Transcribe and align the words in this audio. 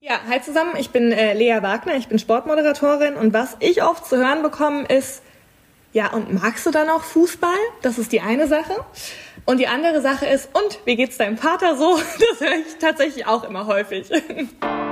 Ja, 0.00 0.20
hi 0.28 0.42
zusammen, 0.42 0.74
ich 0.78 0.90
bin 0.90 1.10
äh, 1.10 1.32
Lea 1.32 1.62
Wagner, 1.62 1.96
ich 1.96 2.06
bin 2.06 2.18
Sportmoderatorin 2.18 3.16
und 3.16 3.32
was 3.32 3.56
ich 3.60 3.82
oft 3.82 4.04
zu 4.04 4.18
hören 4.18 4.42
bekomme 4.42 4.84
ist, 4.84 5.22
ja, 5.94 6.12
und 6.12 6.34
magst 6.34 6.66
du 6.66 6.70
dann 6.70 6.90
auch 6.90 7.02
Fußball? 7.02 7.56
Das 7.80 7.96
ist 7.96 8.12
die 8.12 8.20
eine 8.20 8.46
Sache. 8.46 8.84
Und 9.46 9.58
die 9.58 9.68
andere 9.68 10.02
Sache 10.02 10.26
ist, 10.26 10.50
und 10.52 10.80
wie 10.84 10.96
geht's 10.96 11.16
deinem 11.16 11.38
Vater 11.38 11.76
so? 11.76 11.96
Das 12.18 12.40
höre 12.40 12.58
ich 12.58 12.76
tatsächlich 12.78 13.26
auch 13.26 13.44
immer 13.44 13.66
häufig. 13.66 14.10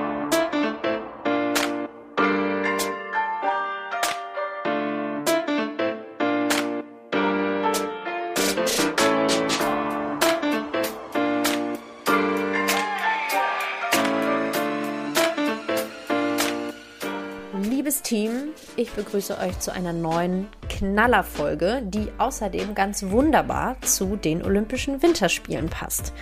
ich 18.77 18.91
begrüße 18.93 19.39
euch 19.39 19.59
zu 19.61 19.73
einer 19.73 19.93
neuen 19.93 20.49
Knallerfolge, 20.69 21.83
die 21.85 22.09
außerdem 22.19 22.75
ganz 22.75 23.05
wunderbar 23.05 23.77
zu 23.83 24.17
den 24.17 24.45
Olympischen 24.45 25.03
Winterspielen 25.03 25.69
passt. 25.69 26.13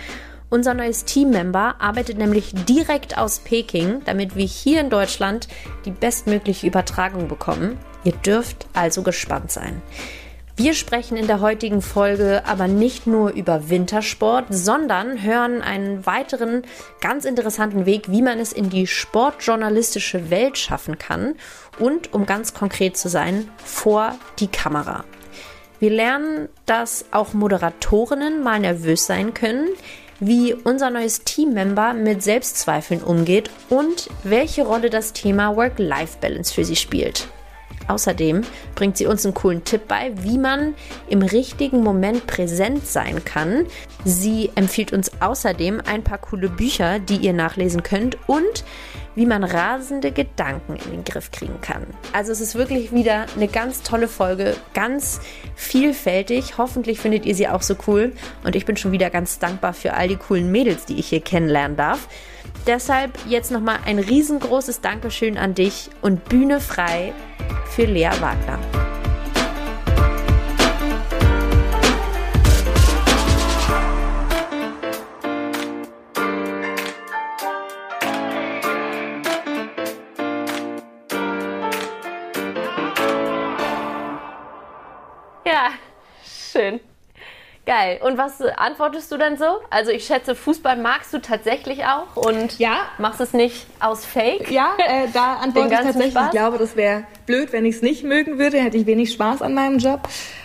Unser 0.49 0.73
neues 0.73 1.05
Teammember 1.05 1.75
arbeitet 1.79 2.17
nämlich 2.17 2.53
direkt 2.53 3.17
aus 3.17 3.39
Peking, 3.39 4.01
damit 4.05 4.35
wir 4.35 4.45
hier 4.45 4.81
in 4.81 4.91
Deutschland 4.91 5.47
die 5.85 5.91
bestmögliche 5.91 6.67
Übertragung 6.67 7.27
bekommen. 7.27 7.77
Ihr 8.03 8.11
dürft 8.11 8.67
also 8.73 9.01
gespannt 9.01 9.51
sein. 9.51 9.81
Wir 10.55 10.75
sprechen 10.75 11.17
in 11.17 11.25
der 11.25 11.41
heutigen 11.41 11.81
Folge 11.81 12.43
aber 12.45 12.67
nicht 12.67 13.07
nur 13.07 13.31
über 13.31 13.71
Wintersport, 13.71 14.45
sondern 14.51 15.23
hören 15.23 15.63
einen 15.63 16.05
weiteren 16.05 16.61
ganz 17.01 17.25
interessanten 17.25 17.87
Weg, 17.87 18.11
wie 18.11 18.21
man 18.21 18.37
es 18.37 18.53
in 18.53 18.69
die 18.69 18.85
sportjournalistische 18.85 20.29
Welt 20.29 20.59
schaffen 20.59 20.99
kann 20.99 21.33
und, 21.79 22.13
um 22.13 22.25
ganz 22.25 22.53
konkret 22.53 22.97
zu 22.97 23.09
sein, 23.09 23.49
vor 23.63 24.15
die 24.39 24.47
Kamera. 24.47 25.03
Wir 25.79 25.89
lernen, 25.89 26.49
dass 26.65 27.05
auch 27.11 27.33
Moderatorinnen 27.33 28.41
mal 28.41 28.59
nervös 28.59 29.05
sein 29.05 29.33
können, 29.33 29.67
wie 30.19 30.53
unser 30.53 30.89
neues 30.89 31.23
Teammember 31.25 31.93
mit 31.93 32.23
Selbstzweifeln 32.23 33.03
umgeht 33.03 33.49
und 33.69 34.09
welche 34.23 34.65
Rolle 34.65 34.89
das 34.89 35.13
Thema 35.13 35.55
Work-Life-Balance 35.55 36.53
für 36.53 36.63
sie 36.63 36.77
spielt. 36.77 37.27
Außerdem 37.87 38.41
bringt 38.75 38.97
sie 38.97 39.05
uns 39.05 39.25
einen 39.25 39.33
coolen 39.33 39.63
Tipp 39.63 39.87
bei, 39.87 40.11
wie 40.21 40.37
man 40.37 40.73
im 41.09 41.21
richtigen 41.21 41.83
Moment 41.83 42.27
präsent 42.27 42.87
sein 42.87 43.23
kann. 43.25 43.65
Sie 44.05 44.51
empfiehlt 44.55 44.93
uns 44.93 45.11
außerdem 45.21 45.81
ein 45.85 46.03
paar 46.03 46.17
coole 46.17 46.49
Bücher, 46.49 46.99
die 46.99 47.17
ihr 47.17 47.33
nachlesen 47.33 47.83
könnt 47.83 48.17
und 48.27 48.63
wie 49.15 49.25
man 49.25 49.43
rasende 49.43 50.11
Gedanken 50.11 50.75
in 50.75 50.91
den 50.91 51.03
Griff 51.03 51.31
kriegen 51.31 51.61
kann. 51.61 51.85
Also 52.13 52.31
es 52.31 52.41
ist 52.41 52.55
wirklich 52.55 52.91
wieder 52.91 53.25
eine 53.35 53.47
ganz 53.47 53.83
tolle 53.83 54.07
Folge, 54.07 54.55
ganz 54.73 55.21
vielfältig. 55.55 56.57
Hoffentlich 56.57 56.99
findet 56.99 57.25
ihr 57.25 57.35
sie 57.35 57.47
auch 57.47 57.61
so 57.61 57.75
cool 57.87 58.13
und 58.43 58.55
ich 58.55 58.65
bin 58.65 58.77
schon 58.77 58.91
wieder 58.91 59.09
ganz 59.09 59.39
dankbar 59.39 59.73
für 59.73 59.93
all 59.93 60.07
die 60.07 60.15
coolen 60.15 60.51
Mädels, 60.51 60.85
die 60.85 60.99
ich 60.99 61.07
hier 61.07 61.21
kennenlernen 61.21 61.77
darf. 61.77 62.07
Deshalb 62.65 63.11
jetzt 63.27 63.51
nochmal 63.51 63.79
ein 63.85 63.99
riesengroßes 63.99 64.79
Dankeschön 64.79 65.37
an 65.37 65.53
dich 65.53 65.89
und 66.01 66.23
Bühne 66.29 66.61
frei 66.61 67.13
für 67.69 67.83
Lea 67.85 68.09
Wagner. 68.21 68.59
Ja, 85.45 85.71
schön. 86.23 86.79
Geil. 87.65 87.99
Und 88.03 88.17
was 88.17 88.41
antwortest 88.41 89.09
du 89.09 89.17
dann 89.17 89.37
so? 89.37 89.45
Also 89.69 89.91
ich 89.91 90.05
schätze, 90.05 90.35
Fußball 90.35 90.75
magst 90.75 91.13
du 91.13 91.19
tatsächlich 91.19 91.85
auch 91.85 92.17
und 92.17 92.59
ja. 92.59 92.81
machst 92.97 93.21
es 93.21 93.31
nicht 93.31 93.67
aus 93.79 94.05
Fake? 94.05 94.51
Ja, 94.51 94.73
äh, 94.77 95.07
da 95.13 95.35
antworte 95.41 95.73
ich 95.73 95.79
tatsächlich. 95.79 96.11
Spaß? 96.11 96.25
Ich 96.25 96.31
glaube, 96.31 96.57
das 96.57 96.75
wäre 96.75 97.05
blöd, 97.25 97.53
wenn 97.53 97.65
ich 97.65 97.75
es 97.75 97.81
nicht 97.81 98.03
mögen 98.03 98.37
würde. 98.37 98.57
Hätte 98.59 98.75
ich 98.75 98.85
wenig 98.85 99.13
Spaß 99.13 99.41
an 99.41 99.53
meinem 99.53 99.77
Job. 99.77 100.01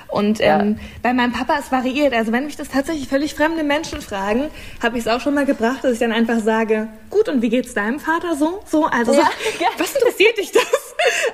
Und 0.09 0.41
ähm, 0.41 0.77
ja. 0.79 0.85
bei 1.03 1.13
meinem 1.13 1.33
Papa 1.33 1.59
ist 1.59 1.71
variiert. 1.71 2.15
Also 2.15 2.33
wenn 2.33 2.47
mich 2.47 2.57
das 2.57 2.69
tatsächlich 2.69 3.09
völlig 3.09 3.35
fremde 3.35 3.63
Menschen 3.63 4.01
fragen, 4.01 4.51
habe 4.83 4.97
ich 4.97 5.07
es 5.07 5.09
auch 5.09 5.21
schon 5.21 5.35
mal 5.35 5.45
gebracht, 5.45 5.85
dass 5.85 5.93
ich 5.93 5.99
dann 5.99 6.13
einfach 6.13 6.39
sage, 6.41 6.89
gut, 7.11 7.29
und 7.29 7.43
wie 7.43 7.51
geht's 7.51 7.75
deinem 7.75 8.01
Vater 8.01 8.35
so? 8.35 8.61
So, 8.67 8.87
also 8.87 9.13
ja, 9.13 9.29
so, 9.59 9.65
was 9.77 9.95
interessiert 9.95 10.39
dich 10.39 10.53
das? 10.53 10.65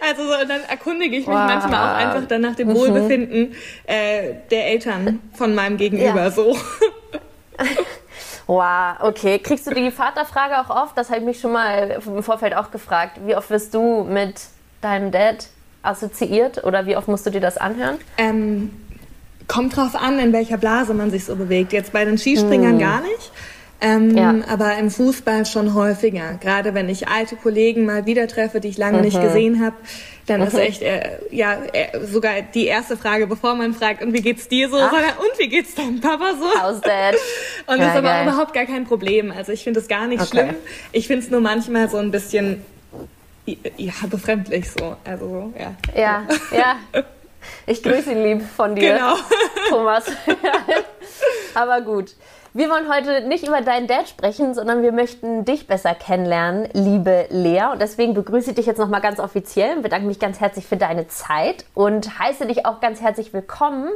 Also 0.06 0.24
so, 0.24 0.38
und 0.38 0.48
dann 0.48 0.60
erkundige 0.68 1.16
ich 1.16 1.26
mich 1.26 1.34
wow. 1.34 1.46
manchmal 1.46 1.74
auch 1.74 1.96
einfach 1.96 2.28
dann 2.28 2.42
nach 2.42 2.54
dem 2.54 2.68
mhm. 2.68 2.74
Wohlbefinden 2.74 3.54
äh, 3.86 4.34
der 4.50 4.66
Eltern 4.66 5.20
von 5.32 5.54
meinem 5.54 5.78
Gegenüber 5.78 6.24
ja. 6.24 6.30
so. 6.30 6.56
Wow, 8.46 8.96
okay. 9.00 9.38
Kriegst 9.38 9.66
du 9.66 9.70
die 9.70 9.90
Vaterfrage 9.90 10.60
auch 10.60 10.68
oft? 10.68 10.98
Das 10.98 11.08
habe 11.08 11.20
ich 11.20 11.24
mich 11.24 11.40
schon 11.40 11.52
mal 11.52 12.02
im 12.04 12.22
Vorfeld 12.22 12.54
auch 12.54 12.70
gefragt. 12.70 13.18
Wie 13.24 13.34
oft 13.34 13.48
wirst 13.48 13.72
du 13.72 14.04
mit 14.04 14.34
deinem 14.82 15.10
Dad 15.10 15.46
assoziiert 15.84 16.64
oder 16.64 16.86
wie 16.86 16.96
oft 16.96 17.08
musst 17.08 17.26
du 17.26 17.30
dir 17.30 17.40
das 17.40 17.56
anhören? 17.56 17.98
Ähm, 18.18 18.70
kommt 19.46 19.76
drauf 19.76 19.94
an, 19.94 20.18
in 20.18 20.32
welcher 20.32 20.56
Blase 20.56 20.94
man 20.94 21.10
sich 21.10 21.24
so 21.24 21.36
bewegt. 21.36 21.72
Jetzt 21.72 21.92
bei 21.92 22.04
den 22.04 22.18
Skispringern 22.18 22.72
hm. 22.72 22.78
gar 22.78 23.00
nicht. 23.02 23.32
Ähm, 23.80 24.16
ja. 24.16 24.34
Aber 24.48 24.78
im 24.78 24.90
Fußball 24.90 25.44
schon 25.44 25.74
häufiger. 25.74 26.38
Gerade 26.40 26.72
wenn 26.72 26.88
ich 26.88 27.08
alte 27.08 27.36
Kollegen 27.36 27.84
mal 27.84 28.06
wieder 28.06 28.26
treffe, 28.28 28.60
die 28.60 28.68
ich 28.68 28.78
lange 28.78 28.98
mhm. 28.98 29.04
nicht 29.04 29.20
gesehen 29.20 29.62
habe, 29.62 29.76
dann 30.26 30.40
mhm. 30.40 30.46
ist 30.46 30.54
echt 30.54 30.80
äh, 30.80 31.18
ja 31.30 31.58
äh, 31.72 32.00
sogar 32.06 32.40
die 32.40 32.64
erste 32.64 32.96
Frage, 32.96 33.26
bevor 33.26 33.54
man 33.56 33.74
fragt, 33.74 34.02
und 34.02 34.14
wie 34.14 34.22
geht's 34.22 34.48
dir 34.48 34.70
so, 34.70 34.78
sondern 34.78 35.10
und 35.18 35.38
wie 35.38 35.48
geht's 35.48 35.74
deinem 35.74 36.00
Papa 36.00 36.32
so? 36.40 36.46
How's 36.46 36.80
that? 36.80 37.16
Und 37.66 37.78
ja, 37.78 37.84
das 37.84 37.88
ist 37.88 37.98
aber 37.98 38.08
geil. 38.08 38.26
überhaupt 38.26 38.54
gar 38.54 38.64
kein 38.64 38.86
Problem. 38.86 39.30
Also 39.30 39.52
ich 39.52 39.62
finde 39.62 39.80
es 39.80 39.88
gar 39.88 40.06
nicht 40.06 40.22
okay. 40.22 40.30
schlimm. 40.30 40.54
Ich 40.92 41.06
finde 41.06 41.24
es 41.24 41.30
nur 41.30 41.42
manchmal 41.42 41.90
so 41.90 41.98
ein 41.98 42.10
bisschen 42.10 42.62
ja, 43.46 43.92
befremdlich 44.08 44.70
so. 44.70 44.96
Also 45.04 45.28
so, 45.28 45.52
ja. 45.58 45.74
Ja, 45.94 46.22
ja. 46.50 47.02
Ich 47.66 47.82
grüße 47.82 48.12
ihn 48.12 48.22
lieb 48.22 48.42
von 48.42 48.74
dir, 48.74 48.94
genau. 48.94 49.16
Thomas. 49.68 50.04
Aber 51.54 51.80
gut. 51.82 52.14
Wir 52.56 52.70
wollen 52.70 52.88
heute 52.88 53.26
nicht 53.26 53.46
über 53.48 53.62
deinen 53.62 53.88
Dad 53.88 54.08
sprechen, 54.08 54.54
sondern 54.54 54.82
wir 54.82 54.92
möchten 54.92 55.44
dich 55.44 55.66
besser 55.66 55.92
kennenlernen, 55.92 56.68
liebe 56.72 57.26
Lea. 57.30 57.64
Und 57.72 57.82
deswegen 57.82 58.14
begrüße 58.14 58.50
ich 58.50 58.56
dich 58.56 58.66
jetzt 58.66 58.78
nochmal 58.78 59.00
ganz 59.00 59.18
offiziell 59.18 59.76
und 59.76 59.82
bedanke 59.82 60.06
mich 60.06 60.20
ganz 60.20 60.38
herzlich 60.38 60.64
für 60.64 60.76
deine 60.76 61.08
Zeit 61.08 61.64
und 61.74 62.20
heiße 62.20 62.46
dich 62.46 62.64
auch 62.64 62.80
ganz 62.80 63.00
herzlich 63.00 63.32
willkommen 63.32 63.90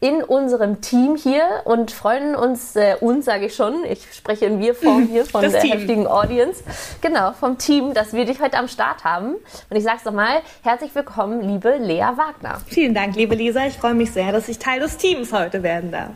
in 0.00 0.22
unserem 0.22 0.80
Team 0.80 1.16
hier 1.16 1.62
und 1.64 1.90
freuen 1.90 2.36
uns, 2.36 2.76
äh, 2.76 2.94
uns 3.00 3.24
sage 3.24 3.46
ich 3.46 3.56
schon, 3.56 3.84
ich 3.84 4.06
spreche 4.14 4.46
in 4.46 4.60
Wir-Form 4.60 5.08
hier 5.10 5.24
von 5.24 5.42
das 5.42 5.52
der 5.52 5.62
Team. 5.62 5.72
heftigen 5.72 6.06
Audience, 6.06 6.62
genau, 7.00 7.32
vom 7.32 7.58
Team, 7.58 7.94
dass 7.94 8.12
wir 8.12 8.24
dich 8.24 8.40
heute 8.40 8.58
am 8.58 8.68
Start 8.68 9.04
haben. 9.04 9.34
Und 9.70 9.76
ich 9.76 9.82
sage 9.82 9.96
es 9.98 10.04
nochmal, 10.04 10.40
herzlich 10.62 10.94
willkommen, 10.94 11.40
liebe 11.40 11.76
Lea 11.78 12.12
Wagner. 12.14 12.60
Vielen 12.66 12.94
Dank, 12.94 13.16
liebe 13.16 13.34
Lisa, 13.34 13.66
ich 13.66 13.76
freue 13.76 13.94
mich 13.94 14.12
sehr, 14.12 14.30
dass 14.30 14.48
ich 14.48 14.58
Teil 14.58 14.78
des 14.78 14.96
Teams 14.98 15.32
heute 15.32 15.64
werden 15.64 15.90
darf. 15.90 16.10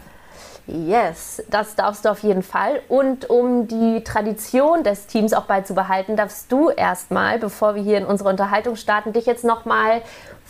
Yes, 0.69 1.43
das 1.51 1.75
darfst 1.75 2.05
du 2.05 2.11
auf 2.11 2.21
jeden 2.21 2.45
Fall. 2.45 2.83
Und 2.89 3.29
um 3.29 3.67
die 3.67 4.05
Tradition 4.05 4.85
des 4.85 5.07
Teams 5.07 5.33
auch 5.33 5.47
beizubehalten, 5.47 6.17
darfst 6.17 6.53
du 6.53 6.71
erstmal, 6.71 7.41
bevor 7.41 7.75
wir 7.75 7.83
hier 7.83 7.99
in 7.99 8.07
unsere 8.07 8.29
Unterhaltung 8.29 8.77
starten, 8.77 9.13
dich 9.13 9.27
jetzt 9.27 9.45
nochmal 9.45 10.03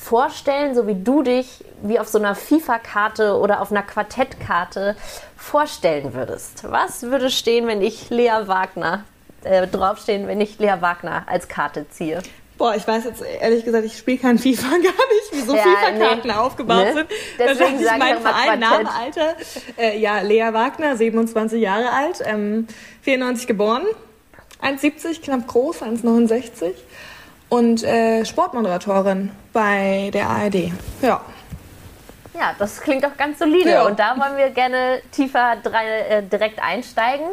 vorstellen, 0.02 0.74
so 0.74 0.86
wie 0.86 0.94
du 0.94 1.22
dich 1.22 1.64
wie 1.82 1.98
auf 1.98 2.08
so 2.08 2.18
einer 2.18 2.34
FIFA-Karte 2.34 3.38
oder 3.38 3.60
auf 3.60 3.70
einer 3.70 3.82
Quartettkarte 3.82 4.96
vorstellen 5.36 6.14
würdest. 6.14 6.64
Was 6.70 7.02
würde 7.02 7.30
stehen, 7.30 7.66
wenn 7.66 7.82
ich 7.82 8.10
Lea 8.10 8.46
Wagner 8.46 9.04
äh, 9.44 9.66
draufstehen, 9.66 10.26
wenn 10.26 10.40
ich 10.40 10.58
Lea 10.58 10.76
Wagner 10.80 11.24
als 11.26 11.48
Karte 11.48 11.88
ziehe? 11.88 12.22
Boah, 12.58 12.74
ich 12.76 12.86
weiß 12.86 13.04
jetzt 13.04 13.22
ehrlich 13.40 13.64
gesagt, 13.64 13.84
ich 13.84 13.96
spiele 13.96 14.18
kein 14.18 14.38
FIFA 14.38 14.68
gar 14.70 14.78
nicht, 14.78 15.32
wie 15.32 15.40
so 15.40 15.54
ja, 15.54 15.62
FIFA-Karten 15.62 16.28
nee. 16.28 16.34
aufgebaut 16.34 16.84
ne? 16.84 16.92
sind. 16.92 17.08
Deswegen 17.38 17.80
ich 17.80 17.98
mein 17.98 18.20
Verein, 18.20 18.60
Name, 18.60 18.90
Alter. 18.92 19.36
Äh, 19.78 19.98
ja, 19.98 20.20
Lea 20.20 20.52
Wagner, 20.52 20.96
27 20.96 21.60
Jahre 21.60 21.90
alt, 21.90 22.22
ähm, 22.24 22.66
94 23.02 23.46
geboren, 23.46 23.82
1,70, 24.62 25.22
knapp 25.22 25.46
groß, 25.48 25.82
1,69 25.82 26.74
und 27.52 27.84
äh, 27.84 28.24
Sportmoderatorin 28.24 29.30
bei 29.52 30.10
der 30.14 30.26
ARD. 30.26 30.72
Ja. 31.02 31.20
Ja, 32.32 32.54
das 32.58 32.80
klingt 32.80 33.04
doch 33.04 33.14
ganz 33.18 33.40
solide. 33.40 33.68
Ja. 33.68 33.86
Und 33.86 33.98
da 33.98 34.16
wollen 34.18 34.38
wir 34.38 34.48
gerne 34.48 35.02
tiefer 35.12 35.58
äh, 35.62 36.22
direkt 36.22 36.62
einsteigen. 36.62 37.26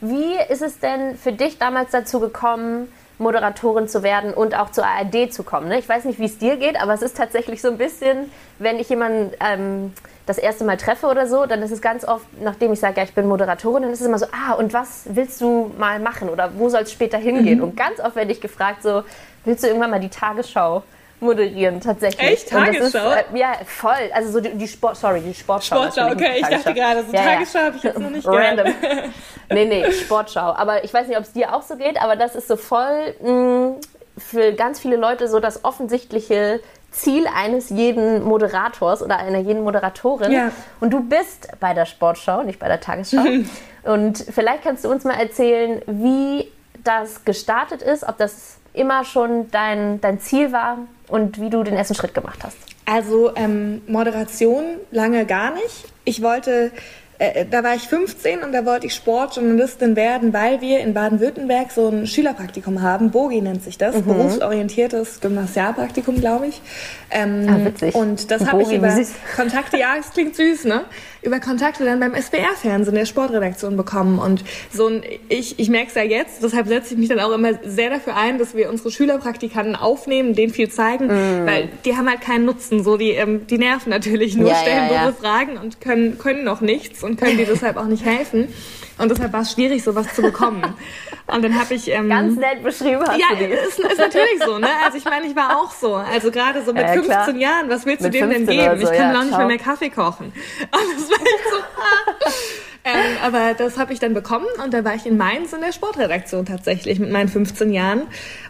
Wie 0.00 0.32
ist 0.48 0.62
es 0.62 0.78
denn 0.78 1.18
für 1.18 1.32
dich 1.32 1.58
damals 1.58 1.90
dazu 1.90 2.20
gekommen, 2.20 2.88
Moderatorin 3.18 3.86
zu 3.86 4.02
werden 4.02 4.32
und 4.34 4.54
auch 4.54 4.70
zur 4.70 4.84
ARD 4.86 5.32
zu 5.32 5.42
kommen. 5.42 5.68
Ne? 5.68 5.78
Ich 5.78 5.88
weiß 5.88 6.04
nicht, 6.04 6.18
wie 6.18 6.26
es 6.26 6.36
dir 6.36 6.56
geht, 6.56 6.80
aber 6.80 6.92
es 6.92 7.00
ist 7.00 7.16
tatsächlich 7.16 7.62
so 7.62 7.68
ein 7.68 7.78
bisschen, 7.78 8.30
wenn 8.58 8.78
ich 8.78 8.90
jemanden 8.90 9.32
ähm, 9.40 9.92
das 10.26 10.38
erste 10.38 10.64
Mal 10.64 10.76
treffe 10.76 11.06
oder 11.06 11.26
so, 11.26 11.46
dann 11.46 11.62
ist 11.62 11.70
es 11.70 11.80
ganz 11.80 12.04
oft, 12.04 12.26
nachdem 12.42 12.72
ich 12.72 12.80
sage, 12.80 12.96
ja, 12.98 13.04
ich 13.04 13.14
bin 13.14 13.26
Moderatorin, 13.26 13.84
dann 13.84 13.92
ist 13.92 14.00
es 14.00 14.06
immer 14.06 14.18
so, 14.18 14.26
ah, 14.32 14.54
und 14.54 14.74
was 14.74 15.04
willst 15.06 15.40
du 15.40 15.72
mal 15.78 16.00
machen 16.00 16.28
oder 16.28 16.50
wo 16.56 16.68
soll 16.68 16.82
es 16.82 16.92
später 16.92 17.16
hingehen? 17.16 17.58
Mhm. 17.58 17.64
Und 17.64 17.76
ganz 17.76 18.00
oft 18.00 18.16
werde 18.16 18.32
ich 18.32 18.40
gefragt, 18.40 18.82
so, 18.82 19.04
willst 19.46 19.64
du 19.64 19.68
irgendwann 19.68 19.90
mal 19.90 20.00
die 20.00 20.10
Tagesschau 20.10 20.82
moderieren, 21.20 21.80
tatsächlich. 21.80 22.28
Echt? 22.28 22.48
Tagesschau? 22.50 22.84
Ist, 22.84 22.94
äh, 23.32 23.38
ja, 23.38 23.54
voll. 23.64 24.10
Also 24.12 24.32
so 24.32 24.40
die, 24.40 24.50
die, 24.50 24.68
Sport, 24.68 24.96
sorry, 24.96 25.20
die 25.20 25.34
Sportschau. 25.34 25.76
Sportschau, 25.76 26.12
okay. 26.12 26.40
Ich 26.40 26.46
dachte 26.46 26.74
gerade, 26.74 27.04
so 27.04 27.12
ja, 27.12 27.22
Tagesschau 27.22 27.58
ja. 27.58 27.64
habe 27.64 27.76
ich 27.76 27.82
jetzt 27.82 27.98
noch 27.98 28.10
nicht 28.10 28.26
Random. 28.26 28.74
nee, 29.50 29.64
nee, 29.64 29.90
Sportschau. 29.92 30.52
Aber 30.54 30.84
ich 30.84 30.92
weiß 30.92 31.08
nicht, 31.08 31.16
ob 31.16 31.24
es 31.24 31.32
dir 31.32 31.54
auch 31.54 31.62
so 31.62 31.76
geht, 31.76 32.00
aber 32.00 32.16
das 32.16 32.34
ist 32.34 32.48
so 32.48 32.56
voll 32.56 33.14
mh, 33.22 33.30
mm, 33.30 33.80
für 34.18 34.52
ganz 34.52 34.80
viele 34.80 34.96
Leute 34.96 35.28
so 35.28 35.40
das 35.40 35.64
offensichtliche 35.64 36.60
Ziel 36.90 37.26
eines 37.26 37.68
jeden 37.68 38.22
Moderators 38.22 39.02
oder 39.02 39.18
einer 39.18 39.38
jeden 39.38 39.62
Moderatorin. 39.62 40.32
Ja. 40.32 40.50
Und 40.80 40.90
du 40.90 41.00
bist 41.00 41.48
bei 41.60 41.74
der 41.74 41.84
Sportschau, 41.84 42.42
nicht 42.42 42.58
bei 42.58 42.68
der 42.68 42.80
Tagesschau. 42.80 43.22
Und 43.84 44.18
vielleicht 44.18 44.62
kannst 44.64 44.84
du 44.84 44.90
uns 44.90 45.04
mal 45.04 45.14
erzählen, 45.14 45.82
wie 45.86 46.50
das 46.82 47.24
gestartet 47.24 47.82
ist, 47.82 48.02
ob 48.02 48.16
das 48.18 48.56
immer 48.76 49.04
schon 49.04 49.50
dein, 49.50 50.00
dein 50.00 50.20
Ziel 50.20 50.52
war 50.52 50.78
und 51.08 51.40
wie 51.40 51.50
du 51.50 51.62
den 51.62 51.74
ersten 51.74 51.94
Schritt 51.94 52.14
gemacht 52.14 52.40
hast. 52.44 52.56
Also 52.84 53.34
ähm, 53.34 53.82
Moderation 53.88 54.64
lange 54.92 55.26
gar 55.26 55.52
nicht. 55.52 55.92
Ich 56.04 56.22
wollte 56.22 56.70
äh, 57.18 57.46
da 57.50 57.64
war 57.64 57.74
ich 57.74 57.82
15 57.82 58.42
und 58.42 58.52
da 58.52 58.66
wollte 58.66 58.86
ich 58.86 58.94
Sportjournalistin 58.94 59.96
werden, 59.96 60.32
weil 60.32 60.60
wir 60.60 60.80
in 60.80 60.92
Baden-Württemberg 60.92 61.70
so 61.70 61.88
ein 61.88 62.06
Schülerpraktikum 62.06 62.82
haben. 62.82 63.10
BOGI 63.10 63.40
nennt 63.40 63.62
sich 63.62 63.78
das, 63.78 63.96
mhm. 63.96 64.04
berufsorientiertes 64.04 65.20
Gymnasialpraktikum, 65.20 66.20
glaube 66.20 66.48
ich. 66.48 66.60
Ähm, 67.10 67.46
ah, 67.48 67.64
witzig. 67.64 67.94
Und 67.94 68.30
das 68.30 68.46
habe 68.46 68.62
ich 68.62 68.72
über 68.72 68.94
Kontakte, 69.34 69.78
ja, 69.78 69.94
es 69.98 70.10
klingt 70.10 70.36
süß, 70.36 70.64
ne? 70.64 70.84
Über 71.26 71.40
Kontakte 71.40 71.84
dann 71.84 71.98
beim 71.98 72.14
SWR-Fernsehen 72.14 72.94
der 72.94 73.04
Sportredaktion 73.04 73.76
bekommen. 73.76 74.18
Und 74.20 74.44
so 74.72 74.86
ein, 74.86 75.02
ich, 75.28 75.58
ich 75.58 75.68
merke 75.68 75.88
es 75.88 75.94
ja 75.94 76.02
jetzt, 76.02 76.42
deshalb 76.42 76.68
setze 76.68 76.94
ich 76.94 77.00
mich 77.00 77.08
dann 77.08 77.18
auch 77.18 77.32
immer 77.32 77.54
sehr 77.64 77.90
dafür 77.90 78.16
ein, 78.16 78.38
dass 78.38 78.54
wir 78.54 78.70
unsere 78.70 78.92
Schülerpraktikanten 78.92 79.74
aufnehmen, 79.74 80.34
denen 80.34 80.52
viel 80.52 80.68
zeigen, 80.68 81.06
mm. 81.06 81.46
weil 81.46 81.68
die 81.84 81.96
haben 81.96 82.08
halt 82.08 82.20
keinen 82.20 82.44
Nutzen. 82.44 82.84
So, 82.84 82.96
die, 82.96 83.10
ähm, 83.10 83.46
die 83.48 83.58
nerven 83.58 83.90
natürlich 83.90 84.36
nur, 84.36 84.50
ja, 84.50 84.56
stellen 84.56 84.86
ja, 84.88 85.06
ja. 85.06 85.12
Fragen 85.12 85.56
und 85.58 85.80
können, 85.80 86.16
können 86.16 86.44
noch 86.44 86.60
nichts 86.60 87.02
und 87.02 87.18
können 87.18 87.36
dir 87.36 87.46
deshalb 87.50 87.76
auch 87.76 87.86
nicht 87.86 88.04
helfen. 88.04 88.48
Und 88.98 89.10
deshalb 89.10 89.32
war 89.32 89.42
es 89.42 89.52
schwierig, 89.52 89.82
sowas 89.82 90.14
zu 90.14 90.22
bekommen. 90.22 90.62
Und 91.26 91.42
dann 91.42 91.58
habe 91.58 91.74
ich... 91.74 91.88
Ähm, 91.90 92.08
Ganz 92.08 92.36
nett 92.38 92.62
beschrieben 92.62 93.02
hast 93.06 93.18
ja, 93.18 93.36
du 93.36 93.44
Ja, 93.44 93.60
ist, 93.60 93.78
ist 93.78 93.98
natürlich 93.98 94.42
so. 94.44 94.58
Ne? 94.58 94.68
Also 94.84 94.96
ich 94.96 95.04
meine, 95.04 95.26
ich 95.26 95.36
war 95.36 95.60
auch 95.60 95.72
so. 95.72 95.94
Also 95.94 96.30
gerade 96.30 96.64
so 96.64 96.72
mit 96.72 96.82
ja, 96.82 96.92
15 96.92 97.06
klar. 97.06 97.34
Jahren, 97.36 97.68
was 97.68 97.84
willst 97.84 98.04
du 98.04 98.10
dem 98.10 98.30
denn 98.30 98.46
geben? 98.46 98.80
So, 98.80 98.90
ich 98.90 98.96
kann 98.96 99.12
ja, 99.12 99.18
auch 99.18 99.24
nicht 99.24 99.36
mehr, 99.36 99.46
mehr 99.46 99.58
Kaffee 99.58 99.90
kochen. 99.90 100.26
Und 100.60 100.72
das 100.72 101.10
war 101.10 101.20
echt 101.20 101.50
so... 101.50 101.56
Ah. 101.56 102.30
Ähm, 102.86 103.16
aber 103.24 103.54
das 103.54 103.78
habe 103.78 103.92
ich 103.92 103.98
dann 103.98 104.14
bekommen 104.14 104.46
und 104.62 104.72
da 104.72 104.84
war 104.84 104.94
ich 104.94 105.06
in 105.06 105.16
Mainz 105.16 105.52
in 105.52 105.60
der 105.60 105.72
Sportredaktion 105.72 106.46
tatsächlich 106.46 107.00
mit 107.00 107.10
meinen 107.10 107.28
15 107.28 107.72
Jahren 107.72 108.02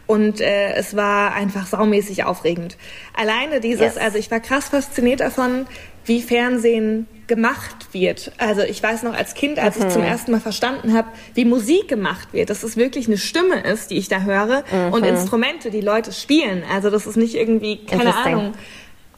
und 0.07 0.43
äh, 0.43 0.75
es 0.75 0.95
war 0.95 1.33
einfach 1.33 1.67
saumäßig 1.67 2.25
aufregend. 2.25 2.77
Alleine 3.15 3.61
dieses, 3.61 3.95
yes. 3.95 3.97
also 3.97 4.19
ich 4.19 4.31
war 4.31 4.41
krass 4.41 4.69
fasziniert 4.69 5.21
davon, 5.21 5.67
wie 6.06 6.23
Fernsehen 6.23 7.06
gemacht 7.26 7.88
wird. 7.93 8.32
Also 8.38 8.62
ich 8.62 8.82
weiß 8.82 9.03
noch 9.03 9.14
als 9.14 9.35
Kind, 9.35 9.58
als 9.58 9.79
mhm. 9.79 9.87
ich 9.87 9.93
zum 9.93 10.03
ersten 10.03 10.31
Mal 10.31 10.41
verstanden 10.41 10.94
habe, 10.94 11.08
wie 11.35 11.44
Musik 11.44 11.88
gemacht 11.88 12.32
wird, 12.32 12.50
dass 12.50 12.62
es 12.62 12.76
wirklich 12.76 13.08
eine 13.08 13.19
Stimme 13.19 13.61
ist, 13.61 13.91
die 13.91 13.97
ich 13.97 14.08
da 14.08 14.20
höre 14.20 14.62
mhm. 14.70 14.93
und 14.93 15.05
Instrumente, 15.05 15.70
die 15.70 15.81
Leute 15.81 16.12
spielen. 16.12 16.62
Also 16.73 16.91
das 16.91 17.06
ist 17.06 17.17
nicht 17.17 17.35
irgendwie, 17.35 17.85
keine 17.85 18.14
Ahnung, 18.14 18.55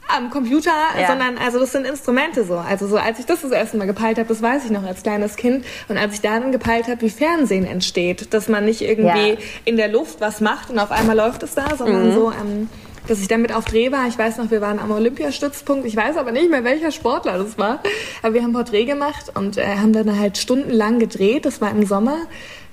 am 0.09 0.29
Computer, 0.31 0.71
ja. 0.99 1.07
sondern 1.07 1.37
also 1.37 1.59
das 1.59 1.71
sind 1.71 1.85
Instrumente 1.85 2.43
so. 2.43 2.57
Also 2.57 2.87
so 2.87 2.97
als 2.97 3.19
ich 3.19 3.25
das 3.25 3.41
das 3.41 3.51
erste 3.51 3.77
Mal 3.77 3.85
gepeilt 3.85 4.17
habe, 4.17 4.27
das 4.27 4.41
weiß 4.41 4.65
ich 4.65 4.71
noch 4.71 4.83
als 4.83 5.03
kleines 5.03 5.35
Kind 5.35 5.65
und 5.87 5.97
als 5.97 6.15
ich 6.15 6.21
dann 6.21 6.51
gepeilt 6.51 6.87
habe, 6.87 7.01
wie 7.01 7.09
Fernsehen 7.09 7.65
entsteht, 7.65 8.33
dass 8.33 8.49
man 8.49 8.65
nicht 8.65 8.81
irgendwie 8.81 9.29
ja. 9.29 9.37
in 9.65 9.77
der 9.77 9.87
Luft 9.87 10.19
was 10.19 10.41
macht 10.41 10.71
und 10.71 10.79
auf 10.79 10.91
einmal 10.91 11.15
läuft 11.15 11.43
es 11.43 11.53
da, 11.53 11.75
sondern 11.75 12.09
mhm. 12.09 12.13
so 12.13 12.31
ähm, 12.31 12.69
dass 13.07 13.21
ich 13.21 13.27
damit 13.27 13.53
auf 13.53 13.65
Dreh 13.65 13.91
war. 13.91 14.07
Ich 14.07 14.17
weiß 14.17 14.37
noch, 14.37 14.51
wir 14.51 14.61
waren 14.61 14.79
am 14.79 14.91
Olympiastützpunkt. 14.91 15.85
Ich 15.85 15.95
weiß 15.95 16.17
aber 16.17 16.31
nicht 16.31 16.49
mehr, 16.49 16.63
welcher 16.63 16.91
Sportler 16.91 17.37
das 17.37 17.57
war. 17.57 17.81
Aber 18.21 18.33
wir 18.33 18.43
haben 18.43 18.53
Porträt 18.53 18.85
gemacht 18.85 19.31
und 19.35 19.57
äh, 19.57 19.65
haben 19.77 19.93
dann 19.93 20.19
halt 20.19 20.37
stundenlang 20.37 20.99
gedreht. 20.99 21.45
Das 21.45 21.61
war 21.61 21.71
im 21.71 21.85
Sommer. 21.85 22.17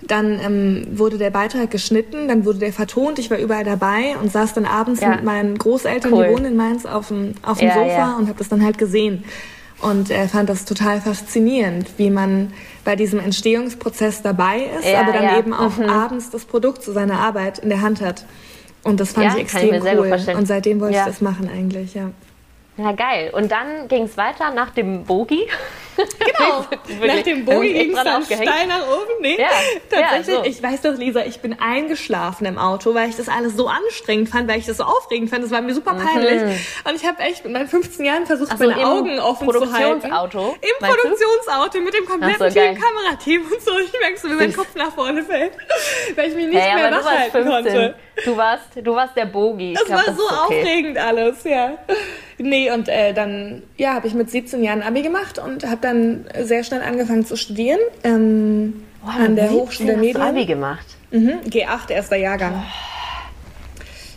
Dann 0.03 0.39
ähm, 0.41 0.87
wurde 0.99 1.19
der 1.19 1.31
Beitrag 1.31 1.71
geschnitten, 1.71 2.29
dann 2.29 2.45
wurde 2.45 2.59
der 2.59 2.73
vertont. 2.73 3.19
Ich 3.19 3.31
war 3.31 3.39
überall 3.39 3.65
dabei 3.65 4.17
und 4.23 4.31
saß 4.31 4.53
dann 4.53 4.67
abends 4.67 5.01
ja. 5.01 5.09
mit 5.09 5.25
meinen 5.25 5.57
Großeltern, 5.57 6.13
cool. 6.13 6.27
die 6.27 6.35
wohnen 6.35 6.45
in 6.45 6.57
Mainz, 6.57 6.85
auf 6.85 7.09
dem, 7.09 7.33
auf 7.43 7.59
dem 7.59 7.69
ja, 7.69 7.75
Sofa 7.75 7.89
ja. 7.89 8.17
und 8.17 8.29
habe 8.29 8.39
das 8.39 8.49
dann 8.49 8.63
halt 8.63 8.79
gesehen. 8.79 9.25
Und 9.81 10.11
er 10.11 10.29
fand 10.29 10.49
das 10.49 10.65
total 10.65 11.01
faszinierend, 11.01 11.91
wie 11.99 12.11
man 12.11 12.53
bei 12.85 12.97
diesem 12.97 13.21
Entstehungsprozess 13.21 14.23
dabei 14.23 14.71
ist, 14.79 14.87
aber 14.95 15.13
dann 15.13 15.39
eben 15.39 15.53
auch 15.53 15.77
mhm. 15.77 15.89
abends 15.89 16.31
das 16.31 16.45
Produkt 16.45 16.83
zu 16.83 16.93
seiner 16.93 17.19
Arbeit 17.19 17.59
in 17.59 17.69
der 17.69 17.83
Hand 17.83 18.01
hat. 18.01 18.25
Und 18.87 19.01
das 19.01 19.13
fand 19.13 19.27
ja, 19.27 19.33
ich 19.35 19.43
extrem 19.43 19.75
ich 19.75 19.83
cool. 19.83 20.37
Und 20.37 20.47
seitdem 20.47 20.81
wollte 20.81 20.95
ja. 20.95 21.03
ich 21.03 21.07
das 21.09 21.21
machen 21.21 21.51
eigentlich, 21.53 21.95
ja. 21.95 22.11
Ja, 22.77 22.93
geil. 22.93 23.31
Und 23.33 23.51
dann 23.51 23.89
ging 23.89 24.05
es 24.05 24.17
weiter 24.17 24.53
nach 24.55 24.71
dem 24.71 25.05
Bogi. 25.05 25.49
Genau, 25.97 26.65
nach 27.07 27.23
dem 27.23 27.45
Bogi 27.45 27.73
ging 27.73 27.97
es 27.97 28.05
dann 28.05 28.25
steil 28.25 28.67
nach 28.67 28.87
oben. 28.87 29.21
Nee, 29.21 29.39
ja, 29.39 29.49
tatsächlich. 29.89 30.27
Ja, 30.29 30.45
so. 30.45 30.45
Ich 30.45 30.63
weiß 30.63 30.83
doch, 30.83 30.95
Lisa, 30.95 31.25
ich 31.25 31.41
bin 31.41 31.59
eingeschlafen 31.61 32.47
im 32.47 32.59
Auto, 32.59 32.95
weil 32.95 33.09
ich 33.09 33.17
das 33.17 33.29
alles 33.29 33.57
so 33.57 33.69
anstrengend 33.69 34.29
fand, 34.29 34.49
weil 34.49 34.59
ich 34.59 34.67
das 34.67 34.77
so 34.77 34.85
aufregend 34.85 35.31
fand. 35.31 35.45
Das 35.45 35.51
war 35.51 35.63
mir 35.63 35.75
super 35.75 35.95
mhm. 35.95 36.05
peinlich. 36.05 36.43
Mhm. 36.43 36.91
Und 36.91 36.97
ich 36.97 37.07
habe 37.07 37.23
echt 37.23 37.45
mit 37.45 37.53
meinen 37.53 37.69
15 37.69 38.05
Jahren 38.05 38.27
versucht, 38.27 38.51
so, 38.51 38.65
meine 38.65 38.87
Augen 38.87 39.19
offen 39.19 39.51
zu 39.51 39.73
halten. 39.73 40.01
Produktionsauto? 40.01 40.57
Im 40.61 40.87
Produktionsauto 40.87 41.81
mit 41.81 41.95
dem 41.95 42.07
kompletten 42.07 42.51
so, 42.51 42.61
Kamerateam 42.61 43.43
und 43.43 43.63
so. 43.63 43.79
Ich 43.79 43.93
merke 43.99 44.19
so, 44.19 44.29
wie 44.29 44.35
mein 44.35 44.53
Kopf 44.53 44.75
nach 44.75 44.93
vorne 44.93 45.23
fällt, 45.23 45.53
weil 46.17 46.29
ich 46.29 46.35
mich 46.35 46.47
nicht 46.47 46.59
ja, 46.59 46.75
mehr 46.75 46.91
wach 46.91 47.05
halten 47.05 47.49
konnte. 47.49 47.95
Du 48.25 48.37
warst, 48.37 48.65
du 48.75 48.95
warst 48.95 49.17
der 49.17 49.27
Bogi. 49.27 49.75
Das 49.75 49.85
glaub, 49.85 49.99
war 49.99 50.07
das 50.07 50.17
so 50.17 50.25
okay. 50.25 50.61
aufregend 50.61 50.99
alles, 50.99 51.45
ja. 51.45 51.79
Nee, 52.39 52.71
und 52.71 52.89
äh, 52.89 53.13
dann 53.13 53.63
ja, 53.77 53.95
habe 53.95 54.07
ich 54.07 54.15
mit 54.15 54.31
17 54.31 54.63
Jahren 54.63 54.83
Abi 54.83 55.03
gemacht 55.03 55.39
und 55.39 55.65
habe 55.67 55.81
dann 55.87 56.25
sehr 56.47 56.65
schnell 56.65 56.83
angefangen 56.83 57.25
zu 57.25 57.37
studieren. 57.37 57.81
Ähm, 58.05 58.85
oh, 59.05 59.09
an 59.09 59.37
der 59.37 59.51
Hochschule 59.51 59.91
der 59.91 59.99
Medien. 59.99 60.23
Abi 60.23 60.47
gemacht. 60.47 60.87
Mhm, 61.11 61.41
G8, 61.49 61.91
erster 61.91 62.17
Jahrgang. 62.17 62.65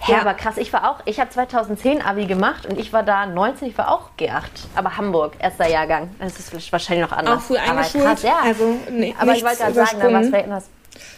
Ja, 0.07 0.15
ja, 0.15 0.21
aber 0.21 0.33
krass, 0.33 0.57
ich 0.57 0.71
war 0.71 0.89
auch, 0.89 1.01
ich 1.05 1.19
habe 1.19 1.29
2010 1.29 2.01
Abi 2.01 2.25
gemacht 2.25 2.65
und 2.65 2.79
ich 2.79 2.93
war 2.93 3.03
da 3.03 3.25
19, 3.25 3.67
ich 3.67 3.77
war 3.77 3.91
auch 3.91 4.11
G8, 4.17 4.43
aber 4.75 4.97
Hamburg, 4.97 5.33
erster 5.39 5.67
Jahrgang. 5.67 6.09
Das 6.19 6.39
ist 6.39 6.71
wahrscheinlich 6.71 7.07
noch 7.07 7.15
anders. 7.15 7.37
Auch 7.37 7.41
früh 7.41 7.57
eingeschult. 7.57 8.05
Aber 8.05 8.13
krass, 8.15 8.23
ja. 8.23 8.39
Also, 8.43 8.75
nee, 8.91 9.13
aber 9.19 9.33
ich 9.33 9.43
wollte 9.43 9.57
gerade 9.57 9.73
sagen, 9.73 9.97
da 10.01 10.11
war 10.11 10.21
es 10.21 10.29
vielleicht. 10.29 10.47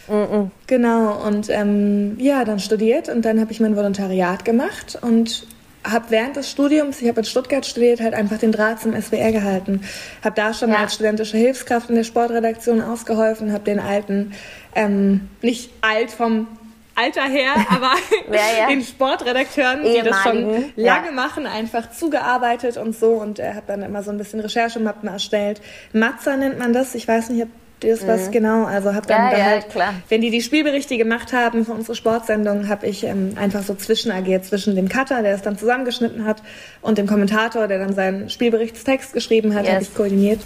Mm 0.08 0.12
-mm. 0.12 0.50
Genau, 0.66 1.12
und 1.26 1.48
ähm, 1.48 2.16
ja, 2.18 2.44
dann 2.44 2.58
studiert 2.58 3.08
und 3.08 3.24
dann 3.24 3.40
habe 3.40 3.52
ich 3.52 3.60
mein 3.60 3.76
Volontariat 3.76 4.44
gemacht 4.44 4.98
und 5.00 5.46
habe 5.84 6.06
während 6.10 6.36
des 6.36 6.50
Studiums, 6.50 7.00
ich 7.00 7.08
habe 7.08 7.20
in 7.20 7.24
Stuttgart 7.24 7.66
studiert, 7.66 8.00
halt 8.00 8.14
einfach 8.14 8.38
den 8.38 8.52
Draht 8.52 8.80
zum 8.80 9.00
SWR 9.00 9.32
gehalten. 9.32 9.82
Habe 10.22 10.36
da 10.36 10.54
schon 10.54 10.70
ja. 10.70 10.76
als 10.76 10.94
studentische 10.94 11.36
Hilfskraft 11.36 11.90
in 11.90 11.96
der 11.96 12.04
Sportredaktion 12.04 12.80
ausgeholfen, 12.80 13.52
habe 13.52 13.64
den 13.64 13.80
alten, 13.80 14.32
ähm, 14.74 15.28
nicht 15.40 15.70
alt 15.80 16.10
vom 16.10 16.46
Alter 16.94 17.24
her, 17.24 17.54
aber 17.70 17.92
ja, 18.30 18.58
ja. 18.58 18.68
den 18.68 18.82
Sportredakteuren, 18.82 19.82
die 19.84 20.02
das 20.02 20.22
schon 20.22 20.72
lange 20.76 21.10
machen, 21.10 21.46
einfach 21.46 21.90
zugearbeitet 21.90 22.76
und 22.76 22.94
so 22.94 23.12
und 23.12 23.38
er 23.38 23.54
hat 23.54 23.68
dann 23.68 23.82
immer 23.82 24.02
so 24.02 24.10
ein 24.10 24.18
bisschen 24.18 24.40
Recherchemappen 24.40 25.08
erstellt. 25.08 25.60
Matza 25.92 26.36
nennt 26.36 26.58
man 26.58 26.72
das, 26.72 26.94
ich 26.94 27.08
weiß 27.08 27.30
nicht, 27.30 27.42
ob 27.42 27.48
das 27.82 28.06
was 28.06 28.28
mhm. 28.28 28.32
genau. 28.32 28.64
Also 28.64 28.94
habe 28.94 29.06
dann 29.06 29.24
ja, 29.24 29.30
da 29.30 29.38
ja, 29.38 29.44
halt, 29.44 29.70
klar. 29.70 29.94
wenn 30.08 30.20
die 30.20 30.30
die 30.30 30.42
Spielberichte 30.42 30.96
gemacht 30.96 31.32
haben 31.32 31.64
für 31.64 31.72
unsere 31.72 31.94
Sportsendung, 31.94 32.68
habe 32.68 32.86
ich 32.86 33.04
ähm, 33.04 33.34
einfach 33.36 33.62
so 33.62 33.74
zwischenagiert 33.74 34.44
zwischen 34.44 34.76
dem 34.76 34.88
Cutter, 34.88 35.22
der 35.22 35.34
es 35.34 35.42
dann 35.42 35.58
zusammengeschnitten 35.58 36.24
hat, 36.24 36.42
und 36.80 36.98
dem 36.98 37.06
Kommentator, 37.06 37.68
der 37.68 37.78
dann 37.78 37.94
seinen 37.94 38.30
Spielberichtstext 38.30 39.12
geschrieben 39.12 39.54
hat, 39.54 39.64
yes. 39.64 39.72
habe 39.74 39.82
ich 39.82 39.94
koordiniert. 39.94 40.40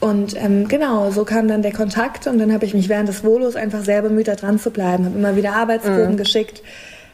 Und 0.00 0.34
ähm, 0.42 0.66
genau, 0.66 1.10
so 1.10 1.24
kam 1.24 1.46
dann 1.46 1.60
der 1.60 1.72
Kontakt 1.72 2.26
und 2.26 2.38
dann 2.38 2.52
habe 2.52 2.64
ich 2.64 2.72
mich 2.72 2.88
während 2.88 3.08
des 3.08 3.22
Volos 3.22 3.54
einfach 3.54 3.84
sehr 3.84 4.00
bemüht, 4.00 4.28
da 4.28 4.34
dran 4.34 4.58
zu 4.58 4.70
bleiben. 4.70 5.04
Habe 5.04 5.18
immer 5.18 5.36
wieder 5.36 5.52
Arbeitsproben 5.52 6.12
mhm. 6.12 6.16
geschickt 6.16 6.62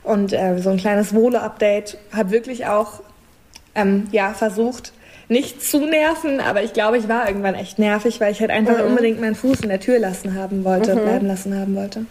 und 0.05 0.33
äh, 0.33 0.59
so 0.59 0.71
ein 0.71 0.77
kleines 0.77 1.13
Volo-Update. 1.13 1.99
Habe 2.13 2.31
wirklich 2.31 2.67
auch 2.67 3.01
ähm, 3.75 4.05
ja, 4.13 4.35
versucht, 4.35 4.93
nicht 5.29 5.63
zu 5.63 5.87
nerven, 5.87 6.41
aber 6.41 6.63
ich 6.63 6.73
glaube, 6.73 6.99
ich 6.99 7.09
war 7.09 7.27
irgendwann 7.27 7.55
echt 7.55 7.79
nervig, 7.79 8.21
weil 8.21 8.33
ich 8.33 8.41
halt 8.41 8.51
einfach 8.51 8.79
mhm. 8.79 8.87
unbedingt 8.87 9.21
meinen 9.21 9.35
Fuß 9.35 9.61
in 9.61 9.69
der 9.69 9.81
Tür 9.81 9.99
lassen 9.99 10.35
haben 10.35 10.65
wollte, 10.65 10.95
mhm. 10.95 11.01
bleiben 11.01 11.27
lassen 11.27 11.59
haben 11.59 11.75
wollte. 11.75 12.07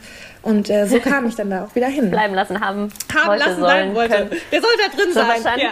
Und 0.45 0.69
äh, 0.69 0.86
so 0.86 1.00
kam 1.00 1.25
ich 1.25 1.36
dann 1.36 1.50
da 1.50 1.63
auch 1.63 1.74
wieder 1.74 1.88
hin. 1.88 2.12
Bleiben 2.12 2.36
lassen 2.36 2.60
haben. 2.60 2.89
Haben 3.15 3.27
wollte, 3.29 3.45
lassen 3.45 3.60
sollen, 3.62 3.95
wollte. 3.95 4.15
Können. 4.15 4.41
Der 4.51 4.62
soll 4.62 4.69
da 4.77 4.95
drin 4.95 5.12
so 5.12 5.41
sein. 5.43 5.60
Ja. 5.60 5.72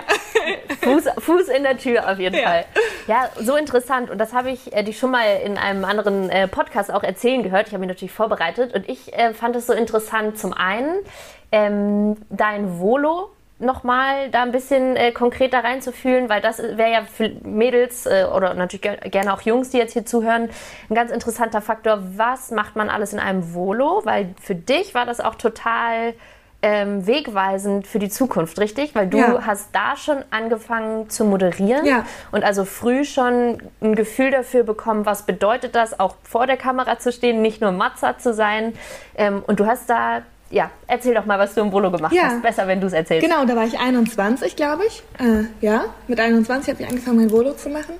Fuß, 0.81 1.03
Fuß 1.19 1.49
in 1.49 1.61
der 1.61 1.77
Tür 1.77 2.11
auf 2.11 2.17
jeden 2.17 2.35
ja. 2.35 2.43
Fall. 2.43 2.65
Ja, 3.07 3.29
so 3.39 3.55
interessant. 3.55 4.09
Und 4.09 4.17
das 4.17 4.33
habe 4.33 4.49
ich 4.49 4.75
äh, 4.75 4.81
dich 4.81 4.97
schon 4.97 5.11
mal 5.11 5.25
in 5.45 5.59
einem 5.59 5.85
anderen 5.85 6.27
äh, 6.31 6.47
Podcast 6.47 6.91
auch 6.91 7.03
erzählen 7.03 7.43
gehört. 7.43 7.67
Ich 7.67 7.73
habe 7.73 7.81
mich 7.81 7.89
natürlich 7.89 8.13
vorbereitet. 8.13 8.73
Und 8.73 8.89
ich 8.89 9.13
äh, 9.13 9.35
fand 9.35 9.55
es 9.55 9.67
so 9.67 9.73
interessant. 9.73 10.39
Zum 10.39 10.53
einen 10.53 10.95
ähm, 11.51 12.17
dein 12.31 12.79
Volo 12.79 13.29
nochmal 13.63 14.29
da 14.29 14.43
ein 14.43 14.51
bisschen 14.51 14.95
äh, 14.95 15.11
konkreter 15.11 15.63
reinzufühlen, 15.63 16.29
weil 16.29 16.41
das 16.41 16.59
wäre 16.59 16.91
ja 16.91 17.03
für 17.03 17.29
Mädels 17.43 18.05
äh, 18.05 18.25
oder 18.33 18.53
natürlich 18.53 18.81
gerne 18.81 19.33
auch 19.33 19.41
Jungs, 19.41 19.69
die 19.69 19.77
jetzt 19.77 19.93
hier 19.93 20.05
zuhören, 20.05 20.49
ein 20.89 20.95
ganz 20.95 21.11
interessanter 21.11 21.61
Faktor. 21.61 21.99
Was 22.15 22.51
macht 22.51 22.75
man 22.75 22.89
alles 22.89 23.13
in 23.13 23.19
einem 23.19 23.53
Volo? 23.53 24.01
Weil 24.03 24.33
für 24.41 24.55
dich 24.55 24.93
war 24.93 25.05
das 25.05 25.19
auch 25.19 25.35
total 25.35 26.13
ähm, 26.63 27.05
wegweisend 27.05 27.85
für 27.87 27.99
die 27.99 28.09
Zukunft, 28.09 28.57
richtig? 28.57 28.95
Weil 28.95 29.07
du 29.07 29.17
ja. 29.17 29.45
hast 29.45 29.75
da 29.75 29.97
schon 29.97 30.23
angefangen 30.31 31.09
zu 31.09 31.25
moderieren 31.25 31.85
ja. 31.85 32.05
und 32.31 32.45
also 32.45 32.63
früh 32.63 33.03
schon 33.03 33.61
ein 33.81 33.95
Gefühl 33.95 34.31
dafür 34.31 34.63
bekommen, 34.63 35.05
was 35.05 35.23
bedeutet 35.23 35.75
das, 35.75 35.99
auch 35.99 36.15
vor 36.23 36.47
der 36.47 36.55
Kamera 36.55 36.97
zu 36.99 37.11
stehen, 37.11 37.41
nicht 37.41 37.59
nur 37.59 37.73
Matza 37.73 38.17
zu 38.17 38.33
sein. 38.33 38.73
Ähm, 39.15 39.43
und 39.45 39.59
du 39.59 39.67
hast 39.67 39.89
da 39.89 40.21
ja, 40.53 40.69
erzähl 40.85 41.15
doch 41.15 41.25
mal, 41.25 41.39
was 41.39 41.55
du 41.55 41.61
im 41.61 41.71
Bolo 41.71 41.89
gemacht 41.89 42.13
ja. 42.13 42.25
hast. 42.25 42.43
Besser, 42.43 42.67
wenn 42.67 42.79
du 42.79 42.85
es 42.87 42.93
erzählst. 42.93 43.27
Genau, 43.27 43.43
da 43.45 43.55
war 43.55 43.65
ich 43.65 43.79
21, 43.79 44.55
glaube 44.55 44.83
ich. 44.87 45.01
Äh, 45.19 45.45
ja, 45.61 45.85
mit 46.07 46.19
21 46.19 46.71
habe 46.71 46.83
ich 46.83 46.87
angefangen, 46.87 47.17
mein 47.17 47.31
Volo 47.31 47.53
zu 47.53 47.69
machen. 47.69 47.95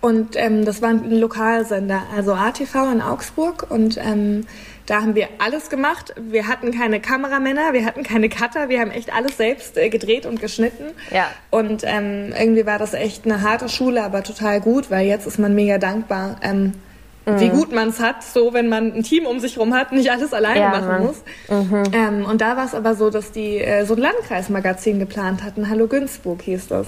Und 0.00 0.36
ähm, 0.36 0.64
das 0.64 0.82
war 0.82 0.90
ein 0.90 1.10
Lokalsender, 1.10 2.04
also 2.14 2.34
ATV 2.34 2.92
in 2.92 3.02
Augsburg. 3.02 3.66
Und 3.70 3.98
ähm, 3.98 4.46
da 4.86 5.02
haben 5.02 5.16
wir 5.16 5.26
alles 5.38 5.68
gemacht. 5.68 6.14
Wir 6.16 6.46
hatten 6.46 6.70
keine 6.70 7.00
Kameramänner, 7.00 7.72
wir 7.72 7.84
hatten 7.84 8.04
keine 8.04 8.28
Cutter, 8.28 8.68
wir 8.68 8.80
haben 8.80 8.92
echt 8.92 9.12
alles 9.12 9.36
selbst 9.36 9.76
äh, 9.76 9.88
gedreht 9.88 10.26
und 10.26 10.40
geschnitten. 10.40 10.84
Ja. 11.10 11.26
Und 11.50 11.82
ähm, 11.84 12.32
irgendwie 12.38 12.66
war 12.66 12.78
das 12.78 12.94
echt 12.94 13.24
eine 13.24 13.42
harte 13.42 13.68
Schule, 13.68 14.04
aber 14.04 14.22
total 14.22 14.60
gut, 14.60 14.92
weil 14.92 15.08
jetzt 15.08 15.26
ist 15.26 15.40
man 15.40 15.56
mega 15.56 15.78
dankbar, 15.78 16.36
ähm, 16.40 16.72
mhm. 17.26 17.40
wie 17.40 17.48
gut 17.48 17.72
man 17.72 17.88
es 17.88 18.00
hat, 18.00 18.22
so 18.22 18.54
wenn 18.54 18.68
man 18.68 18.92
ein 18.92 19.02
Team 19.02 19.26
um 19.26 19.40
sich 19.40 19.58
rum 19.58 19.74
hat, 19.74 19.92
nicht 19.92 20.10
alles 20.10 20.32
alleine 20.32 20.60
ja, 20.60 20.68
machen 20.70 20.88
Mann. 20.88 21.02
muss. 21.02 21.22
Mhm. 21.48 21.82
Ähm, 21.92 22.24
und 22.24 22.40
da 22.40 22.56
war 22.56 22.64
es 22.64 22.74
aber 22.74 22.94
so, 22.94 23.10
dass 23.10 23.32
die 23.32 23.58
äh, 23.58 23.84
so 23.84 23.94
ein 23.94 24.00
Landkreismagazin 24.00 24.98
geplant 24.98 25.42
hatten. 25.42 25.68
Hallo 25.68 25.86
Günzburg 25.86 26.42
hieß 26.42 26.68
das. 26.68 26.86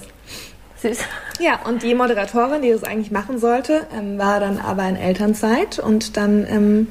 Süß. 0.80 1.00
Ja, 1.40 1.60
und 1.66 1.82
die 1.82 1.94
Moderatorin, 1.94 2.62
die 2.62 2.70
das 2.70 2.84
eigentlich 2.84 3.10
machen 3.10 3.38
sollte, 3.38 3.86
ähm, 3.96 4.18
war 4.18 4.38
dann 4.38 4.58
aber 4.58 4.88
in 4.88 4.96
Elternzeit 4.96 5.78
und 5.80 6.16
dann 6.16 6.46
ähm, 6.48 6.88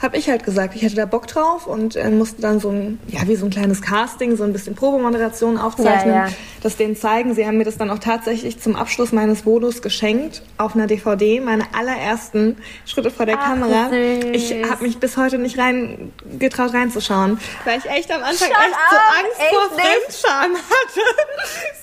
habe 0.00 0.16
ich 0.16 0.28
halt 0.28 0.44
gesagt, 0.44 0.76
ich 0.76 0.82
hätte 0.82 0.94
da 0.94 1.06
Bock 1.06 1.26
drauf 1.26 1.66
und 1.66 1.96
äh, 1.96 2.08
musste 2.10 2.40
dann 2.40 2.60
so 2.60 2.70
ein, 2.70 3.00
ja, 3.08 3.26
wie 3.26 3.34
so 3.34 3.46
ein 3.46 3.50
kleines 3.50 3.82
Casting, 3.82 4.36
so 4.36 4.44
ein 4.44 4.52
bisschen 4.52 4.76
Probemoderation 4.76 5.58
aufzeichnen, 5.58 6.14
ja, 6.14 6.26
ja. 6.26 6.32
das 6.62 6.76
denen 6.76 6.94
zeigen. 6.94 7.34
Sie 7.34 7.46
haben 7.46 7.58
mir 7.58 7.64
das 7.64 7.78
dann 7.78 7.90
auch 7.90 7.98
tatsächlich 7.98 8.60
zum 8.60 8.76
Abschluss 8.76 9.10
meines 9.10 9.44
Vodos 9.44 9.82
geschenkt, 9.82 10.42
auf 10.56 10.74
einer 10.74 10.86
DVD, 10.86 11.40
meine 11.40 11.64
allerersten 11.74 12.58
Schritte 12.86 13.10
vor 13.10 13.26
der 13.26 13.38
Ach, 13.38 13.46
Kamera. 13.46 13.90
Süß. 13.90 14.24
Ich 14.32 14.70
habe 14.70 14.84
mich 14.84 14.98
bis 14.98 15.16
heute 15.16 15.38
nicht 15.38 15.58
rein 15.58 16.12
getraut 16.38 16.74
reinzuschauen, 16.74 17.38
weil 17.64 17.78
ich 17.78 17.90
echt 17.90 18.12
am 18.12 18.22
Anfang 18.22 18.48
Shut 18.48 18.50
echt 18.50 18.74
up. 18.74 18.90
so 18.90 18.96
Angst 18.96 19.40
echt 19.40 19.54
vor 19.54 19.78
Fremdscham 19.78 20.56
hatte. 20.56 21.02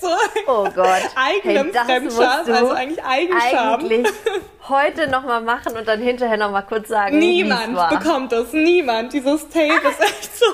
so 0.00 0.08
oh 0.46 0.68
Gott. 0.74 1.02
eigenem 1.16 1.72
hey, 1.72 1.84
Fremdscham, 1.84 2.46
also 2.46 2.70
eigentlich 2.70 3.04
Eigenscham. 3.04 3.80
Eigentlich 3.80 4.06
heute 4.68 5.08
nochmal 5.08 5.40
machen 5.40 5.76
und 5.76 5.86
dann 5.86 6.00
hinterher 6.00 6.36
nochmal 6.36 6.64
kurz 6.66 6.88
sagen, 6.88 7.18
Niemand 7.18 7.76
bekommt 7.90 8.32
das, 8.32 8.52
niemand. 8.52 9.12
Dieses 9.12 9.48
Tape 9.48 9.88
ist 9.88 10.00
echt 10.00 10.36
so. 10.36 10.46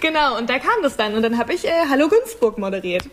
genau, 0.00 0.38
und 0.38 0.48
da 0.50 0.58
kam 0.58 0.82
das 0.82 0.96
dann 0.96 1.14
und 1.14 1.22
dann 1.22 1.38
habe 1.38 1.52
ich 1.52 1.66
äh, 1.66 1.70
Hallo 1.90 2.08
Günzburg 2.08 2.58
moderiert. 2.58 3.04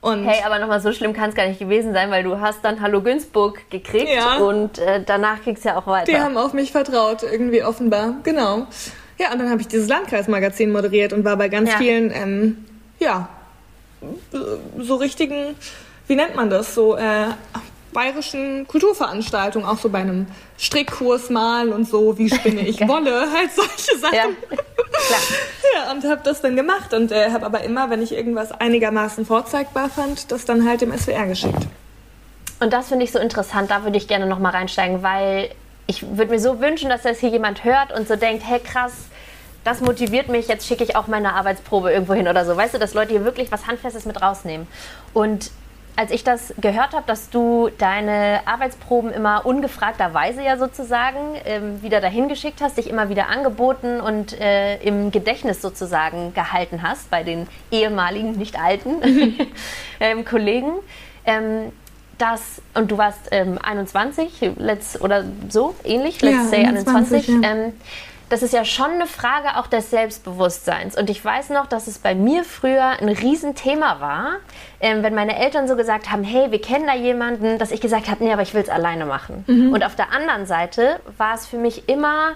Und 0.00 0.24
hey, 0.24 0.42
aber 0.44 0.58
nochmal 0.58 0.80
so 0.80 0.92
schlimm 0.92 1.14
kann 1.14 1.30
es 1.30 1.34
gar 1.34 1.46
nicht 1.46 1.58
gewesen 1.58 1.92
sein, 1.92 2.10
weil 2.10 2.22
du 2.22 2.38
hast 2.40 2.64
dann 2.64 2.80
Hallo 2.80 3.00
Günzburg 3.00 3.68
gekriegt 3.70 4.08
ja. 4.08 4.36
und 4.36 4.78
äh, 4.78 5.02
danach 5.04 5.42
ging 5.42 5.56
es 5.56 5.64
ja 5.64 5.76
auch 5.76 5.86
weiter. 5.86 6.12
Die 6.12 6.18
haben 6.18 6.36
auf 6.36 6.52
mich 6.52 6.70
vertraut, 6.70 7.22
irgendwie 7.22 7.64
offenbar. 7.64 8.14
Genau. 8.22 8.66
Ja, 9.18 9.32
und 9.32 9.38
dann 9.38 9.50
habe 9.50 9.62
ich 9.62 9.68
dieses 9.68 9.88
Landkreismagazin 9.88 10.70
moderiert 10.70 11.12
und 11.12 11.24
war 11.24 11.36
bei 11.36 11.48
ganz 11.48 11.72
ja. 11.72 11.78
vielen, 11.78 12.10
ähm, 12.12 12.64
ja, 12.98 13.28
so 14.78 14.96
richtigen, 14.96 15.56
wie 16.06 16.14
nennt 16.14 16.36
man 16.36 16.50
das, 16.50 16.74
so 16.74 16.96
äh, 16.96 17.28
bayerischen 17.92 18.66
Kulturveranstaltungen, 18.66 19.66
auch 19.66 19.78
so 19.78 19.88
bei 19.88 20.00
einem 20.00 20.26
Strickkurs 20.58 21.30
mal 21.30 21.70
und 21.70 21.88
so, 21.88 22.18
wie 22.18 22.28
spinne 22.28 22.60
ich 22.66 22.80
Wolle, 22.86 23.26
halt 23.32 23.52
solche 23.52 23.98
Sachen. 23.98 24.14
Ja, 24.14 24.24
klar. 24.50 25.20
ja 25.74 25.92
und 25.92 26.04
habe 26.04 26.20
das 26.24 26.42
dann 26.42 26.56
gemacht 26.56 26.92
und 26.92 27.12
äh, 27.12 27.30
habe 27.30 27.46
aber 27.46 27.62
immer, 27.62 27.90
wenn 27.90 28.02
ich 28.02 28.12
irgendwas 28.12 28.52
einigermaßen 28.52 29.24
vorzeigbar 29.26 29.88
fand, 29.88 30.30
das 30.30 30.44
dann 30.44 30.68
halt 30.68 30.80
dem 30.80 30.96
SWR 30.96 31.26
geschickt. 31.26 31.66
Und 32.60 32.72
das 32.72 32.88
finde 32.88 33.04
ich 33.04 33.12
so 33.12 33.18
interessant, 33.18 33.70
da 33.70 33.84
würde 33.84 33.98
ich 33.98 34.08
gerne 34.08 34.26
nochmal 34.26 34.52
reinsteigen, 34.52 35.02
weil 35.02 35.50
ich 35.86 36.02
würde 36.02 36.32
mir 36.32 36.40
so 36.40 36.60
wünschen, 36.60 36.88
dass 36.88 37.02
das 37.02 37.20
hier 37.20 37.28
jemand 37.28 37.64
hört 37.64 37.92
und 37.92 38.08
so 38.08 38.16
denkt, 38.16 38.42
hey 38.46 38.60
krass, 38.60 38.92
das 39.66 39.80
motiviert 39.80 40.28
mich, 40.28 40.48
jetzt 40.48 40.66
schicke 40.66 40.84
ich 40.84 40.96
auch 40.96 41.06
meine 41.06 41.34
Arbeitsprobe 41.34 41.90
irgendwo 41.90 42.14
hin 42.14 42.28
oder 42.28 42.44
so. 42.44 42.56
Weißt 42.56 42.74
du, 42.74 42.78
dass 42.78 42.94
Leute 42.94 43.10
hier 43.10 43.24
wirklich 43.24 43.50
was 43.50 43.66
Handfestes 43.66 44.04
mit 44.04 44.22
rausnehmen. 44.22 44.66
Und 45.12 45.50
als 45.96 46.10
ich 46.10 46.22
das 46.24 46.54
gehört 46.60 46.92
habe, 46.92 47.04
dass 47.06 47.30
du 47.30 47.70
deine 47.78 48.40
Arbeitsproben 48.44 49.10
immer 49.10 49.46
ungefragterweise 49.46 50.42
ja 50.42 50.58
sozusagen 50.58 51.18
ähm, 51.44 51.82
wieder 51.82 52.00
dahin 52.00 52.28
geschickt 52.28 52.60
hast, 52.60 52.76
dich 52.76 52.88
immer 52.88 53.08
wieder 53.08 53.28
angeboten 53.28 54.00
und 54.00 54.38
äh, 54.38 54.76
im 54.82 55.10
Gedächtnis 55.10 55.62
sozusagen 55.62 56.34
gehalten 56.34 56.82
hast 56.82 57.10
bei 57.10 57.22
den 57.22 57.48
ehemaligen, 57.70 58.32
nicht 58.32 58.60
alten 58.60 59.02
ähm, 60.00 60.24
Kollegen. 60.24 60.72
Ähm, 61.24 61.72
das, 62.18 62.62
und 62.74 62.90
du 62.90 62.98
warst 62.98 63.30
21, 63.32 64.42
ähm, 64.42 64.54
let's, 64.58 65.00
oder 65.00 65.24
so 65.48 65.74
ähnlich, 65.84 66.22
let's 66.22 66.36
ja, 66.36 66.44
say 66.44 66.64
21. 66.64 67.28
21 67.28 67.28
ja 67.28 67.50
ähm, 67.50 67.72
das 68.28 68.42
ist 68.42 68.52
ja 68.52 68.64
schon 68.64 68.90
eine 68.92 69.06
Frage 69.06 69.56
auch 69.56 69.66
des 69.66 69.90
Selbstbewusstseins. 69.90 70.96
Und 70.96 71.10
ich 71.10 71.24
weiß 71.24 71.50
noch, 71.50 71.66
dass 71.66 71.86
es 71.86 71.98
bei 71.98 72.14
mir 72.14 72.44
früher 72.44 72.84
ein 73.00 73.08
Riesenthema 73.08 74.00
war, 74.00 74.36
ähm, 74.80 75.02
wenn 75.02 75.14
meine 75.14 75.38
Eltern 75.38 75.68
so 75.68 75.76
gesagt 75.76 76.10
haben, 76.10 76.24
hey, 76.24 76.50
wir 76.50 76.60
kennen 76.60 76.86
da 76.86 76.94
jemanden, 76.94 77.58
dass 77.58 77.70
ich 77.70 77.80
gesagt 77.80 78.08
habe, 78.08 78.24
nee, 78.24 78.32
aber 78.32 78.42
ich 78.42 78.54
will 78.54 78.62
es 78.62 78.68
alleine 78.68 79.06
machen. 79.06 79.44
Mhm. 79.46 79.72
Und 79.72 79.84
auf 79.84 79.94
der 79.94 80.12
anderen 80.12 80.46
Seite 80.46 81.00
war 81.18 81.34
es 81.34 81.46
für 81.46 81.58
mich 81.58 81.88
immer 81.88 82.32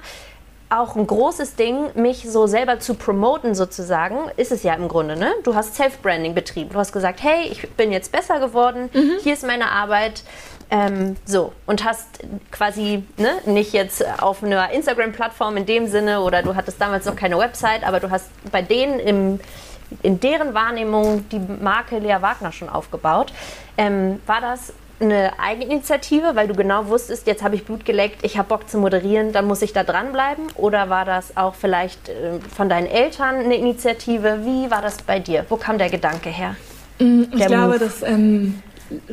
auch 0.71 0.95
ein 0.95 1.05
großes 1.05 1.57
Ding, 1.57 1.91
mich 1.95 2.31
so 2.31 2.47
selber 2.47 2.79
zu 2.79 2.95
promoten 2.95 3.57
sozusagen, 3.57 4.31
ist 4.37 4.53
es 4.53 4.63
ja 4.63 4.75
im 4.75 4.87
Grunde, 4.87 5.17
ne? 5.17 5.33
Du 5.43 5.57
hast 5.57 5.75
Self-Branding 5.75 6.33
betrieben. 6.33 6.71
Du 6.71 6.79
hast 6.79 6.93
gesagt, 6.93 7.25
hey, 7.25 7.49
ich 7.51 7.69
bin 7.71 7.91
jetzt 7.91 8.13
besser 8.13 8.39
geworden, 8.39 8.89
mhm. 8.93 9.15
hier 9.21 9.33
ist 9.33 9.45
meine 9.45 9.69
Arbeit, 9.73 10.23
ähm, 10.71 11.17
so, 11.25 11.53
und 11.67 11.85
hast 11.85 12.07
quasi 12.53 13.03
ne, 13.17 13.33
nicht 13.47 13.73
jetzt 13.73 14.05
auf 14.23 14.45
einer 14.45 14.71
Instagram-Plattform 14.71 15.57
in 15.57 15.67
dem 15.67 15.89
Sinne 15.89 16.21
oder 16.21 16.43
du 16.43 16.55
hattest 16.55 16.81
damals 16.81 17.07
noch 17.07 17.17
keine 17.17 17.39
Website, 17.39 17.85
aber 17.85 17.99
du 17.99 18.11
hast 18.11 18.29
bei 18.53 18.63
denen 18.63 19.01
im, 19.01 19.41
in 20.03 20.21
deren 20.21 20.55
Wahrnehmung 20.55 21.29
die 21.31 21.41
Marke 21.41 21.99
Lea 21.99 22.19
Wagner 22.21 22.53
schon 22.53 22.69
aufgebaut. 22.69 23.33
Ähm, 23.77 24.21
war 24.27 24.41
das 24.41 24.73
eine 25.01 25.33
Eigeninitiative, 25.41 26.37
weil 26.37 26.47
du 26.47 26.55
genau 26.55 26.87
wusstest, 26.87 27.27
jetzt 27.27 27.43
habe 27.43 27.55
ich 27.55 27.65
Blut 27.65 27.85
geleckt, 27.85 28.23
ich 28.23 28.39
habe 28.39 28.49
Bock 28.49 28.69
zu 28.69 28.79
moderieren, 28.79 29.33
dann 29.33 29.47
muss 29.47 29.63
ich 29.63 29.73
da 29.73 29.83
dranbleiben? 29.83 30.45
Oder 30.57 30.91
war 30.91 31.05
das 31.05 31.37
auch 31.37 31.55
vielleicht 31.55 32.11
äh, 32.11 32.39
von 32.55 32.69
deinen 32.69 32.87
Eltern 32.87 33.37
eine 33.37 33.57
Initiative? 33.57 34.41
Wie 34.45 34.71
war 34.71 34.83
das 34.83 34.99
bei 35.03 35.19
dir? 35.19 35.47
Wo 35.49 35.57
kam 35.57 35.79
der 35.79 35.91
Gedanke 35.91 36.29
her? 36.29 36.55
Mm, 36.99 37.23
ich 37.33 37.39
der 37.39 37.47
glaube, 37.47 37.79
dass 37.79 38.03
ähm, 38.03 38.63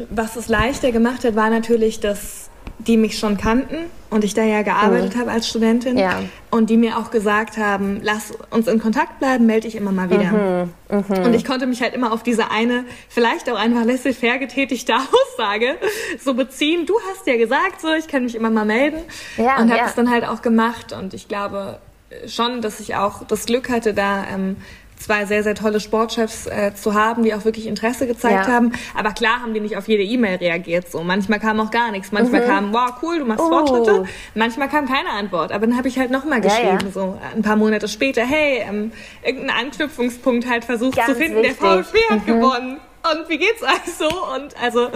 was 0.09 0.35
es 0.35 0.47
leichter 0.47 0.91
gemacht 0.91 1.23
hat, 1.23 1.35
war 1.35 1.49
natürlich, 1.49 1.99
dass 1.99 2.49
die 2.79 2.97
mich 2.97 3.17
schon 3.17 3.37
kannten 3.37 3.75
und 4.09 4.23
ich 4.23 4.33
da 4.33 4.43
ja 4.43 4.61
gearbeitet 4.61 5.15
mhm. 5.15 5.19
habe 5.19 5.31
als 5.31 5.47
Studentin 5.47 5.97
ja. 5.97 6.21
und 6.51 6.69
die 6.69 6.77
mir 6.77 6.97
auch 6.97 7.11
gesagt 7.11 7.57
haben, 7.57 7.99
lass 8.03 8.33
uns 8.51 8.67
in 8.67 8.79
Kontakt 8.79 9.19
bleiben, 9.19 9.45
melde 9.45 9.67
dich 9.67 9.75
immer 9.75 9.91
mal 9.91 10.09
wieder. 10.09 10.31
Mhm. 10.31 10.73
Mhm. 10.89 11.25
Und 11.25 11.33
ich 11.33 11.43
konnte 11.43 11.65
mich 11.65 11.81
halt 11.81 11.95
immer 11.95 12.13
auf 12.13 12.23
diese 12.23 12.51
eine, 12.51 12.85
vielleicht 13.09 13.49
auch 13.49 13.57
einfach 13.57 13.83
laissez-faire 13.83 14.37
getätigte 14.37 14.93
Aussage 15.37 15.75
so 16.23 16.33
beziehen. 16.35 16.85
Du 16.85 16.93
hast 17.09 17.25
ja 17.25 17.37
gesagt, 17.37 17.81
so 17.81 17.93
ich 17.93 18.07
kann 18.07 18.23
mich 18.23 18.35
immer 18.35 18.49
mal 18.49 18.65
melden 18.65 18.99
ja, 19.37 19.59
und 19.59 19.71
habe 19.71 19.83
es 19.85 19.95
dann 19.95 20.09
halt 20.09 20.25
auch 20.25 20.41
gemacht 20.41 20.93
und 20.93 21.13
ich 21.13 21.27
glaube 21.27 21.79
schon, 22.27 22.61
dass 22.61 22.79
ich 22.79 22.95
auch 22.95 23.23
das 23.25 23.45
Glück 23.45 23.69
hatte, 23.69 23.93
da 23.93 24.25
ähm, 24.33 24.57
zwei 24.97 25.25
sehr, 25.25 25.43
sehr 25.43 25.55
tolle 25.55 25.79
Sportchefs 25.79 26.47
äh, 26.47 26.73
zu 26.73 26.93
haben, 26.93 27.23
die 27.23 27.33
auch 27.33 27.45
wirklich 27.45 27.67
Interesse 27.67 28.07
gezeigt 28.07 28.47
ja. 28.47 28.53
haben. 28.53 28.73
Aber 28.95 29.11
klar 29.11 29.41
haben 29.41 29.53
die 29.53 29.59
nicht 29.59 29.77
auf 29.77 29.87
jede 29.87 30.03
E-Mail 30.03 30.37
reagiert. 30.37 30.89
So 30.91 31.03
manchmal 31.03 31.39
kam 31.39 31.59
auch 31.59 31.71
gar 31.71 31.91
nichts. 31.91 32.11
Manchmal 32.11 32.41
mhm. 32.41 32.47
kam, 32.47 32.73
wow, 32.73 32.91
cool, 33.01 33.19
du 33.19 33.25
machst 33.25 33.43
oh. 33.43 33.49
Fortschritte. 33.49 34.05
Manchmal 34.35 34.69
kam 34.69 34.87
keine 34.87 35.09
Antwort. 35.09 35.51
Aber 35.51 35.67
dann 35.67 35.77
habe 35.77 35.87
ich 35.87 35.97
halt 35.99 36.11
nochmal 36.11 36.41
geschrieben, 36.41 36.79
ja, 36.79 36.85
ja. 36.85 36.91
so 36.91 37.19
ein 37.35 37.41
paar 37.41 37.55
Monate 37.55 37.87
später, 37.87 38.23
hey, 38.23 38.63
ähm, 38.67 38.91
irgendeinen 39.23 39.67
Anknüpfungspunkt 39.67 40.49
halt 40.49 40.65
versucht 40.65 40.97
Ganz 40.97 41.09
zu 41.09 41.15
finden. 41.15 41.41
Wichtig. 41.41 41.59
Der 41.59 41.83
VfB 41.83 41.97
hat 42.09 42.27
mhm. 42.27 42.39
gewonnen. 42.41 42.79
und 43.11 43.29
wie 43.29 43.37
geht's 43.37 43.63
euch 43.63 43.93
so? 43.97 44.09
Und 44.35 44.61
also, 44.61 44.89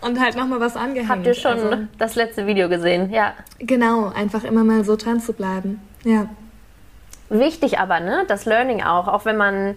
und 0.00 0.20
halt 0.20 0.36
nochmal 0.36 0.60
was 0.60 0.76
angehängt. 0.76 1.10
Habt 1.10 1.26
ihr 1.26 1.34
schon 1.34 1.52
also, 1.52 1.86
das 1.98 2.14
letzte 2.14 2.46
Video 2.46 2.68
gesehen? 2.68 3.10
Ja. 3.10 3.34
Genau, 3.58 4.08
einfach 4.08 4.44
immer 4.44 4.64
mal 4.64 4.84
so 4.84 4.96
dran 4.96 5.20
zu 5.20 5.32
bleiben. 5.32 5.80
Ja. 6.04 6.28
Wichtig 7.28 7.78
aber, 7.78 8.00
ne? 8.00 8.24
Das 8.28 8.44
Learning 8.44 8.82
auch, 8.82 9.08
auch 9.08 9.24
wenn 9.24 9.36
man 9.36 9.76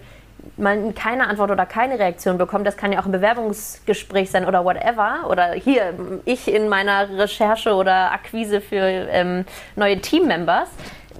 man 0.55 0.95
keine 0.95 1.27
Antwort 1.27 1.51
oder 1.51 1.65
keine 1.65 1.99
Reaktion 1.99 2.37
bekommt, 2.37 2.65
das 2.65 2.77
kann 2.77 2.91
ja 2.91 2.99
auch 2.99 3.05
ein 3.05 3.11
Bewerbungsgespräch 3.11 4.31
sein 4.31 4.45
oder 4.45 4.63
whatever. 4.63 5.29
Oder 5.29 5.51
hier, 5.53 5.93
ich 6.25 6.47
in 6.47 6.69
meiner 6.69 7.09
Recherche 7.17 7.73
oder 7.73 8.11
Akquise 8.11 8.61
für 8.61 8.77
ähm, 8.77 9.45
neue 9.75 9.99
Teammembers 9.99 10.69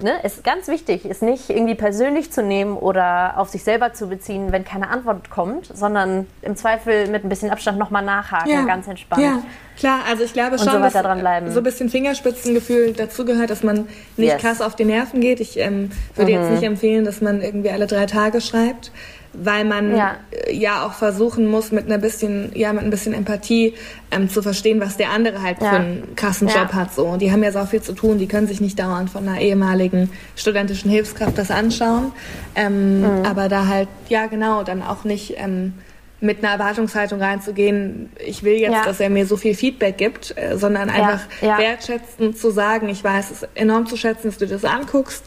ne, 0.02 0.20
ist 0.22 0.44
ganz 0.44 0.68
wichtig, 0.68 1.04
ist 1.04 1.22
nicht 1.22 1.50
irgendwie 1.50 1.74
persönlich 1.74 2.30
zu 2.30 2.42
nehmen 2.42 2.76
oder 2.76 3.38
auf 3.38 3.48
sich 3.48 3.64
selber 3.64 3.92
zu 3.92 4.08
beziehen, 4.08 4.52
wenn 4.52 4.64
keine 4.64 4.88
Antwort 4.88 5.30
kommt, 5.30 5.66
sondern 5.66 6.26
im 6.42 6.56
Zweifel 6.56 7.08
mit 7.08 7.24
ein 7.24 7.28
bisschen 7.28 7.50
Abstand 7.50 7.78
nochmal 7.78 8.04
nachhaken, 8.04 8.50
ja. 8.50 8.64
ganz 8.64 8.86
entspannt. 8.88 9.22
Ja, 9.22 9.42
klar, 9.78 10.00
also 10.08 10.24
ich 10.24 10.32
glaube 10.32 10.58
schon, 10.58 10.70
so 10.70 10.78
dass 10.78 10.92
dranbleiben. 10.92 11.52
so 11.52 11.60
ein 11.60 11.64
bisschen 11.64 11.88
Fingerspitzengefühl 11.88 12.92
dazugehört, 12.92 13.50
dass 13.50 13.62
man 13.62 13.88
nicht 14.16 14.32
yes. 14.32 14.40
krass 14.40 14.60
auf 14.60 14.76
die 14.76 14.84
Nerven 14.84 15.20
geht. 15.20 15.40
Ich 15.40 15.58
ähm, 15.58 15.90
würde 16.14 16.32
mhm. 16.32 16.38
jetzt 16.38 16.50
nicht 16.52 16.62
empfehlen, 16.62 17.04
dass 17.04 17.20
man 17.20 17.40
irgendwie 17.40 17.70
alle 17.70 17.86
drei 17.86 18.06
Tage 18.06 18.40
schreibt 18.40 18.92
weil 19.42 19.64
man 19.64 19.96
ja. 19.96 20.16
Äh, 20.30 20.54
ja. 20.54 20.86
auch 20.86 20.92
versuchen 20.92 21.46
muss, 21.46 21.72
mit 21.72 21.86
einer 21.86 21.98
bisschen, 21.98 22.50
ja, 22.54 22.72
mit 22.72 22.84
ein 22.84 22.90
bisschen 22.90 23.14
Empathie 23.14 23.74
ähm, 24.10 24.28
zu 24.28 24.42
verstehen, 24.42 24.80
was 24.80 24.96
der 24.96 25.10
andere 25.10 25.42
halt 25.42 25.60
ja. 25.60 25.70
für 25.70 25.76
einen 25.76 26.16
krassen 26.16 26.48
Job 26.48 26.72
hat. 26.72 26.94
So. 26.94 27.16
Die 27.16 27.32
haben 27.32 27.42
ja 27.42 27.52
so 27.52 27.64
viel 27.64 27.82
zu 27.82 27.92
tun, 27.92 28.18
die 28.18 28.26
können 28.26 28.46
sich 28.46 28.60
nicht 28.60 28.78
dauernd 28.78 29.10
von 29.10 29.28
einer 29.28 29.40
ehemaligen 29.40 30.10
studentischen 30.36 30.90
Hilfskraft 30.90 31.38
das 31.38 31.50
anschauen. 31.50 32.12
Ähm, 32.54 33.00
mhm. 33.00 33.24
Aber 33.24 33.48
da 33.48 33.66
halt, 33.66 33.88
ja 34.08 34.26
genau, 34.26 34.62
dann 34.62 34.82
auch 34.82 35.04
nicht 35.04 35.34
ähm, 35.36 35.74
mit 36.20 36.42
einer 36.42 36.52
Erwartungshaltung 36.52 37.20
reinzugehen, 37.20 38.10
ich 38.24 38.42
will 38.42 38.54
jetzt, 38.54 38.72
ja. 38.72 38.84
dass 38.84 38.98
er 38.98 39.08
mir 39.08 39.24
so 39.26 39.36
viel 39.36 39.54
Feedback 39.54 39.98
gibt, 39.98 40.36
äh, 40.36 40.56
sondern 40.58 40.90
einfach 40.90 41.20
wertschätzend 41.40 42.36
zu 42.36 42.50
sagen, 42.50 42.88
ich 42.88 43.04
weiß 43.04 43.30
es 43.30 43.48
enorm 43.54 43.86
zu 43.86 43.96
schätzen, 43.96 44.28
dass 44.28 44.38
du 44.38 44.46
das 44.46 44.64
anguckst 44.64 45.22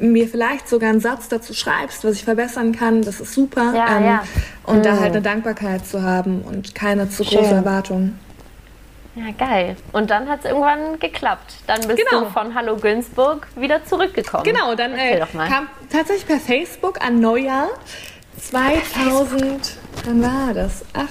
mir 0.00 0.28
vielleicht 0.28 0.68
sogar 0.68 0.90
einen 0.90 1.00
Satz 1.00 1.28
dazu 1.28 1.54
schreibst, 1.54 2.04
was 2.04 2.14
ich 2.14 2.24
verbessern 2.24 2.72
kann, 2.72 3.02
das 3.02 3.20
ist 3.20 3.34
super. 3.34 3.72
Ja, 3.74 3.96
ähm, 3.96 4.04
ja. 4.04 4.24
Und 4.64 4.78
mhm. 4.78 4.82
da 4.82 5.00
halt 5.00 5.12
eine 5.12 5.22
Dankbarkeit 5.22 5.86
zu 5.86 6.02
haben 6.02 6.42
und 6.42 6.74
keine 6.74 7.08
zu 7.08 7.24
Schön. 7.24 7.38
große 7.38 7.54
Erwartungen. 7.54 8.18
Ja, 9.14 9.24
geil. 9.36 9.76
Und 9.92 10.10
dann 10.10 10.28
hat 10.28 10.40
es 10.40 10.46
irgendwann 10.46 10.98
geklappt. 10.98 11.56
Dann 11.66 11.80
bist 11.86 12.02
genau. 12.08 12.24
du 12.24 12.30
von 12.30 12.54
Hallo 12.54 12.76
Günzburg 12.76 13.46
wieder 13.56 13.84
zurückgekommen. 13.84 14.44
Genau, 14.44 14.74
dann 14.74 14.94
äh, 14.94 15.20
kam 15.48 15.68
tatsächlich 15.90 16.26
per 16.26 16.38
Facebook 16.38 17.04
an 17.04 17.20
Neujahr 17.20 17.68
2000, 18.40 19.76
wann 20.06 20.22
war 20.22 20.54
das? 20.54 20.84
Ach, 20.94 21.08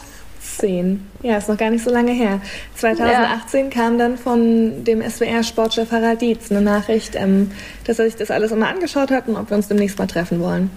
2018, 0.58 1.08
ja, 1.24 1.38
ist 1.38 1.50
noch 1.50 1.58
gar 1.58 1.70
nicht 1.70 1.84
so 1.84 1.91
lange 1.91 2.12
her. 2.12 2.41
2018 2.75 3.65
ja. 3.65 3.70
kam 3.70 3.98
dann 3.98 4.17
von 4.17 4.84
dem 4.84 5.01
SWR-Sportchef 5.01 5.91
Harald 5.91 6.22
Dietz 6.22 6.51
eine 6.51 6.62
Nachricht, 6.62 7.15
ähm, 7.15 7.51
dass 7.86 8.00
er 8.00 8.05
sich 8.05 8.15
das 8.15 8.31
alles 8.31 8.51
immer 8.51 8.67
angeschaut 8.67 9.12
hat 9.12 9.27
und 9.27 9.38
ob 9.38 9.50
wir 9.50 9.58
uns 9.58 9.67
demnächst 9.67 9.98
mal 10.00 10.08
treffen 10.08 10.39
wollen. 10.41 10.70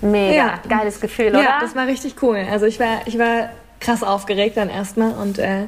Mega, 0.00 0.34
ja. 0.34 0.60
geiles 0.68 1.00
Gefühl, 1.00 1.28
oder? 1.28 1.42
Ja, 1.42 1.58
das 1.60 1.74
war 1.74 1.86
richtig 1.86 2.16
cool. 2.22 2.38
Also 2.50 2.66
ich 2.66 2.78
war, 2.78 3.00
ich 3.06 3.18
war 3.18 3.50
krass 3.80 4.02
aufgeregt 4.02 4.56
dann 4.56 4.68
erstmal 4.68 5.12
und 5.12 5.38
äh, 5.38 5.66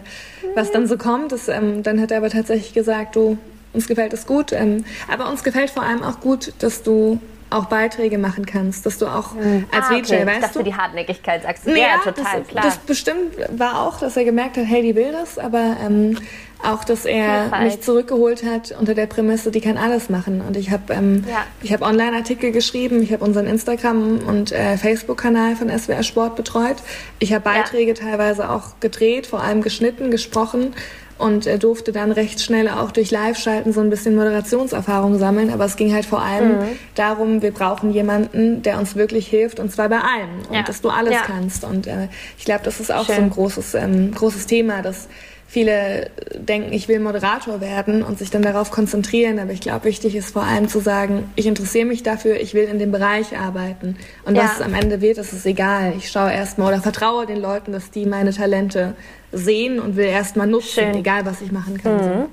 was 0.54 0.70
dann 0.70 0.87
so 0.87 0.96
kommt, 0.96 1.32
ist, 1.32 1.49
ähm, 1.49 1.82
dann 1.82 2.00
hat 2.00 2.11
er 2.11 2.18
aber 2.18 2.30
tatsächlich 2.30 2.73
gesagt, 2.73 3.16
du, 3.16 3.38
uns 3.73 3.88
gefällt 3.88 4.12
es 4.12 4.26
gut, 4.26 4.52
ähm, 4.52 4.85
aber 5.08 5.28
uns 5.28 5.42
gefällt 5.42 5.70
vor 5.70 5.82
allem 5.82 6.02
auch 6.02 6.20
gut, 6.20 6.52
dass 6.58 6.82
du 6.82 7.20
auch 7.50 7.66
Beiträge 7.66 8.18
machen 8.18 8.44
kannst, 8.44 8.86
dass 8.86 8.98
du 8.98 9.06
auch 9.06 9.34
mhm. 9.34 9.66
als 9.70 9.86
ah, 9.86 9.90
VJ, 9.90 9.98
okay. 9.98 10.26
weißt 10.26 10.36
ich 10.36 10.42
dachte, 10.42 10.58
du? 10.58 10.64
die 10.64 10.74
Hartnäckigkeit 10.74 11.42
sagst 11.42 11.66
du. 11.66 11.70
Ja, 11.70 11.76
ja 11.76 11.98
total, 12.02 12.40
das, 12.40 12.48
klar. 12.48 12.64
Das 12.64 12.78
bestimmt 12.78 13.34
war 13.56 13.82
auch, 13.82 13.98
dass 13.98 14.16
er 14.16 14.24
gemerkt 14.24 14.56
hat, 14.56 14.64
hey, 14.66 14.82
die 14.82 14.96
will 14.96 15.12
das, 15.12 15.38
aber 15.38 15.76
ähm, 15.84 16.18
auch, 16.62 16.84
dass 16.84 17.04
er 17.04 17.42
Vielfalt. 17.42 17.64
mich 17.64 17.80
zurückgeholt 17.82 18.44
hat 18.44 18.74
unter 18.78 18.94
der 18.94 19.06
Prämisse, 19.06 19.50
die 19.50 19.60
kann 19.60 19.76
alles 19.76 20.08
machen. 20.08 20.40
Und 20.40 20.56
ich 20.56 20.70
habe 20.70 20.92
ähm, 20.92 21.24
ja. 21.28 21.44
ich 21.62 21.72
habe 21.72 21.84
Online-Artikel 21.84 22.50
geschrieben, 22.50 23.02
ich 23.02 23.12
habe 23.12 23.24
unseren 23.24 23.46
Instagram- 23.46 24.20
und 24.26 24.52
äh, 24.52 24.76
Facebook-Kanal 24.76 25.56
von 25.56 25.68
SWR 25.68 26.02
Sport 26.02 26.36
betreut. 26.36 26.76
Ich 27.18 27.32
habe 27.32 27.44
Beiträge 27.44 27.92
ja. 27.92 27.94
teilweise 27.94 28.50
auch 28.50 28.80
gedreht, 28.80 29.26
vor 29.26 29.42
allem 29.42 29.62
geschnitten, 29.62 30.10
gesprochen 30.10 30.74
und 31.18 31.46
er 31.46 31.58
durfte 31.58 31.92
dann 31.92 32.12
recht 32.12 32.42
schnell 32.42 32.68
auch 32.68 32.90
durch 32.90 33.11
Live-Schalten 33.11 33.73
so 33.73 33.80
ein 33.80 33.88
bisschen 33.88 34.16
Moderationserfahrung 34.16 35.18
sammeln. 35.18 35.50
Aber 35.50 35.64
es 35.64 35.76
ging 35.76 35.94
halt 35.94 36.04
vor 36.04 36.20
allem 36.20 36.58
mhm. 36.58 36.78
darum, 36.94 37.42
wir 37.42 37.52
brauchen 37.52 37.90
jemanden, 37.92 38.62
der 38.62 38.78
uns 38.78 38.96
wirklich 38.96 39.26
hilft 39.26 39.58
und 39.58 39.73
zwar 39.73 39.88
bei 39.88 39.99
allem 39.99 40.46
und 40.49 40.54
ja. 40.54 40.62
dass 40.62 40.82
du 40.82 40.90
alles 40.90 41.14
ja. 41.14 41.20
kannst. 41.25 41.64
Und 41.64 41.87
äh, 41.87 42.08
ich 42.37 42.44
glaube, 42.44 42.64
das 42.64 42.80
ist 42.80 42.92
auch 42.92 43.06
Schön. 43.06 43.16
so 43.16 43.23
ein 43.23 43.30
großes, 43.30 43.75
ähm, 43.75 44.12
großes 44.14 44.46
Thema, 44.46 44.82
dass 44.82 45.08
viele 45.56 46.10
denken, 46.34 46.70
ich 46.75 46.86
will 46.86 47.00
Moderator 47.00 47.62
werden 47.62 48.02
und 48.02 48.18
sich 48.18 48.30
dann 48.30 48.42
darauf 48.42 48.70
konzentrieren. 48.70 49.38
Aber 49.38 49.52
ich 49.52 49.62
glaube, 49.62 49.86
wichtig 49.86 50.14
ist 50.14 50.34
vor 50.34 50.42
allem 50.42 50.68
zu 50.68 50.80
sagen, 50.80 51.32
ich 51.34 51.46
interessiere 51.46 51.86
mich 51.86 52.02
dafür, 52.02 52.38
ich 52.38 52.52
will 52.52 52.64
in 52.64 52.78
dem 52.78 52.92
Bereich 52.92 53.38
arbeiten. 53.38 53.96
Und 54.26 54.34
ja. 54.34 54.44
was 54.44 54.56
es 54.56 54.60
am 54.60 54.75
Ende 54.75 55.00
wird, 55.00 55.16
das 55.16 55.32
ist 55.32 55.46
egal. 55.46 55.94
Ich 55.96 56.10
schaue 56.10 56.30
erstmal 56.30 56.75
oder 56.75 56.82
vertraue 56.82 57.25
den 57.25 57.40
Leuten, 57.40 57.73
dass 57.73 57.90
die 57.90 58.04
meine 58.04 58.34
Talente 58.34 58.97
sehen 59.32 59.80
und 59.80 59.97
will 59.97 60.04
erstmal 60.04 60.47
nutzen, 60.47 60.92
Schön. 60.92 60.95
egal 60.95 61.25
was 61.25 61.40
ich 61.40 61.50
machen 61.50 61.78
kann. 61.82 61.97
Mhm. 61.97 62.25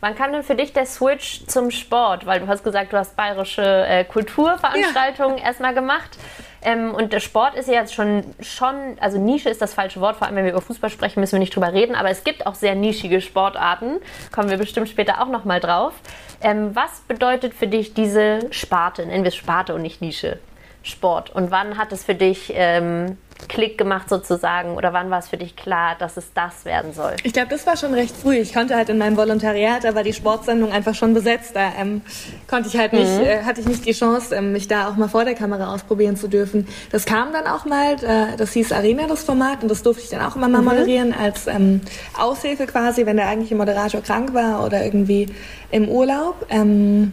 Wann 0.00 0.14
kam 0.14 0.32
denn 0.32 0.42
für 0.42 0.54
dich 0.54 0.72
der 0.72 0.86
Switch 0.86 1.46
zum 1.46 1.70
Sport? 1.70 2.24
Weil 2.26 2.40
du 2.40 2.48
hast 2.48 2.64
gesagt, 2.64 2.92
du 2.92 2.96
hast 2.96 3.16
bayerische 3.16 3.62
äh, 3.62 4.04
Kulturveranstaltungen 4.04 5.38
ja. 5.38 5.44
erstmal 5.44 5.74
gemacht. 5.74 6.18
Ähm, 6.62 6.94
und 6.94 7.12
der 7.12 7.20
Sport 7.20 7.54
ist 7.54 7.68
ja 7.68 7.74
jetzt 7.74 7.94
schon, 7.94 8.24
schon, 8.40 8.96
also 9.00 9.18
Nische 9.18 9.48
ist 9.48 9.62
das 9.62 9.74
falsche 9.74 10.00
Wort, 10.00 10.16
vor 10.16 10.26
allem 10.26 10.36
wenn 10.36 10.44
wir 10.44 10.52
über 10.52 10.60
Fußball 10.60 10.90
sprechen, 10.90 11.20
müssen 11.20 11.32
wir 11.32 11.38
nicht 11.38 11.54
drüber 11.54 11.72
reden, 11.72 11.94
aber 11.94 12.10
es 12.10 12.22
gibt 12.22 12.46
auch 12.46 12.54
sehr 12.54 12.74
nischige 12.74 13.20
Sportarten, 13.20 13.98
kommen 14.30 14.50
wir 14.50 14.58
bestimmt 14.58 14.88
später 14.88 15.22
auch 15.22 15.28
nochmal 15.28 15.60
drauf. 15.60 15.94
Ähm, 16.42 16.74
was 16.74 17.00
bedeutet 17.08 17.54
für 17.54 17.66
dich 17.66 17.94
diese 17.94 18.40
Sparte, 18.50 19.06
nennen 19.06 19.24
wir 19.24 19.28
es 19.28 19.36
Sparte 19.36 19.74
und 19.74 19.82
nicht 19.82 20.02
Nische, 20.02 20.38
Sport? 20.82 21.30
Und 21.30 21.50
wann 21.50 21.78
hat 21.78 21.92
es 21.92 22.04
für 22.04 22.14
dich 22.14 22.52
ähm, 22.54 23.16
Klick 23.48 23.78
gemacht 23.78 24.08
sozusagen? 24.08 24.76
Oder 24.76 24.92
wann 24.92 25.10
war 25.10 25.18
es 25.18 25.28
für 25.28 25.36
dich 25.36 25.56
klar, 25.56 25.96
dass 25.98 26.16
es 26.16 26.32
das 26.34 26.64
werden 26.64 26.92
soll? 26.92 27.16
Ich 27.22 27.32
glaube, 27.32 27.48
das 27.48 27.66
war 27.66 27.76
schon 27.76 27.94
recht 27.94 28.16
früh. 28.16 28.36
Ich 28.36 28.52
konnte 28.52 28.76
halt 28.76 28.88
in 28.88 28.98
meinem 28.98 29.16
Volontariat, 29.16 29.84
da 29.84 29.94
war 29.94 30.02
die 30.02 30.12
Sportsendung 30.12 30.72
einfach 30.72 30.94
schon 30.94 31.14
besetzt. 31.14 31.54
Da 31.54 31.72
ähm, 31.78 32.02
konnte 32.48 32.68
ich 32.68 32.76
halt 32.76 32.92
nicht, 32.92 33.10
mhm. 33.10 33.24
äh, 33.24 33.42
hatte 33.42 33.60
ich 33.60 33.66
nicht 33.66 33.86
die 33.86 33.92
Chance, 33.92 34.34
ähm, 34.34 34.52
mich 34.52 34.68
da 34.68 34.88
auch 34.88 34.96
mal 34.96 35.08
vor 35.08 35.24
der 35.24 35.34
Kamera 35.34 35.72
ausprobieren 35.74 36.16
zu 36.16 36.28
dürfen. 36.28 36.66
Das 36.90 37.04
kam 37.04 37.32
dann 37.32 37.46
auch 37.46 37.64
mal, 37.64 37.94
äh, 38.02 38.36
das 38.36 38.52
hieß 38.52 38.72
Arena, 38.72 39.06
das 39.06 39.24
Format, 39.24 39.62
und 39.62 39.70
das 39.70 39.82
durfte 39.82 40.02
ich 40.02 40.10
dann 40.10 40.22
auch 40.22 40.36
immer 40.36 40.48
mal 40.48 40.60
mhm. 40.60 40.68
moderieren 40.68 41.14
als 41.14 41.46
ähm, 41.46 41.80
Aushilfe 42.18 42.66
quasi, 42.66 43.06
wenn 43.06 43.16
der 43.16 43.28
eigentliche 43.28 43.54
Moderator 43.54 44.00
krank 44.00 44.34
war 44.34 44.64
oder 44.64 44.84
irgendwie 44.84 45.26
im 45.70 45.88
Urlaub. 45.88 46.46
Ähm, 46.50 47.12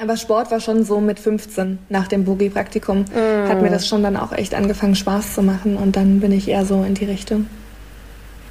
aber 0.00 0.16
Sport 0.16 0.50
war 0.50 0.60
schon 0.60 0.84
so 0.84 1.00
mit 1.00 1.18
15 1.18 1.78
nach 1.88 2.08
dem 2.08 2.24
Boogie-Praktikum. 2.24 3.00
Mm. 3.00 3.48
Hat 3.48 3.62
mir 3.62 3.70
das 3.70 3.88
schon 3.88 4.02
dann 4.02 4.16
auch 4.16 4.32
echt 4.32 4.54
angefangen, 4.54 4.94
Spaß 4.94 5.34
zu 5.34 5.42
machen. 5.42 5.76
Und 5.76 5.96
dann 5.96 6.20
bin 6.20 6.32
ich 6.32 6.48
eher 6.48 6.64
so 6.64 6.82
in 6.82 6.94
die 6.94 7.04
Richtung. 7.04 7.46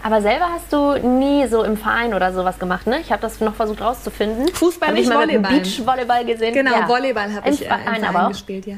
Aber 0.03 0.21
selber 0.21 0.45
hast 0.51 0.71
du 0.71 0.97
nie 1.07 1.47
so 1.47 1.63
im 1.63 1.75
Verein 1.75 2.13
oder 2.13 2.31
sowas 2.31 2.59
gemacht, 2.59 2.87
ne? 2.87 2.99
Ich 2.99 3.11
habe 3.11 3.21
das 3.21 3.39
noch 3.41 3.55
versucht 3.55 3.81
rauszufinden. 3.81 4.47
Fußball, 4.53 4.93
nicht 4.93 5.09
mal 5.09 5.19
Volleyball. 5.19 5.51
Beachvolleyball 5.51 6.25
gesehen. 6.25 6.53
Genau, 6.53 6.71
ja. 6.71 6.87
Volleyball 6.87 7.33
habe 7.33 7.49
ich 7.49 7.61
äh, 7.61 7.65
im 7.65 7.69
Verein 7.69 8.03
aber 8.05 8.25
auch. 8.25 8.29
gespielt, 8.29 8.67
ja. 8.67 8.77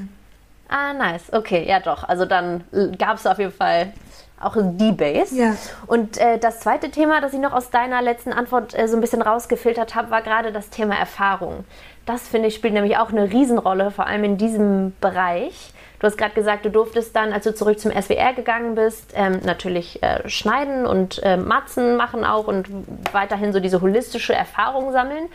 Ah, 0.70 0.94
nice. 0.94 1.32
Okay, 1.32 1.68
ja 1.68 1.80
doch. 1.80 2.04
Also 2.04 2.26
dann 2.26 2.64
gab 2.98 3.18
es 3.18 3.26
auf 3.26 3.40
jeden 3.40 3.52
Fall 3.52 3.94
auch 4.40 4.56
die 4.58 4.92
Base. 4.92 5.36
Ja. 5.36 5.56
Und 5.88 6.18
äh, 6.18 6.38
das 6.38 6.62
zweite 6.62 6.92
Thema, 6.92 7.22
das 7.22 7.34
ich 7.34 7.40
noch 7.40 7.54
aus 7.54 7.70
deiner 7.70 8.02
letzten 8.02 8.32
Antwort 8.32 8.78
äh, 8.78 8.88
so 8.88 8.96
ein 8.96 9.02
bisschen 9.02 9.22
rausgefiltert 9.22 9.96
habe, 9.96 10.12
war 10.12 10.22
gerade 10.22 10.52
das 10.52 10.70
Thema 10.70 10.96
Erfahrung. 10.96 11.66
Das 12.10 12.28
finde 12.28 12.48
ich 12.48 12.56
spielt 12.56 12.74
nämlich 12.74 12.98
auch 12.98 13.12
eine 13.12 13.32
Riesenrolle, 13.32 13.92
vor 13.92 14.08
allem 14.08 14.24
in 14.24 14.38
diesem 14.38 14.96
Bereich. 15.00 15.74
Du 16.00 16.08
hast 16.08 16.18
gerade 16.18 16.34
gesagt, 16.34 16.66
du 16.66 16.72
durftest 16.72 17.16
dann, 17.16 17.32
als 17.32 17.44
du 17.44 17.54
zurück 17.54 17.80
zum 17.80 17.92
SWR 17.92 18.34
gegangen 18.34 18.74
bist, 18.74 19.14
ähm, 19.14 19.42
natürlich 19.44 20.02
äh, 20.02 20.28
schneiden 20.28 20.88
und 20.88 21.22
äh, 21.22 21.38
Matzen 21.38 21.98
machen 21.98 22.26
auch 22.26 22.48
und 22.48 22.68
weiterhin 23.12 23.54
so 23.54 23.60
diese 23.60 23.82
holistische 23.82 24.34
Erfahrung 24.34 24.92
sammeln. 24.92 25.28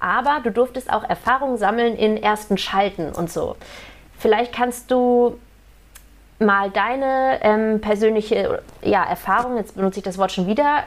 Aber 0.00 0.40
du 0.42 0.50
durftest 0.50 0.92
auch 0.92 1.04
Erfahrung 1.04 1.58
sammeln 1.58 1.94
in 1.94 2.20
ersten 2.20 2.58
Schalten 2.58 3.12
und 3.12 3.30
so. 3.30 3.54
Vielleicht 4.18 4.52
kannst 4.52 4.90
du 4.90 5.38
mal 6.40 6.70
deine 6.70 7.38
ähm, 7.42 7.80
persönliche 7.80 8.64
ja, 8.82 9.04
Erfahrung, 9.04 9.58
jetzt 9.58 9.76
benutze 9.76 10.00
ich 10.00 10.04
das 10.04 10.18
Wort 10.18 10.32
schon 10.32 10.48
wieder, 10.48 10.82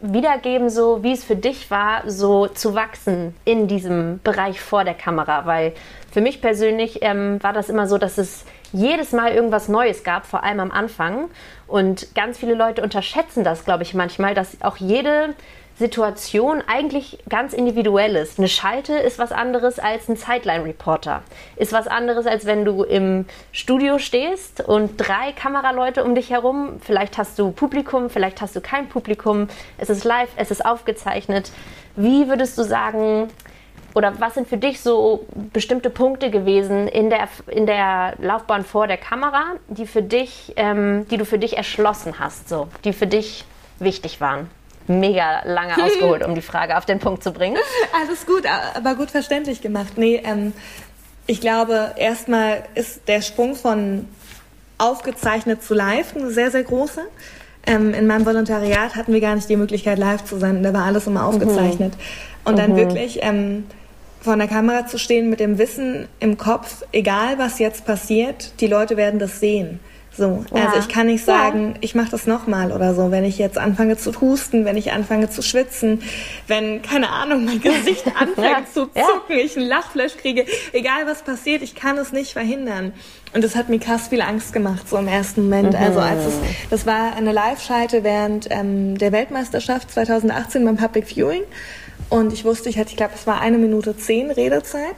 wiedergeben, 0.00 0.70
so 0.70 1.02
wie 1.02 1.12
es 1.12 1.24
für 1.24 1.36
dich 1.36 1.70
war, 1.70 2.02
so 2.08 2.46
zu 2.46 2.74
wachsen 2.74 3.34
in 3.44 3.68
diesem 3.68 4.20
Bereich 4.22 4.60
vor 4.60 4.84
der 4.84 4.94
Kamera. 4.94 5.46
Weil 5.46 5.72
für 6.10 6.20
mich 6.20 6.40
persönlich 6.40 7.00
ähm, 7.02 7.42
war 7.42 7.52
das 7.52 7.68
immer 7.68 7.86
so, 7.86 7.98
dass 7.98 8.18
es 8.18 8.44
jedes 8.72 9.12
Mal 9.12 9.32
irgendwas 9.32 9.68
Neues 9.68 10.04
gab, 10.04 10.26
vor 10.26 10.44
allem 10.44 10.60
am 10.60 10.70
Anfang. 10.70 11.28
Und 11.66 12.14
ganz 12.14 12.38
viele 12.38 12.54
Leute 12.54 12.82
unterschätzen 12.82 13.44
das, 13.44 13.64
glaube 13.64 13.82
ich, 13.82 13.94
manchmal, 13.94 14.34
dass 14.34 14.60
auch 14.62 14.76
jede 14.76 15.34
Situation 15.80 16.62
eigentlich 16.66 17.18
ganz 17.30 17.54
individuell 17.54 18.14
ist. 18.14 18.38
Eine 18.38 18.48
Schalte 18.48 18.92
ist 18.92 19.18
was 19.18 19.32
anderes 19.32 19.78
als 19.78 20.10
ein 20.10 20.16
Sideline-Reporter. 20.16 21.22
Ist 21.56 21.72
was 21.72 21.86
anderes, 21.86 22.26
als 22.26 22.44
wenn 22.44 22.66
du 22.66 22.82
im 22.82 23.24
Studio 23.50 23.98
stehst 23.98 24.60
und 24.60 24.98
drei 24.98 25.32
Kameraleute 25.32 26.04
um 26.04 26.14
dich 26.14 26.28
herum. 26.28 26.80
Vielleicht 26.84 27.16
hast 27.16 27.38
du 27.38 27.50
Publikum, 27.50 28.10
vielleicht 28.10 28.42
hast 28.42 28.54
du 28.54 28.60
kein 28.60 28.90
Publikum. 28.90 29.48
Es 29.78 29.88
ist 29.88 30.04
live, 30.04 30.28
es 30.36 30.50
ist 30.50 30.62
aufgezeichnet. 30.66 31.50
Wie 31.96 32.28
würdest 32.28 32.58
du 32.58 32.62
sagen, 32.62 33.30
oder 33.94 34.20
was 34.20 34.34
sind 34.34 34.48
für 34.48 34.58
dich 34.58 34.82
so 34.82 35.24
bestimmte 35.54 35.88
Punkte 35.88 36.30
gewesen 36.30 36.88
in 36.88 37.08
der, 37.08 37.26
in 37.46 37.64
der 37.64 38.16
Laufbahn 38.18 38.64
vor 38.64 38.86
der 38.86 38.98
Kamera, 38.98 39.54
die 39.68 39.86
für 39.86 40.02
dich, 40.02 40.52
ähm, 40.56 41.08
die 41.10 41.16
du 41.16 41.24
für 41.24 41.38
dich 41.38 41.56
erschlossen 41.56 42.18
hast, 42.18 42.50
so, 42.50 42.68
die 42.84 42.92
für 42.92 43.06
dich 43.06 43.46
wichtig 43.78 44.20
waren? 44.20 44.50
Mega 44.86 45.42
lange 45.44 45.74
ausgeholt, 45.84 46.24
um 46.24 46.34
die 46.34 46.42
Frage 46.42 46.76
auf 46.76 46.84
den 46.84 46.98
Punkt 46.98 47.22
zu 47.22 47.32
bringen. 47.32 47.56
Alles 48.00 48.26
gut, 48.26 48.44
aber 48.74 48.94
gut 48.94 49.10
verständlich 49.10 49.60
gemacht. 49.60 49.94
Nee, 49.96 50.20
ähm, 50.24 50.52
ich 51.26 51.40
glaube, 51.40 51.92
erstmal 51.96 52.64
ist 52.74 53.06
der 53.08 53.22
Sprung 53.22 53.54
von 53.54 54.06
aufgezeichnet 54.78 55.62
zu 55.62 55.74
live 55.74 56.16
ein 56.16 56.30
sehr, 56.30 56.50
sehr 56.50 56.64
großer. 56.64 57.02
Ähm, 57.66 57.92
in 57.92 58.06
meinem 58.06 58.24
Volontariat 58.24 58.96
hatten 58.96 59.12
wir 59.12 59.20
gar 59.20 59.34
nicht 59.34 59.48
die 59.48 59.56
Möglichkeit, 59.56 59.98
live 59.98 60.24
zu 60.24 60.38
sein. 60.38 60.62
Da 60.62 60.72
war 60.72 60.84
alles 60.84 61.06
immer 61.06 61.26
aufgezeichnet. 61.26 61.94
Mhm. 61.94 62.00
Und 62.44 62.58
dann 62.58 62.72
mhm. 62.72 62.76
wirklich 62.76 63.20
ähm, 63.22 63.64
vor 64.20 64.36
der 64.36 64.48
Kamera 64.48 64.86
zu 64.86 64.98
stehen 64.98 65.30
mit 65.30 65.40
dem 65.40 65.58
Wissen 65.58 66.08
im 66.18 66.38
Kopf, 66.38 66.82
egal 66.92 67.38
was 67.38 67.58
jetzt 67.58 67.84
passiert, 67.84 68.60
die 68.60 68.66
Leute 68.66 68.96
werden 68.96 69.20
das 69.20 69.40
sehen. 69.40 69.80
So, 70.20 70.44
ja. 70.54 70.66
also 70.66 70.78
ich 70.78 70.88
kann 70.88 71.06
nicht 71.06 71.24
sagen, 71.24 71.70
ja. 71.70 71.78
ich 71.80 71.94
mache 71.94 72.10
das 72.10 72.26
nochmal 72.26 72.72
oder 72.72 72.94
so, 72.94 73.10
wenn 73.10 73.24
ich 73.24 73.38
jetzt 73.38 73.56
anfange 73.56 73.96
zu 73.96 74.12
husten, 74.20 74.66
wenn 74.66 74.76
ich 74.76 74.92
anfange 74.92 75.30
zu 75.30 75.40
schwitzen, 75.40 76.02
wenn, 76.46 76.82
keine 76.82 77.08
Ahnung, 77.08 77.46
mein 77.46 77.58
Gesicht 77.62 78.04
anfängt 78.20 78.36
ja. 78.36 78.64
zu 78.70 78.84
zucken, 78.88 79.38
ich 79.42 79.56
einen 79.56 79.66
Lachflash 79.66 80.18
kriege, 80.18 80.44
egal 80.74 81.06
was 81.06 81.22
passiert, 81.22 81.62
ich 81.62 81.74
kann 81.74 81.96
es 81.96 82.12
nicht 82.12 82.34
verhindern. 82.34 82.92
Und 83.32 83.42
das 83.42 83.56
hat 83.56 83.70
mir 83.70 83.78
krass 83.78 84.08
viel 84.08 84.20
Angst 84.20 84.52
gemacht, 84.52 84.86
so 84.90 84.98
im 84.98 85.08
ersten 85.08 85.44
Moment. 85.44 85.72
Mhm. 85.72 85.82
Also 85.82 86.00
als 86.00 86.26
es, 86.26 86.34
das 86.68 86.84
war 86.84 87.16
eine 87.16 87.32
Live-Schalte 87.32 88.04
während 88.04 88.46
ähm, 88.50 88.98
der 88.98 89.12
Weltmeisterschaft 89.12 89.90
2018 89.90 90.62
beim 90.66 90.76
Public 90.76 91.06
Viewing. 91.06 91.44
Und 92.10 92.34
ich 92.34 92.44
wusste, 92.44 92.68
ich 92.68 92.78
hatte, 92.78 92.90
ich 92.90 92.96
glaube, 92.96 93.14
es 93.14 93.26
war 93.26 93.40
eine 93.40 93.56
Minute 93.56 93.96
zehn 93.96 94.30
Redezeit. 94.30 94.96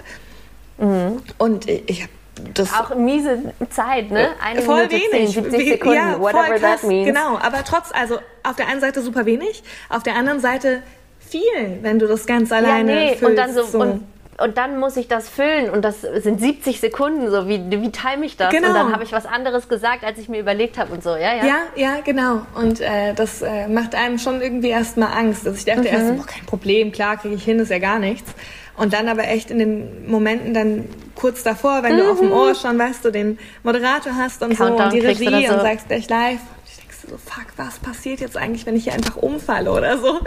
Mhm. 0.79 1.23
Und 1.39 1.69
ich, 1.69 1.83
ich 1.87 2.03
habe 2.03 2.13
das 2.55 2.73
auch 2.73 2.95
miese 2.95 3.53
Zeit, 3.71 4.11
ne? 4.11 4.29
Eine 4.45 4.63
voll 4.63 4.87
Minute 4.87 5.13
wenig. 5.13 5.35
10, 5.35 5.45
70 5.45 5.69
Sekunden, 5.69 5.97
ja, 5.97 6.21
whatever 6.21 6.61
that 6.61 6.85
means. 6.85 7.07
Genau, 7.07 7.39
aber 7.39 7.65
trotz, 7.65 7.91
also 7.93 8.19
auf 8.43 8.57
der 8.57 8.69
einen 8.69 8.81
Seite 8.81 9.03
super 9.03 9.27
wenig, 9.27 9.63
auf 9.89 10.03
der 10.03 10.17
anderen 10.17 10.41
Seite 10.41 10.83
viel, 11.21 11.79
wenn 11.83 11.99
du 11.99 12.07
das 12.07 12.27
ganz 12.27 12.53
alleine 12.53 12.93
ja, 12.93 13.01
nee. 13.01 13.17
füllst. 13.17 13.25
Und 13.25 13.37
dann 13.37 13.55
so, 13.55 13.63
so. 13.65 13.81
Und, 13.81 14.05
und 14.39 14.59
dann 14.59 14.79
muss 14.79 14.97
ich 14.97 15.09
das 15.09 15.29
füllen 15.29 15.71
und 15.71 15.85
das 15.85 16.01
sind 16.01 16.41
70 16.41 16.81
Sekunden, 16.81 17.31
so 17.31 17.49
wie, 17.49 17.61
wie 17.71 17.93
time 17.93 18.25
ich 18.25 18.37
das? 18.37 18.51
Genau. 18.51 18.69
Und 18.69 18.75
dann 18.75 18.93
habe 18.93 19.05
ich 19.05 19.13
was 19.13 19.27
anderes 19.27 19.69
gesagt, 19.69 20.05
als 20.05 20.19
ich 20.19 20.29
mir 20.29 20.41
überlegt 20.41 20.79
habe 20.79 20.93
und 20.93 21.03
so, 21.03 21.11
ja, 21.11 21.35
ja. 21.35 21.45
Ja, 21.45 21.57
ja, 21.77 21.97
genau. 22.05 22.43
Und 22.55 22.81
äh, 22.81 23.15
das 23.15 23.43
äh, 23.43 23.69
macht 23.69 23.95
einem 23.95 24.19
schon 24.19 24.41
irgendwie 24.41 24.71
erstmal 24.71 25.13
Angst. 25.17 25.47
Also 25.47 25.59
ich 25.59 25.65
dachte 25.65 25.81
mhm. 25.81 25.87
erst, 25.87 26.17
boah, 26.17 26.27
kein 26.27 26.47
Problem, 26.47 26.93
klar, 26.93 27.19
kriege 27.19 27.35
ich 27.35 27.45
hin, 27.45 27.59
ist 27.61 27.71
ja 27.71 27.79
gar 27.79 27.99
nichts. 27.99 28.35
Und 28.83 28.93
dann 28.95 29.09
aber 29.09 29.29
echt 29.29 29.53
in 29.53 29.61
den 29.61 30.11
Momenten 30.11 30.55
dann 30.55 30.89
kurz 31.15 31.45
davor, 31.45 31.85
wenn 31.85 31.95
mhm. 31.95 31.99
du 31.99 32.11
auf 32.11 32.19
dem 32.19 32.29
mhm. 32.31 32.35
Ohr 32.35 32.55
schon, 32.57 32.77
weißt 32.77 33.05
du, 33.05 33.13
den 33.13 33.39
Moderator 33.63 34.17
hast 34.17 34.43
und 34.43 34.57
Countdown 34.57 34.79
so 34.79 34.85
und 34.85 34.93
die 34.93 34.99
Regie 34.99 35.47
so. 35.47 35.55
und 35.55 35.61
sagst 35.61 35.87
gleich 35.87 36.09
live. 36.09 36.41
Ich 36.67 36.77
denke 36.79 36.93
so, 36.93 37.17
fuck, 37.17 37.47
was 37.57 37.79
passiert 37.79 38.19
jetzt 38.19 38.37
eigentlich, 38.37 38.67
wenn 38.67 38.75
ich 38.75 38.83
hier 38.83 38.95
einfach 38.95 39.15
umfalle 39.15 39.71
oder 39.71 39.99
so? 39.99 40.19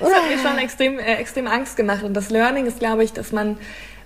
Das 0.00 0.12
hat 0.12 0.22
mir 0.28 0.36
schon 0.36 0.58
extrem, 0.58 0.98
äh, 0.98 1.14
extrem 1.14 1.46
Angst 1.46 1.76
gemacht. 1.76 2.02
Und 2.02 2.14
das 2.14 2.30
Learning 2.30 2.66
ist, 2.66 2.80
glaube 2.80 3.04
ich, 3.04 3.12
dass 3.12 3.30
man 3.30 3.56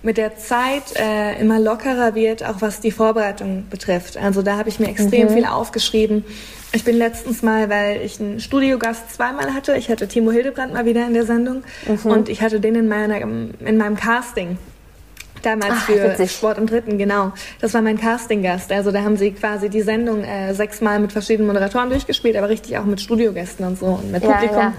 mit 0.07 0.15
der 0.15 0.37
Zeit 0.37 0.95
äh, 0.95 1.37
immer 1.37 1.59
lockerer 1.59 2.15
wird, 2.15 2.41
auch 2.41 2.61
was 2.61 2.79
die 2.79 2.91
Vorbereitung 2.91 3.65
betrifft. 3.69 4.15
Also 4.15 4.41
da 4.41 4.55
habe 4.55 4.69
ich 4.69 4.79
mir 4.79 4.87
extrem 4.87 5.27
mhm. 5.27 5.33
viel 5.33 5.45
aufgeschrieben. 5.45 6.23
Ich 6.71 6.85
bin 6.85 6.95
letztens 6.95 7.43
mal, 7.43 7.69
weil 7.69 8.01
ich 8.01 8.17
einen 8.21 8.39
Studiogast 8.39 9.13
zweimal 9.13 9.53
hatte. 9.53 9.75
Ich 9.75 9.89
hatte 9.89 10.07
Timo 10.07 10.31
Hildebrand 10.31 10.71
mal 10.71 10.85
wieder 10.85 11.05
in 11.05 11.13
der 11.13 11.25
Sendung 11.25 11.63
mhm. 11.85 12.09
und 12.09 12.29
ich 12.29 12.41
hatte 12.41 12.61
den 12.61 12.75
in, 12.75 12.87
meiner, 12.87 13.19
in 13.19 13.77
meinem 13.77 13.97
Casting. 13.97 14.57
Damals 15.41 15.73
Ach, 15.75 15.85
für 15.87 16.01
witzig. 16.01 16.31
Sport 16.31 16.57
im 16.57 16.67
Dritten, 16.67 16.97
genau. 16.97 17.33
Das 17.59 17.73
war 17.73 17.81
mein 17.81 17.99
Castinggast. 17.99 18.71
Also 18.71 18.93
da 18.93 19.03
haben 19.03 19.17
sie 19.17 19.31
quasi 19.31 19.67
die 19.67 19.81
Sendung 19.81 20.23
äh, 20.23 20.53
sechsmal 20.53 20.99
mit 20.99 21.11
verschiedenen 21.11 21.47
Moderatoren 21.47 21.89
durchgespielt, 21.89 22.37
aber 22.37 22.47
richtig 22.47 22.77
auch 22.77 22.85
mit 22.85 23.01
Studiogästen 23.01 23.65
und 23.65 23.77
so 23.77 23.87
und 23.87 24.09
mit 24.09 24.23
Publikum. 24.23 24.57
Ja. 24.57 24.73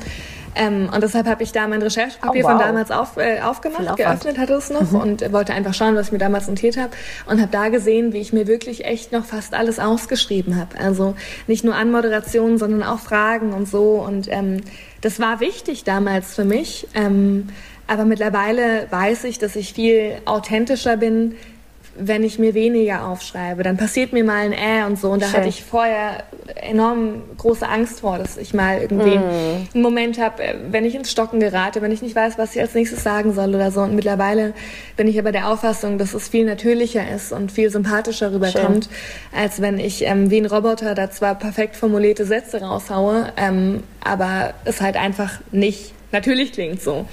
Ähm, 0.59 0.91
und 0.93 1.03
deshalb 1.03 1.27
habe 1.29 1.43
ich 1.45 1.53
da 1.53 1.69
mein 1.69 1.81
Recherchepapier 1.81 2.45
oh, 2.45 2.49
wow. 2.49 2.57
von 2.57 2.67
damals 2.67 2.91
auf, 2.91 3.17
äh, 3.17 3.41
aufgemacht, 3.41 3.97
geöffnet 3.97 4.39
hatte 4.39 4.55
es 4.55 4.71
noch 4.71 4.91
mhm. 4.91 5.01
und 5.01 5.33
wollte 5.33 5.55
einfach 5.55 5.73
schauen, 5.73 5.95
was 5.95 6.07
ich 6.07 6.13
mir 6.13 6.19
damals 6.19 6.49
notiert 6.49 6.77
habe 6.77 6.91
und 7.27 7.41
habe 7.41 7.53
da 7.53 7.69
gesehen, 7.69 8.13
wie 8.13 8.19
ich 8.19 8.33
mir 8.33 8.49
wirklich 8.49 8.85
echt 8.85 9.13
noch 9.13 9.25
fast 9.25 9.55
alles 9.55 9.79
ausgeschrieben 9.79 10.57
habe. 10.57 10.77
Also 10.79 11.15
nicht 11.47 11.65
nur 11.65 11.77
Anmoderationen, 11.77 12.59
sondern 12.59 12.83
auch 12.83 12.99
Fragen 12.99 13.53
und 13.53 13.69
so. 13.69 14.05
Und 14.05 14.27
ähm, 14.31 14.63
das 15.01 15.21
war 15.21 15.39
wichtig 15.39 15.85
damals 15.85 16.35
für 16.35 16.45
mich. 16.45 16.89
Ähm, 16.95 17.49
aber 17.87 18.05
mittlerweile 18.05 18.87
weiß 18.91 19.25
ich, 19.25 19.39
dass 19.39 19.55
ich 19.55 19.73
viel 19.73 20.17
authentischer 20.25 20.97
bin, 20.97 21.37
wenn 21.99 22.23
ich 22.25 22.39
mir 22.39 22.55
weniger 22.55 23.07
aufschreibe, 23.07 23.63
dann 23.63 23.77
passiert 23.77 24.13
mir 24.13 24.25
mal 24.25 24.45
ein 24.45 24.53
Äh 24.53 24.85
und 24.87 24.99
so. 24.99 25.11
Und 25.11 25.23
da 25.23 25.27
Schön. 25.27 25.37
hatte 25.37 25.49
ich 25.49 25.65
vorher 25.65 26.25
enorm 26.57 27.23
große 27.37 27.69
Angst 27.69 28.01
vor, 28.01 28.19
dass 28.19 28.37
ich 28.37 28.55
mal 28.55 28.81
irgendwie 28.81 29.19
mm. 29.19 29.69
einen 29.75 29.83
Moment 29.83 30.21
habe, 30.21 30.43
äh, 30.43 30.55
wenn 30.71 30.85
ich 30.85 30.95
ins 30.95 31.11
Stocken 31.11 31.41
gerate, 31.41 31.83
wenn 31.83 31.93
ich 31.93 32.03
nicht 32.03 32.15
weiß, 32.15 32.39
was 32.39 32.55
ich 32.55 32.61
als 32.61 32.75
nächstes 32.75 33.03
sagen 33.03 33.35
soll 33.35 33.55
oder 33.55 33.71
so. 33.71 33.81
Und 33.81 33.95
mittlerweile 33.95 34.55
bin 34.97 35.09
ich 35.09 35.19
aber 35.19 35.33
der 35.33 35.49
Auffassung, 35.49 35.99
dass 35.99 36.15
es 36.15 36.29
viel 36.29 36.45
natürlicher 36.45 37.09
ist 37.15 37.33
und 37.33 37.53
viel 37.53 37.71
sympathischer 37.71 38.33
rüberkommt, 38.33 38.85
Schön. 38.85 39.41
als 39.41 39.61
wenn 39.61 39.79
ich 39.79 40.05
ähm, 40.05 40.31
wie 40.31 40.39
ein 40.39 40.47
Roboter 40.47 40.95
da 40.95 41.11
zwar 41.11 41.35
perfekt 41.35 41.77
formulierte 41.77 42.25
Sätze 42.25 42.61
raushaue, 42.61 43.33
ähm, 43.37 43.83
aber 44.03 44.55
es 44.65 44.81
halt 44.81 44.97
einfach 44.97 45.41
nicht 45.51 45.93
natürlich 46.13 46.53
klingt 46.53 46.83
so. 46.83 47.07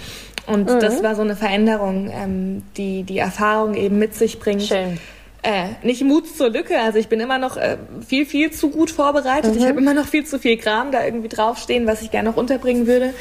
Und 0.48 0.70
mhm. 0.70 0.80
das 0.80 1.02
war 1.04 1.16
so 1.16 1.22
eine 1.22 1.36
Veränderung, 1.36 2.12
ähm, 2.14 2.64
die 2.78 3.04
die 3.04 3.18
Erfahrung 3.18 3.76
eben 3.76 3.98
mit 4.00 4.16
sich 4.16 4.40
bringt. 4.40 4.64
Schön. 4.64 5.00
Äh, 5.42 5.70
nicht 5.84 6.04
Mut 6.04 6.28
zur 6.36 6.50
Lücke, 6.50 6.80
also 6.80 6.98
ich 6.98 7.08
bin 7.08 7.20
immer 7.20 7.38
noch 7.38 7.56
äh, 7.56 7.78
viel, 8.08 8.26
viel 8.26 8.52
zu 8.52 8.72
gut 8.72 8.90
vorbereitet. 8.90 9.54
Mhm. 9.54 9.60
Ich 9.60 9.66
habe 9.68 9.80
immer 9.80 9.94
noch 9.94 10.08
viel 10.08 10.26
zu 10.26 10.40
viel 10.40 10.58
Kram 10.58 10.92
da 10.92 11.06
irgendwie 11.06 11.28
draufstehen, 11.28 11.86
was 11.86 12.02
ich 12.02 12.10
gerne 12.10 12.30
noch 12.30 12.38
unterbringen 12.38 12.88
würde. 12.88 13.14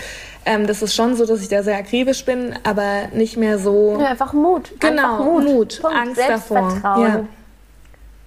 Ähm, 0.46 0.66
das 0.66 0.80
ist 0.80 0.94
schon 0.94 1.16
so, 1.16 1.26
dass 1.26 1.42
ich 1.42 1.48
da 1.48 1.62
sehr 1.62 1.76
akribisch 1.76 2.24
bin, 2.24 2.54
aber 2.64 3.08
nicht 3.12 3.36
mehr 3.36 3.58
so. 3.58 3.98
Ja, 4.00 4.06
einfach 4.06 4.32
Mut. 4.32 4.72
Genau, 4.80 5.02
einfach 5.02 5.24
Mut. 5.24 5.44
Mut. 5.44 5.84
Angst 5.84 6.22
davor. 6.26 6.80
Ja. 6.82 7.24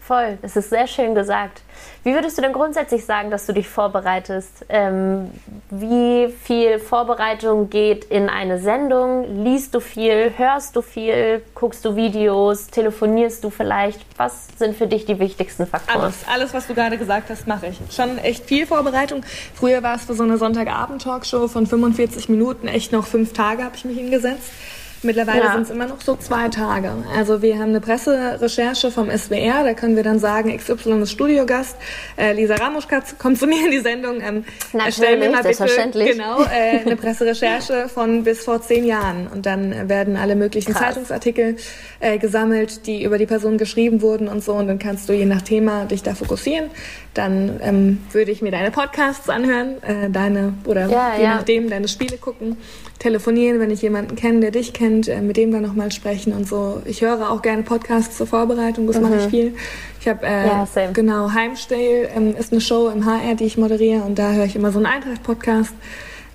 Voll, 0.08 0.38
das 0.42 0.56
ist 0.56 0.70
sehr 0.70 0.88
schön 0.88 1.16
gesagt. 1.16 1.62
Wie 2.06 2.14
würdest 2.14 2.38
du 2.38 2.42
denn 2.42 2.54
grundsätzlich 2.54 3.04
sagen, 3.04 3.30
dass 3.30 3.46
du 3.46 3.52
dich 3.52 3.68
vorbereitest? 3.68 4.66
Ähm, 4.70 5.32
wie 5.70 6.34
viel 6.44 6.80
Vorbereitung 6.80 7.70
geht 7.70 8.06
in 8.06 8.30
eine 8.30 8.58
Sendung? 8.58 9.44
Liest 9.44 9.76
du 9.76 9.82
viel? 9.82 10.32
Hörst 10.38 10.78
du 10.78 10.82
viel? 10.82 11.42
Guckst 11.56 11.84
du 11.84 11.98
Videos? 11.98 12.68
Telefonierst 12.68 13.44
du 13.44 13.50
vielleicht? 13.50 14.00
Was 14.16 14.48
sind 14.58 14.78
für 14.78 14.88
dich 14.88 15.04
die 15.04 15.20
wichtigsten 15.20 15.68
Faktoren? 15.68 16.04
Alles, 16.04 16.16
alles 16.32 16.54
was 16.54 16.68
du 16.68 16.74
gerade 16.74 16.98
gesagt 16.98 17.30
hast, 17.30 17.46
mache 17.46 17.68
ich. 17.68 17.78
Schon 17.94 18.18
echt 18.20 18.46
viel 18.46 18.66
Vorbereitung. 18.66 19.24
Früher 19.56 19.84
war 19.84 19.96
es 19.96 20.06
für 20.06 20.14
so 20.14 20.24
eine 20.24 20.38
Sonntagabend-Talkshow 20.38 21.50
von 21.50 21.68
45 21.68 22.30
Minuten 22.30 22.70
echt 22.70 22.94
noch 22.94 23.06
fünf 23.06 23.34
Tage, 23.34 23.66
habe 23.66 23.76
ich 23.76 23.84
mich 23.84 23.98
hingesetzt. 23.98 24.54
Mittlerweile 25.04 25.44
ja. 25.44 25.54
sind 25.54 25.64
es 25.64 25.70
immer 25.70 25.86
noch 25.86 26.02
so 26.02 26.16
zwei 26.16 26.50
Tage. 26.50 26.92
Also 27.16 27.42
wir 27.42 27.60
haben 27.60 27.70
eine 27.70 27.82
Presserecherche 27.82 28.90
vom 28.90 29.10
SWR, 29.16 29.64
da 29.64 29.74
können 29.74 29.96
wir 29.96 30.04
dann 30.04 30.20
sagen, 30.20 30.56
XY 30.56 31.02
ist 31.04 31.12
Studiogast, 31.12 31.76
äh, 32.18 32.34
Lisa 32.34 32.56
Ramuschka 32.56 33.04
kommt 33.20 33.38
zu 33.38 33.46
mir 33.46 33.66
in 33.66 33.72
die 33.72 33.80
Sendung, 33.80 34.22
ähm, 34.22 34.44
erstellen 34.74 35.22
wir 35.22 35.30
mal 35.30 35.44
bitte 35.44 35.66
genau, 35.94 36.42
äh, 36.44 36.80
eine 36.80 36.96
Presserecherche 36.98 37.90
von 37.90 38.24
bis 38.24 38.44
vor 38.44 38.62
zehn 38.62 38.86
Jahren. 38.86 39.28
Und 39.28 39.46
dann 39.46 39.88
werden 39.88 40.18
alle 40.18 40.36
möglichen 40.36 40.74
Krass. 40.74 40.96
Zeitungsartikel 40.96 41.58
äh, 42.00 42.18
gesammelt, 42.18 42.88
die 42.88 43.04
über 43.04 43.18
die 43.18 43.28
Person 43.28 43.58
geschrieben 43.58 44.02
wurden 44.02 44.28
und 44.28 44.44
so. 44.44 44.54
Und 44.54 44.68
dann 44.68 44.80
kannst 44.80 45.10
du 45.10 45.14
je 45.14 45.26
nach 45.26 45.42
Thema 45.44 45.86
dich 45.86 46.02
da 46.02 46.16
fokussieren. 46.16 46.72
Dann 47.14 47.60
ähm, 47.62 48.00
würde 48.12 48.32
ich 48.32 48.42
mir 48.42 48.52
deine 48.52 48.72
Podcasts 48.72 49.30
anhören, 49.30 49.82
äh, 49.84 50.10
deine 50.10 50.54
oder 50.66 50.88
ja, 50.88 51.16
je 51.16 51.24
ja. 51.24 51.36
nachdem 51.36 51.70
deine 51.70 51.88
Spiele 51.88 52.18
gucken 52.18 52.58
telefonieren, 53.00 53.60
wenn 53.60 53.72
ich 53.72 53.82
jemanden 53.82 54.16
kenne, 54.16 54.40
der 54.40 54.52
dich 54.52 54.74
kennt, 54.74 55.08
äh, 55.08 55.22
mit 55.22 55.38
dem 55.38 55.52
dann 55.52 55.62
nochmal 55.62 55.92
sprechen 55.92 56.34
und 56.34 56.48
so. 56.48 56.82
Ich 56.86 57.02
höre 57.02 57.30
auch 57.32 57.42
gerne 57.42 57.64
Podcasts 57.64 58.18
zur 58.18 58.28
Vorbereitung, 58.28 58.88
das 58.88 58.98
mhm. 58.98 59.04
mache 59.04 59.16
ich 59.18 59.26
mhm. 59.26 59.30
viel. 59.30 59.56
Ich 60.00 60.08
habe 60.08 60.26
äh, 60.26 60.48
ja, 60.48 60.68
genau 60.94 61.32
Heimstay 61.32 62.08
ähm, 62.16 62.36
ist 62.36 62.52
eine 62.52 62.62
Show 62.62 62.90
im 62.90 63.06
HR, 63.06 63.36
die 63.36 63.46
ich 63.46 63.58
moderiere 63.58 64.04
und 64.04 64.18
da 64.18 64.32
höre 64.32 64.46
ich 64.46 64.56
immer 64.56 64.72
so 64.72 64.80
einen 64.80 64.88
Eintracht-Podcast. 64.88 65.74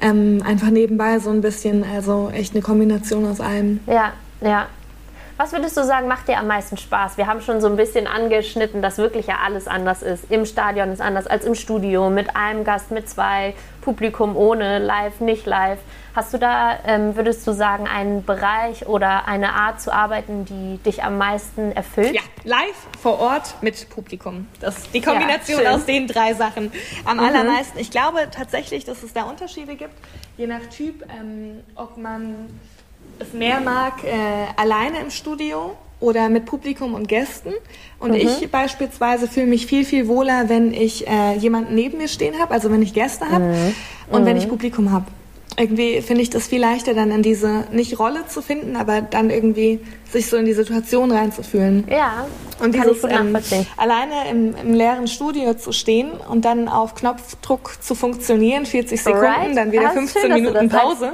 Ähm, 0.00 0.42
einfach 0.44 0.70
nebenbei 0.70 1.20
so 1.20 1.30
ein 1.30 1.40
bisschen, 1.40 1.84
also 1.84 2.30
echt 2.34 2.54
eine 2.54 2.62
Kombination 2.62 3.24
aus 3.24 3.40
allem. 3.40 3.80
Ja, 3.86 4.12
ja. 4.40 4.66
Was 5.42 5.50
würdest 5.50 5.76
du 5.76 5.82
sagen, 5.82 6.06
macht 6.06 6.28
dir 6.28 6.38
am 6.38 6.46
meisten 6.46 6.76
Spaß? 6.76 7.16
Wir 7.16 7.26
haben 7.26 7.40
schon 7.40 7.60
so 7.60 7.66
ein 7.66 7.74
bisschen 7.74 8.06
angeschnitten, 8.06 8.80
dass 8.80 8.98
wirklich 8.98 9.26
ja 9.26 9.38
alles 9.44 9.66
anders 9.66 10.00
ist. 10.00 10.30
Im 10.30 10.46
Stadion 10.46 10.92
ist 10.92 11.00
anders 11.00 11.26
als 11.26 11.44
im 11.44 11.56
Studio, 11.56 12.10
mit 12.10 12.36
einem 12.36 12.62
Gast, 12.62 12.92
mit 12.92 13.08
zwei, 13.08 13.52
Publikum 13.80 14.36
ohne, 14.36 14.78
live, 14.78 15.18
nicht 15.18 15.44
live. 15.44 15.80
Hast 16.14 16.32
du 16.32 16.38
da, 16.38 16.78
ähm, 16.86 17.16
würdest 17.16 17.44
du 17.44 17.52
sagen, 17.52 17.88
einen 17.88 18.24
Bereich 18.24 18.86
oder 18.86 19.26
eine 19.26 19.54
Art 19.54 19.80
zu 19.80 19.92
arbeiten, 19.92 20.44
die 20.44 20.78
dich 20.84 21.02
am 21.02 21.18
meisten 21.18 21.72
erfüllt? 21.72 22.14
Ja, 22.14 22.22
live 22.44 22.86
vor 23.00 23.18
Ort 23.18 23.56
mit 23.62 23.90
Publikum. 23.90 24.46
Das 24.60 24.92
die 24.92 25.00
Kombination 25.00 25.60
ja, 25.60 25.74
aus 25.74 25.84
den 25.86 26.06
drei 26.06 26.34
Sachen 26.34 26.70
am 27.04 27.16
mhm. 27.16 27.24
allermeisten. 27.24 27.80
Ich 27.80 27.90
glaube 27.90 28.28
tatsächlich, 28.30 28.84
dass 28.84 29.02
es 29.02 29.12
da 29.12 29.24
Unterschiede 29.24 29.74
gibt, 29.74 29.94
je 30.36 30.46
nach 30.46 30.64
Typ, 30.70 31.02
ähm, 31.10 31.64
ob 31.74 31.96
man 31.96 32.48
es 33.18 33.32
mehr 33.32 33.60
mag, 33.60 34.04
äh, 34.04 34.10
alleine 34.56 35.00
im 35.00 35.10
Studio 35.10 35.76
oder 36.00 36.28
mit 36.28 36.44
Publikum 36.46 36.94
und 36.94 37.08
Gästen. 37.08 37.52
Und 37.98 38.10
mhm. 38.10 38.16
ich 38.16 38.50
beispielsweise 38.50 39.28
fühle 39.28 39.46
mich 39.46 39.66
viel, 39.66 39.84
viel 39.84 40.08
wohler, 40.08 40.48
wenn 40.48 40.74
ich 40.74 41.06
äh, 41.06 41.36
jemanden 41.36 41.74
neben 41.74 41.98
mir 41.98 42.08
stehen 42.08 42.38
habe, 42.40 42.52
also 42.52 42.70
wenn 42.70 42.82
ich 42.82 42.92
Gäste 42.92 43.30
habe 43.30 43.44
mhm. 43.44 43.74
und 44.10 44.22
mhm. 44.22 44.26
wenn 44.26 44.36
ich 44.36 44.48
Publikum 44.48 44.90
habe 44.90 45.06
irgendwie 45.56 46.00
finde 46.00 46.22
ich 46.22 46.30
das 46.30 46.46
viel 46.46 46.60
leichter, 46.60 46.94
dann 46.94 47.10
in 47.10 47.22
diese, 47.22 47.66
nicht 47.72 47.98
Rolle 47.98 48.26
zu 48.26 48.42
finden, 48.42 48.76
aber 48.76 49.02
dann 49.02 49.30
irgendwie 49.30 49.80
sich 50.10 50.28
so 50.28 50.36
in 50.36 50.44
die 50.44 50.52
Situation 50.52 51.10
reinzufühlen. 51.10 51.84
Ja, 51.90 52.26
und 52.60 52.74
kann 52.74 52.88
dieses, 52.88 53.04
ich 53.04 53.10
gut 53.10 53.10
ähm, 53.10 53.36
alleine 53.76 54.30
im, 54.30 54.54
im, 54.54 54.74
leeren 54.74 55.08
Studio 55.08 55.54
zu 55.54 55.72
stehen 55.72 56.12
und 56.28 56.44
dann 56.44 56.68
auf 56.68 56.94
Knopfdruck 56.94 57.82
zu 57.82 57.94
funktionieren, 57.94 58.66
40 58.66 59.02
Sekunden, 59.02 59.26
right. 59.26 59.56
dann 59.56 59.72
wieder 59.72 59.90
15 59.90 60.22
schön, 60.22 60.32
Minuten 60.32 60.68
Pause, 60.68 61.12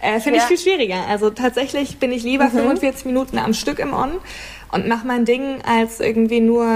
äh, 0.00 0.20
finde 0.20 0.38
ja. 0.38 0.44
ich 0.44 0.48
viel 0.48 0.58
schwieriger. 0.58 1.06
Also 1.08 1.30
tatsächlich 1.30 1.98
bin 1.98 2.12
ich 2.12 2.22
lieber 2.22 2.44
mhm. 2.44 2.58
45 2.58 3.06
Minuten 3.06 3.38
am 3.38 3.54
Stück 3.54 3.78
im 3.78 3.92
On 3.92 4.12
und 4.74 4.88
mache 4.88 5.06
mein 5.06 5.24
Ding 5.24 5.62
als 5.64 6.00
irgendwie 6.00 6.40
nur 6.40 6.66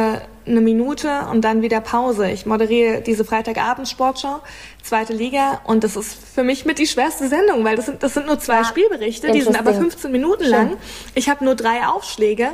eine 0.47 0.61
Minute 0.61 1.27
und 1.33 1.43
dann 1.43 1.63
wieder 1.63 1.81
Pause. 1.81 2.31
Ich 2.31 2.47
moderiere 2.47 3.01
diese 3.01 3.25
Freitagabend-Sportschau, 3.25 4.41
zweite 4.83 5.13
Liga 5.13 5.61
und 5.65 5.83
das 5.83 5.97
ist 5.97 6.17
für 6.35 6.45
mich 6.45 6.65
mit 6.65 6.79
die 6.79 6.87
schwerste 6.87 7.27
Sendung, 7.27 7.65
weil 7.65 7.75
das 7.75 7.87
sind, 7.87 8.03
das 8.03 8.15
sind 8.15 8.27
nur 8.27 8.39
zwei 8.39 8.59
ja, 8.59 8.65
Spielberichte, 8.65 9.33
die 9.33 9.43
sind 9.43 9.59
aber 9.59 9.75
15 9.75 10.13
Minuten 10.13 10.45
lang. 10.45 10.77
Ich 11.17 11.29
habe 11.29 11.45
nur 11.45 11.57
drei 11.57 11.87
Aufschläge 11.89 12.51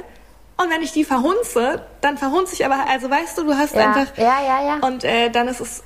und 0.56 0.70
wenn 0.70 0.80
ich 0.80 0.92
die 0.92 1.04
verhunze, 1.04 1.82
dann 2.00 2.16
verhunze 2.16 2.54
ich 2.54 2.64
aber, 2.64 2.86
also 2.88 3.10
weißt 3.10 3.36
du, 3.36 3.44
du 3.44 3.54
hast 3.54 3.74
ja, 3.74 3.92
einfach... 3.92 4.16
Ja, 4.16 4.38
ja, 4.42 4.66
ja. 4.66 4.86
Und 4.86 5.04
äh, 5.04 5.28
dann 5.30 5.48
ist 5.48 5.60
es 5.60 5.84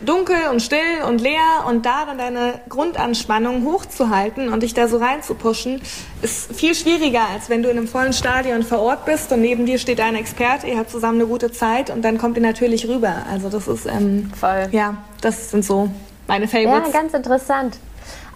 dunkel 0.00 0.36
und 0.50 0.60
still 0.60 1.02
und 1.06 1.20
leer 1.20 1.64
und 1.66 1.84
da 1.84 2.04
dann 2.06 2.18
deine 2.18 2.60
Grundanspannung 2.68 3.64
hochzuhalten 3.64 4.52
und 4.52 4.62
dich 4.62 4.74
da 4.74 4.88
so 4.88 4.98
reinzupuschen, 4.98 5.80
ist 6.22 6.54
viel 6.54 6.74
schwieriger, 6.74 7.22
als 7.32 7.48
wenn 7.48 7.62
du 7.62 7.68
in 7.68 7.78
einem 7.78 7.88
vollen 7.88 8.12
Stadion 8.12 8.62
vor 8.62 8.80
Ort 8.80 9.04
bist 9.04 9.32
und 9.32 9.40
neben 9.40 9.66
dir 9.66 9.78
steht 9.78 10.00
ein 10.00 10.14
Experte, 10.14 10.66
ihr 10.66 10.78
habt 10.78 10.90
zusammen 10.90 11.20
eine 11.20 11.28
gute 11.28 11.50
Zeit 11.50 11.90
und 11.90 12.02
dann 12.02 12.18
kommt 12.18 12.36
ihr 12.36 12.42
natürlich 12.42 12.86
rüber. 12.86 13.14
Also 13.30 13.48
das 13.48 13.66
ist, 13.66 13.86
ähm, 13.86 14.30
Voll. 14.38 14.68
ja, 14.70 14.98
das 15.20 15.50
sind 15.50 15.64
so 15.64 15.90
meine 16.26 16.46
Favorites. 16.46 16.92
Ja, 16.92 17.00
ganz 17.00 17.14
interessant. 17.14 17.78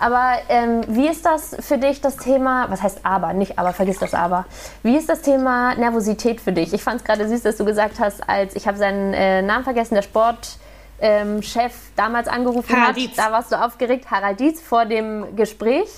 Aber 0.01 0.33
ähm, 0.49 0.81
wie 0.89 1.07
ist 1.07 1.25
das 1.25 1.57
für 1.61 1.79
dich, 1.79 2.01
das 2.01 2.17
Thema, 2.17 2.69
was 2.71 2.83
heißt 2.83 3.01
aber, 3.05 3.35
nicht 3.35 3.57
aber, 3.57 3.73
vergiss 3.73 4.01
das 4.01 4.15
aber. 4.15 4.47
Wie 4.83 4.97
ist 4.97 5.09
das 5.09 5.21
Thema 5.21 5.77
Nervosität 5.77 6.41
für 6.41 6.53
dich? 6.53 6.73
Ich 6.73 6.83
fand 6.83 7.01
es 7.01 7.05
gerade 7.05 7.29
süß, 7.29 7.43
dass 7.43 7.57
du 7.57 7.65
gesagt 7.65 8.01
hast, 8.01 8.29
als, 8.29 8.57
ich 8.57 8.67
habe 8.67 8.77
seinen 8.77 9.15
äh, 9.15 9.43
Namen 9.43 9.63
vergessen, 9.63 9.95
der 9.95 10.03
Sport 10.03 10.57
ähm, 11.03 11.43
Chef 11.43 11.73
damals 11.97 12.29
angerufen 12.29 12.75
Harald 12.75 12.91
hat. 12.91 12.97
Dietz. 12.97 13.17
Da 13.17 13.31
warst 13.31 13.53
du 13.53 13.57
aufgeregt, 13.57 14.11
Harald 14.11 14.41
Dietz, 14.41 14.63
vor 14.63 14.87
dem 14.87 15.37
Gespräch. 15.37 15.89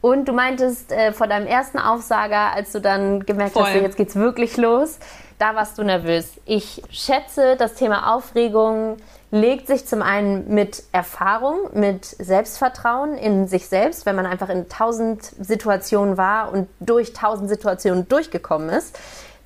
Und 0.00 0.26
du 0.26 0.32
meintest 0.32 0.92
äh, 0.92 1.12
vor 1.12 1.26
deinem 1.26 1.46
ersten 1.46 1.78
Aufsager, 1.78 2.52
als 2.52 2.72
du 2.72 2.80
dann 2.80 3.24
gemerkt 3.24 3.54
Voll. 3.54 3.64
hast, 3.64 3.74
jetzt 3.74 3.96
geht's 3.96 4.14
wirklich 4.14 4.56
los, 4.56 4.98
da 5.38 5.54
warst 5.54 5.78
du 5.78 5.82
nervös. 5.82 6.32
Ich 6.44 6.82
schätze, 6.90 7.56
das 7.56 7.74
Thema 7.74 8.14
Aufregung 8.14 8.98
legt 9.30 9.66
sich 9.66 9.86
zum 9.86 10.02
einen 10.02 10.54
mit 10.54 10.84
Erfahrung, 10.92 11.56
mit 11.72 12.04
Selbstvertrauen 12.04 13.14
in 13.14 13.48
sich 13.48 13.66
selbst, 13.68 14.06
wenn 14.06 14.16
man 14.16 14.26
einfach 14.26 14.48
in 14.48 14.68
tausend 14.68 15.22
Situationen 15.22 16.16
war 16.16 16.52
und 16.52 16.68
durch 16.80 17.12
tausend 17.12 17.48
Situationen 17.48 18.08
durchgekommen 18.08 18.70
ist, 18.70 18.98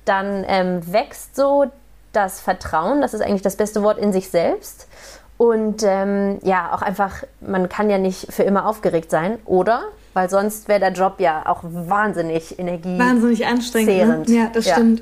dann 0.05 0.45
ähm, 0.47 0.81
wächst 0.91 1.35
so 1.35 1.65
das 2.13 2.39
Vertrauen, 2.39 3.01
das 3.01 3.13
ist 3.13 3.21
eigentlich 3.21 3.41
das 3.41 3.55
beste 3.55 3.81
Wort 3.81 3.97
in 3.97 4.13
sich 4.13 4.29
selbst. 4.29 4.87
Und 5.43 5.83
ähm, 5.83 6.37
ja, 6.43 6.73
auch 6.73 6.81
einfach, 6.81 7.25
man 7.41 7.67
kann 7.67 7.89
ja 7.89 7.97
nicht 7.97 8.31
für 8.31 8.43
immer 8.43 8.65
aufgeregt 8.65 9.11
sein, 9.11 9.39
oder? 9.43 9.81
Weil 10.13 10.29
sonst 10.29 10.69
wäre 10.69 10.79
der 10.79 10.93
Job 10.93 11.15
ja 11.17 11.43
auch 11.45 11.63
wahnsinnig 11.63 12.57
energie 12.59 12.97
Wahnsinnig 12.97 13.45
anstrengend. 13.45 14.29
Ne? 14.29 14.35
Ja, 14.37 14.47
das 14.53 14.67
ja. 14.67 14.75
stimmt. 14.75 15.01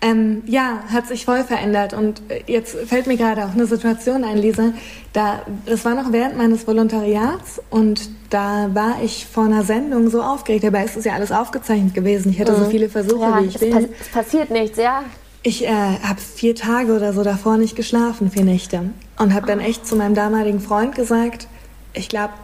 Ähm, 0.00 0.44
ja, 0.46 0.78
hat 0.90 1.08
sich 1.08 1.26
voll 1.26 1.44
verändert. 1.44 1.92
Und 1.92 2.22
äh, 2.30 2.40
jetzt 2.46 2.74
fällt 2.88 3.06
mir 3.06 3.18
gerade 3.18 3.44
auch 3.44 3.50
eine 3.52 3.66
Situation 3.66 4.24
ein, 4.24 4.38
Lisa. 4.38 4.72
Da, 5.12 5.42
das 5.66 5.84
war 5.84 5.94
noch 5.94 6.10
während 6.10 6.38
meines 6.38 6.66
Volontariats 6.66 7.60
und 7.68 8.08
da 8.30 8.70
war 8.72 8.94
ich 9.04 9.26
vor 9.26 9.44
einer 9.44 9.62
Sendung 9.62 10.08
so 10.08 10.22
aufgeregt. 10.22 10.64
Dabei 10.64 10.86
ist 10.86 10.96
es 10.96 11.04
ja 11.04 11.12
alles 11.12 11.32
aufgezeichnet 11.32 11.92
gewesen. 11.92 12.30
Ich 12.30 12.40
hatte 12.40 12.52
mhm. 12.52 12.64
so 12.64 12.70
viele 12.70 12.88
Versuche, 12.88 13.24
ja, 13.24 13.42
wie 13.42 13.44
ich 13.44 13.56
es 13.56 13.60
will. 13.60 13.90
es 14.00 14.08
passiert 14.08 14.50
nichts, 14.50 14.78
ja. 14.78 15.02
Ich 15.42 15.66
äh, 15.66 15.68
habe 15.68 16.18
vier 16.18 16.54
Tage 16.54 16.96
oder 16.96 17.12
so 17.12 17.22
davor 17.22 17.58
nicht 17.58 17.76
geschlafen, 17.76 18.30
vier 18.30 18.44
Nächte. 18.44 18.84
Und 19.22 19.34
habe 19.34 19.46
dann 19.46 19.60
echt 19.60 19.86
zu 19.86 19.96
meinem 19.96 20.14
damaligen 20.14 20.60
Freund 20.60 20.94
gesagt, 20.94 21.46
ich 21.94 22.08
glaube, 22.08 22.34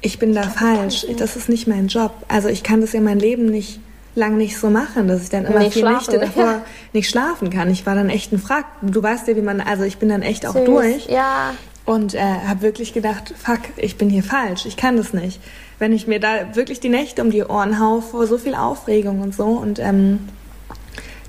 ich 0.00 0.18
bin 0.18 0.34
da 0.34 0.42
falsch. 0.42 1.06
Das 1.16 1.36
ist 1.36 1.48
nicht 1.48 1.66
mein 1.66 1.88
Job. 1.88 2.12
Also 2.28 2.48
ich 2.48 2.62
kann 2.62 2.80
das 2.80 2.92
ja 2.92 3.00
mein 3.00 3.18
Leben 3.18 3.46
nicht 3.46 3.80
lang 4.14 4.36
nicht 4.36 4.58
so 4.58 4.70
machen, 4.70 5.08
dass 5.08 5.22
ich 5.22 5.30
dann 5.30 5.44
immer 5.44 5.60
nicht 5.60 5.72
vier 5.72 5.82
schlafen. 5.82 6.12
Nächte 6.12 6.18
davor 6.18 6.44
ja. 6.44 6.62
nicht 6.92 7.08
schlafen 7.08 7.50
kann. 7.50 7.70
Ich 7.70 7.86
war 7.86 7.94
dann 7.94 8.10
echt 8.10 8.32
ein 8.32 8.38
Frack. 8.38 8.66
Du 8.82 9.02
weißt 9.02 9.28
ja, 9.28 9.36
wie 9.36 9.42
man, 9.42 9.60
also 9.60 9.84
ich 9.84 9.98
bin 9.98 10.08
dann 10.08 10.22
echt 10.22 10.46
auch 10.46 10.54
Süß. 10.54 10.64
durch. 10.64 11.06
Ja. 11.06 11.54
Und 11.84 12.14
äh, 12.14 12.20
habe 12.20 12.62
wirklich 12.62 12.92
gedacht, 12.92 13.34
fuck, 13.36 13.60
ich 13.76 13.96
bin 13.96 14.08
hier 14.08 14.22
falsch. 14.22 14.66
Ich 14.66 14.76
kann 14.76 14.96
das 14.96 15.12
nicht. 15.12 15.40
Wenn 15.78 15.92
ich 15.92 16.06
mir 16.06 16.20
da 16.20 16.54
wirklich 16.54 16.80
die 16.80 16.88
Nächte 16.88 17.22
um 17.22 17.30
die 17.30 17.44
Ohren 17.44 17.78
hau 17.78 18.00
vor 18.00 18.26
so 18.26 18.38
viel 18.38 18.54
Aufregung 18.54 19.20
und 19.20 19.34
so 19.34 19.46
und 19.46 19.78
ähm, 19.78 20.20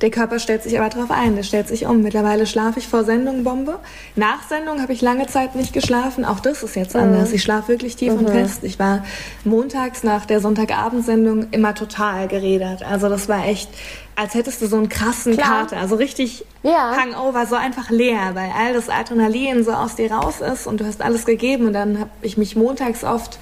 der 0.05 0.11
Körper 0.11 0.37
stellt 0.37 0.61
sich 0.61 0.79
aber 0.79 0.87
darauf 0.87 1.09
ein, 1.09 1.35
der 1.35 1.41
stellt 1.41 1.67
sich 1.67 1.87
um. 1.87 2.03
Mittlerweile 2.03 2.45
schlafe 2.45 2.77
ich 2.77 2.87
vor 2.87 3.03
Sendung 3.03 3.43
Bombe. 3.43 3.79
Nach 4.15 4.47
Sendung 4.47 4.79
habe 4.79 4.93
ich 4.93 5.01
lange 5.01 5.25
Zeit 5.25 5.55
nicht 5.55 5.73
geschlafen. 5.73 6.25
Auch 6.25 6.39
das 6.39 6.61
ist 6.61 6.75
jetzt 6.75 6.95
anders. 6.95 7.29
Mhm. 7.29 7.35
Ich 7.35 7.41
schlafe 7.41 7.69
wirklich 7.69 7.95
tief 7.95 8.13
mhm. 8.13 8.19
und 8.19 8.29
fest. 8.29 8.63
Ich 8.63 8.77
war 8.77 9.03
montags 9.45 10.03
nach 10.03 10.27
der 10.27 10.41
Sonntagabendsendung 10.41 11.47
immer 11.49 11.73
total 11.73 12.27
geredet. 12.27 12.83
Also 12.83 13.09
das 13.09 13.27
war 13.27 13.47
echt, 13.47 13.67
als 14.15 14.35
hättest 14.35 14.61
du 14.61 14.67
so 14.67 14.77
einen 14.77 14.89
krassen 14.89 15.33
Klar. 15.33 15.61
Kater. 15.61 15.77
Also 15.77 15.95
richtig 15.95 16.45
ja. 16.61 16.95
Hangover, 16.95 17.47
so 17.47 17.55
einfach 17.55 17.89
leer, 17.89 18.35
weil 18.35 18.51
all 18.55 18.73
das 18.73 18.89
Adrenalin 18.89 19.63
so 19.63 19.71
aus 19.71 19.95
dir 19.95 20.11
raus 20.11 20.39
ist 20.39 20.67
und 20.67 20.81
du 20.81 20.85
hast 20.85 21.01
alles 21.01 21.25
gegeben. 21.25 21.65
Und 21.65 21.73
dann 21.73 21.99
habe 21.99 22.11
ich 22.21 22.37
mich 22.37 22.55
montags 22.55 23.03
oft 23.03 23.39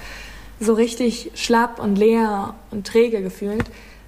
so 0.60 0.72
richtig 0.72 1.30
schlapp 1.34 1.78
und 1.78 1.96
leer 1.96 2.54
und 2.70 2.86
träge 2.86 3.20
gefühlt. 3.20 3.66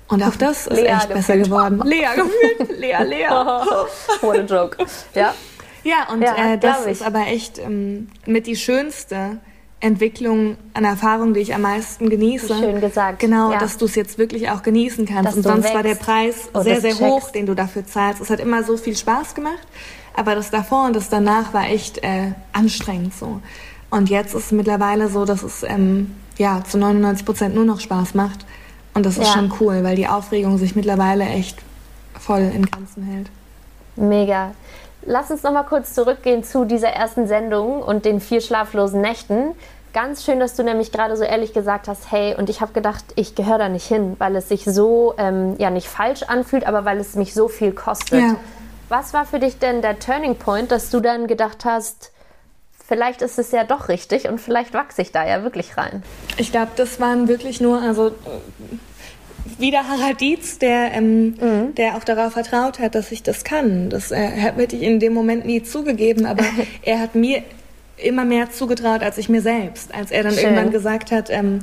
Und 0.09 0.23
auch 0.23 0.37
das 0.37 0.67
ist 0.67 0.77
Lea 0.77 0.87
echt 0.87 1.09
besser 1.09 1.37
geworden. 1.37 1.81
Lea 1.85 2.07
gefühlt. 2.17 2.79
Lea, 2.79 3.03
Lea. 3.05 3.29
What 4.21 4.39
a 4.39 4.43
joke. 4.43 4.77
Ja. 5.15 5.35
Ja, 5.83 6.13
und 6.13 6.21
ja, 6.21 6.53
äh, 6.53 6.59
das 6.59 6.87
ist 6.87 7.03
aber 7.03 7.27
echt 7.29 7.59
ähm, 7.59 8.09
mit 8.25 8.47
die 8.49 8.57
schönste 8.57 9.39
Entwicklung 9.79 10.57
an 10.75 10.85
Erfahrung, 10.85 11.35
die 11.35 11.41
ich 11.41 11.55
am 11.55 11.63
meisten 11.63 12.09
genieße. 12.09 12.55
Schön 12.55 12.81
gesagt. 12.81 13.21
Genau, 13.21 13.53
ja. 13.53 13.59
dass 13.59 13.77
du 13.77 13.85
es 13.85 13.95
jetzt 13.95 14.19
wirklich 14.19 14.51
auch 14.51 14.63
genießen 14.63 15.07
kannst. 15.07 15.29
Dass 15.29 15.37
und 15.37 15.43
sonst 15.43 15.73
war 15.73 15.83
der 15.83 15.95
Preis 15.95 16.49
oh, 16.55 16.63
sehr, 16.63 16.81
sehr 16.81 16.91
checkst. 16.91 17.03
hoch, 17.03 17.31
den 17.31 17.47
du 17.47 17.55
dafür 17.55 17.87
zahlst. 17.87 18.21
Es 18.21 18.31
hat 18.31 18.41
immer 18.41 18.65
so 18.65 18.77
viel 18.77 18.97
Spaß 18.97 19.35
gemacht, 19.35 19.67
aber 20.15 20.35
das 20.35 20.51
davor 20.51 20.87
und 20.87 20.97
das 20.97 21.09
danach 21.09 21.53
war 21.53 21.69
echt 21.69 21.99
äh, 21.99 22.33
anstrengend 22.53 23.15
so. 23.15 23.41
Und 23.91 24.11
jetzt 24.11 24.35
ist 24.35 24.47
es 24.47 24.53
mittlerweile 24.53 25.09
so, 25.09 25.25
dass 25.25 25.43
es 25.43 25.63
ähm, 25.63 26.17
ja 26.39 26.65
zu 26.65 26.79
99 26.79 27.25
Prozent 27.25 27.55
nur 27.55 27.65
noch 27.65 27.81
Spaß 27.81 28.15
macht. 28.15 28.45
Und 28.97 29.05
das 29.05 29.19
ist 29.19 29.27
ja. 29.27 29.33
schon 29.35 29.53
cool, 29.61 29.85
weil 29.85 29.95
die 29.95 30.09
Aufregung 30.09 30.57
sich 30.57 30.75
mittlerweile 30.75 31.25
echt 31.25 31.59
voll 32.19 32.41
in 32.41 32.65
Grenzen 32.65 33.03
hält. 33.03 33.29
Mega. 33.95 34.53
Lass 35.03 35.31
uns 35.31 35.43
noch 35.43 35.53
mal 35.53 35.65
kurz 35.65 35.93
zurückgehen 35.93 36.43
zu 36.43 36.65
dieser 36.65 36.89
ersten 36.89 37.29
Sendung 37.29 37.83
und 37.83 38.07
den 38.07 38.21
vier 38.21 38.41
schlaflosen 38.41 39.03
Nächten. 39.03 39.53
Ganz 39.93 40.25
schön, 40.25 40.41
dass 40.41 40.57
du 40.57 40.63
nämlich 40.63 40.93
gerade 40.93 41.15
so 41.19 41.25
ehrlich 41.25 41.53
gesagt 41.53 41.89
hast, 41.89 42.11
hey, 42.11 42.35
und 42.37 42.49
ich 42.49 42.63
habe 42.63 42.73
gedacht, 42.73 43.05
ich 43.17 43.35
gehöre 43.35 43.59
da 43.59 43.69
nicht 43.69 43.87
hin, 43.87 44.17
weil 44.19 44.35
es 44.35 44.49
sich 44.49 44.65
so, 44.65 45.13
ähm, 45.19 45.57
ja, 45.59 45.69
nicht 45.69 45.89
falsch 45.89 46.23
anfühlt, 46.23 46.67
aber 46.67 46.87
weil 46.87 46.99
es 46.99 47.17
mich 47.17 47.35
so 47.35 47.49
viel 47.49 47.73
kostet. 47.73 48.21
Ja. 48.21 48.37
Was 48.89 49.13
war 49.13 49.27
für 49.27 49.41
dich 49.41 49.59
denn 49.59 49.83
der 49.83 49.99
Turning 49.99 50.37
Point, 50.37 50.73
dass 50.73 50.89
du 50.89 51.01
dann 51.01 51.27
gedacht 51.27 51.67
hast, 51.67 52.13
vielleicht 52.87 53.23
ist 53.23 53.39
es 53.39 53.51
ja 53.51 53.65
doch 53.65 53.89
richtig 53.89 54.29
und 54.29 54.41
vielleicht 54.41 54.73
wachse 54.73 55.03
ich 55.03 55.13
da 55.13 55.27
ja 55.27 55.43
wirklich 55.43 55.77
rein. 55.77 56.03
Ich 56.37 56.53
glaube, 56.53 56.73
das 56.77 57.01
waren 57.01 57.29
wirklich 57.29 57.61
nur, 57.61 57.81
also 57.83 58.13
wieder 59.59 59.89
Harald 59.89 60.21
Dietz, 60.21 60.59
der, 60.59 60.93
ähm, 60.93 61.35
mhm. 61.41 61.75
der 61.77 61.97
auch 61.97 62.05
darauf 62.05 62.35
vertraut 62.35 62.79
hat, 62.79 62.95
dass 62.95 63.13
ich 63.13 63.23
das 63.23 63.45
kann. 63.45 63.91
Das 63.91 64.11
äh, 64.11 64.17
hätte 64.17 64.77
ich 64.77 64.83
in 64.83 65.01
dem 65.01 65.15
Moment 65.15 65.47
nie 65.47 65.63
zugegeben, 65.63 66.27
aber 66.27 66.45
er 66.83 67.01
hat 67.01 67.15
mir 67.15 67.43
immer 67.97 68.25
mehr 68.25 68.51
zugetraut 68.51 69.03
als 69.03 69.19
ich 69.19 69.29
mir 69.29 69.41
selbst. 69.41 69.95
Als 69.95 70.11
er 70.11 70.23
dann 70.23 70.35
Schön. 70.35 70.45
irgendwann 70.45 70.71
gesagt 70.71 71.11
hat, 71.11 71.31
ähm, 71.31 71.61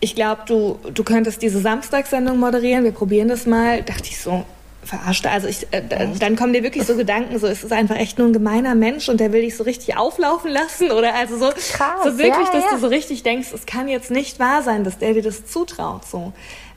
ich 0.00 0.14
glaube, 0.14 0.42
du, 0.46 0.78
du 0.92 1.02
könntest 1.02 1.40
diese 1.40 1.60
Samstagssendung 1.60 2.38
moderieren, 2.38 2.84
wir 2.84 2.92
probieren 2.92 3.28
das 3.28 3.46
mal. 3.46 3.82
Dachte 3.82 4.04
ich 4.10 4.20
so, 4.20 4.44
verarscht. 4.84 5.26
Also 5.26 5.48
ich, 5.48 5.66
äh, 5.70 5.82
dann 6.18 6.36
kommen 6.36 6.52
dir 6.52 6.62
wirklich 6.62 6.84
so 6.84 6.96
Gedanken, 6.96 7.38
so 7.38 7.46
es 7.46 7.64
ist 7.64 7.72
einfach 7.72 7.96
echt 7.96 8.18
nur 8.18 8.28
ein 8.28 8.32
gemeiner 8.32 8.74
Mensch 8.74 9.08
und 9.08 9.20
der 9.20 9.32
will 9.32 9.42
dich 9.42 9.56
so 9.56 9.64
richtig 9.64 9.96
auflaufen 9.96 10.50
lassen 10.50 10.90
oder 10.90 11.14
also 11.14 11.38
so, 11.38 11.50
Krass, 11.50 12.04
so 12.04 12.18
wirklich, 12.18 12.46
ja, 12.46 12.52
dass 12.52 12.64
ja. 12.64 12.70
du 12.72 12.78
so 12.78 12.86
richtig 12.88 13.22
denkst, 13.22 13.48
es 13.54 13.66
kann 13.66 13.88
jetzt 13.88 14.10
nicht 14.10 14.38
wahr 14.38 14.62
sein, 14.62 14.84
dass 14.84 14.98
der 14.98 15.14
dir 15.14 15.22
das 15.22 15.46
zutraut. 15.46 16.04
So. 16.04 16.32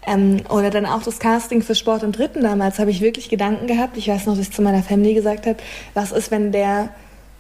Ähm, 0.06 0.42
oder 0.50 0.70
dann 0.70 0.86
auch 0.86 1.04
das 1.04 1.20
Casting 1.20 1.62
für 1.62 1.76
Sport 1.76 2.04
im 2.04 2.14
Dritten 2.14 2.42
damals 2.42 2.80
habe 2.80 2.92
ich 2.92 3.02
wirklich 3.02 3.30
Gedanken 3.30 3.68
gehabt. 3.68 3.98
Ich 3.98 4.08
weiß 4.08 4.26
noch, 4.26 4.38
dass 4.38 4.48
ich 4.48 4.54
zu 4.54 4.62
meiner 4.62 4.84
Family 4.84 5.14
gesagt 5.14 5.46
habe, 5.46 5.58
was 5.94 6.12
ist, 6.12 6.32
wenn 6.32 6.52
der 6.52 6.90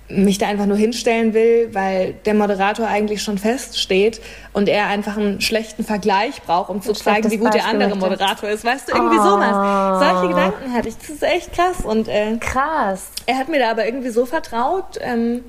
mich 0.10 0.38
da 0.38 0.48
einfach 0.48 0.66
nur 0.66 0.78
hinstellen 0.78 1.34
will, 1.34 1.70
weil 1.74 2.14
der 2.26 2.34
Moderator 2.34 2.88
eigentlich 2.88 3.22
schon 3.22 3.38
feststeht 3.38 4.22
und 4.54 4.70
er 4.70 4.88
einfach 4.88 5.18
einen 5.18 5.42
schlechten 5.42 5.84
Vergleich 5.84 6.42
braucht, 6.44 6.70
um 6.70 6.82
zu 6.82 6.94
zeigen, 6.94 7.30
wie 7.30 7.38
gut 7.38 7.54
der 7.54 7.66
andere 7.66 7.96
Moderator 7.96 8.50
ist. 8.50 8.64
Weißt 8.64 8.90
du, 8.90 8.96
irgendwie 8.96 9.20
oh. 9.20 9.24
sowas. 9.24 10.00
Solche 10.00 10.28
Gedanken 10.30 10.74
hatte 10.74 10.88
ich. 10.88 10.98
Das 10.98 11.10
ist 11.10 11.24
echt 11.24 11.54
krass. 11.54 11.82
Und, 11.84 12.08
äh, 12.08 12.38
krass. 12.38 13.08
Er 13.26 13.38
hat 13.38 13.50
mir 13.50 13.60
da 13.60 13.72
aber 13.72 13.86
irgendwie 13.86 14.10
so 14.10 14.26
vertraut, 14.26 14.98
ähm, 15.02 15.44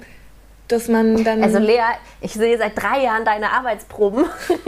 dass 0.67 0.89
man 0.89 1.23
dann. 1.23 1.43
Also 1.43 1.59
Lea, 1.59 1.81
ich 2.21 2.33
sehe 2.33 2.59
seit 2.59 2.81
drei 2.81 3.05
Jahren 3.05 3.25
deine 3.25 3.53
Arbeitsproben. 3.53 4.25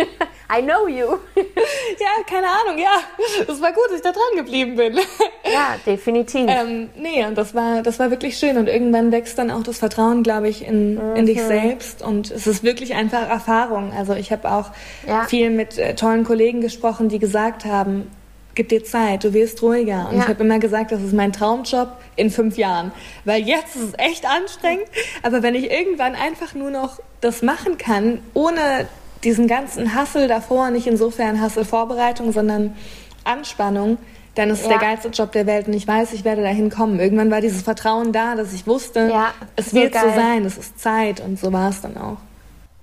I 0.53 0.63
know 0.63 0.89
you. 0.89 1.07
ja, 1.37 2.25
keine 2.27 2.47
Ahnung, 2.47 2.79
ja. 2.79 3.01
Das 3.47 3.61
war 3.61 3.73
gut, 3.73 3.85
dass 3.89 3.97
ich 3.97 4.03
da 4.03 4.13
dran 4.13 4.37
geblieben 4.37 4.77
bin. 4.77 4.95
ja, 5.45 5.77
definitiv. 5.87 6.47
Ähm, 6.49 6.91
nee, 6.97 7.25
und 7.25 7.37
das 7.37 7.55
war, 7.55 7.83
das 7.83 7.99
war 7.99 8.11
wirklich 8.11 8.37
schön. 8.37 8.57
Und 8.57 8.69
irgendwann 8.69 9.13
wächst 9.13 9.39
dann 9.39 9.51
auch 9.51 9.63
das 9.63 9.79
Vertrauen, 9.79 10.23
glaube 10.23 10.49
ich, 10.49 10.67
in, 10.67 10.95
mhm. 10.95 11.17
in 11.17 11.27
dich 11.27 11.39
mhm. 11.39 11.47
selbst. 11.47 12.03
Und 12.03 12.31
es 12.31 12.47
ist 12.47 12.65
wirklich 12.65 12.95
einfach 12.95 13.29
Erfahrung. 13.29 13.93
Also 13.97 14.15
ich 14.15 14.33
habe 14.33 14.51
auch 14.51 14.71
ja. 15.07 15.25
viel 15.25 15.51
mit 15.51 15.79
äh, 15.79 15.95
tollen 15.95 16.25
Kollegen 16.25 16.61
gesprochen, 16.61 17.09
die 17.09 17.19
gesagt 17.19 17.65
haben, 17.65 18.11
gib 18.55 18.69
dir 18.69 18.85
Zeit, 18.85 19.25
du 19.25 19.33
wirst 19.33 19.63
ruhiger. 19.63 20.09
Und 20.11 20.17
ja. 20.17 20.23
ich 20.23 20.29
habe 20.29 20.43
immer 20.43 20.59
gesagt, 20.59 20.93
das 20.93 21.01
ist 21.01 21.13
mein 21.13 21.33
Traumjob 21.33 21.89
in 22.17 22.31
fünf 22.31 22.57
Jahren. 22.57 22.93
Weil 23.25 23.43
jetzt 23.43 23.77
ist 23.77 23.83
es 23.83 23.93
echt 23.99 24.27
anstrengend. 24.27 24.87
Aber 25.23 25.43
wenn 25.43 25.55
ich 25.55 25.71
irgendwann 25.71 26.15
einfach 26.15 26.55
nur 26.55 26.71
noch 26.71 26.99
das 27.21 27.43
machen 27.43 27.79
kann, 27.79 28.21
ohne 28.35 28.89
diesen 29.25 29.47
ganzen 29.47 29.95
Hassel 29.95 30.29
davor, 30.29 30.71
nicht 30.71 30.87
insofern 30.87 31.41
Hassel-Vorbereitung, 31.41 32.33
sondern 32.33 32.77
Anspannung, 33.25 33.99
dann 34.35 34.51
ist 34.51 34.61
es 34.61 34.67
ja. 34.67 34.79
der 34.79 34.79
geilste 34.79 35.09
Job 35.09 35.33
der 35.33 35.47
Welt 35.47 35.67
und 35.67 35.75
ich 35.75 35.87
weiß, 35.87 36.13
ich 36.13 36.25
werde 36.25 36.43
dahin 36.43 36.71
kommen. 36.71 37.01
Irgendwann 37.01 37.31
war 37.31 37.41
dieses 37.41 37.63
Vertrauen 37.63 38.13
da, 38.13 38.35
dass 38.35 38.53
ich 38.53 38.67
wusste, 38.67 39.09
ja, 39.13 39.35
es 39.57 39.75
wird 39.75 39.95
so, 39.95 40.01
so 40.01 40.15
sein, 40.15 40.45
es 40.45 40.57
ist 40.57 40.81
Zeit 40.81 41.21
und 41.21 41.39
so 41.39 41.53
war 41.53 41.71
es 41.71 41.81
dann 41.81 41.97
auch. 41.97 42.19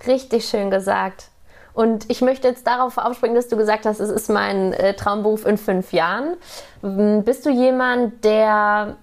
Richtig 0.06 0.46
schön 0.46 0.70
gesagt. 0.70 1.30
Und 1.74 2.06
ich 2.10 2.22
möchte 2.22 2.48
jetzt 2.48 2.66
darauf 2.66 2.98
aufspringen, 2.98 3.36
dass 3.36 3.50
du 3.50 3.56
gesagt 3.56 3.86
hast, 3.86 4.00
es 4.00 4.10
ist 4.10 4.30
mein 4.30 4.74
äh, 4.74 4.96
Traumberuf 4.96 5.46
in 5.46 5.58
fünf 5.58 5.94
Jahren. 5.94 6.36
Bist 6.82 7.46
du 7.46 7.52
jemand, 7.52 8.24
der 8.26 8.98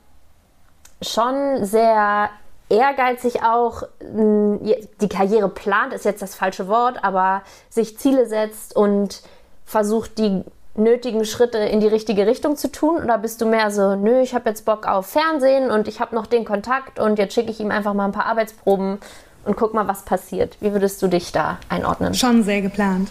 schon 1.01 1.65
sehr 1.65 2.31
ehrgeizig 2.69 3.43
auch 3.43 3.83
die 4.01 5.09
Karriere 5.09 5.49
plant, 5.49 5.93
ist 5.93 6.05
jetzt 6.05 6.23
das 6.23 6.35
falsche 6.35 6.69
Wort, 6.69 7.03
aber 7.03 7.43
sich 7.69 7.99
Ziele 7.99 8.27
setzt 8.27 8.75
und 8.75 9.23
versucht, 9.65 10.19
die 10.19 10.45
nötigen 10.77 11.25
Schritte 11.25 11.59
in 11.59 11.81
die 11.81 11.87
richtige 11.87 12.27
Richtung 12.27 12.57
zu 12.57 12.71
tun? 12.71 13.03
Oder 13.03 13.19
bist 13.19 13.41
du 13.41 13.47
mehr 13.47 13.71
so, 13.71 13.95
nö, 13.95 14.21
ich 14.21 14.35
habe 14.35 14.49
jetzt 14.49 14.65
Bock 14.65 14.87
auf 14.87 15.07
Fernsehen 15.07 15.71
und 15.71 15.89
ich 15.89 16.01
habe 16.01 16.15
noch 16.15 16.27
den 16.27 16.45
Kontakt 16.45 16.99
und 16.99 17.19
jetzt 17.19 17.35
schicke 17.35 17.51
ich 17.51 17.61
ihm 17.61 17.71
einfach 17.71 17.95
mal 17.95 18.07
ein 18.07 18.13
paar 18.13 18.27
Arbeitsproben 18.27 18.99
und 19.45 19.57
guck 19.57 19.75
mal, 19.75 19.87
was 19.87 20.05
passiert. 20.05 20.57
Wie 20.61 20.73
würdest 20.73 21.01
du 21.03 21.07
dich 21.07 21.33
da 21.33 21.59
einordnen? 21.69 22.15
Schon 22.15 22.43
sehr 22.43 22.63
geplant. 22.63 23.09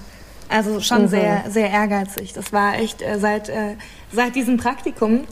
Also 0.50 0.82
schon 0.82 1.04
mhm. 1.04 1.08
sehr, 1.08 1.44
sehr 1.48 1.70
ehrgeizig. 1.70 2.34
Das 2.34 2.52
war 2.52 2.76
echt 2.76 3.02
äh, 3.02 3.18
seit, 3.18 3.50
äh, 3.50 3.76
seit 4.12 4.36
diesem 4.36 4.58
Praktikum 4.58 5.24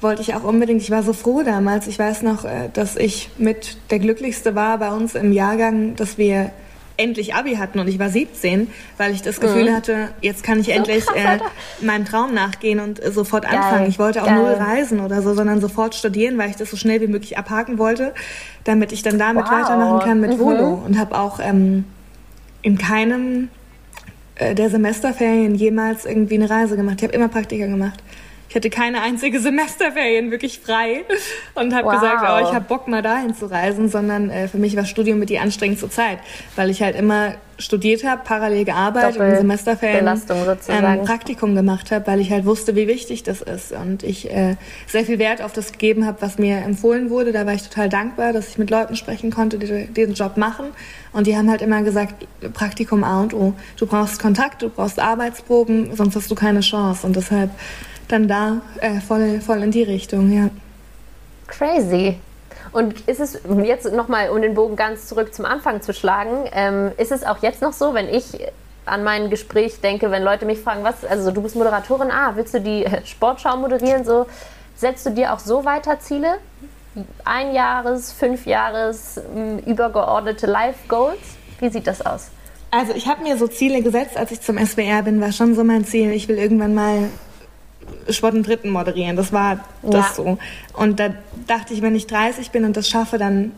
wollte 0.00 0.22
ich 0.22 0.34
auch 0.34 0.44
unbedingt. 0.44 0.82
Ich 0.82 0.90
war 0.90 1.02
so 1.02 1.12
froh 1.12 1.42
damals. 1.42 1.86
Ich 1.86 1.98
weiß 1.98 2.22
noch, 2.22 2.44
äh, 2.44 2.68
dass 2.72 2.96
ich 2.96 3.30
mit 3.38 3.76
der 3.90 3.98
Glücklichste 3.98 4.54
war 4.54 4.78
bei 4.78 4.90
uns 4.90 5.14
im 5.14 5.32
Jahrgang, 5.32 5.96
dass 5.96 6.18
wir 6.18 6.52
endlich 6.98 7.34
Abi 7.34 7.54
hatten 7.54 7.78
und 7.78 7.88
ich 7.88 7.98
war 7.98 8.10
17, 8.10 8.68
weil 8.96 9.12
ich 9.12 9.22
das 9.22 9.40
Gefühl 9.40 9.70
mhm. 9.70 9.74
hatte, 9.74 10.08
jetzt 10.20 10.42
kann 10.42 10.58
ich 10.58 10.66
so 10.66 10.72
endlich 10.72 11.06
krass, 11.06 11.40
äh, 11.40 11.84
meinem 11.84 12.04
Traum 12.04 12.34
nachgehen 12.34 12.80
und 12.80 13.02
äh, 13.02 13.12
sofort 13.12 13.44
Geil. 13.44 13.56
anfangen. 13.56 13.88
Ich 13.88 13.98
wollte 13.98 14.22
auch 14.22 14.26
Geil. 14.26 14.36
null 14.36 14.52
reisen 14.52 15.00
oder 15.00 15.22
so, 15.22 15.32
sondern 15.32 15.60
sofort 15.60 15.94
studieren, 15.94 16.36
weil 16.38 16.50
ich 16.50 16.56
das 16.56 16.70
so 16.70 16.76
schnell 16.76 17.00
wie 17.00 17.06
möglich 17.06 17.38
abhaken 17.38 17.78
wollte, 17.78 18.12
damit 18.64 18.90
ich 18.92 19.02
dann 19.02 19.18
damit 19.18 19.44
wow. 19.44 19.52
weitermachen 19.52 20.00
kann 20.00 20.20
mit 20.20 20.32
mhm. 20.34 20.38
Volo 20.40 20.82
und 20.84 20.98
habe 20.98 21.16
auch 21.16 21.38
ähm, 21.40 21.84
in 22.62 22.78
keinem 22.78 23.48
äh, 24.34 24.56
der 24.56 24.68
Semesterferien 24.68 25.54
jemals 25.54 26.04
irgendwie 26.04 26.34
eine 26.34 26.50
Reise 26.50 26.76
gemacht. 26.76 26.96
Ich 26.98 27.04
habe 27.04 27.14
immer 27.14 27.28
Praktika 27.28 27.66
gemacht. 27.66 28.02
Ich 28.48 28.54
hatte 28.54 28.70
keine 28.70 29.02
einzige 29.02 29.40
Semesterferien 29.48 30.30
wirklich 30.30 30.60
frei 30.60 31.04
und 31.54 31.74
habe 31.74 31.86
wow. 31.86 31.94
gesagt, 31.94 32.22
oh, 32.22 32.48
ich 32.48 32.54
habe 32.54 32.64
Bock 32.64 32.88
mal 32.88 33.02
dahin 33.02 33.34
zu 33.34 33.46
reisen, 33.46 33.88
sondern 33.88 34.30
äh, 34.30 34.48
für 34.48 34.58
mich 34.58 34.76
war 34.76 34.84
Studium 34.84 35.18
mit 35.18 35.30
die 35.30 35.38
anstrengendste 35.38 35.90
Zeit, 35.90 36.18
weil 36.56 36.70
ich 36.70 36.82
halt 36.82 36.96
immer 36.96 37.34
studiert 37.58 38.04
habe, 38.04 38.22
parallel 38.24 38.64
gearbeitet 38.64 39.16
Doppel 39.16 39.30
und 39.30 39.36
Semesterferien 39.38 40.06
ähm, 40.68 41.04
Praktikum 41.04 41.54
gemacht 41.56 41.90
habe, 41.90 42.06
weil 42.06 42.20
ich 42.20 42.30
halt 42.30 42.44
wusste, 42.44 42.76
wie 42.76 42.86
wichtig 42.86 43.24
das 43.24 43.42
ist 43.42 43.72
und 43.72 44.04
ich 44.04 44.30
äh, 44.30 44.56
sehr 44.86 45.04
viel 45.04 45.18
Wert 45.18 45.42
auf 45.42 45.52
das 45.52 45.72
gegeben 45.72 46.06
habe, 46.06 46.18
was 46.20 46.38
mir 46.38 46.58
empfohlen 46.58 47.10
wurde. 47.10 47.32
Da 47.32 47.46
war 47.46 47.54
ich 47.54 47.62
total 47.62 47.88
dankbar, 47.88 48.32
dass 48.32 48.48
ich 48.48 48.58
mit 48.58 48.70
Leuten 48.70 48.94
sprechen 48.94 49.30
konnte, 49.30 49.58
die 49.58 49.86
diesen 49.86 50.14
Job 50.14 50.36
machen 50.36 50.66
und 51.12 51.26
die 51.26 51.36
haben 51.36 51.50
halt 51.50 51.60
immer 51.60 51.82
gesagt, 51.82 52.26
Praktikum 52.52 53.02
A 53.02 53.22
und 53.22 53.34
O. 53.34 53.54
Du 53.76 53.86
brauchst 53.86 54.20
Kontakt, 54.20 54.62
du 54.62 54.68
brauchst 54.68 55.00
Arbeitsproben, 55.00 55.96
sonst 55.96 56.14
hast 56.14 56.30
du 56.30 56.36
keine 56.36 56.60
Chance 56.60 57.06
und 57.06 57.16
deshalb 57.16 57.50
dann 58.08 58.28
da 58.28 58.60
äh, 58.80 59.00
voll, 59.00 59.40
voll 59.40 59.62
in 59.62 59.70
die 59.70 59.82
Richtung, 59.82 60.32
ja. 60.32 60.50
Crazy. 61.46 62.18
Und 62.72 63.08
ist 63.08 63.20
es 63.20 63.40
jetzt 63.62 63.92
nochmal, 63.92 64.30
um 64.30 64.42
den 64.42 64.54
Bogen 64.54 64.76
ganz 64.76 65.06
zurück 65.06 65.34
zum 65.34 65.44
Anfang 65.44 65.80
zu 65.80 65.94
schlagen, 65.94 66.48
ähm, 66.52 66.92
ist 66.98 67.12
es 67.12 67.24
auch 67.24 67.42
jetzt 67.42 67.62
noch 67.62 67.72
so, 67.72 67.94
wenn 67.94 68.08
ich 68.08 68.24
an 68.84 69.04
mein 69.04 69.30
Gespräch 69.30 69.80
denke, 69.80 70.10
wenn 70.10 70.22
Leute 70.22 70.46
mich 70.46 70.60
fragen, 70.60 70.84
was, 70.84 71.04
also 71.04 71.30
du 71.30 71.42
bist 71.42 71.56
Moderatorin, 71.56 72.10
ah, 72.10 72.32
willst 72.34 72.54
du 72.54 72.60
die 72.60 72.84
Sportschau 73.04 73.56
moderieren, 73.56 74.04
so, 74.04 74.26
setzt 74.76 75.06
du 75.06 75.10
dir 75.10 75.32
auch 75.32 75.38
so 75.38 75.64
weiter 75.64 75.98
Ziele? 76.00 76.38
Ein 77.24 77.54
Jahres, 77.54 78.12
fünf 78.12 78.46
Jahres, 78.46 79.20
übergeordnete 79.66 80.46
Life-Goals? 80.46 81.18
Wie 81.60 81.68
sieht 81.68 81.86
das 81.86 82.04
aus? 82.04 82.30
Also 82.70 82.92
ich 82.94 83.06
habe 83.06 83.22
mir 83.22 83.36
so 83.38 83.46
Ziele 83.46 83.82
gesetzt, 83.82 84.16
als 84.16 84.30
ich 84.30 84.40
zum 84.40 84.58
SWR 84.58 85.02
bin, 85.02 85.20
war 85.20 85.32
schon 85.32 85.54
so 85.54 85.64
mein 85.64 85.84
Ziel. 85.84 86.12
Ich 86.12 86.28
will 86.28 86.38
irgendwann 86.38 86.74
mal 86.74 87.08
Sport 88.10 88.34
im 88.34 88.42
Dritten 88.42 88.70
moderieren. 88.70 89.16
Das 89.16 89.32
war 89.32 89.64
das 89.82 90.08
ja. 90.08 90.14
so. 90.14 90.38
Und 90.74 91.00
da 91.00 91.10
dachte 91.46 91.74
ich, 91.74 91.82
wenn 91.82 91.94
ich 91.94 92.06
30 92.06 92.50
bin 92.50 92.64
und 92.64 92.76
das 92.76 92.88
schaffe, 92.88 93.18
dann 93.18 93.52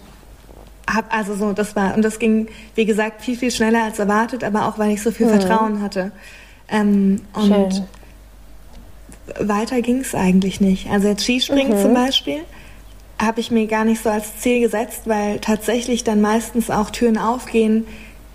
hab, 0.89 1.15
also 1.15 1.35
so, 1.35 1.53
das 1.53 1.77
war, 1.77 1.95
und 1.95 2.03
das 2.03 2.19
ging, 2.19 2.49
wie 2.75 2.85
gesagt, 2.85 3.23
viel, 3.23 3.37
viel 3.37 3.51
schneller 3.51 3.85
als 3.85 3.99
erwartet, 3.99 4.45
aber 4.45 4.67
auch, 4.67 4.79
weil 4.79 4.91
ich 4.91 5.03
so 5.03 5.11
viel 5.11 5.27
mhm. 5.27 5.41
Vertrauen 5.41 5.83
hatte. 5.83 6.13
Ähm, 6.69 7.21
und 7.33 7.75
Schön. 7.75 9.49
weiter 9.49 9.83
ging 9.83 9.99
es 10.01 10.15
eigentlich 10.15 10.61
nicht. 10.61 10.89
Also 10.91 11.09
jetzt 11.09 11.25
Skispringen 11.25 11.79
mhm. 11.79 11.83
zum 11.83 11.95
Beispiel 11.95 12.41
habe 13.21 13.41
ich 13.41 13.51
mir 13.51 13.67
gar 13.67 13.85
nicht 13.85 14.03
so 14.03 14.09
als 14.09 14.39
Ziel 14.39 14.61
gesetzt, 14.61 15.03
weil 15.05 15.41
tatsächlich 15.41 16.05
dann 16.05 16.21
meistens 16.21 16.71
auch 16.71 16.91
Türen 16.91 17.19
aufgehen, 17.19 17.87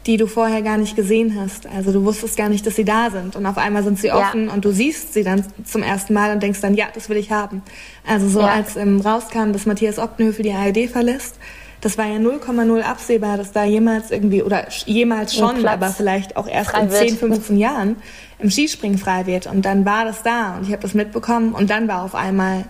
die 0.05 0.17
du 0.17 0.27
vorher 0.27 0.61
gar 0.61 0.77
nicht 0.77 0.95
gesehen 0.95 1.39
hast. 1.39 1.65
Also 1.65 1.91
du 1.91 2.03
wusstest 2.03 2.37
gar 2.37 2.49
nicht, 2.49 2.65
dass 2.67 2.75
sie 2.75 2.85
da 2.85 3.09
sind 3.09 3.35
und 3.35 3.45
auf 3.45 3.57
einmal 3.57 3.83
sind 3.83 3.99
sie 3.99 4.11
offen 4.11 4.47
ja. 4.47 4.53
und 4.53 4.63
du 4.63 4.71
siehst 4.71 5.13
sie 5.13 5.23
dann 5.23 5.43
zum 5.63 5.81
ersten 5.81 6.13
Mal 6.13 6.31
und 6.31 6.43
denkst 6.43 6.61
dann, 6.61 6.75
ja, 6.75 6.85
das 6.93 7.09
will 7.09 7.17
ich 7.17 7.31
haben. 7.31 7.63
Also 8.05 8.29
so 8.29 8.41
ja. 8.41 8.47
als 8.47 8.75
ähm, 8.75 9.01
rauskam, 9.01 9.51
dass 9.51 9.65
Matthias 9.65 9.97
Optenhöfel 9.97 10.43
die 10.43 10.51
ARD 10.51 10.89
verlässt, 10.89 11.35
das 11.81 11.97
war 11.97 12.05
ja 12.05 12.17
0,0 12.17 12.81
absehbar, 12.81 13.37
dass 13.37 13.51
da 13.51 13.63
jemals 13.63 14.09
irgendwie, 14.09 14.41
oder 14.41 14.67
jemals 14.85 15.35
schon, 15.35 15.67
aber 15.67 15.89
vielleicht 15.89 16.35
auch 16.35 16.47
erst 16.47 16.75
in 16.75 16.89
10, 16.89 17.17
15 17.17 17.57
Jahren 17.57 17.97
im 18.39 18.49
Skispringen 18.49 18.97
frei 18.97 19.27
wird. 19.27 19.47
Und 19.47 19.65
dann 19.65 19.85
war 19.85 20.05
das 20.05 20.23
da 20.23 20.57
und 20.57 20.63
ich 20.63 20.71
habe 20.71 20.81
das 20.81 20.93
mitbekommen 20.93 21.53
und 21.53 21.69
dann 21.69 21.87
war 21.87 22.03
auf 22.03 22.15
einmal, 22.15 22.65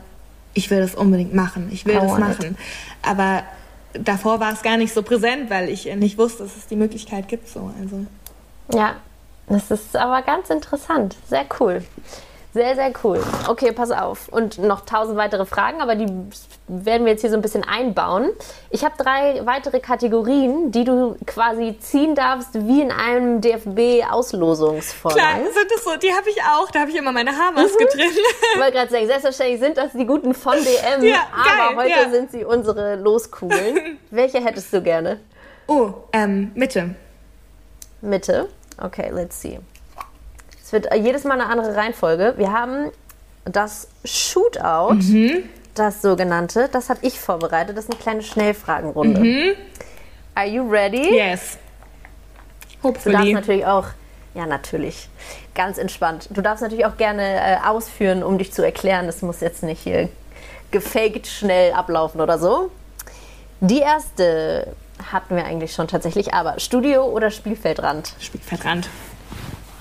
ich 0.54 0.70
will 0.70 0.80
das 0.80 0.96
unbedingt 0.96 1.34
machen, 1.34 1.70
ich 1.72 1.86
will 1.86 1.96
I 1.96 2.00
das 2.00 2.18
machen. 2.18 2.46
It. 2.46 2.56
Aber 3.04 3.44
davor 4.00 4.40
war 4.40 4.54
es 4.54 4.62
gar 4.62 4.78
nicht 4.78 4.94
so 4.94 5.04
präsent, 5.04 5.50
weil 5.50 5.70
ich 5.70 5.86
nicht 5.96 6.18
wusste, 6.18 6.44
dass 6.44 6.56
es 6.56 6.68
die 6.68 6.76
Möglichkeit 6.76 7.28
gibt. 7.28 7.48
So. 7.48 7.72
Also. 7.80 8.06
Ja, 8.74 8.96
das 9.48 9.72
ist 9.72 9.96
aber 9.96 10.22
ganz 10.22 10.50
interessant. 10.50 11.16
Sehr 11.28 11.46
cool. 11.60 11.84
Sehr, 12.56 12.74
sehr 12.76 12.94
cool. 13.04 13.22
Okay, 13.50 13.74
pass 13.74 13.92
auf. 13.92 14.30
Und 14.30 14.60
noch 14.60 14.86
tausend 14.86 15.18
weitere 15.18 15.46
Fragen, 15.46 15.82
aber 15.82 15.96
die 15.96 16.08
werden 16.70 17.06
wir 17.06 17.12
jetzt 17.12 17.20
hier 17.20 17.30
so 17.30 17.36
ein 17.36 17.42
bisschen 17.42 17.66
einbauen. 17.66 18.30
Ich 18.70 18.86
habe 18.86 18.96
drei 18.98 19.46
weitere 19.46 19.82
Kategorien, 19.82 20.72
die 20.72 20.86
du 20.86 21.18
quasi 21.28 21.78
ziehen 21.82 22.16
darfst, 22.16 22.54
wie 22.54 22.82
in 22.82 22.94
einem 22.94 23.42
DFB-Auslosungsvorgang. 23.42 25.20
Klar, 25.20 25.52
sind 25.54 25.70
das 25.70 25.84
so. 25.84 25.98
Die 25.98 26.14
habe 26.14 26.30
ich 26.30 26.42
auch. 26.44 26.72
Da 26.72 26.80
habe 26.80 26.92
ich 26.92 26.96
immer 26.96 27.12
meine 27.12 27.38
Haarmaske 27.38 27.84
mhm. 27.84 27.90
drin. 27.90 28.12
Ich 28.54 28.62
wollte 28.62 28.72
gerade 28.72 28.92
sagen, 28.92 29.08
selbstverständlich 29.08 29.60
sind 29.60 29.78
das 29.78 29.92
die 29.92 30.06
guten 30.06 30.34
von 30.34 30.54
DM, 30.54 31.04
ja, 31.04 31.28
aber 31.34 31.76
geil, 31.76 31.76
heute 31.76 32.04
ja. 32.04 32.10
sind 32.10 32.32
sie 32.32 32.46
unsere 32.46 32.96
Loskugeln. 32.96 34.00
Welche 34.12 34.40
hättest 34.40 34.72
du 34.72 34.82
gerne? 34.82 35.20
Oh, 35.68 35.92
ähm, 36.14 36.54
Mitte. 36.56 36.96
Mitte? 38.00 38.48
Okay, 38.82 39.12
let's 39.14 39.42
see. 39.42 39.60
Es 40.66 40.74
wird 40.74 40.88
jedes 40.96 41.26
Mal 41.26 41.40
eine 41.40 41.46
andere 41.46 41.76
Reihenfolge. 41.76 42.34
Wir 42.38 42.52
haben 42.52 42.90
das 43.46 43.88
Shootout, 44.04 44.96
mhm. 44.96 45.48
das 45.76 46.02
sogenannte. 46.02 46.70
Das 46.72 46.90
habe 46.90 47.02
ich 47.04 47.20
vorbereitet. 47.20 47.78
Das 47.78 47.86
ist 47.86 47.92
eine 47.92 48.00
kleine 48.00 48.24
Schnellfragenrunde. 48.24 49.20
Mhm. 49.20 49.52
Are 50.34 50.48
you 50.48 50.68
ready? 50.68 51.16
Yes. 51.16 51.60
Hopefully. 52.82 53.16
Du 53.16 53.22
darfst 53.22 53.34
natürlich 53.34 53.66
auch, 53.68 53.86
ja 54.34 54.48
natürlich, 54.48 55.08
ganz 55.54 55.78
entspannt. 55.78 56.30
Du 56.32 56.42
darfst 56.42 56.64
natürlich 56.64 56.88
auch 56.88 56.98
gerne 56.98 57.22
äh, 57.22 57.58
ausführen, 57.64 58.24
um 58.24 58.40
dich 58.40 58.52
zu 58.52 58.64
erklären. 58.64 59.06
Das 59.06 59.22
muss 59.22 59.42
jetzt 59.42 59.62
nicht 59.62 59.84
hier 59.84 60.10
gefaked 60.72 61.28
schnell 61.28 61.74
ablaufen 61.74 62.22
oder 62.22 62.40
so. 62.40 62.72
Die 63.60 63.82
erste 63.82 64.74
hatten 65.12 65.36
wir 65.36 65.46
eigentlich 65.46 65.74
schon 65.74 65.88
tatsächlich, 65.88 66.34
aber 66.34 66.60
Studio 66.60 67.04
oder 67.04 67.30
Spielfeldrand? 67.30 68.14
Spielfeldrand. 68.20 68.90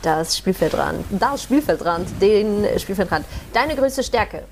Das 0.05 0.37
Spielfeldrand. 0.37 1.03
Das 1.19 1.45
Spielfeldrand. 1.45 2.07
Den 2.21 2.67
Spielfeldrand. 2.79 3.25
Deine 3.55 3.75
größte 3.75 4.03
Stärke? 4.03 4.45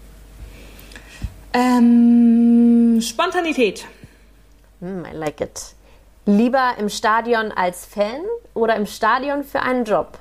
Ähm, 1.53 2.99
Spontanität. 3.03 3.85
Mm, 4.81 5.05
I 5.05 5.15
like 5.15 5.43
it. 5.43 5.61
Lieber 6.25 6.73
im 6.79 6.89
Stadion 6.89 7.53
als 7.53 7.85
Fan 7.85 8.23
oder 8.55 8.77
im 8.77 8.87
Stadion 8.87 9.45
für 9.45 9.61
einen 9.61 9.85
Job? 9.85 10.19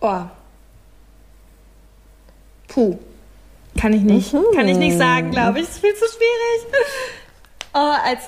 Oh. 0.00 0.22
Puh. 2.68 2.96
Kann 3.80 3.94
ich 3.94 4.02
nicht. 4.02 4.32
Mhm. 4.32 4.44
Kann 4.54 4.68
ich 4.68 4.76
nicht 4.76 4.96
sagen, 4.96 5.32
glaube 5.32 5.58
ich. 5.58 5.64
Ist 5.64 5.80
viel 5.80 5.94
zu 5.94 6.04
schwierig. 6.06 6.72
Oh, 7.76 7.92
als 8.04 8.20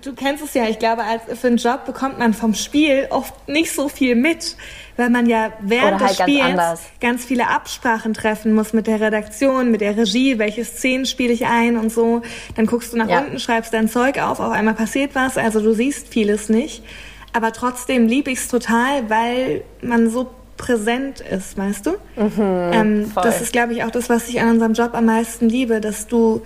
du 0.00 0.14
kennst 0.14 0.44
es 0.44 0.54
ja, 0.54 0.68
ich 0.68 0.78
glaube, 0.78 1.02
als 1.02 1.38
für 1.38 1.48
einen 1.48 1.56
Job 1.56 1.84
bekommt 1.84 2.18
man 2.18 2.34
vom 2.34 2.54
Spiel 2.54 3.06
oft 3.10 3.48
nicht 3.48 3.72
so 3.72 3.88
viel 3.88 4.14
mit, 4.14 4.56
weil 4.96 5.10
man 5.10 5.26
ja 5.26 5.52
während 5.60 6.00
halt 6.00 6.18
des 6.18 6.18
Spiels 6.18 6.56
ganz, 6.56 6.80
ganz, 7.00 7.24
viele 7.24 7.48
Absprachen 7.48 8.14
treffen 8.14 8.54
muss 8.54 8.72
mit 8.72 8.86
der 8.86 9.00
Redaktion, 9.00 9.70
mit 9.70 9.80
der 9.80 9.96
Regie, 9.96 10.38
welche 10.38 10.64
Szenen 10.64 11.06
spiele 11.06 11.32
ich 11.32 11.46
ein 11.46 11.76
und 11.76 11.90
so. 11.90 12.22
Dann 12.56 12.66
guckst 12.66 12.92
du 12.92 12.98
nach 12.98 13.08
ja. 13.08 13.20
unten, 13.20 13.38
schreibst 13.38 13.72
dein 13.72 13.88
Zeug 13.88 14.20
auf, 14.22 14.40
auf 14.40 14.52
einmal 14.52 14.74
passiert 14.74 15.14
was, 15.14 15.38
also 15.38 15.60
du 15.60 15.72
siehst 15.72 16.08
vieles 16.08 16.48
nicht. 16.48 16.84
Aber 17.32 17.52
trotzdem 17.52 18.06
liebe 18.06 18.30
ich 18.30 18.40
es 18.40 18.48
total, 18.48 19.08
weil 19.08 19.64
man 19.80 20.10
so 20.10 20.30
präsent 20.58 21.20
ist, 21.20 21.56
weißt 21.56 21.86
du? 21.86 21.90
Mhm, 22.16 22.70
ähm, 22.72 23.12
das 23.14 23.40
ist, 23.40 23.52
glaube 23.52 23.72
ich, 23.72 23.84
auch 23.84 23.90
das, 23.90 24.10
was 24.10 24.28
ich 24.28 24.40
an 24.40 24.50
unserem 24.50 24.74
Job 24.74 24.94
am 24.94 25.06
meisten 25.06 25.48
liebe, 25.48 25.80
dass 25.80 26.06
du 26.06 26.42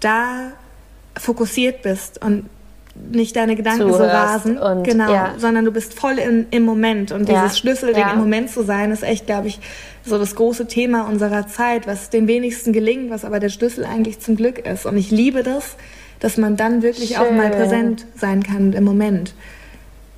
da 0.00 0.52
fokussiert 1.18 1.82
bist 1.82 2.22
und 2.22 2.48
nicht 3.10 3.36
deine 3.36 3.56
Gedanken 3.56 3.92
so 3.92 4.02
rasen, 4.02 4.58
genau, 4.82 5.12
ja. 5.12 5.34
sondern 5.38 5.64
du 5.64 5.70
bist 5.70 5.94
voll 5.94 6.18
in, 6.18 6.46
im 6.50 6.64
Moment 6.64 7.12
und 7.12 7.28
ja. 7.28 7.42
dieses 7.42 7.58
Schlüsselding 7.58 8.02
ja. 8.02 8.12
im 8.12 8.18
Moment 8.18 8.50
zu 8.50 8.62
sein, 8.64 8.90
ist 8.90 9.02
echt, 9.02 9.26
glaube 9.26 9.48
ich, 9.48 9.60
so 10.04 10.18
das 10.18 10.34
große 10.34 10.66
Thema 10.66 11.02
unserer 11.02 11.46
Zeit, 11.46 11.86
was 11.86 12.10
den 12.10 12.26
wenigsten 12.26 12.72
gelingt, 12.72 13.10
was 13.10 13.24
aber 13.24 13.40
der 13.40 13.48
Schlüssel 13.48 13.84
eigentlich 13.84 14.20
zum 14.20 14.36
Glück 14.36 14.58
ist. 14.58 14.86
Und 14.86 14.96
ich 14.96 15.10
liebe 15.10 15.42
das, 15.42 15.76
dass 16.20 16.36
man 16.36 16.56
dann 16.56 16.82
wirklich 16.82 17.10
Schön. 17.10 17.18
auch 17.18 17.30
mal 17.30 17.50
präsent 17.50 18.06
sein 18.16 18.42
kann 18.42 18.72
im 18.72 18.84
Moment. 18.84 19.34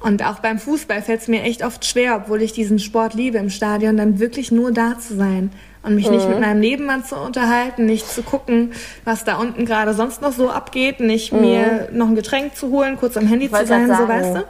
Und 0.01 0.24
auch 0.24 0.39
beim 0.39 0.59
Fußball 0.59 1.03
fällt 1.03 1.22
es 1.22 1.29
mir 1.29 1.43
echt 1.43 1.64
oft 1.64 1.85
schwer, 1.85 2.16
obwohl 2.16 2.43
ich 2.43 2.53
diesen 2.53 2.79
Sport 2.79 3.14
liebe, 3.14 3.39
im 3.39 3.51
Stadion 3.51 3.97
dann 3.97 4.20
wirklich 4.20 4.53
nur 4.53 4.70
da 4.70 4.99
zu 4.99 5.16
sein 5.16 5.51
und 5.83 5.95
mich 5.95 6.09
mhm. 6.09 6.16
nicht 6.16 6.29
mit 6.29 6.41
meinem 6.41 6.61
Nebenmann 6.61 7.05
zu 7.05 7.16
unterhalten, 7.16 7.87
nicht 7.87 8.09
zu 8.09 8.22
gucken, 8.22 8.72
was 9.05 9.24
da 9.24 9.37
unten 9.37 9.64
gerade 9.64 9.95
sonst 9.95 10.22
noch 10.22 10.33
so 10.33 10.51
abgeht, 10.51 11.01
nicht 11.01 11.33
mhm. 11.33 11.41
mir 11.41 11.89
noch 11.93 12.09
ein 12.09 12.14
Getränk 12.14 12.57
zu 12.57 12.70
holen, 12.70 12.97
kurz 12.99 13.16
am 13.16 13.26
Handy 13.26 13.51
zu 13.51 13.66
sein, 13.66 13.87
so 13.89 14.09
weißt 14.09 14.37
du. 14.37 14.45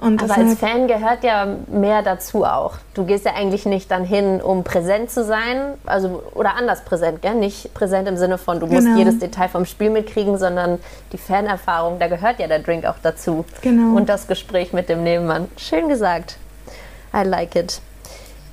Und 0.00 0.22
Aber 0.22 0.34
als 0.34 0.58
Fan 0.58 0.88
gehört 0.88 1.24
ja 1.24 1.46
mehr 1.70 2.02
dazu 2.02 2.44
auch. 2.44 2.76
Du 2.94 3.04
gehst 3.04 3.26
ja 3.26 3.34
eigentlich 3.34 3.66
nicht 3.66 3.90
dann 3.90 4.04
hin, 4.04 4.40
um 4.40 4.64
präsent 4.64 5.10
zu 5.10 5.24
sein, 5.24 5.74
also 5.84 6.22
oder 6.34 6.56
anders 6.56 6.84
präsent, 6.86 7.20
gell? 7.20 7.34
nicht 7.34 7.74
präsent 7.74 8.08
im 8.08 8.16
Sinne 8.16 8.38
von, 8.38 8.60
du 8.60 8.66
musst 8.66 8.86
genau. 8.86 8.96
jedes 8.96 9.18
Detail 9.18 9.48
vom 9.48 9.66
Spiel 9.66 9.90
mitkriegen, 9.90 10.38
sondern 10.38 10.78
die 11.12 11.18
Fanerfahrung, 11.18 11.98
da 11.98 12.08
gehört 12.08 12.38
ja 12.38 12.46
der 12.46 12.60
Drink 12.60 12.86
auch 12.86 12.96
dazu. 13.02 13.44
Genau. 13.60 13.94
Und 13.94 14.08
das 14.08 14.26
Gespräch 14.26 14.72
mit 14.72 14.88
dem 14.88 15.02
Nebenmann. 15.02 15.48
Schön 15.58 15.90
gesagt. 15.90 16.38
I 17.14 17.22
like 17.22 17.54
it. 17.54 17.82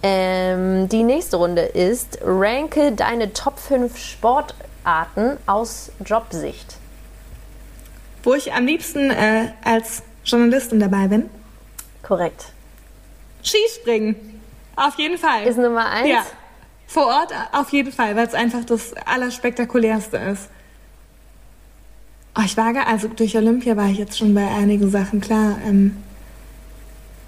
Ähm, 0.04 0.88
die 0.90 1.04
nächste 1.04 1.38
Runde 1.38 1.62
ist, 1.62 2.20
ranke 2.24 2.92
deine 2.92 3.34
Top 3.34 3.60
5 3.60 3.98
Sportarten 3.98 5.38
aus 5.48 5.92
Jobsicht. 6.06 6.78
Wo 8.24 8.34
ich 8.34 8.54
am 8.54 8.66
liebsten 8.66 9.10
äh, 9.10 9.52
als 9.64 10.04
Journalistin 10.24 10.80
dabei 10.80 11.08
bin? 11.08 11.30
Korrekt. 12.04 12.52
Skispringen. 13.44 14.42
Auf 14.76 14.98
jeden 14.98 15.18
Fall. 15.18 15.44
Ist 15.44 15.58
Nummer 15.58 15.90
eins? 15.90 16.10
Ja. 16.10 16.26
Vor 16.88 17.08
Ort 17.08 17.34
auf 17.52 17.70
jeden 17.72 17.92
Fall, 17.92 18.16
weil 18.16 18.28
es 18.28 18.34
einfach 18.34 18.64
das 18.64 18.94
Allerspektakulärste 18.94 20.18
ist. 20.18 20.50
Oh, 22.38 22.44
ich 22.46 22.56
war, 22.56 22.74
also 22.88 23.08
durch 23.08 23.36
Olympia 23.36 23.76
war 23.76 23.88
ich 23.88 23.98
jetzt 23.98 24.18
schon 24.18 24.34
bei 24.34 24.48
einigen 24.48 24.92
Sachen 24.92 25.20
klar. 25.20 25.58
Ähm, 25.66 25.98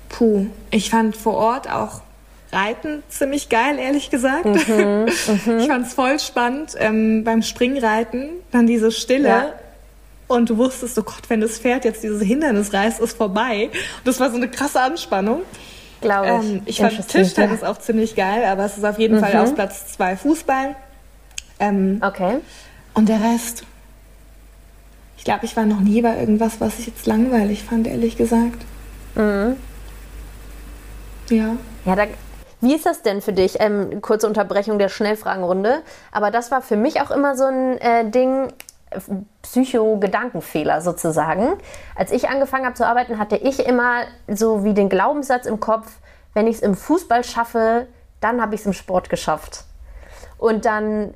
puh, 0.07 0.45
ich 0.69 0.89
fand 0.89 1.17
vor 1.17 1.33
Ort 1.33 1.69
auch 1.69 2.01
Reiten 2.51 3.03
ziemlich 3.09 3.49
geil, 3.49 3.77
ehrlich 3.77 4.09
gesagt. 4.09 4.45
Mhm, 4.45 4.55
mhm. 5.45 5.59
ich 5.59 5.67
fand 5.67 5.85
es 5.85 5.93
voll 5.93 6.19
spannend 6.19 6.75
ähm, 6.77 7.23
beim 7.23 7.43
Springreiten, 7.43 8.29
dann 8.51 8.65
diese 8.65 8.91
Stille. 8.91 9.27
Ja. 9.27 9.53
Und 10.27 10.49
du 10.49 10.57
wusstest, 10.57 10.97
oh 10.99 11.03
Gott, 11.03 11.29
wenn 11.29 11.41
das 11.41 11.57
Pferd 11.57 11.85
jetzt 11.85 12.03
dieses 12.03 12.21
Hindernis 12.21 12.71
reißt, 12.71 12.99
ist 12.99 13.17
vorbei. 13.17 13.65
Und 13.65 14.07
das 14.07 14.19
war 14.19 14.29
so 14.29 14.37
eine 14.37 14.47
krasse 14.47 14.79
Anspannung. 14.79 15.41
Glaube 16.01 16.27
ich. 16.27 16.49
Ähm, 16.49 16.61
ich 16.65 16.77
fand 16.77 17.07
Tischtennis 17.07 17.63
auch 17.63 17.77
ziemlich 17.79 18.15
geil, 18.15 18.43
aber 18.45 18.65
es 18.65 18.77
ist 18.77 18.85
auf 18.85 18.99
jeden 18.99 19.17
mhm. 19.17 19.21
Fall 19.21 19.35
auf 19.37 19.55
Platz 19.55 19.93
zwei 19.93 20.15
Fußball. 20.15 20.75
Ähm, 21.59 22.01
okay. 22.03 22.37
Und 22.93 23.09
der 23.09 23.21
Rest. 23.21 23.63
Ich 25.17 25.23
glaube, 25.23 25.45
ich 25.45 25.55
war 25.57 25.65
noch 25.65 25.81
nie 25.81 26.01
bei 26.01 26.17
irgendwas, 26.17 26.61
was 26.61 26.79
ich 26.79 26.87
jetzt 26.87 27.05
langweilig 27.05 27.63
fand, 27.63 27.87
ehrlich 27.87 28.15
gesagt. 28.15 28.63
Mhm. 29.15 29.57
Ja. 31.29 31.57
Ja, 31.85 31.95
da, 31.95 32.05
wie 32.61 32.75
ist 32.75 32.85
das 32.85 33.01
denn 33.01 33.21
für 33.21 33.33
dich? 33.33 33.59
Ähm, 33.59 34.01
kurze 34.01 34.27
Unterbrechung 34.27 34.79
der 34.79 34.89
Schnellfragenrunde. 34.89 35.81
Aber 36.11 36.31
das 36.31 36.51
war 36.51 36.61
für 36.61 36.75
mich 36.75 37.01
auch 37.01 37.11
immer 37.11 37.35
so 37.35 37.45
ein 37.45 37.77
äh, 37.79 38.09
Ding, 38.09 38.51
Psycho-Gedankenfehler 39.43 40.81
sozusagen. 40.81 41.57
Als 41.95 42.11
ich 42.11 42.29
angefangen 42.29 42.65
habe 42.65 42.75
zu 42.75 42.85
arbeiten, 42.85 43.19
hatte 43.19 43.37
ich 43.37 43.65
immer 43.65 44.01
so 44.27 44.63
wie 44.63 44.73
den 44.73 44.89
Glaubenssatz 44.89 45.45
im 45.45 45.59
Kopf, 45.59 45.87
wenn 46.33 46.47
ich 46.47 46.57
es 46.57 46.61
im 46.61 46.75
Fußball 46.75 47.23
schaffe, 47.23 47.87
dann 48.21 48.41
habe 48.41 48.55
ich 48.55 48.61
es 48.61 48.67
im 48.67 48.73
Sport 48.73 49.09
geschafft. 49.09 49.63
Und 50.37 50.65
dann 50.65 51.13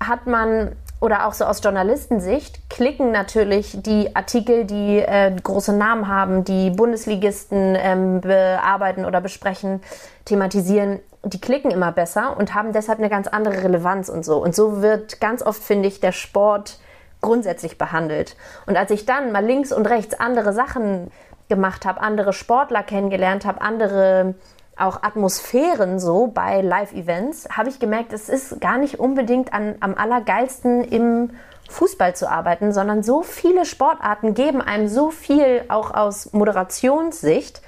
hat 0.00 0.26
man 0.26 0.76
oder 1.00 1.26
auch 1.26 1.34
so 1.34 1.44
aus 1.44 1.62
Journalistensicht 1.62 2.70
klicken 2.70 3.12
natürlich 3.12 3.82
die 3.82 4.14
Artikel, 4.16 4.64
die 4.64 4.98
äh, 4.98 5.30
große 5.42 5.74
Namen 5.74 6.08
haben, 6.08 6.44
die 6.44 6.70
Bundesligisten 6.70 7.76
ähm, 7.78 8.20
bearbeiten 8.22 9.04
oder 9.04 9.20
besprechen, 9.20 9.82
thematisieren, 10.24 11.00
die 11.22 11.40
klicken 11.40 11.70
immer 11.70 11.92
besser 11.92 12.36
und 12.38 12.54
haben 12.54 12.72
deshalb 12.72 12.98
eine 12.98 13.10
ganz 13.10 13.26
andere 13.26 13.62
Relevanz 13.62 14.08
und 14.08 14.24
so. 14.24 14.42
Und 14.42 14.54
so 14.54 14.80
wird 14.80 15.20
ganz 15.20 15.42
oft, 15.42 15.62
finde 15.62 15.88
ich, 15.88 16.00
der 16.00 16.12
Sport 16.12 16.78
grundsätzlich 17.20 17.76
behandelt. 17.76 18.36
Und 18.66 18.76
als 18.76 18.90
ich 18.90 19.04
dann 19.04 19.32
mal 19.32 19.44
links 19.44 19.72
und 19.72 19.86
rechts 19.86 20.18
andere 20.18 20.52
Sachen 20.52 21.10
gemacht 21.48 21.84
habe, 21.84 22.00
andere 22.00 22.32
Sportler 22.32 22.82
kennengelernt 22.82 23.44
habe, 23.44 23.60
andere 23.60 24.34
auch 24.76 25.02
Atmosphären 25.02 25.98
so 25.98 26.26
bei 26.26 26.60
Live-Events, 26.60 27.48
habe 27.50 27.70
ich 27.70 27.78
gemerkt, 27.78 28.12
es 28.12 28.28
ist 28.28 28.60
gar 28.60 28.78
nicht 28.78 29.00
unbedingt 29.00 29.52
an, 29.52 29.76
am 29.80 29.94
allergeilsten 29.94 30.84
im 30.84 31.30
Fußball 31.68 32.14
zu 32.14 32.30
arbeiten, 32.30 32.72
sondern 32.72 33.02
so 33.02 33.22
viele 33.22 33.64
Sportarten 33.64 34.34
geben 34.34 34.60
einem 34.60 34.88
so 34.88 35.10
viel 35.10 35.62
auch 35.68 35.92
aus 35.92 36.32
Moderationssicht. 36.32 37.62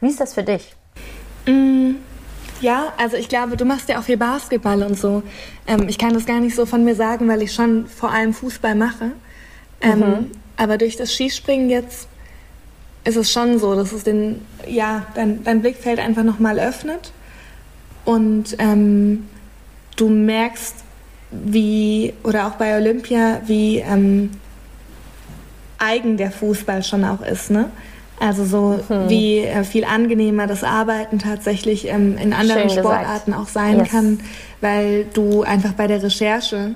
Wie 0.00 0.08
ist 0.08 0.20
das 0.20 0.34
für 0.34 0.42
dich? 0.42 0.74
Mm, 1.46 1.96
ja, 2.60 2.92
also 2.98 3.16
ich 3.16 3.28
glaube, 3.28 3.56
du 3.56 3.64
machst 3.64 3.88
ja 3.88 3.98
auch 3.98 4.04
viel 4.04 4.18
Basketball 4.18 4.82
und 4.82 4.98
so. 4.98 5.22
Ähm, 5.66 5.88
ich 5.88 5.98
kann 5.98 6.12
das 6.12 6.26
gar 6.26 6.40
nicht 6.40 6.54
so 6.54 6.66
von 6.66 6.84
mir 6.84 6.94
sagen, 6.94 7.26
weil 7.28 7.42
ich 7.42 7.52
schon 7.52 7.86
vor 7.86 8.10
allem 8.12 8.34
Fußball 8.34 8.74
mache. 8.74 9.12
Ähm, 9.80 9.98
mhm. 9.98 10.30
Aber 10.56 10.76
durch 10.76 10.96
das 10.96 11.12
Skispringen 11.12 11.70
jetzt 11.70 12.06
ist 13.10 13.16
es 13.16 13.32
schon 13.32 13.58
so, 13.58 13.74
dass 13.74 13.92
es 13.92 14.04
den, 14.04 14.40
ja, 14.68 15.06
dein, 15.14 15.42
dein 15.42 15.60
Blickfeld 15.60 15.98
einfach 15.98 16.22
nochmal 16.22 16.60
öffnet 16.60 17.12
und 18.04 18.56
ähm, 18.58 19.28
du 19.96 20.08
merkst, 20.08 20.76
wie, 21.32 22.14
oder 22.22 22.46
auch 22.46 22.52
bei 22.52 22.76
Olympia, 22.76 23.40
wie 23.46 23.78
ähm, 23.78 24.30
eigen 25.78 26.16
der 26.16 26.30
Fußball 26.30 26.82
schon 26.82 27.04
auch 27.04 27.22
ist, 27.22 27.50
ne? 27.50 27.70
Also 28.20 28.44
so 28.44 28.80
mhm. 28.88 29.08
wie 29.08 29.38
äh, 29.38 29.64
viel 29.64 29.84
angenehmer 29.84 30.46
das 30.46 30.62
Arbeiten 30.62 31.18
tatsächlich 31.18 31.88
ähm, 31.88 32.18
in 32.18 32.32
anderen 32.32 32.68
Schön 32.68 32.80
Sportarten 32.80 33.32
gesagt. 33.32 33.48
auch 33.48 33.48
sein 33.48 33.78
yes. 33.78 33.88
kann, 33.88 34.20
weil 34.60 35.06
du 35.14 35.42
einfach 35.42 35.72
bei 35.72 35.86
der 35.86 36.02
Recherche 36.02 36.74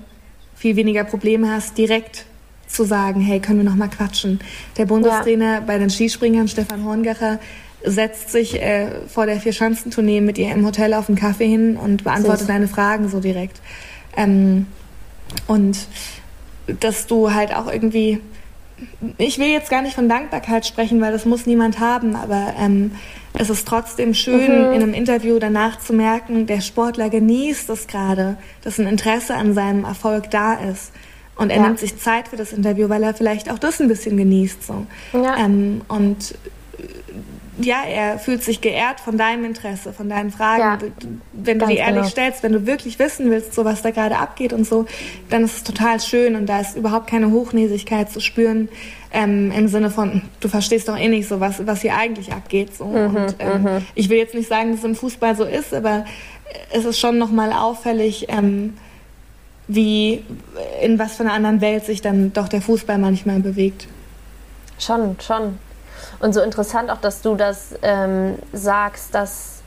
viel 0.56 0.76
weniger 0.76 1.04
Probleme 1.04 1.50
hast, 1.50 1.76
direkt 1.76 2.24
zu 2.74 2.84
sagen, 2.84 3.20
hey, 3.20 3.40
können 3.40 3.58
wir 3.58 3.64
noch 3.64 3.76
mal 3.76 3.88
quatschen. 3.88 4.40
Der 4.76 4.86
Bundestrainer 4.86 5.54
ja. 5.54 5.60
bei 5.60 5.78
den 5.78 5.90
Skispringern, 5.90 6.48
Stefan 6.48 6.84
Horngacher, 6.84 7.38
setzt 7.84 8.30
sich 8.30 8.60
äh, 8.60 9.06
vor 9.08 9.26
der 9.26 9.40
Vier-Schanzentournee 9.40 10.20
mit 10.20 10.38
ihr 10.38 10.50
im 10.52 10.64
Hotel 10.64 10.94
auf 10.94 11.08
einen 11.08 11.18
Kaffee 11.18 11.48
hin 11.48 11.76
und 11.76 12.04
beantwortet 12.04 12.40
Süß. 12.40 12.48
deine 12.48 12.68
Fragen 12.68 13.08
so 13.08 13.20
direkt. 13.20 13.60
Ähm, 14.16 14.66
und 15.46 15.78
dass 16.80 17.06
du 17.06 17.32
halt 17.32 17.54
auch 17.54 17.70
irgendwie, 17.70 18.20
ich 19.18 19.38
will 19.38 19.48
jetzt 19.48 19.70
gar 19.70 19.82
nicht 19.82 19.94
von 19.94 20.08
Dankbarkeit 20.08 20.66
sprechen, 20.66 21.00
weil 21.00 21.12
das 21.12 21.26
muss 21.26 21.46
niemand 21.46 21.78
haben, 21.78 22.16
aber 22.16 22.54
ähm, 22.58 22.92
es 23.34 23.50
ist 23.50 23.66
trotzdem 23.68 24.14
schön, 24.14 24.68
mhm. 24.68 24.72
in 24.72 24.82
einem 24.82 24.94
Interview 24.94 25.38
danach 25.38 25.78
zu 25.78 25.92
merken, 25.92 26.46
der 26.46 26.60
Sportler 26.60 27.10
genießt 27.10 27.68
es 27.70 27.86
gerade, 27.86 28.36
dass 28.62 28.78
ein 28.78 28.86
Interesse 28.86 29.34
an 29.34 29.54
seinem 29.54 29.84
Erfolg 29.84 30.30
da 30.30 30.54
ist. 30.54 30.92
Und 31.36 31.50
er 31.50 31.56
ja. 31.56 31.62
nimmt 31.62 31.78
sich 31.78 31.98
Zeit 31.98 32.28
für 32.28 32.36
das 32.36 32.52
Interview, 32.52 32.88
weil 32.88 33.02
er 33.02 33.14
vielleicht 33.14 33.50
auch 33.50 33.58
das 33.58 33.80
ein 33.80 33.88
bisschen 33.88 34.16
genießt. 34.16 34.62
So. 34.62 34.86
Ja. 35.12 35.36
Ähm, 35.36 35.82
und 35.88 36.34
ja, 37.58 37.82
er 37.86 38.18
fühlt 38.18 38.42
sich 38.42 38.60
geehrt 38.60 39.00
von 39.00 39.16
deinem 39.16 39.44
Interesse, 39.44 39.92
von 39.92 40.08
deinen 40.08 40.32
Fragen. 40.32 40.60
Ja, 40.60 40.78
wenn 41.32 41.58
du 41.58 41.66
die 41.66 41.76
ehrlich 41.76 41.94
genau. 41.94 42.08
stellst, 42.08 42.42
wenn 42.42 42.52
du 42.52 42.66
wirklich 42.66 42.98
wissen 42.98 43.30
willst, 43.30 43.54
so 43.54 43.64
was 43.64 43.82
da 43.82 43.90
gerade 43.90 44.16
abgeht 44.16 44.52
und 44.52 44.66
so, 44.66 44.86
dann 45.30 45.44
ist 45.44 45.56
es 45.58 45.62
total 45.62 46.00
schön 46.00 46.34
und 46.34 46.46
da 46.46 46.60
ist 46.60 46.76
überhaupt 46.76 47.06
keine 47.08 47.30
Hochnäsigkeit 47.30 48.10
zu 48.10 48.20
spüren 48.20 48.68
ähm, 49.12 49.52
im 49.52 49.68
Sinne 49.68 49.90
von, 49.90 50.22
du 50.40 50.48
verstehst 50.48 50.88
doch 50.88 50.98
eh 50.98 51.08
nicht 51.08 51.28
so, 51.28 51.38
was, 51.38 51.64
was 51.66 51.82
hier 51.82 51.96
eigentlich 51.96 52.32
abgeht. 52.32 52.74
So. 52.76 52.86
Mhm, 52.86 53.16
und 53.16 53.36
ähm, 53.38 53.62
mhm. 53.62 53.86
ich 53.94 54.10
will 54.10 54.18
jetzt 54.18 54.34
nicht 54.34 54.48
sagen, 54.48 54.70
dass 54.70 54.80
es 54.80 54.84
im 54.84 54.96
Fußball 54.96 55.36
so 55.36 55.44
ist, 55.44 55.72
aber 55.72 56.04
es 56.72 56.84
ist 56.84 56.98
schon 56.98 57.18
nochmal 57.18 57.52
auffällig, 57.52 58.26
ähm, 58.28 58.74
wie 59.66 60.24
in 60.82 60.98
was 60.98 61.16
für 61.16 61.22
einer 61.22 61.32
anderen 61.32 61.60
Welt 61.60 61.84
sich 61.84 62.02
dann 62.02 62.32
doch 62.32 62.48
der 62.48 62.60
Fußball 62.60 62.98
manchmal 62.98 63.40
bewegt. 63.40 63.88
Schon, 64.78 65.16
schon. 65.20 65.58
Und 66.20 66.34
so 66.34 66.40
interessant 66.40 66.90
auch, 66.90 67.00
dass 67.00 67.22
du 67.22 67.34
das 67.34 67.74
ähm, 67.82 68.36
sagst, 68.52 69.14
dass 69.14 69.62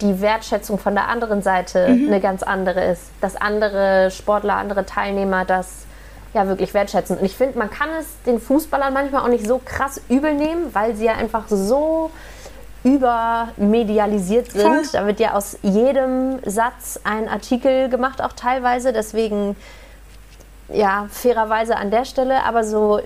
die 0.00 0.20
Wertschätzung 0.20 0.78
von 0.78 0.94
der 0.94 1.08
anderen 1.08 1.42
Seite 1.42 1.88
mhm. 1.88 2.08
eine 2.08 2.20
ganz 2.20 2.42
andere 2.42 2.84
ist. 2.84 3.02
Dass 3.20 3.36
andere 3.36 4.10
Sportler, 4.10 4.54
andere 4.54 4.84
Teilnehmer 4.84 5.44
das 5.44 5.86
ja 6.34 6.46
wirklich 6.48 6.74
wertschätzen. 6.74 7.18
Und 7.18 7.24
ich 7.24 7.36
finde, 7.36 7.58
man 7.58 7.70
kann 7.70 7.88
es 7.98 8.06
den 8.26 8.40
Fußballern 8.40 8.92
manchmal 8.92 9.22
auch 9.22 9.28
nicht 9.28 9.46
so 9.46 9.60
krass 9.64 10.00
übel 10.08 10.34
nehmen, 10.34 10.74
weil 10.74 10.94
sie 10.94 11.06
ja 11.06 11.14
einfach 11.14 11.44
so 11.48 12.10
übermedialisiert 12.86 14.52
sind. 14.52 14.62
Voll. 14.62 14.82
Da 14.92 15.06
wird 15.06 15.18
ja 15.18 15.32
aus 15.34 15.58
jedem 15.62 16.38
Satz 16.44 17.00
ein 17.02 17.28
Artikel 17.28 17.88
gemacht, 17.88 18.22
auch 18.22 18.32
teilweise. 18.32 18.92
Deswegen, 18.92 19.56
ja, 20.68 21.08
fairerweise 21.10 21.76
an 21.76 21.90
der 21.90 22.04
Stelle, 22.04 22.44
aber 22.44 22.62
so 22.62 23.00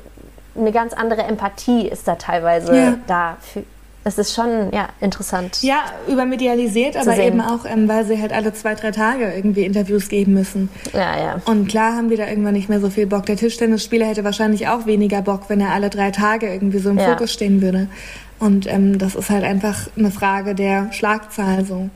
eine 0.54 0.72
ganz 0.72 0.92
andere 0.92 1.22
Empathie 1.22 1.88
ist 1.88 2.06
da 2.06 2.16
teilweise 2.16 2.76
ja. 2.76 2.94
da. 3.06 3.36
Das 4.02 4.16
ist 4.16 4.34
schon 4.34 4.72
ja, 4.72 4.88
interessant. 5.00 5.62
Ja, 5.62 5.84
übermedialisiert, 6.08 6.96
aber 6.96 7.16
sehen. 7.16 7.34
eben 7.34 7.40
auch, 7.42 7.66
ähm, 7.66 7.86
weil 7.86 8.06
sie 8.06 8.20
halt 8.20 8.32
alle 8.32 8.54
zwei, 8.54 8.74
drei 8.74 8.92
Tage 8.92 9.30
irgendwie 9.30 9.64
Interviews 9.66 10.08
geben 10.08 10.32
müssen. 10.32 10.70
Ja, 10.94 11.18
ja. 11.18 11.42
Und 11.44 11.68
klar 11.68 11.96
haben 11.96 12.08
wir 12.08 12.16
da 12.16 12.26
irgendwann 12.26 12.54
nicht 12.54 12.70
mehr 12.70 12.80
so 12.80 12.88
viel 12.88 13.06
Bock. 13.06 13.26
Der 13.26 13.36
Tischtennisspieler 13.36 14.06
hätte 14.06 14.24
wahrscheinlich 14.24 14.68
auch 14.68 14.86
weniger 14.86 15.20
Bock, 15.20 15.42
wenn 15.48 15.60
er 15.60 15.72
alle 15.72 15.90
drei 15.90 16.10
Tage 16.12 16.50
irgendwie 16.50 16.78
so 16.78 16.90
im 16.90 16.98
ja. 16.98 17.10
Fokus 17.10 17.30
stehen 17.30 17.60
würde. 17.60 17.88
Und 18.38 18.66
ähm, 18.66 18.98
das 18.98 19.14
ist 19.14 19.28
halt 19.28 19.44
einfach 19.44 19.88
eine 19.98 20.10
Frage 20.10 20.54
der 20.54 20.90
Schlagzahl 20.92 21.66
so. 21.66 21.90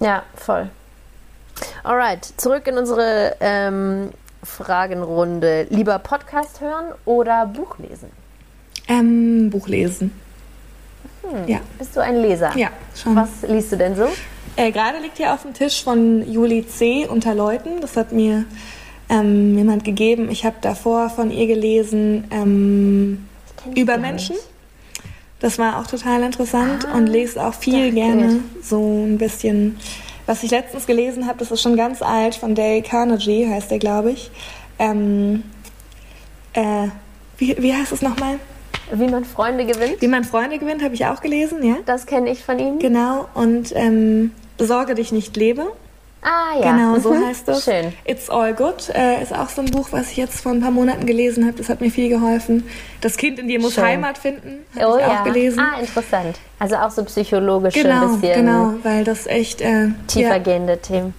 Ja, 0.00 0.22
voll. 0.34 0.70
Alright, 1.84 2.24
zurück 2.38 2.66
in 2.68 2.78
unsere 2.78 3.36
ähm, 3.40 4.10
Fragenrunde. 4.42 5.66
Lieber 5.68 5.98
Podcast 5.98 6.62
hören 6.62 6.86
oder 7.04 7.44
Buch 7.44 7.78
lesen? 7.78 8.08
Ähm, 8.88 9.50
Buch 9.50 9.68
lesen. 9.68 10.10
Hm. 11.22 11.48
Ja. 11.48 11.60
Bist 11.78 11.96
du 11.96 12.00
ein 12.00 12.20
Leser? 12.20 12.56
Ja, 12.56 12.68
schon. 12.94 13.16
Was 13.16 13.28
liest 13.48 13.72
du 13.72 13.76
denn 13.76 13.96
so? 13.96 14.08
Äh, 14.56 14.70
Gerade 14.72 14.98
liegt 14.98 15.16
hier 15.16 15.32
auf 15.32 15.42
dem 15.42 15.54
Tisch 15.54 15.82
von 15.82 16.30
Juli 16.30 16.66
C. 16.66 17.06
unter 17.06 17.34
Leuten. 17.34 17.80
Das 17.80 17.96
hat 17.96 18.12
mir 18.12 18.44
ähm, 19.08 19.56
jemand 19.56 19.84
gegeben. 19.84 20.30
Ich 20.30 20.44
habe 20.44 20.56
davor 20.60 21.10
von 21.10 21.30
ihr 21.30 21.46
gelesen 21.46 22.24
ähm, 22.30 23.26
über 23.74 23.98
Menschen. 23.98 24.36
Das 25.38 25.58
war 25.58 25.78
auch 25.78 25.86
total 25.86 26.22
interessant 26.22 26.86
ah, 26.86 26.96
und 26.96 27.06
lese 27.06 27.42
auch 27.42 27.54
viel 27.54 27.92
gerne 27.92 28.40
so 28.62 29.04
ein 29.04 29.16
bisschen 29.16 29.76
was 30.30 30.44
ich 30.44 30.52
letztens 30.52 30.86
gelesen 30.86 31.26
habe, 31.26 31.38
das 31.38 31.50
ist 31.50 31.60
schon 31.60 31.76
ganz 31.76 32.02
alt, 32.02 32.36
von 32.36 32.54
Dale 32.54 32.82
Carnegie 32.82 33.48
heißt 33.48 33.68
der, 33.68 33.80
glaube 33.80 34.12
ich. 34.12 34.30
Ähm, 34.78 35.42
äh, 36.52 36.86
wie, 37.36 37.60
wie 37.60 37.74
heißt 37.74 37.90
es 37.90 38.00
nochmal? 38.00 38.38
Wie 38.92 39.08
man 39.08 39.24
Freunde 39.24 39.66
gewinnt. 39.66 40.00
Wie 40.00 40.08
man 40.08 40.24
Freunde 40.24 40.58
gewinnt, 40.58 40.82
habe 40.82 40.94
ich 40.94 41.06
auch 41.06 41.20
gelesen, 41.20 41.62
ja. 41.62 41.76
Das 41.86 42.06
kenne 42.06 42.30
ich 42.30 42.44
von 42.44 42.58
ihm. 42.58 42.78
Genau, 42.78 43.28
und 43.34 43.72
ähm, 43.74 44.32
Sorge 44.58 44.94
dich 44.94 45.12
nicht 45.12 45.36
lebe. 45.36 45.72
Ah 46.22 46.58
ja. 46.60 46.72
Genau, 46.72 46.98
so 46.98 47.14
mhm. 47.14 47.26
heißt 47.26 47.48
das. 47.48 47.64
Schön. 47.64 47.94
It's 48.04 48.28
All 48.28 48.52
Good 48.52 48.90
äh, 48.94 49.22
ist 49.22 49.34
auch 49.34 49.48
so 49.48 49.62
ein 49.62 49.70
Buch, 49.70 49.88
was 49.90 50.10
ich 50.10 50.18
jetzt 50.18 50.42
vor 50.42 50.52
ein 50.52 50.60
paar 50.60 50.70
Monaten 50.70 51.06
gelesen 51.06 51.46
habe. 51.46 51.56
Das 51.56 51.70
hat 51.70 51.80
mir 51.80 51.90
viel 51.90 52.10
geholfen. 52.10 52.68
Das 53.00 53.16
Kind 53.16 53.38
in 53.38 53.48
dir 53.48 53.58
muss 53.58 53.74
Schön. 53.74 53.84
Heimat 53.84 54.18
finden, 54.18 54.66
habe 54.78 54.92
oh, 54.92 54.96
ich 54.96 55.00
ja. 55.00 55.20
auch 55.20 55.24
gelesen. 55.24 55.60
Ah, 55.60 55.80
interessant. 55.80 56.38
Also 56.58 56.76
auch 56.76 56.90
so 56.90 57.04
psychologisch 57.04 57.74
genau, 57.74 58.12
ein 58.12 58.20
bisschen. 58.20 58.44
Genau, 58.44 58.74
weil 58.82 59.04
das 59.04 59.26
echt 59.26 59.62
äh, 59.62 59.88
tiefergehende 60.08 60.74
ja, 60.74 60.78
Themen. 60.78 61.14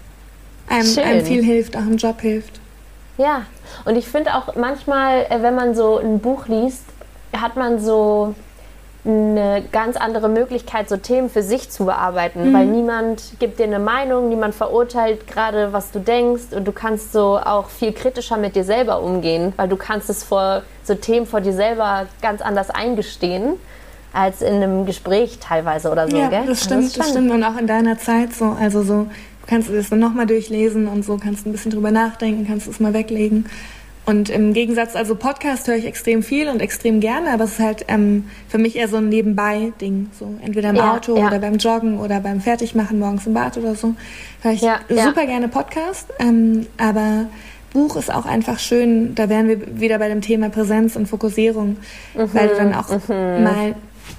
Einem, 0.70 1.00
einem, 1.00 1.26
viel 1.26 1.44
hilft, 1.44 1.76
auch 1.76 1.82
im 1.82 1.98
Job 1.98 2.22
hilft. 2.22 2.60
Ja, 3.18 3.46
und 3.86 3.96
ich 3.96 4.08
finde 4.08 4.36
auch 4.36 4.56
manchmal, 4.56 5.26
äh, 5.30 5.42
wenn 5.42 5.56
man 5.56 5.74
so 5.74 5.98
ein 5.98 6.20
Buch 6.20 6.48
liest, 6.48 6.84
hat 7.34 7.56
man 7.56 7.80
so 7.80 8.36
eine 9.04 9.64
ganz 9.72 9.98
andere 9.98 10.30
Möglichkeit, 10.30 10.88
so 10.88 10.96
Themen 10.96 11.30
für 11.30 11.42
sich 11.42 11.72
zu 11.72 11.86
bearbeiten, 11.86 12.50
mhm. 12.50 12.54
weil 12.54 12.66
niemand 12.68 13.34
gibt 13.40 13.58
dir 13.58 13.64
eine 13.64 13.80
Meinung, 13.80 14.30
niemand 14.30 14.54
verurteilt 14.54 15.26
gerade, 15.26 15.74
was 15.74 15.92
du 15.92 16.00
denkst 16.00 16.54
und 16.56 16.68
du 16.68 16.72
kannst 16.72 17.12
so 17.12 17.40
auch 17.40 17.70
viel 17.70 17.94
kritischer 17.94 18.38
mit 18.38 18.56
dir 18.56 18.64
selber 18.64 19.02
umgehen, 19.02 19.54
weil 19.58 19.68
du 19.68 19.76
kannst 19.76 20.10
es 20.10 20.24
vor 20.24 20.62
so 20.84 20.94
Themen 20.94 21.26
vor 21.26 21.42
dir 21.42 21.54
selber 21.54 22.06
ganz 22.22 22.42
anders 22.42 22.70
eingestehen 22.70 23.54
als 24.14 24.42
in 24.44 24.56
einem 24.56 24.86
Gespräch 24.86 25.40
teilweise 25.40 25.90
oder 25.90 26.08
so, 26.08 26.18
ja, 26.18 26.28
gell? 26.28 26.46
das 26.46 26.66
stimmt, 26.66 26.86
das, 26.86 26.94
das 26.94 27.10
stimmt 27.10 27.32
und 27.32 27.44
auch 27.44 27.58
in 27.58 27.66
deiner 27.66 27.98
Zeit 27.98 28.34
so, 28.34 28.56
also 28.60 28.84
so 28.84 29.08
kannst 29.48 29.70
du 29.70 29.74
das 29.74 29.90
dann 29.90 30.00
nochmal 30.00 30.28
durchlesen 30.28 30.88
und 30.88 31.04
so 31.04 31.18
kannst 31.18 31.48
ein 31.48 31.52
bisschen 31.52 31.72
drüber 31.72 31.92
nachdenken, 31.92 32.46
kannst 32.46 32.68
es 32.68 32.80
mal 32.80 32.94
weglegen. 32.94 33.48
Und 34.06 34.30
im 34.30 34.54
Gegensatz, 34.54 34.96
also 34.96 35.16
Podcast 35.16 35.68
höre 35.68 35.76
ich 35.76 35.86
extrem 35.86 36.24
viel 36.24 36.48
und 36.50 36.60
extrem 36.60 37.00
gerne, 37.00 37.32
aber 37.32 37.44
es 37.44 37.54
ist 37.54 37.60
halt 37.60 37.86
ähm, 37.88 38.26
für 38.50 38.58
mich 38.58 38.76
eher 38.76 38.88
so 38.88 38.98
ein 38.98 39.10
Nebenbei-Ding. 39.10 40.10
So 40.18 40.36
entweder 40.44 40.72
im 40.72 40.78
ja, 40.78 40.96
Auto 40.96 41.16
ja. 41.16 41.28
oder 41.28 41.40
beim 41.40 41.58
Joggen 41.58 42.00
oder 42.00 42.20
beim 42.20 42.42
Fertigmachen 42.42 42.98
morgens 42.98 43.28
im 43.28 43.34
Bad 43.34 43.58
oder 43.58 43.76
so. 43.76 43.94
Höre 44.42 44.54
ich 44.54 44.62
ja, 44.62 44.80
super 44.90 45.26
gerne 45.28 45.48
Podcast. 45.48 46.08
Ähm, 46.20 46.66
aber 46.78 47.28
Buch 47.74 47.96
ist 47.96 48.12
auch 48.12 48.26
einfach 48.26 48.60
schön, 48.60 49.14
da 49.16 49.30
wären 49.30 49.48
wir 49.48 49.80
wieder 49.80 50.00
bei 50.00 50.10
dem 50.10 50.22
Thema 50.22 50.50
Präsenz 50.50 50.96
und 50.96 51.08
Fokussierung, 51.08 51.78
mhm, 52.16 52.30
weil 52.34 52.48
du 52.48 52.56
dann 52.56 52.74
auch 52.74 52.90
mhm. 52.90 53.44
mal 53.44 53.76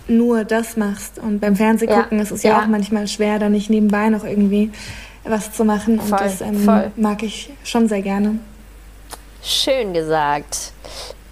nur 0.07 0.45
das 0.45 0.77
machst. 0.77 1.19
Und 1.19 1.41
beim 1.41 1.57
Fernsehgucken 1.57 2.21
ist 2.21 2.31
es 2.31 2.45
ja, 2.45 2.61
auch 2.61 2.67
manchmal 2.67 3.09
schwer, 3.09 3.41
da 3.41 3.49
nicht 3.49 3.69
nebenbei 3.69 4.09
noch 4.11 4.25
irgendwie 4.25 4.71
was 5.25 5.53
zu 5.53 5.65
machen. 5.65 5.99
Und 5.99 6.09
voll, 6.09 6.19
das 6.19 6.41
ähm, 6.41 6.69
mag 6.97 7.23
ich 7.23 7.51
schon 7.65 7.89
sehr 7.89 8.03
gerne. 8.03 8.39
Schön 9.43 9.93
gesagt. 9.93 10.73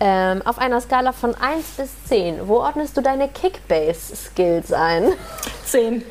Ähm, 0.01 0.43
auf 0.45 0.59
einer 0.59 0.81
Skala 0.81 1.13
von 1.13 1.35
1 1.35 1.65
bis 1.77 1.91
10, 2.07 2.49
wo 2.49 2.57
ordnest 2.57 2.97
du 2.97 3.03
deine 3.03 3.29
Kickbase-Skills 3.29 4.73
ein? 4.73 5.13
10. 5.67 6.03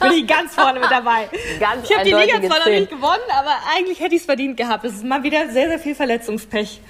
Bin 0.00 0.12
ich 0.12 0.26
ganz 0.26 0.54
vorne 0.54 0.80
mit 0.80 0.90
dabei. 0.90 1.28
Ganz 1.58 1.88
ich 1.88 1.96
habe 1.96 2.04
die 2.04 2.12
Liga 2.12 2.42
zwar 2.46 2.58
noch 2.58 2.66
nicht 2.66 2.90
gewonnen, 2.90 3.22
aber 3.30 3.52
eigentlich 3.74 4.00
hätte 4.00 4.16
ich 4.16 4.20
es 4.20 4.26
verdient 4.26 4.56
gehabt. 4.56 4.84
Es 4.84 4.94
ist 4.94 5.04
mal 5.04 5.22
wieder 5.22 5.48
sehr, 5.48 5.68
sehr 5.68 5.78
viel 5.78 5.94
Verletzungspech. 5.94 6.80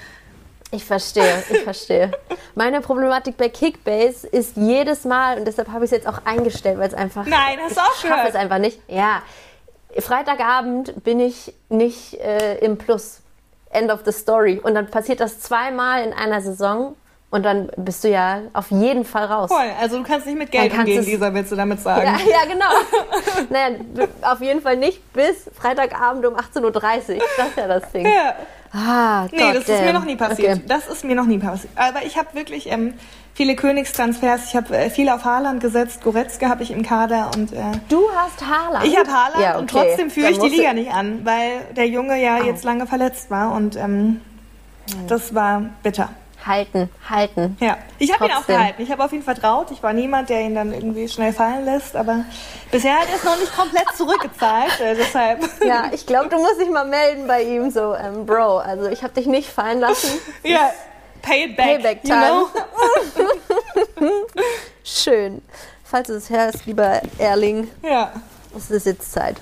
Ich 0.73 0.85
verstehe, 0.85 1.45
ich 1.49 1.61
verstehe. 1.61 2.11
Meine 2.57 2.81
Problematik 2.81 3.37
bei 3.37 3.49
Kickbase 3.49 4.27
ist 4.27 4.57
jedes 4.57 5.05
Mal, 5.05 5.39
und 5.39 5.45
deshalb 5.45 5.69
habe 5.69 5.85
ich 5.85 5.93
es 5.93 5.99
jetzt 5.99 6.09
auch 6.09 6.25
eingestellt, 6.25 6.79
weil 6.79 6.89
es 6.89 6.95
einfach. 6.95 7.25
Nein, 7.27 7.59
hast 7.63 7.77
du 7.77 7.81
auch 7.81 7.95
schon. 7.95 8.11
Ich 8.11 8.17
schaffe 8.17 8.29
es 8.31 8.35
einfach 8.35 8.59
nicht. 8.59 8.81
Ja. 8.89 9.23
Freitagabend 9.99 11.05
bin 11.05 11.21
ich 11.21 11.55
nicht 11.69 12.15
äh, 12.15 12.59
im 12.59 12.79
Plus. 12.79 13.21
End 13.77 13.91
of 13.91 14.01
the 14.05 14.13
story. 14.13 14.61
Und 14.63 14.75
dann 14.75 14.87
passiert 14.89 15.21
das 15.21 15.41
zweimal 15.41 16.03
in 16.03 16.13
einer 16.13 16.41
Saison 16.41 16.97
und 17.31 17.43
dann 17.43 17.71
bist 17.77 18.05
du 18.05 18.09
ja 18.09 18.43
auf 18.53 18.71
jeden 18.71 19.05
Fall 19.05 19.27
raus. 19.27 19.51
Voll, 19.51 19.71
also 19.81 19.99
du 19.99 20.05
kannst 20.05 20.27
nicht 20.27 20.39
mit 20.39 20.51
Geld 20.51 20.73
umgehen, 20.73 21.05
Lisa, 21.05 21.35
willst 21.35 21.53
du 21.53 21.57
damit 21.57 21.81
sagen? 21.81 22.07
Ja, 22.07 22.31
ja 22.31 22.45
genau. 22.51 23.47
naja, 23.51 23.77
auf 24.23 24.41
jeden 24.41 24.63
Fall 24.63 24.77
nicht 24.77 25.13
bis 25.13 25.51
Freitagabend 25.55 26.25
um 26.25 26.35
18.30 26.35 26.65
Uhr. 26.65 27.23
Das 27.37 27.49
ist 27.49 27.57
ja 27.57 27.67
das 27.67 27.93
Ding. 27.93 28.07
Ja. 28.07 28.35
Ah, 28.73 29.27
nee, 29.31 29.53
das 29.53 29.65
damn. 29.65 29.77
ist 29.77 29.85
mir 29.85 29.93
noch 29.93 30.05
nie 30.05 30.17
passiert. 30.17 30.57
Okay. 30.57 30.65
Das 30.67 30.87
ist 30.87 31.05
mir 31.05 31.15
noch 31.15 31.27
nie 31.27 31.39
passiert. 31.39 31.73
Aber 31.77 32.05
ich 32.05 32.17
habe 32.17 32.29
wirklich 32.35 32.71
ähm, 32.71 32.95
viele 33.37 33.55
Königstransfers. 33.55 34.49
Ich 34.49 34.57
habe 34.57 34.77
äh, 34.77 34.91
viel 34.91 35.09
auf 35.11 35.25
Haaland 35.25 35.61
gesetzt. 35.61 36.03
Goretzka 36.03 36.49
habe 36.49 36.63
ich 36.63 36.71
im 36.71 36.83
Kader 36.83 37.31
und 37.37 37.53
äh, 37.53 37.63
du 37.89 38.03
hast 38.15 38.45
Haaland. 38.45 38.87
Ich 38.87 38.97
habe 38.97 39.11
Haaland 39.11 39.43
ja, 39.43 39.51
okay. 39.51 39.59
und 39.61 39.71
trotzdem 39.71 40.11
führe 40.11 40.31
ich 40.31 40.39
die 40.39 40.49
Liga 40.49 40.73
nicht 40.73 40.91
an, 40.91 41.25
weil 41.25 41.61
der 41.77 41.87
Junge 41.87 42.21
ja 42.21 42.39
oh. 42.41 42.45
jetzt 42.45 42.65
lange 42.65 42.87
verletzt 42.87 43.31
war 43.31 43.53
und 43.53 43.77
ähm, 43.77 43.83
hm. 44.91 45.07
das 45.07 45.35
war 45.35 45.63
bitter. 45.83 46.09
halten, 46.47 46.89
halten. 47.11 47.59
Ja, 47.61 47.77
ich 47.99 48.11
habe 48.15 48.25
ihn 48.25 48.33
auch 48.33 48.47
gehalten. 48.47 48.81
Ich 48.81 48.91
habe 48.91 49.05
auf 49.05 49.13
ihn 49.13 49.23
vertraut. 49.23 49.71
Ich 49.71 49.83
war 49.83 49.93
niemand, 49.93 50.31
der 50.31 50.41
ihn 50.41 50.55
dann 50.55 50.73
irgendwie 50.73 51.07
schnell 51.07 51.35
fallen 51.35 51.67
lässt, 51.67 51.95
aber 51.95 52.25
bisher 52.71 52.95
hat 52.95 53.09
er 53.11 53.17
es 53.17 53.25
noch 53.25 53.39
nicht 53.39 53.55
komplett 53.55 53.89
zurückgezahlt. 53.95 54.81
Äh, 54.81 54.97
deshalb. 54.97 55.45
Ja, 55.67 55.91
ich 55.93 56.07
glaube, 56.07 56.31
du 56.31 56.39
musst 56.39 56.59
dich 56.61 56.71
mal 56.71 56.87
melden 56.87 57.27
bei 57.27 57.43
ihm, 57.43 57.71
so, 57.71 57.95
ähm, 57.95 58.25
Bro. 58.25 58.59
Also 58.59 58.87
ich 58.87 59.03
habe 59.03 59.13
dich 59.13 59.27
nicht 59.27 59.51
fallen 59.51 59.81
lassen. 59.81 60.11
Ja, 60.43 60.71
pay 61.23 61.45
it 61.45 61.57
back. 61.57 61.81
Payback 61.81 62.03
time. 62.03 62.23
You 62.23 62.49
know? 63.99 64.27
Schön. 64.85 65.43
Falls 65.85 66.09
es 66.09 66.31
hörst, 66.31 66.67
lieber 66.67 67.01
Erling. 67.19 67.69
Ja. 67.83 68.13
Es 68.57 68.71
ist 68.71 68.87
jetzt 68.87 69.13
Zeit. 69.13 69.37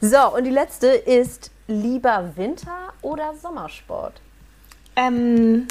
So, 0.00 0.34
und 0.34 0.44
die 0.44 0.50
letzte 0.50 0.86
ist 0.88 1.50
lieber 1.66 2.32
Winter- 2.36 2.92
oder 3.02 3.34
Sommersport? 3.40 4.14
Ähm, 4.96 5.68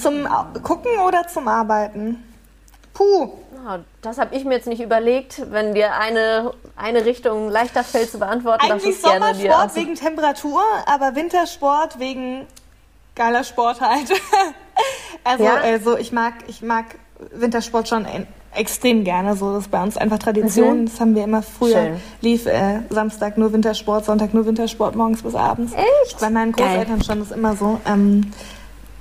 zum 0.00 0.26
Gucken 0.62 0.98
oder 1.06 1.26
zum 1.28 1.48
Arbeiten? 1.48 2.24
Puh. 2.94 3.32
Das 4.00 4.18
habe 4.18 4.34
ich 4.34 4.44
mir 4.44 4.54
jetzt 4.54 4.66
nicht 4.66 4.82
überlegt. 4.82 5.42
Wenn 5.52 5.74
dir 5.74 5.94
eine, 5.94 6.52
eine 6.76 7.04
Richtung 7.04 7.48
leichter 7.48 7.84
fällt 7.84 8.10
zu 8.10 8.18
beantworten, 8.18 8.70
Eigentlich 8.70 8.96
das 9.00 9.04
ist 9.04 9.04
gerne 9.04 9.34
dir. 9.34 9.50
Sommersport 9.52 9.76
wegen 9.76 9.94
Temperatur, 9.94 10.62
aber 10.86 11.14
Wintersport 11.14 11.98
wegen 11.98 12.46
geiler 13.14 13.44
Sport 13.44 13.80
halt. 13.80 14.10
also, 15.24 15.44
ja. 15.44 15.56
also 15.56 15.96
ich 15.96 16.12
mag, 16.12 16.34
ich 16.46 16.62
mag 16.62 16.86
Wintersport 17.32 17.88
schon 17.88 18.06
extrem 18.54 19.04
gerne. 19.04 19.36
So, 19.36 19.52
das 19.54 19.64
ist 19.64 19.70
bei 19.70 19.82
uns 19.82 19.96
einfach 19.96 20.18
Tradition. 20.18 20.80
Mhm. 20.80 20.86
Das 20.86 21.00
haben 21.00 21.14
wir 21.14 21.24
immer 21.24 21.42
früher. 21.42 21.72
Schön. 21.72 22.00
Lief 22.20 22.46
äh, 22.46 22.80
Samstag 22.90 23.38
nur 23.38 23.52
Wintersport, 23.52 24.04
Sonntag 24.04 24.34
nur 24.34 24.46
Wintersport, 24.46 24.94
morgens 24.94 25.22
bis 25.22 25.34
abends. 25.34 25.72
Echt? 25.72 26.20
Bei 26.20 26.30
meinen 26.30 26.52
Großeltern 26.52 26.98
Geil. 26.98 27.04
schon 27.04 27.18
das 27.20 27.30
immer 27.30 27.56
so. 27.56 27.80
Ähm, 27.86 28.32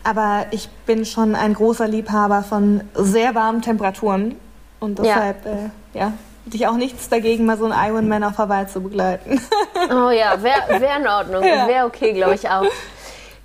aber 0.04 0.48
ich 0.52 0.70
bin 0.86 1.06
schon 1.06 1.36
ein 1.36 1.54
großer 1.54 1.88
Liebhaber 1.88 2.44
von 2.44 2.82
sehr 2.96 3.36
warmen 3.36 3.62
Temperaturen. 3.62 4.36
Und 4.80 4.98
deshalb, 4.98 5.46
ja, 5.46 5.52
äh, 5.52 5.70
ja 5.94 6.14
hätte 6.46 6.58
ich 6.58 6.68
auch 6.68 6.76
nichts 6.76 7.08
dagegen, 7.08 7.46
mal 7.46 7.58
so 7.58 7.66
einen 7.66 7.90
Ironman 7.90 8.24
auf 8.24 8.38
Hawaii 8.38 8.68
zu 8.68 8.82
begleiten. 8.82 9.42
Oh 9.90 10.12
ja, 10.12 10.42
wäre 10.44 10.80
wär 10.80 10.98
in 10.98 11.08
Ordnung. 11.08 11.44
Ja. 11.44 11.68
Wäre 11.68 11.86
okay, 11.88 12.14
glaube 12.14 12.36
ich 12.36 12.48
auch. 12.48 12.66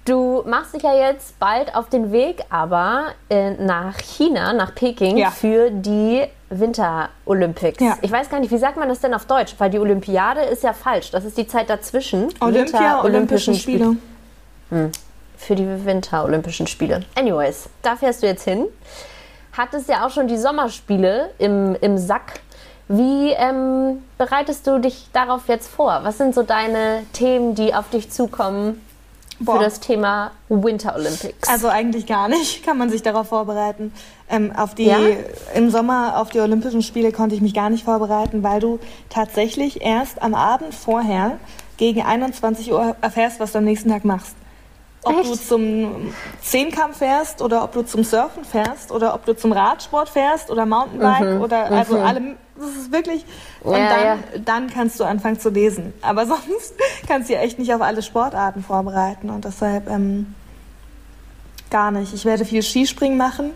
Du 0.06 0.44
machst 0.46 0.72
dich 0.72 0.84
ja 0.84 0.94
jetzt 0.94 1.36
bald 1.40 1.74
auf 1.74 1.88
den 1.88 2.12
Weg, 2.12 2.44
aber 2.48 3.06
äh, 3.28 3.50
nach 3.50 3.98
China, 3.98 4.52
nach 4.52 4.72
Peking 4.72 5.16
ja. 5.16 5.32
für 5.32 5.68
die 5.72 6.22
Winter 6.48 7.08
Olympics. 7.24 7.82
Ja. 7.82 7.98
Ich 8.02 8.12
weiß 8.12 8.30
gar 8.30 8.38
nicht, 8.38 8.52
wie 8.52 8.58
sagt 8.58 8.76
man 8.76 8.88
das 8.88 9.00
denn 9.00 9.12
auf 9.14 9.24
Deutsch? 9.24 9.56
Weil 9.58 9.68
die 9.70 9.80
Olympiade 9.80 10.42
ist 10.42 10.62
ja 10.62 10.72
falsch. 10.72 11.10
Das 11.10 11.24
ist 11.24 11.36
die 11.36 11.48
Zeit 11.48 11.68
dazwischen. 11.68 12.28
Olympia, 12.38 13.02
Olympischen 13.02 13.56
Spiele. 13.56 13.96
Hm. 14.70 14.92
Für 15.36 15.56
die 15.56 15.84
Winter 15.84 16.24
Olympischen 16.24 16.68
Spiele. 16.68 17.02
Anyways, 17.16 17.68
da 17.82 17.96
fährst 17.96 18.22
du 18.22 18.28
jetzt 18.28 18.44
hin. 18.44 18.66
Hattest 19.56 19.88
ja 19.88 20.06
auch 20.06 20.10
schon 20.10 20.28
die 20.28 20.36
Sommerspiele 20.36 21.30
im, 21.38 21.76
im 21.80 21.98
Sack. 21.98 22.40
Wie 22.86 23.32
ähm, 23.32 24.04
bereitest 24.18 24.68
du 24.68 24.78
dich 24.78 25.08
darauf 25.12 25.48
jetzt 25.48 25.66
vor? 25.66 26.00
Was 26.04 26.18
sind 26.18 26.32
so 26.32 26.44
deine 26.44 27.02
Themen, 27.12 27.56
die 27.56 27.74
auf 27.74 27.90
dich 27.90 28.12
zukommen? 28.12 28.80
Boah. 29.38 29.56
für 29.56 29.64
das 29.64 29.80
Thema 29.80 30.32
Winter 30.48 30.94
Olympics? 30.94 31.48
Also 31.48 31.68
eigentlich 31.68 32.06
gar 32.06 32.28
nicht, 32.28 32.62
kann 32.66 32.78
man 32.78 32.90
sich 32.90 33.02
darauf 33.02 33.28
vorbereiten. 33.28 33.92
Ähm, 34.28 34.52
auf 34.56 34.74
die, 34.74 34.86
ja? 34.86 34.98
Im 35.54 35.70
Sommer 35.70 36.20
auf 36.20 36.30
die 36.30 36.40
Olympischen 36.40 36.82
Spiele 36.82 37.12
konnte 37.12 37.34
ich 37.34 37.40
mich 37.40 37.54
gar 37.54 37.70
nicht 37.70 37.84
vorbereiten, 37.84 38.42
weil 38.42 38.60
du 38.60 38.78
tatsächlich 39.08 39.82
erst 39.82 40.22
am 40.22 40.34
Abend 40.34 40.74
vorher 40.74 41.38
gegen 41.76 42.02
21 42.02 42.72
Uhr 42.72 42.96
erfährst, 43.00 43.40
was 43.40 43.52
du 43.52 43.58
am 43.58 43.64
nächsten 43.64 43.90
Tag 43.90 44.04
machst. 44.04 44.34
Ob 45.06 45.20
Echt? 45.20 45.30
du 45.30 45.34
zum 45.36 46.12
Zehnkampf 46.42 46.98
fährst 46.98 47.40
oder 47.40 47.62
ob 47.62 47.70
du 47.70 47.82
zum 47.82 48.02
Surfen 48.02 48.44
fährst 48.44 48.90
oder 48.90 49.14
ob 49.14 49.24
du 49.24 49.36
zum 49.36 49.52
Radsport 49.52 50.08
fährst 50.08 50.50
oder 50.50 50.66
Mountainbike 50.66 51.36
mhm. 51.36 51.42
oder 51.42 51.70
also 51.70 51.96
mhm. 51.96 52.04
alle 52.04 52.36
das 52.58 52.70
ist 52.70 52.92
wirklich. 52.92 53.24
Und 53.62 53.76
ja, 53.78 53.88
dann, 53.88 54.04
ja. 54.04 54.18
dann 54.44 54.70
kannst 54.70 54.98
du 54.98 55.04
anfangen 55.04 55.38
zu 55.38 55.50
lesen. 55.50 55.92
Aber 56.02 56.26
sonst 56.26 56.74
kannst 57.06 57.28
du 57.28 57.34
ja 57.34 57.40
echt 57.40 57.58
nicht 57.58 57.72
auf 57.72 57.82
alle 57.82 58.02
Sportarten 58.02 58.64
vorbereiten. 58.64 59.30
Und 59.30 59.44
deshalb 59.44 59.88
ähm, 59.88 60.34
gar 61.70 61.90
nicht. 61.90 62.12
Ich 62.14 62.24
werde 62.24 62.44
viel 62.44 62.62
Skispringen 62.62 63.18
machen. 63.18 63.50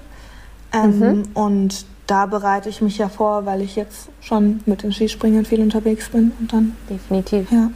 Ähm, 0.72 0.98
mhm. 0.98 1.28
Und 1.34 1.86
da 2.06 2.26
bereite 2.26 2.68
ich 2.68 2.80
mich 2.80 2.98
ja 2.98 3.08
vor, 3.08 3.46
weil 3.46 3.62
ich 3.62 3.74
jetzt 3.74 4.08
schon 4.20 4.60
mit 4.66 4.82
den 4.82 4.92
Skispringen 4.92 5.44
viel 5.44 5.62
unterwegs 5.62 6.10
bin. 6.10 6.32
Und 6.38 6.52
dann. 6.52 6.76
Definitiv. 6.88 7.50
Ja. 7.50 7.70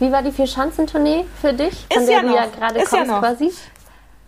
Wie 0.00 0.12
war 0.12 0.22
die 0.22 0.32
Vier-Schanzentournee 0.32 1.24
für 1.40 1.52
dich? 1.52 1.86
Von 1.92 2.02
ist 2.02 2.08
der 2.08 2.16
ja 2.16 2.22
du 2.22 2.28
noch. 2.28 2.34
ja 2.34 2.46
gerade 2.46 2.78
kommst 2.80 2.92
ja 2.92 3.04
noch. 3.04 3.20
quasi? 3.20 3.52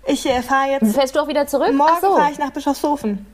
Ich 0.07 0.27
äh, 0.27 0.43
fahre 0.43 0.71
jetzt. 0.71 0.95
Fährst 0.95 1.15
du 1.15 1.21
auch 1.21 1.29
wieder 1.29 1.47
zurück? 1.47 1.73
Morgen 1.73 1.93
so. 2.01 2.17
fahre 2.17 2.33
ich 2.33 2.39
nach 2.39 2.51
Bischofshofen. 2.51 3.27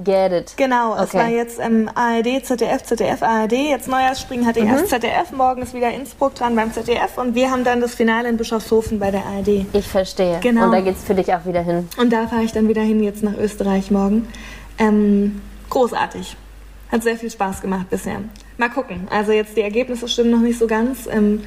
Get 0.00 0.30
it. 0.32 0.56
Genau, 0.56 0.92
okay. 0.92 1.02
es 1.04 1.14
war 1.14 1.28
jetzt 1.28 1.58
ähm, 1.58 1.90
ARD, 1.92 2.44
ZDF, 2.44 2.84
ZDF, 2.84 3.20
ARD. 3.20 3.52
Jetzt 3.52 3.88
Neujahrsspringen 3.88 4.46
hatte 4.46 4.62
mhm. 4.62 4.68
erst 4.68 4.90
ZDF, 4.90 5.32
morgen 5.32 5.62
ist 5.62 5.74
wieder 5.74 5.90
Innsbruck 5.90 6.36
dran 6.36 6.54
beim 6.54 6.72
ZDF 6.72 7.18
und 7.18 7.34
wir 7.34 7.50
haben 7.50 7.64
dann 7.64 7.80
das 7.80 7.96
Finale 7.96 8.28
in 8.28 8.36
Bischofshofen 8.36 9.00
bei 9.00 9.10
der 9.10 9.26
ARD. 9.26 9.66
Ich 9.72 9.88
verstehe. 9.88 10.38
Genau. 10.40 10.66
Und 10.66 10.72
da 10.72 10.80
geht 10.80 10.96
es 10.96 11.02
für 11.02 11.16
dich 11.16 11.34
auch 11.34 11.44
wieder 11.46 11.62
hin. 11.62 11.88
Und 11.96 12.12
da 12.12 12.28
fahre 12.28 12.44
ich 12.44 12.52
dann 12.52 12.68
wieder 12.68 12.82
hin, 12.82 13.02
jetzt 13.02 13.24
nach 13.24 13.36
Österreich 13.36 13.90
morgen. 13.90 14.28
Ähm, 14.78 15.42
großartig. 15.68 16.36
Hat 16.92 17.02
sehr 17.02 17.16
viel 17.16 17.30
Spaß 17.30 17.60
gemacht 17.60 17.90
bisher. 17.90 18.20
Mal 18.58 18.68
gucken. 18.68 19.06
Also 19.08 19.30
jetzt 19.30 19.56
die 19.56 19.60
Ergebnisse 19.60 20.08
stimmen 20.08 20.32
noch 20.32 20.40
nicht 20.40 20.58
so 20.58 20.66
ganz. 20.66 21.06
Ähm, 21.06 21.44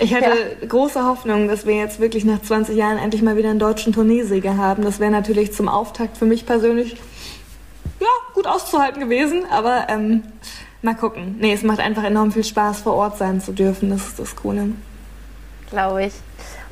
ich 0.00 0.14
hatte 0.14 0.30
ja. 0.60 0.66
große 0.68 1.02
Hoffnung, 1.02 1.48
dass 1.48 1.64
wir 1.66 1.74
jetzt 1.74 1.98
wirklich 1.98 2.26
nach 2.26 2.42
20 2.42 2.76
Jahren 2.76 2.98
endlich 2.98 3.22
mal 3.22 3.38
wieder 3.38 3.48
einen 3.48 3.58
deutschen 3.58 3.94
Tourneesieger 3.94 4.58
haben. 4.58 4.84
Das 4.84 5.00
wäre 5.00 5.10
natürlich 5.10 5.54
zum 5.54 5.66
Auftakt 5.66 6.18
für 6.18 6.26
mich 6.26 6.44
persönlich 6.44 6.96
ja, 8.00 8.06
gut 8.34 8.46
auszuhalten 8.46 9.00
gewesen, 9.00 9.44
aber 9.50 9.86
ähm, 9.88 10.24
mal 10.82 10.94
gucken. 10.94 11.36
Nee, 11.40 11.54
es 11.54 11.62
macht 11.62 11.80
einfach 11.80 12.04
enorm 12.04 12.32
viel 12.32 12.44
Spaß, 12.44 12.82
vor 12.82 12.94
Ort 12.96 13.16
sein 13.16 13.40
zu 13.40 13.52
dürfen. 13.52 13.88
Das 13.88 14.08
ist 14.08 14.18
das 14.18 14.36
Coole. 14.36 14.68
Glaube 15.70 16.04
ich. 16.04 16.12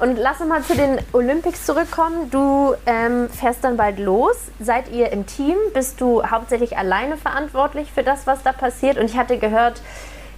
Und 0.00 0.16
lass 0.16 0.40
uns 0.40 0.48
mal 0.48 0.62
zu 0.62 0.74
den 0.74 0.98
Olympics 1.12 1.66
zurückkommen. 1.66 2.30
Du 2.30 2.74
ähm, 2.86 3.28
fährst 3.28 3.62
dann 3.62 3.76
bald 3.76 3.98
los. 3.98 4.34
Seid 4.58 4.90
ihr 4.90 5.12
im 5.12 5.26
Team? 5.26 5.56
Bist 5.74 6.00
du 6.00 6.24
hauptsächlich 6.24 6.78
alleine 6.78 7.18
verantwortlich 7.18 7.92
für 7.92 8.02
das, 8.02 8.26
was 8.26 8.42
da 8.42 8.52
passiert? 8.52 8.96
Und 8.96 9.04
ich 9.04 9.18
hatte 9.18 9.36
gehört, 9.36 9.82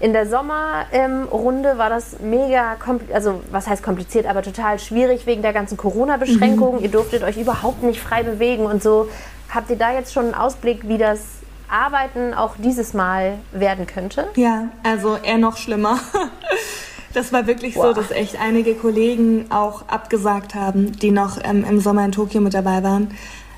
in 0.01 0.13
der 0.13 0.27
Sommerrunde 0.27 1.71
ähm, 1.71 1.79
war 1.79 1.91
das 1.91 2.19
mega, 2.19 2.77
also 3.13 3.41
was 3.53 3.69
heißt 3.69 3.85
kompliziert, 3.85 4.27
aber 4.27 4.43
total 4.43 4.81
schwierig 4.81 5.27
wegen 5.27 5.43
der 5.43 5.53
ganzen 5.53 5.77
Corona-Beschränkungen. 5.77 6.79
Mhm. 6.79 6.85
Ihr 6.85 6.91
durftet 6.91 7.23
euch 7.23 7.37
überhaupt 7.37 7.85
nicht 7.85 8.01
frei 8.01 8.25
bewegen 8.25 8.67
und 8.67 8.83
so. 8.83 9.09
Habt 9.49 9.71
ihr 9.71 9.77
da 9.77 9.93
jetzt 9.93 10.13
schon 10.13 10.25
einen 10.25 10.35
Ausblick, 10.35 10.89
wie 10.89 10.99
das 10.99 11.21
Arbeiten 11.69 12.35
auch 12.35 12.57
dieses 12.59 12.95
Mal 12.95 13.39
werden 13.53 13.87
könnte? 13.87 14.27
Ja, 14.35 14.71
also 14.83 15.19
eher 15.23 15.39
noch 15.39 15.57
schlimmer. 15.57 16.01
Das 17.15 17.33
war 17.33 17.47
wirklich 17.47 17.77
wow. 17.77 17.87
so, 17.87 17.93
dass 17.93 18.11
echt 18.11 18.41
einige 18.41 18.75
Kollegen 18.75 19.47
auch 19.51 19.89
abgesagt 19.89 20.55
haben, 20.55 20.93
die 20.93 21.11
noch 21.11 21.39
ähm, 21.43 21.65
im 21.69 21.81
Sommer 21.81 22.05
in 22.05 22.13
Tokio 22.13 22.41
mit 22.41 22.55
dabei 22.55 22.83
waren, 22.83 23.11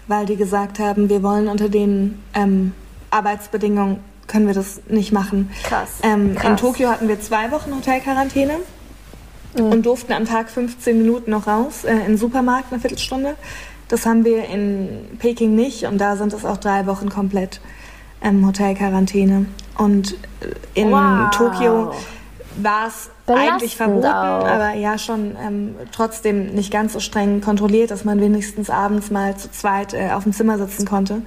weil 0.07 0.27
die 0.27 0.37
gesagt 0.37 0.79
haben, 0.79 1.09
wir 1.09 1.23
wollen 1.23 1.49
unter 1.49 1.69
den 1.69 2.23
ähm, 2.35 2.73
Arbeitsbedingungen 3.11 4.01
können 4.27 4.47
wir 4.47 4.55
das 4.55 4.81
nicht 4.89 5.13
machen. 5.13 5.51
Krass. 5.65 5.91
Ähm, 6.03 6.35
Krass. 6.35 6.51
In 6.51 6.57
Tokio 6.57 6.89
hatten 6.89 7.09
wir 7.09 7.21
zwei 7.21 7.51
Wochen 7.51 7.75
Hotelquarantäne 7.75 8.55
mhm. 9.57 9.65
und 9.65 9.87
durften 9.87 10.13
am 10.13 10.25
Tag 10.25 10.51
15 10.51 10.99
Minuten 10.99 11.31
noch 11.31 11.47
raus, 11.47 11.85
äh, 11.85 11.93
in 11.93 12.01
den 12.01 12.19
Supermarkt 12.19 12.73
eine 12.73 12.81
Viertelstunde. 12.81 13.37
Das 13.89 14.07
haben 14.07 14.25
wir 14.25 14.49
in 14.49 15.19
Peking 15.19 15.55
nicht 15.55 15.85
und 15.85 15.99
da 15.99 16.17
sind 16.17 16.33
es 16.33 16.45
auch 16.45 16.57
drei 16.57 16.87
Wochen 16.87 17.11
komplett 17.11 17.61
ähm, 18.23 18.47
Hotelquarantäne. 18.47 19.47
Und 19.77 20.15
äh, 20.41 20.81
in 20.81 20.91
wow. 20.91 21.31
Tokio 21.31 21.93
war 22.57 22.89
es 22.89 23.11
eigentlich 23.27 23.77
verboten, 23.77 24.07
auch. 24.07 24.47
aber 24.47 24.75
ja 24.75 24.99
schon 24.99 25.37
ähm, 25.43 25.77
trotzdem 25.93 26.55
nicht 26.55 26.71
ganz 26.71 26.93
so 26.93 27.01
streng 27.01 27.41
kontrolliert, 27.41 27.91
dass 27.91 28.05
man 28.05 28.21
wenigstens 28.21 28.71
abends 28.71 29.11
mal 29.11 29.37
zu 29.37 29.51
zweit 29.51 29.95
äh, 29.95 30.11
auf 30.13 30.25
dem 30.25 30.33
Zimmer 30.33 30.59
sitzen 30.59 30.87
konnte 30.87 31.23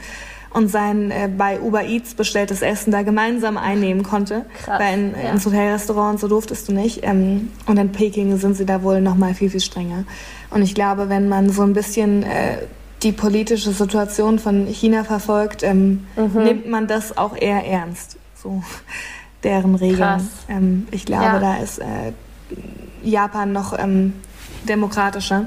und 0.51 0.69
sein 0.69 1.11
äh, 1.11 1.29
bei 1.35 1.59
Uber 1.59 1.83
Eats 1.83 2.13
bestelltes 2.13 2.61
Essen 2.61 2.91
da 2.91 3.03
gemeinsam 3.03 3.57
einnehmen 3.57 4.03
konnte. 4.03 4.45
Krass, 4.63 4.79
Weil 4.79 4.93
in, 4.93 5.11
ja. 5.11 5.31
ins 5.31 5.45
Hotelrestaurant 5.45 6.19
so 6.19 6.27
durftest 6.27 6.67
du 6.67 6.73
nicht. 6.73 7.01
Ähm, 7.03 7.51
und 7.65 7.77
in 7.77 7.91
Peking 7.91 8.37
sind 8.37 8.55
sie 8.55 8.65
da 8.65 8.81
wohl 8.83 9.01
noch 9.01 9.15
mal 9.15 9.33
viel, 9.33 9.49
viel 9.49 9.59
strenger. 9.59 10.05
Und 10.49 10.61
ich 10.61 10.73
glaube, 10.73 11.09
wenn 11.09 11.29
man 11.29 11.49
so 11.49 11.63
ein 11.63 11.73
bisschen 11.73 12.23
äh, 12.23 12.57
die 13.03 13.11
politische 13.11 13.71
Situation 13.71 14.39
von 14.39 14.65
China 14.65 15.03
verfolgt, 15.03 15.63
ähm, 15.63 16.07
mhm. 16.15 16.43
nimmt 16.43 16.69
man 16.69 16.87
das 16.87 17.17
auch 17.17 17.35
eher 17.35 17.65
ernst. 17.65 18.17
So 18.35 18.63
deren 19.43 19.75
Regeln. 19.75 20.29
Ähm, 20.49 20.87
ich 20.91 21.05
glaube, 21.05 21.23
ja. 21.23 21.39
da 21.39 21.57
ist 21.57 21.79
äh, 21.79 22.13
Japan 23.03 23.51
noch 23.51 23.77
ähm, 23.77 24.13
demokratischer. 24.67 25.45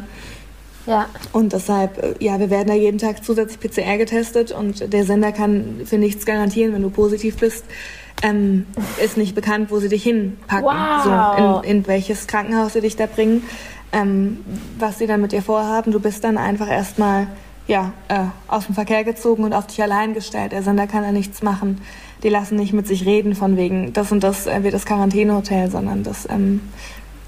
Ja. 0.87 1.07
Und 1.33 1.53
deshalb, 1.53 2.03
äh, 2.03 2.15
ja, 2.25 2.39
wir 2.39 2.51
werden 2.51 2.69
da 2.69 2.75
jeden 2.75 2.99
Tag 2.99 3.25
zusätzlich 3.25 3.61
PCR 3.61 3.99
getestet 3.99 4.53
und 4.53 4.93
der 4.93 5.05
Sender 5.05 5.33
kann 5.33 5.83
für 5.85 5.99
nichts 5.99 6.25
garantieren, 6.27 6.73
wenn 6.73 6.83
du 6.83 6.91
positiv 6.91 7.37
bist. 7.37 7.65
Ähm, 8.23 8.67
ist 9.03 9.17
nicht 9.17 9.35
bekannt, 9.35 9.71
wo 9.71 9.79
sie 9.79 9.89
dich 9.89 10.03
hinpacken, 10.03 10.65
wow. 10.65 11.63
so 11.63 11.69
in, 11.69 11.79
in 11.79 11.87
welches 11.87 12.27
Krankenhaus 12.27 12.75
sie 12.75 12.83
dich 12.83 12.97
da 12.97 13.07
bringen. 13.07 13.45
ähm, 13.93 14.45
was 14.79 14.99
sie 14.99 15.07
dann 15.07 15.21
mit 15.21 15.33
dir 15.33 15.43
vorhaben. 15.43 15.93
Du 15.93 16.01
bist 16.01 16.25
dann 16.25 16.39
einfach 16.39 16.69
erstmal 16.69 17.27
ja, 17.67 17.93
äh, 18.09 18.25
aus 18.49 18.67
dem 18.67 18.75
Verkehr 18.75 19.05
gezogen 19.05 19.45
und 19.45 19.53
auf 19.53 19.67
dich 19.67 19.83
allein 19.83 20.15
gestellt. 20.15 20.53
Der 20.53 20.63
Sender 20.63 20.87
kann 20.87 21.05
ja 21.05 21.13
nichts 21.13 21.43
machen. 21.43 21.81
Die 22.23 22.29
lassen 22.29 22.57
nicht 22.57 22.73
mit 22.73 22.87
sich 22.87 23.07
reden 23.07 23.35
von 23.35 23.57
wegen, 23.57 23.93
das 23.93 24.13
und 24.13 24.23
das 24.23 24.47
wird 24.47 24.75
das 24.75 24.85
Quarantänehotel, 24.85 25.71
sondern 25.71 26.03
das 26.03 26.29
ähm, 26.29 26.61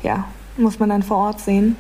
ja, 0.02 0.24
muss 0.56 0.78
man 0.78 0.90
dann 0.90 1.02
vor 1.02 1.18
Ort 1.18 1.40
sehen. 1.40 1.76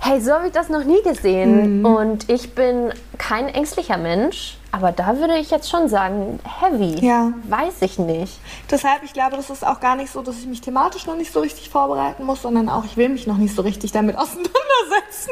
Hey, 0.00 0.20
so 0.20 0.32
habe 0.32 0.48
ich 0.48 0.52
das 0.52 0.68
noch 0.68 0.84
nie 0.84 1.02
gesehen. 1.02 1.78
Mhm. 1.78 1.86
Und 1.86 2.28
ich 2.28 2.54
bin 2.54 2.92
kein 3.16 3.48
ängstlicher 3.48 3.96
Mensch, 3.96 4.58
aber 4.70 4.92
da 4.92 5.18
würde 5.18 5.38
ich 5.38 5.50
jetzt 5.50 5.70
schon 5.70 5.88
sagen, 5.88 6.40
heavy. 6.60 7.02
Ja. 7.02 7.32
Weiß 7.48 7.80
ich 7.80 7.98
nicht. 7.98 8.38
Deshalb, 8.70 9.02
ich 9.02 9.14
glaube, 9.14 9.36
das 9.36 9.48
ist 9.48 9.66
auch 9.66 9.80
gar 9.80 9.96
nicht 9.96 10.12
so, 10.12 10.20
dass 10.20 10.38
ich 10.38 10.46
mich 10.46 10.60
thematisch 10.60 11.06
noch 11.06 11.16
nicht 11.16 11.32
so 11.32 11.40
richtig 11.40 11.70
vorbereiten 11.70 12.24
muss, 12.24 12.42
sondern 12.42 12.68
auch, 12.68 12.84
ich 12.84 12.98
will 12.98 13.08
mich 13.08 13.26
noch 13.26 13.38
nicht 13.38 13.54
so 13.56 13.62
richtig 13.62 13.92
damit 13.92 14.16
auseinandersetzen. 14.18 15.30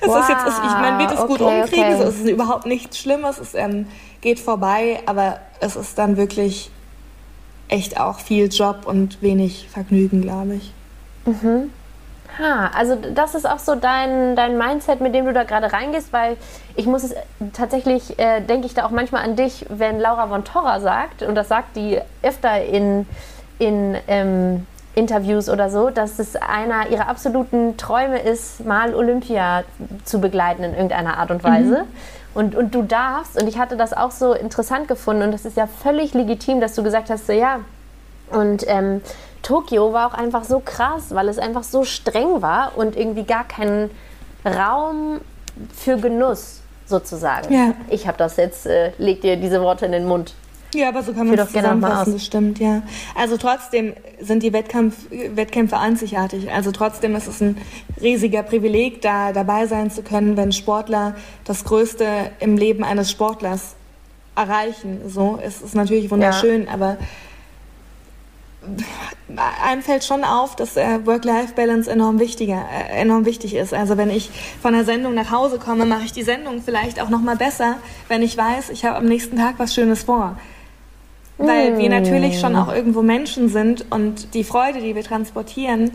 Das 0.00 0.08
wow. 0.08 0.20
ist 0.20 0.28
jetzt, 0.28 0.46
ich 0.46 0.72
meine, 0.72 0.98
wird 0.98 1.12
es 1.12 1.18
okay, 1.18 1.28
gut 1.28 1.40
umkriegen, 1.40 1.94
okay. 1.94 2.02
es 2.02 2.20
ist 2.20 2.28
überhaupt 2.28 2.66
nichts 2.66 2.98
Schlimmes, 2.98 3.38
es 3.38 3.54
ähm, 3.54 3.86
geht 4.20 4.40
vorbei, 4.40 5.00
aber 5.06 5.38
es 5.60 5.76
ist 5.76 5.98
dann 5.98 6.16
wirklich 6.16 6.70
echt 7.68 7.98
auch 7.98 8.18
viel 8.20 8.48
Job 8.52 8.82
und 8.84 9.22
wenig 9.22 9.68
Vergnügen, 9.70 10.22
glaube 10.22 10.56
ich. 10.56 10.72
Mhm. 11.24 11.70
Ha, 12.38 12.70
also 12.74 12.96
das 12.96 13.34
ist 13.34 13.46
auch 13.46 13.58
so 13.58 13.74
dein, 13.74 14.36
dein 14.36 14.56
Mindset, 14.56 15.00
mit 15.00 15.14
dem 15.14 15.26
du 15.26 15.32
da 15.32 15.44
gerade 15.44 15.72
reingehst, 15.72 16.12
weil 16.12 16.36
ich 16.76 16.86
muss 16.86 17.04
es 17.04 17.14
tatsächlich, 17.52 18.18
äh, 18.18 18.40
denke 18.40 18.66
ich 18.66 18.74
da 18.74 18.86
auch 18.86 18.90
manchmal 18.90 19.22
an 19.22 19.36
dich, 19.36 19.66
wenn 19.68 20.00
Laura 20.00 20.28
von 20.28 20.44
Torra 20.44 20.80
sagt, 20.80 21.22
und 21.22 21.34
das 21.34 21.48
sagt 21.48 21.76
die 21.76 22.00
öfter 22.22 22.64
in, 22.64 23.06
in 23.58 23.96
ähm, 24.08 24.66
Interviews 24.94 25.48
oder 25.48 25.70
so, 25.70 25.90
dass 25.90 26.18
es 26.18 26.36
einer 26.36 26.88
ihrer 26.90 27.08
absoluten 27.08 27.76
Träume 27.76 28.20
ist, 28.20 28.64
mal 28.64 28.94
Olympia 28.94 29.64
zu 30.04 30.20
begleiten 30.20 30.64
in 30.64 30.72
irgendeiner 30.72 31.16
Art 31.16 31.30
und 31.30 31.42
Weise. 31.44 31.84
Mhm. 31.84 31.86
Und, 32.34 32.54
und 32.54 32.74
du 32.74 32.82
darfst, 32.82 33.40
und 33.40 33.48
ich 33.48 33.58
hatte 33.58 33.76
das 33.76 33.92
auch 33.92 34.10
so 34.10 34.32
interessant 34.32 34.88
gefunden, 34.88 35.22
und 35.22 35.32
das 35.32 35.44
ist 35.44 35.56
ja 35.56 35.66
völlig 35.66 36.14
legitim, 36.14 36.60
dass 36.60 36.74
du 36.74 36.82
gesagt 36.82 37.10
hast, 37.10 37.26
so 37.26 37.32
ja, 37.32 37.60
und 38.30 38.64
ähm, 38.66 39.02
Tokio 39.42 39.92
war 39.92 40.08
auch 40.08 40.14
einfach 40.14 40.44
so 40.44 40.60
krass, 40.60 41.06
weil 41.10 41.28
es 41.28 41.38
einfach 41.38 41.64
so 41.64 41.84
streng 41.84 42.40
war 42.40 42.72
und 42.76 42.96
irgendwie 42.96 43.24
gar 43.24 43.44
keinen 43.44 43.90
Raum 44.44 45.20
für 45.74 45.96
Genuss 45.98 46.60
sozusagen. 46.86 47.52
Ja. 47.52 47.74
Ich 47.88 48.06
habe 48.06 48.16
das 48.18 48.36
jetzt, 48.36 48.66
äh, 48.66 48.92
leg 48.98 49.20
dir 49.20 49.36
diese 49.36 49.60
Worte 49.60 49.86
in 49.86 49.92
den 49.92 50.06
Mund. 50.06 50.34
Ja, 50.74 50.88
aber 50.88 51.02
so 51.02 51.12
kann 51.12 51.26
man 51.26 51.36
das 51.36 51.52
zusammenfassen, 51.52 52.14
das 52.14 52.24
stimmt, 52.24 52.58
ja. 52.58 52.82
Also 53.14 53.36
trotzdem 53.36 53.92
sind 54.20 54.42
die 54.42 54.52
Wettkampf, 54.52 54.94
Wettkämpfe 55.10 55.78
einzigartig. 55.78 56.50
Also 56.50 56.72
trotzdem 56.72 57.14
ist 57.14 57.26
es 57.26 57.42
ein 57.42 57.58
riesiger 58.00 58.42
Privileg, 58.42 59.02
da 59.02 59.32
dabei 59.32 59.66
sein 59.66 59.90
zu 59.90 60.02
können, 60.02 60.36
wenn 60.36 60.52
Sportler 60.52 61.14
das 61.44 61.64
Größte 61.64 62.06
im 62.40 62.56
Leben 62.56 62.84
eines 62.84 63.10
Sportlers 63.10 63.74
erreichen. 64.34 65.02
So, 65.08 65.38
es 65.42 65.60
ist 65.60 65.74
natürlich 65.74 66.10
wunderschön, 66.10 66.64
ja. 66.64 66.72
aber 66.72 66.96
einem 69.62 69.82
fällt 69.82 70.04
schon 70.04 70.24
auf, 70.24 70.56
dass 70.56 70.76
äh, 70.76 71.04
Work-Life-Balance 71.04 71.90
enorm 71.90 72.18
wichtiger, 72.18 72.64
äh, 72.72 73.00
enorm 73.00 73.24
wichtig 73.24 73.54
ist. 73.54 73.74
Also 73.74 73.96
wenn 73.96 74.10
ich 74.10 74.30
von 74.60 74.72
der 74.72 74.84
Sendung 74.84 75.14
nach 75.14 75.30
Hause 75.30 75.58
komme, 75.58 75.84
mache 75.84 76.04
ich 76.04 76.12
die 76.12 76.22
Sendung 76.22 76.62
vielleicht 76.62 77.00
auch 77.00 77.08
noch 77.08 77.20
mal 77.20 77.36
besser, 77.36 77.76
wenn 78.08 78.22
ich 78.22 78.36
weiß, 78.36 78.70
ich 78.70 78.84
habe 78.84 78.96
am 78.96 79.06
nächsten 79.06 79.36
Tag 79.36 79.54
was 79.58 79.74
Schönes 79.74 80.04
vor. 80.04 80.36
Weil 81.38 81.72
mm. 81.72 81.78
wir 81.78 81.88
natürlich 81.88 82.40
schon 82.40 82.56
auch 82.56 82.72
irgendwo 82.72 83.02
Menschen 83.02 83.48
sind 83.48 83.86
und 83.90 84.34
die 84.34 84.44
Freude, 84.44 84.80
die 84.80 84.94
wir 84.94 85.02
transportieren, 85.02 85.92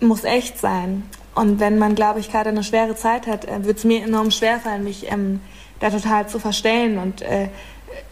muss 0.00 0.24
echt 0.24 0.58
sein. 0.58 1.02
Und 1.34 1.60
wenn 1.60 1.78
man, 1.78 1.94
glaube 1.94 2.20
ich, 2.20 2.30
gerade 2.30 2.50
eine 2.50 2.64
schwere 2.64 2.94
Zeit 2.94 3.26
hat, 3.26 3.44
äh, 3.44 3.64
wird 3.64 3.78
es 3.78 3.84
mir 3.84 4.02
enorm 4.02 4.30
schwerfallen, 4.30 4.84
mich 4.84 5.10
ähm, 5.10 5.40
da 5.80 5.90
total 5.90 6.28
zu 6.28 6.38
verstellen 6.38 6.98
und 6.98 7.22
äh, 7.22 7.48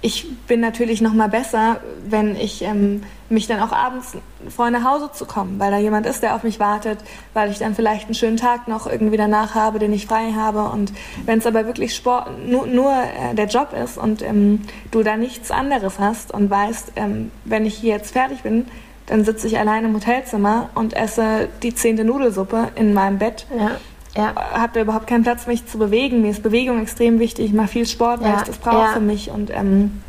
ich 0.01 0.27
bin 0.47 0.61
natürlich 0.61 1.01
noch 1.01 1.13
mal 1.13 1.29
besser, 1.29 1.81
wenn 2.09 2.37
ich 2.37 2.63
ähm, 2.63 3.03
mich 3.29 3.47
dann 3.47 3.61
auch 3.61 3.73
abends 3.73 4.17
freue, 4.49 4.71
nach 4.71 4.85
Hause 4.85 5.11
zu 5.13 5.27
kommen, 5.27 5.59
weil 5.59 5.71
da 5.71 5.79
jemand 5.79 6.07
ist, 6.07 6.23
der 6.23 6.35
auf 6.35 6.43
mich 6.43 6.61
wartet, 6.61 6.99
weil 7.35 7.51
ich 7.51 7.59
dann 7.59 7.75
vielleicht 7.75 8.05
einen 8.05 8.15
schönen 8.15 8.37
Tag 8.37 8.69
noch 8.69 8.87
irgendwie 8.87 9.17
danach 9.17 9.55
habe, 9.55 9.79
den 9.79 9.93
ich 9.93 10.07
frei 10.07 10.33
habe. 10.33 10.65
Und 10.65 10.93
wenn 11.25 11.39
es 11.39 11.47
aber 11.47 11.67
wirklich 11.67 11.95
Sport, 11.95 12.29
nur, 12.47 12.67
nur 12.67 12.93
äh, 12.93 13.35
der 13.35 13.47
Job 13.47 13.73
ist 13.73 13.99
und 13.99 14.23
ähm, 14.23 14.63
du 14.91 15.03
da 15.03 15.17
nichts 15.17 15.51
anderes 15.51 15.99
hast 15.99 16.33
und 16.33 16.51
weißt, 16.51 16.93
ähm, 16.97 17.31
wenn 17.45 17.67
ich 17.67 17.75
hier 17.77 17.95
jetzt 17.95 18.13
fertig 18.13 18.43
bin, 18.43 18.67
dann 19.07 19.25
sitze 19.25 19.47
ich 19.47 19.59
allein 19.59 19.85
im 19.85 19.95
Hotelzimmer 19.95 20.71
und 20.75 20.95
esse 20.95 21.49
die 21.63 21.75
zehnte 21.75 22.05
Nudelsuppe 22.05 22.69
in 22.75 22.93
meinem 22.93 23.19
Bett. 23.19 23.47
Ja 23.57 23.73
ja. 24.17 24.35
habe 24.53 24.73
da 24.75 24.81
überhaupt 24.81 25.07
keinen 25.07 25.23
Platz, 25.23 25.47
mich 25.47 25.67
zu 25.67 25.79
bewegen. 25.79 26.23
Mir 26.23 26.31
ist 26.31 26.43
Bewegung 26.43 26.81
extrem 26.81 27.19
wichtig. 27.19 27.47
Ich 27.47 27.53
mache 27.53 27.69
viel 27.69 27.87
Sport, 27.87 28.21
weil 28.21 28.31
ja. 28.31 28.39
ich 28.39 28.43
das 28.43 28.59
brauche 28.59 28.77
ja. 28.77 28.93
für 28.93 29.01
mich. 29.01 29.31
Und 29.31 29.51
ähm, 29.51 30.03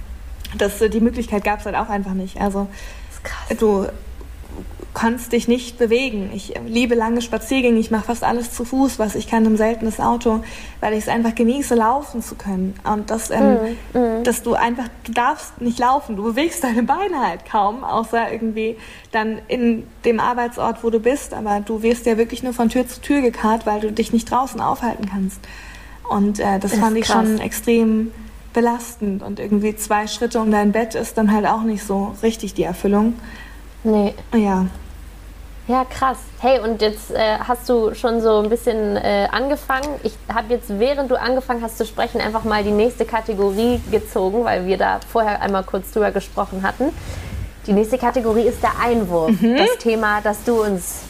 das, 0.57 0.79
die 0.79 0.99
Möglichkeit 0.99 1.43
gab 1.43 1.59
es 1.59 1.65
halt 1.65 1.75
auch 1.75 1.89
einfach 1.89 2.13
nicht. 2.13 2.39
Also 2.39 2.67
du 3.59 3.87
kannst 4.93 5.31
dich 5.31 5.47
nicht 5.47 5.77
bewegen. 5.77 6.31
Ich 6.33 6.55
liebe 6.65 6.95
lange 6.95 7.21
Spaziergänge, 7.21 7.77
ich 7.77 7.91
mache 7.91 8.05
fast 8.05 8.23
alles 8.23 8.51
zu 8.53 8.65
Fuß, 8.65 8.97
was 8.97 9.13
ich 9.13 9.27
kann 9.27 9.45
im 9.45 9.55
seltenes 9.55 9.99
Auto, 9.99 10.43
weil 10.79 10.93
ich 10.93 11.01
es 11.01 11.07
einfach 11.07 11.35
genieße, 11.35 11.75
laufen 11.75 12.23
zu 12.23 12.33
können. 12.33 12.73
Und 12.83 13.11
das, 13.11 13.29
ähm, 13.29 13.57
mm, 13.93 13.97
mm. 13.97 14.23
dass 14.23 14.41
du 14.41 14.55
einfach, 14.55 14.87
du 15.03 15.11
darfst 15.11 15.61
nicht 15.61 15.77
laufen, 15.77 16.15
du 16.15 16.23
bewegst 16.23 16.63
deine 16.63 16.81
Beine 16.81 17.19
halt 17.19 17.45
kaum, 17.45 17.83
außer 17.83 18.31
irgendwie 18.31 18.75
dann 19.11 19.39
in 19.47 19.83
dem 20.03 20.19
Arbeitsort, 20.19 20.83
wo 20.83 20.89
du 20.89 20.99
bist. 20.99 21.35
Aber 21.35 21.59
du 21.59 21.83
wirst 21.83 22.07
ja 22.07 22.17
wirklich 22.17 22.41
nur 22.41 22.53
von 22.53 22.69
Tür 22.69 22.87
zu 22.87 22.99
Tür 22.99 23.21
gekarrt, 23.21 23.67
weil 23.67 23.79
du 23.81 23.91
dich 23.91 24.13
nicht 24.13 24.31
draußen 24.31 24.59
aufhalten 24.59 25.07
kannst. 25.09 25.39
Und 26.09 26.39
äh, 26.39 26.57
das, 26.59 26.71
das 26.71 26.79
fand 26.79 26.97
ich 26.97 27.05
krass. 27.05 27.27
schon 27.27 27.39
extrem 27.39 28.11
belastend. 28.53 29.21
Und 29.21 29.39
irgendwie 29.39 29.75
zwei 29.75 30.07
Schritte 30.07 30.39
um 30.39 30.49
dein 30.49 30.71
Bett 30.71 30.95
ist 30.95 31.19
dann 31.19 31.31
halt 31.31 31.45
auch 31.45 31.61
nicht 31.61 31.83
so 31.83 32.15
richtig 32.23 32.55
die 32.55 32.63
Erfüllung. 32.63 33.13
Nee. 33.87 34.13
Ja. 34.33 34.65
Ja, 35.67 35.85
krass. 35.85 36.17
Hey, 36.39 36.59
und 36.59 36.81
jetzt 36.81 37.11
äh, 37.11 37.37
hast 37.39 37.67
du 37.67 37.93
schon 37.93 38.21
so 38.21 38.39
ein 38.39 38.49
bisschen 38.49 38.95
äh, 38.97 39.27
angefangen. 39.31 39.87
Ich 40.03 40.13
habe 40.33 40.53
jetzt, 40.53 40.79
während 40.79 41.09
du 41.09 41.19
angefangen 41.19 41.61
hast 41.61 41.77
zu 41.77 41.85
sprechen, 41.85 42.21
einfach 42.21 42.43
mal 42.43 42.63
die 42.63 42.71
nächste 42.71 43.05
Kategorie 43.05 43.81
gezogen, 43.91 44.43
weil 44.43 44.65
wir 44.65 44.77
da 44.77 44.99
vorher 45.09 45.41
einmal 45.41 45.63
kurz 45.63 45.91
drüber 45.91 46.11
gesprochen 46.11 46.63
hatten. 46.63 46.93
Die 47.65 47.73
nächste 47.73 47.97
Kategorie 47.97 48.43
ist 48.43 48.61
der 48.61 48.79
Einwurf, 48.81 49.41
mhm. 49.41 49.57
das 49.57 49.77
Thema, 49.79 50.21
das 50.21 50.43
du 50.43 50.61
uns 50.63 51.03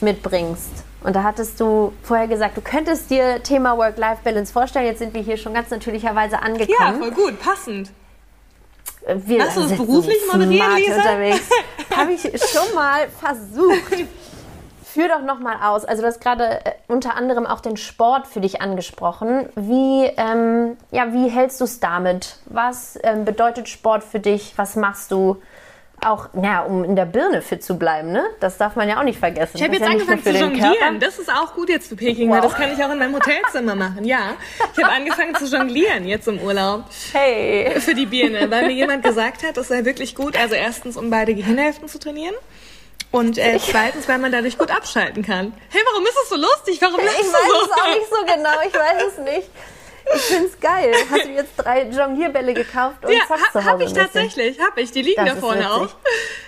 mitbringst. 0.00 0.84
Und 1.02 1.14
da 1.14 1.22
hattest 1.22 1.60
du 1.60 1.92
vorher 2.02 2.28
gesagt, 2.28 2.56
du 2.56 2.62
könntest 2.62 3.10
dir 3.10 3.42
Thema 3.42 3.76
Work-Life-Balance 3.76 4.52
vorstellen. 4.52 4.86
Jetzt 4.86 5.00
sind 5.00 5.14
wir 5.14 5.22
hier 5.22 5.36
schon 5.36 5.54
ganz 5.54 5.70
natürlicherweise 5.70 6.40
angekommen. 6.40 6.76
Ja, 6.78 6.92
voll 6.92 7.10
gut, 7.10 7.40
passend. 7.40 7.90
Wir 9.26 9.44
Hast 9.44 9.56
du 9.56 9.62
das 9.62 9.76
beruflich 9.76 10.18
moderieren, 10.32 10.76
Lisa? 10.76 10.96
unterwegs. 10.96 11.48
Habe 11.96 12.12
ich 12.12 12.22
schon 12.22 12.74
mal 12.74 13.08
versucht. 13.08 14.06
Führ 14.82 15.08
doch 15.08 15.22
noch 15.22 15.40
mal 15.40 15.56
aus. 15.62 15.84
Also 15.84 16.02
du 16.02 16.08
hast 16.08 16.20
gerade 16.20 16.64
äh, 16.64 16.72
unter 16.88 17.16
anderem 17.16 17.46
auch 17.46 17.60
den 17.60 17.76
Sport 17.76 18.26
für 18.26 18.40
dich 18.40 18.62
angesprochen. 18.62 19.48
Wie, 19.56 20.04
ähm, 20.16 20.76
ja, 20.92 21.12
wie 21.12 21.28
hältst 21.28 21.60
du 21.60 21.64
es 21.64 21.80
damit? 21.80 22.38
Was 22.46 22.98
ähm, 23.02 23.24
bedeutet 23.24 23.68
Sport 23.68 24.04
für 24.04 24.20
dich? 24.20 24.52
Was 24.56 24.76
machst 24.76 25.10
du? 25.10 25.42
Auch, 26.04 26.28
ja, 26.40 26.62
um 26.62 26.84
in 26.84 26.96
der 26.96 27.04
Birne 27.04 27.42
fit 27.42 27.62
zu 27.62 27.78
bleiben, 27.78 28.12
ne? 28.12 28.24
Das 28.40 28.58
darf 28.58 28.76
man 28.76 28.88
ja 28.88 28.98
auch 28.98 29.04
nicht 29.04 29.18
vergessen. 29.18 29.56
Ich 29.56 29.62
habe 29.62 29.74
jetzt 29.74 29.84
ja 29.84 29.90
angefangen 29.90 30.22
zu 30.22 30.30
jonglieren. 30.30 31.00
Das 31.00 31.18
ist 31.18 31.30
auch 31.30 31.54
gut 31.54 31.68
jetzt 31.68 31.88
für 31.88 31.96
Peking, 31.96 32.28
wow. 32.28 32.36
weil 32.36 32.42
das 32.42 32.54
kann 32.54 32.72
ich 32.72 32.84
auch 32.84 32.90
in 32.90 32.98
meinem 32.98 33.14
Hotelzimmer 33.14 33.74
machen. 33.74 34.04
Ja, 34.04 34.34
ich 34.76 34.82
habe 34.82 34.94
angefangen 34.94 35.34
zu 35.34 35.46
jonglieren 35.46 36.06
jetzt 36.06 36.28
im 36.28 36.38
Urlaub. 36.40 36.84
Hey. 37.12 37.80
Für 37.80 37.94
die 37.94 38.06
Birne, 38.06 38.50
weil 38.50 38.66
mir 38.66 38.74
jemand 38.74 39.02
gesagt 39.02 39.42
hat, 39.42 39.56
das 39.56 39.68
sei 39.68 39.84
wirklich 39.84 40.14
gut. 40.14 40.38
Also 40.38 40.54
erstens, 40.54 40.96
um 40.96 41.10
beide 41.10 41.34
Gehirnhälften 41.34 41.88
zu 41.88 41.98
trainieren. 41.98 42.34
Und 43.10 43.38
äh, 43.38 43.58
zweitens, 43.60 44.08
weil 44.08 44.18
man 44.18 44.32
dadurch 44.32 44.58
gut 44.58 44.72
abschalten 44.72 45.22
kann. 45.22 45.52
Hey, 45.70 45.80
warum 45.86 46.04
ist 46.04 46.16
es 46.24 46.28
so 46.30 46.36
lustig? 46.36 46.78
Warum 46.80 46.96
lachst 46.96 47.20
du 47.20 47.22
so? 47.22 47.28
Ich 47.28 47.34
weiß 47.34 47.62
es 47.62 47.82
auch 47.82 47.94
nicht 47.94 48.10
so 48.10 48.34
genau. 48.34 48.50
Ich 48.66 48.74
weiß 48.74 49.02
es 49.12 49.18
nicht. 49.18 49.50
Ich 50.14 50.20
find's 50.22 50.60
geil. 50.60 50.92
Hast 51.10 51.24
du 51.24 51.30
jetzt 51.30 51.56
drei 51.56 51.88
Jonglierbälle 51.88 52.54
gekauft 52.54 53.04
und 53.04 53.12
ja, 53.12 53.20
zockst 53.26 53.52
zu 53.52 53.58
Hause 53.58 53.70
hab 53.70 53.80
ich 53.80 53.92
tatsächlich. 53.92 54.60
Hab 54.60 54.76
ich. 54.78 54.90
Die 54.92 55.02
liegen 55.02 55.24
das 55.24 55.34
da 55.34 55.40
vorne 55.40 55.72
auch. 55.72 55.94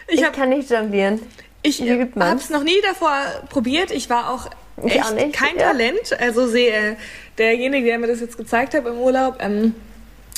Ich, 0.08 0.20
ich 0.20 0.32
kann 0.32 0.50
nicht 0.50 0.70
jonglieren. 0.70 1.20
Ich 1.62 1.80
habe 1.80 2.36
es 2.36 2.50
noch 2.50 2.62
nie 2.62 2.80
davor 2.82 3.12
probiert. 3.48 3.90
Ich 3.90 4.08
war 4.08 4.30
auch 4.30 4.48
echt 4.84 5.34
kein 5.34 5.56
ja. 5.56 5.72
Talent. 5.72 6.18
Also 6.20 6.46
sehe 6.46 6.96
derjenige, 7.38 7.86
der 7.86 7.98
mir 7.98 8.06
das 8.06 8.20
jetzt 8.20 8.36
gezeigt 8.36 8.74
hat 8.74 8.86
im 8.86 8.98
Urlaub, 8.98 9.36
ähm, 9.40 9.74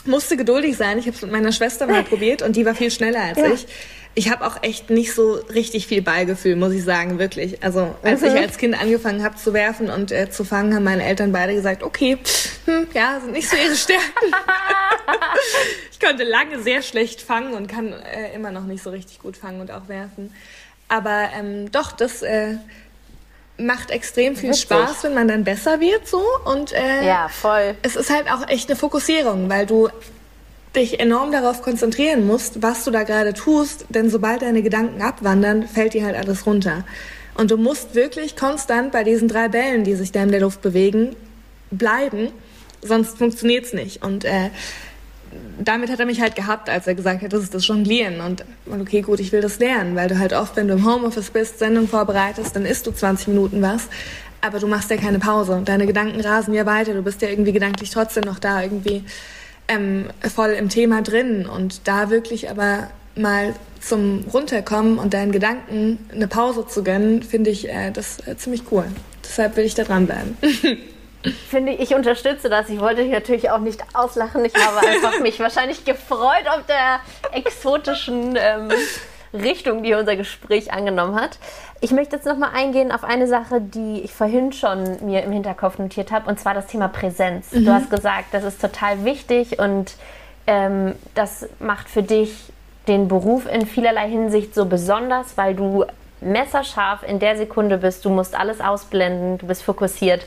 musste 0.06 0.36
geduldig 0.36 0.76
sein. 0.76 0.98
Ich 0.98 1.06
habe 1.06 1.16
es 1.16 1.22
mit 1.22 1.32
meiner 1.32 1.52
Schwester 1.52 1.86
mal 1.86 2.02
probiert 2.04 2.42
und 2.42 2.56
die 2.56 2.64
war 2.64 2.74
viel 2.74 2.90
schneller 2.90 3.20
als 3.20 3.38
ja. 3.38 3.46
ich 3.52 3.66
ich 4.18 4.32
habe 4.32 4.44
auch 4.44 4.64
echt 4.64 4.90
nicht 4.90 5.14
so 5.14 5.34
richtig 5.54 5.86
viel 5.86 6.02
Ballgefühl, 6.02 6.56
muss 6.56 6.72
ich 6.72 6.82
sagen, 6.82 7.20
wirklich. 7.20 7.62
Also 7.62 7.94
als 8.02 8.20
mhm. 8.20 8.26
ich 8.26 8.34
als 8.34 8.58
Kind 8.58 8.80
angefangen 8.80 9.22
habe 9.22 9.36
zu 9.36 9.52
werfen 9.52 9.90
und 9.90 10.10
äh, 10.10 10.28
zu 10.28 10.42
fangen, 10.42 10.74
haben 10.74 10.82
meine 10.82 11.04
Eltern 11.04 11.30
beide 11.30 11.54
gesagt, 11.54 11.84
okay, 11.84 12.18
hm, 12.64 12.88
ja, 12.94 13.20
sind 13.20 13.30
nicht 13.30 13.48
so 13.48 13.56
ihre 13.56 13.76
Stärken. 13.76 14.02
ich 15.92 16.00
konnte 16.00 16.24
lange 16.24 16.60
sehr 16.60 16.82
schlecht 16.82 17.22
fangen 17.22 17.54
und 17.54 17.68
kann 17.68 17.92
äh, 17.92 18.34
immer 18.34 18.50
noch 18.50 18.64
nicht 18.64 18.82
so 18.82 18.90
richtig 18.90 19.20
gut 19.20 19.36
fangen 19.36 19.60
und 19.60 19.70
auch 19.70 19.86
werfen. 19.86 20.34
Aber 20.88 21.28
ähm, 21.38 21.70
doch, 21.70 21.92
das 21.92 22.22
äh, 22.22 22.56
macht 23.58 23.90
extrem 23.90 24.36
viel 24.36 24.50
Witzig. 24.50 24.62
Spaß, 24.62 25.04
wenn 25.04 25.14
man 25.14 25.28
dann 25.28 25.44
besser 25.44 25.80
wird 25.80 26.06
so 26.06 26.22
und 26.44 26.72
äh, 26.72 27.06
ja 27.06 27.28
voll. 27.28 27.74
Es 27.82 27.96
ist 27.96 28.10
halt 28.10 28.30
auch 28.30 28.48
echt 28.48 28.68
eine 28.68 28.76
Fokussierung, 28.76 29.48
weil 29.48 29.66
du 29.66 29.88
dich 30.76 31.00
enorm 31.00 31.32
darauf 31.32 31.62
konzentrieren 31.62 32.26
musst, 32.26 32.62
was 32.62 32.84
du 32.84 32.90
da 32.90 33.02
gerade 33.02 33.34
tust, 33.34 33.86
denn 33.88 34.10
sobald 34.10 34.42
deine 34.42 34.62
Gedanken 34.62 35.02
abwandern, 35.02 35.66
fällt 35.66 35.94
dir 35.94 36.04
halt 36.04 36.16
alles 36.16 36.46
runter. 36.46 36.84
Und 37.34 37.50
du 37.50 37.56
musst 37.56 37.94
wirklich 37.94 38.36
konstant 38.36 38.92
bei 38.92 39.04
diesen 39.04 39.28
drei 39.28 39.48
Bällen, 39.48 39.84
die 39.84 39.94
sich 39.94 40.12
da 40.12 40.22
in 40.22 40.30
der 40.30 40.40
Luft 40.40 40.60
bewegen, 40.60 41.16
bleiben, 41.70 42.30
sonst 42.82 43.18
funktioniert's 43.18 43.72
nicht. 43.72 44.02
Und 44.02 44.24
äh, 44.24 44.50
damit 45.58 45.90
hat 45.90 46.00
er 46.00 46.06
mich 46.06 46.20
halt 46.20 46.36
gehabt, 46.36 46.68
als 46.68 46.86
er 46.86 46.94
gesagt 46.94 47.22
hat, 47.22 47.32
das 47.32 47.42
ist 47.42 47.54
das 47.54 47.66
Jonglieren. 47.66 48.20
Und 48.20 48.44
okay, 48.70 49.02
gut, 49.02 49.20
ich 49.20 49.32
will 49.32 49.40
das 49.40 49.58
lernen, 49.58 49.96
weil 49.96 50.08
du 50.08 50.18
halt 50.18 50.32
oft, 50.32 50.56
wenn 50.56 50.68
du 50.68 50.74
im 50.74 50.86
Homeoffice 50.86 51.30
bist, 51.30 51.58
Sendung 51.58 51.88
vorbereitest, 51.88 52.54
dann 52.54 52.64
isst 52.64 52.86
du 52.86 52.92
20 52.92 53.28
Minuten 53.28 53.62
was, 53.62 53.88
aber 54.40 54.58
du 54.58 54.66
machst 54.66 54.90
ja 54.90 54.96
keine 54.96 55.18
Pause. 55.18 55.62
Deine 55.64 55.86
Gedanken 55.86 56.20
rasen 56.20 56.54
ja 56.54 56.66
weiter, 56.66 56.94
du 56.94 57.02
bist 57.02 57.22
ja 57.22 57.28
irgendwie 57.28 57.52
gedanklich 57.52 57.90
trotzdem 57.90 58.24
noch 58.24 58.38
da 58.38 58.62
irgendwie 58.62 59.04
ähm, 59.66 60.06
voll 60.34 60.50
im 60.50 60.68
Thema 60.68 61.02
drin. 61.02 61.46
Und 61.46 61.86
da 61.88 62.10
wirklich 62.10 62.50
aber 62.50 62.88
mal 63.16 63.54
zum 63.80 64.24
Runterkommen 64.32 64.98
und 64.98 65.14
deinen 65.14 65.32
Gedanken 65.32 65.98
eine 66.12 66.28
Pause 66.28 66.66
zu 66.66 66.82
gönnen, 66.82 67.22
finde 67.22 67.50
ich 67.50 67.68
äh, 67.68 67.90
das 67.90 68.26
äh, 68.26 68.36
ziemlich 68.36 68.62
cool. 68.70 68.84
Deshalb 69.24 69.56
will 69.56 69.64
ich 69.64 69.74
da 69.74 69.84
dranbleiben. 69.84 70.36
Finde 71.48 71.72
ich, 71.72 71.80
ich 71.80 71.94
unterstütze 71.94 72.48
das. 72.48 72.68
Ich 72.68 72.80
wollte 72.80 73.02
dich 73.02 73.12
natürlich 73.12 73.50
auch 73.50 73.58
nicht 73.58 73.82
auslachen. 73.92 74.44
Ich 74.44 74.54
habe 74.54 74.86
einfach 74.86 75.20
mich 75.20 75.40
wahrscheinlich 75.40 75.84
gefreut 75.84 76.46
auf 76.48 76.64
der 76.66 77.00
exotischen 77.32 78.36
ähm, 78.36 78.70
Richtung, 79.32 79.82
die 79.82 79.94
unser 79.94 80.16
Gespräch 80.16 80.72
angenommen 80.72 81.20
hat. 81.20 81.38
Ich 81.80 81.90
möchte 81.90 82.16
jetzt 82.16 82.24
nochmal 82.24 82.50
eingehen 82.54 82.92
auf 82.92 83.04
eine 83.04 83.26
Sache, 83.26 83.60
die 83.60 84.00
ich 84.00 84.12
vorhin 84.12 84.52
schon 84.52 85.04
mir 85.04 85.22
im 85.22 85.32
Hinterkopf 85.32 85.78
notiert 85.78 86.12
habe, 86.12 86.28
und 86.28 86.38
zwar 86.38 86.54
das 86.54 86.66
Thema 86.66 86.88
Präsenz. 86.88 87.52
Mhm. 87.52 87.64
Du 87.64 87.72
hast 87.72 87.90
gesagt, 87.90 88.26
das 88.32 88.44
ist 88.44 88.60
total 88.60 89.04
wichtig 89.04 89.58
und 89.58 89.94
ähm, 90.46 90.94
das 91.14 91.48
macht 91.58 91.88
für 91.88 92.02
dich 92.02 92.52
den 92.86 93.08
Beruf 93.08 93.46
in 93.46 93.66
vielerlei 93.66 94.08
Hinsicht 94.08 94.54
so 94.54 94.64
besonders, 94.64 95.36
weil 95.36 95.54
du 95.54 95.84
messerscharf 96.20 97.02
in 97.02 97.18
der 97.18 97.36
Sekunde 97.36 97.78
bist, 97.78 98.04
du 98.04 98.10
musst 98.10 98.34
alles 98.34 98.60
ausblenden, 98.60 99.38
du 99.38 99.46
bist 99.46 99.62
fokussiert 99.62 100.24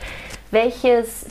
welches, 0.51 1.25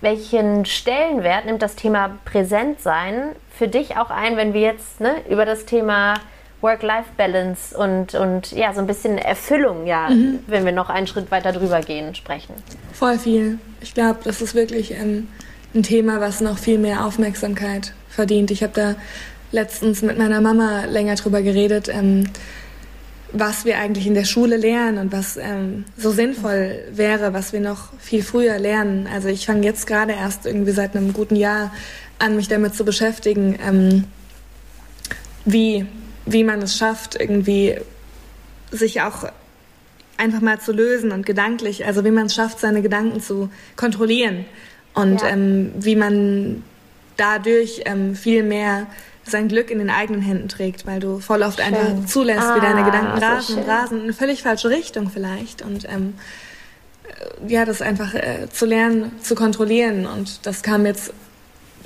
welchen 0.00 0.64
Stellenwert 0.64 1.46
nimmt 1.46 1.62
das 1.62 1.76
Thema 1.76 2.18
Präsentsein 2.24 3.30
für 3.56 3.68
dich 3.68 3.96
auch 3.96 4.10
ein, 4.10 4.36
wenn 4.36 4.54
wir 4.54 4.60
jetzt 4.60 5.00
ne, 5.00 5.16
über 5.28 5.44
das 5.44 5.66
Thema 5.66 6.14
Work-Life-Balance 6.60 7.76
und, 7.76 8.14
und 8.14 8.52
ja, 8.52 8.72
so 8.72 8.80
ein 8.80 8.86
bisschen 8.86 9.18
Erfüllung, 9.18 9.86
ja, 9.86 10.08
mhm. 10.08 10.40
wenn 10.46 10.64
wir 10.64 10.72
noch 10.72 10.88
einen 10.88 11.06
Schritt 11.06 11.30
weiter 11.30 11.52
drüber 11.52 11.80
gehen, 11.80 12.14
sprechen? 12.14 12.54
Voll 12.92 13.18
viel. 13.18 13.58
Ich 13.80 13.92
glaube, 13.92 14.20
das 14.24 14.40
ist 14.40 14.54
wirklich 14.54 14.94
ein, 14.94 15.28
ein 15.74 15.82
Thema, 15.82 16.20
was 16.20 16.40
noch 16.40 16.56
viel 16.56 16.78
mehr 16.78 17.04
Aufmerksamkeit 17.04 17.92
verdient. 18.08 18.50
Ich 18.50 18.62
habe 18.62 18.72
da 18.72 18.94
letztens 19.52 20.00
mit 20.02 20.16
meiner 20.16 20.40
Mama 20.40 20.84
länger 20.86 21.16
drüber 21.16 21.42
geredet. 21.42 21.88
Ähm, 21.88 22.30
was 23.34 23.64
wir 23.64 23.78
eigentlich 23.78 24.06
in 24.06 24.14
der 24.14 24.24
Schule 24.24 24.56
lernen 24.56 24.98
und 24.98 25.12
was 25.12 25.36
ähm, 25.36 25.84
so 25.96 26.12
sinnvoll 26.12 26.78
wäre, 26.92 27.34
was 27.34 27.52
wir 27.52 27.60
noch 27.60 27.92
viel 27.98 28.22
früher 28.22 28.58
lernen. 28.58 29.08
Also 29.12 29.28
ich 29.28 29.44
fange 29.44 29.64
jetzt 29.64 29.86
gerade 29.86 30.12
erst 30.12 30.46
irgendwie 30.46 30.70
seit 30.70 30.96
einem 30.96 31.12
guten 31.12 31.34
Jahr 31.34 31.72
an, 32.20 32.36
mich 32.36 32.46
damit 32.46 32.76
zu 32.76 32.84
beschäftigen, 32.84 33.58
ähm, 33.66 34.04
wie, 35.44 35.86
wie 36.26 36.44
man 36.44 36.62
es 36.62 36.78
schafft, 36.78 37.20
irgendwie 37.20 37.76
sich 38.70 39.02
auch 39.02 39.24
einfach 40.16 40.40
mal 40.40 40.60
zu 40.60 40.72
lösen 40.72 41.10
und 41.10 41.26
gedanklich, 41.26 41.84
also 41.86 42.04
wie 42.04 42.12
man 42.12 42.26
es 42.26 42.34
schafft, 42.34 42.60
seine 42.60 42.82
Gedanken 42.82 43.20
zu 43.20 43.50
kontrollieren 43.74 44.44
und 44.94 45.22
ja. 45.22 45.28
ähm, 45.28 45.72
wie 45.76 45.96
man 45.96 46.62
dadurch 47.16 47.82
ähm, 47.84 48.14
viel 48.14 48.44
mehr 48.44 48.86
sein 49.24 49.48
Glück 49.48 49.70
in 49.70 49.78
den 49.78 49.90
eigenen 49.90 50.20
Händen 50.20 50.48
trägt, 50.48 50.86
weil 50.86 51.00
du 51.00 51.18
voll 51.18 51.42
oft 51.42 51.60
schön. 51.60 51.74
einfach 51.74 52.06
zulässt, 52.06 52.42
ah, 52.42 52.56
wie 52.56 52.60
deine 52.60 52.84
Gedanken 52.84 53.18
rasen 53.18 53.58
und 53.58 53.68
rasen 53.68 53.98
in 53.98 54.04
eine 54.04 54.12
völlig 54.12 54.42
falsche 54.42 54.70
Richtung 54.70 55.10
vielleicht. 55.10 55.62
Und 55.62 55.88
ähm, 55.88 56.14
äh, 57.08 57.52
ja, 57.52 57.64
das 57.64 57.82
einfach 57.82 58.14
äh, 58.14 58.48
zu 58.52 58.66
lernen, 58.66 59.12
zu 59.20 59.34
kontrollieren. 59.34 60.06
Und 60.06 60.46
das 60.46 60.62
kam 60.62 60.86
jetzt 60.86 61.12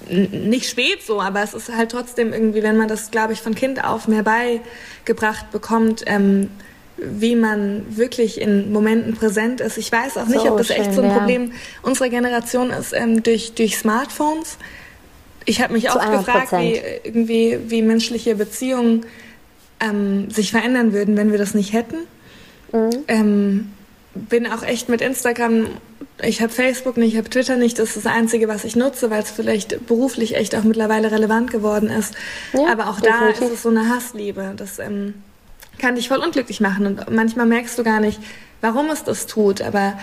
nicht 0.08 0.68
spät 0.68 1.02
so, 1.04 1.20
aber 1.20 1.42
es 1.42 1.54
ist 1.54 1.74
halt 1.74 1.90
trotzdem 1.90 2.32
irgendwie, 2.32 2.62
wenn 2.62 2.76
man 2.76 2.88
das, 2.88 3.10
glaube 3.10 3.32
ich, 3.32 3.40
von 3.40 3.54
Kind 3.54 3.84
auf 3.84 4.08
mehr 4.08 4.22
beigebracht 4.22 5.50
bekommt, 5.50 6.04
ähm, 6.06 6.50
wie 6.96 7.36
man 7.36 7.84
wirklich 7.96 8.40
in 8.40 8.72
Momenten 8.72 9.14
präsent 9.14 9.60
ist. 9.60 9.78
Ich 9.78 9.90
weiß 9.92 10.16
auch 10.16 10.26
nicht, 10.26 10.40
so 10.40 10.50
ob 10.50 10.58
das 10.58 10.68
schön, 10.68 10.76
echt 10.76 10.94
so 10.94 11.02
ein 11.02 11.10
ja. 11.10 11.18
Problem 11.18 11.52
unserer 11.82 12.08
Generation 12.08 12.70
ist 12.70 12.92
ähm, 12.92 13.22
durch, 13.22 13.54
durch 13.54 13.76
Smartphones 13.76 14.58
ich 15.48 15.62
habe 15.62 15.72
mich 15.72 15.88
auch 15.90 16.10
gefragt, 16.10 16.52
wie, 16.52 16.78
irgendwie, 17.04 17.58
wie 17.68 17.80
menschliche 17.80 18.34
Beziehungen 18.34 19.06
ähm, 19.80 20.30
sich 20.30 20.50
verändern 20.50 20.92
würden, 20.92 21.16
wenn 21.16 21.30
wir 21.30 21.38
das 21.38 21.54
nicht 21.54 21.72
hätten. 21.72 21.96
Mhm. 22.72 22.90
Ähm, 23.08 23.72
bin 24.14 24.46
auch 24.46 24.62
echt 24.62 24.90
mit 24.90 25.00
Instagram, 25.00 25.68
ich 26.22 26.42
habe 26.42 26.52
Facebook 26.52 26.98
nicht, 26.98 27.12
ich 27.12 27.18
habe 27.18 27.30
Twitter 27.30 27.56
nicht, 27.56 27.78
das 27.78 27.96
ist 27.96 28.04
das 28.04 28.12
Einzige, 28.12 28.48
was 28.48 28.64
ich 28.64 28.76
nutze, 28.76 29.10
weil 29.10 29.22
es 29.22 29.30
vielleicht 29.30 29.86
beruflich 29.86 30.36
echt 30.36 30.54
auch 30.54 30.64
mittlerweile 30.64 31.10
relevant 31.10 31.50
geworden 31.50 31.88
ist. 31.88 32.14
Ja, 32.52 32.72
Aber 32.72 32.88
auch 32.88 33.00
definitiv. 33.00 33.38
da 33.38 33.46
ist 33.46 33.52
es 33.52 33.62
so 33.62 33.70
eine 33.70 33.88
Hassliebe. 33.88 34.52
Das 34.56 34.78
ähm, 34.78 35.14
kann 35.78 35.94
dich 35.94 36.08
voll 36.08 36.18
unglücklich 36.18 36.60
machen 36.60 36.86
und 36.86 37.10
manchmal 37.10 37.46
merkst 37.46 37.78
du 37.78 37.84
gar 37.84 38.00
nicht, 38.00 38.20
warum 38.60 38.90
es 38.90 39.02
das 39.02 39.26
tut. 39.26 39.62
Aber 39.62 39.98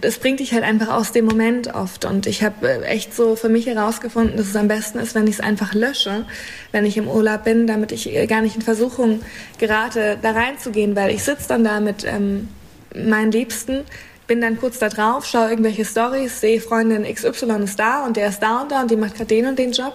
das 0.00 0.18
bringt 0.18 0.40
dich 0.40 0.52
halt 0.52 0.64
einfach 0.64 0.88
aus 0.88 1.12
dem 1.12 1.24
Moment 1.24 1.74
oft. 1.74 2.04
Und 2.04 2.26
ich 2.26 2.42
habe 2.42 2.68
äh, 2.68 2.82
echt 2.82 3.14
so 3.14 3.36
für 3.36 3.48
mich 3.48 3.66
herausgefunden, 3.66 4.36
dass 4.36 4.46
es 4.46 4.56
am 4.56 4.68
besten 4.68 4.98
ist, 4.98 5.14
wenn 5.14 5.26
ich 5.26 5.34
es 5.34 5.40
einfach 5.40 5.74
lösche, 5.74 6.24
wenn 6.72 6.84
ich 6.84 6.96
im 6.96 7.08
Urlaub 7.08 7.44
bin, 7.44 7.66
damit 7.66 7.92
ich 7.92 8.14
äh, 8.14 8.26
gar 8.26 8.42
nicht 8.42 8.56
in 8.56 8.62
Versuchung 8.62 9.20
gerate, 9.58 10.18
da 10.20 10.32
reinzugehen, 10.32 10.96
weil 10.96 11.10
ich 11.10 11.22
sitze 11.22 11.48
dann 11.48 11.64
da 11.64 11.80
mit 11.80 12.04
ähm, 12.04 12.48
meinen 12.94 13.30
Liebsten, 13.30 13.84
bin 14.26 14.40
dann 14.40 14.58
kurz 14.58 14.78
da 14.78 14.88
drauf, 14.88 15.24
schaue 15.24 15.50
irgendwelche 15.50 15.84
Stories, 15.84 16.40
sehe 16.40 16.60
Freundin 16.60 17.04
XY 17.04 17.62
ist 17.62 17.78
da 17.78 18.04
und 18.04 18.16
der 18.16 18.28
ist 18.28 18.40
da 18.40 18.62
und 18.62 18.72
da 18.72 18.82
und 18.82 18.90
die 18.90 18.96
macht 18.96 19.14
gerade 19.14 19.26
den 19.26 19.46
und 19.46 19.58
den 19.58 19.72
Job 19.72 19.94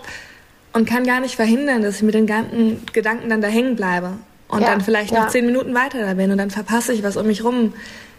und 0.74 0.88
kann 0.88 1.06
gar 1.06 1.20
nicht 1.20 1.36
verhindern, 1.36 1.82
dass 1.82 1.98
ich 1.98 2.04
mit 2.04 2.14
den 2.14 2.28
ganzen 2.28 2.86
Gedanken 2.94 3.30
dann 3.30 3.42
da 3.42 3.50
hängen 3.50 3.76
bleibe 3.76 4.14
und 4.48 4.62
ja, 4.62 4.68
dann 4.68 4.82
vielleicht 4.82 5.12
ja. 5.12 5.24
noch 5.24 5.30
zehn 5.30 5.46
Minuten 5.46 5.74
weiter 5.74 6.06
da 6.06 6.14
bin 6.14 6.32
und 6.32 6.38
dann 6.38 6.50
verpasse 6.50 6.94
ich 6.94 7.04
was 7.04 7.18
um 7.18 7.28
mich 7.28 7.44
rum 7.44 7.74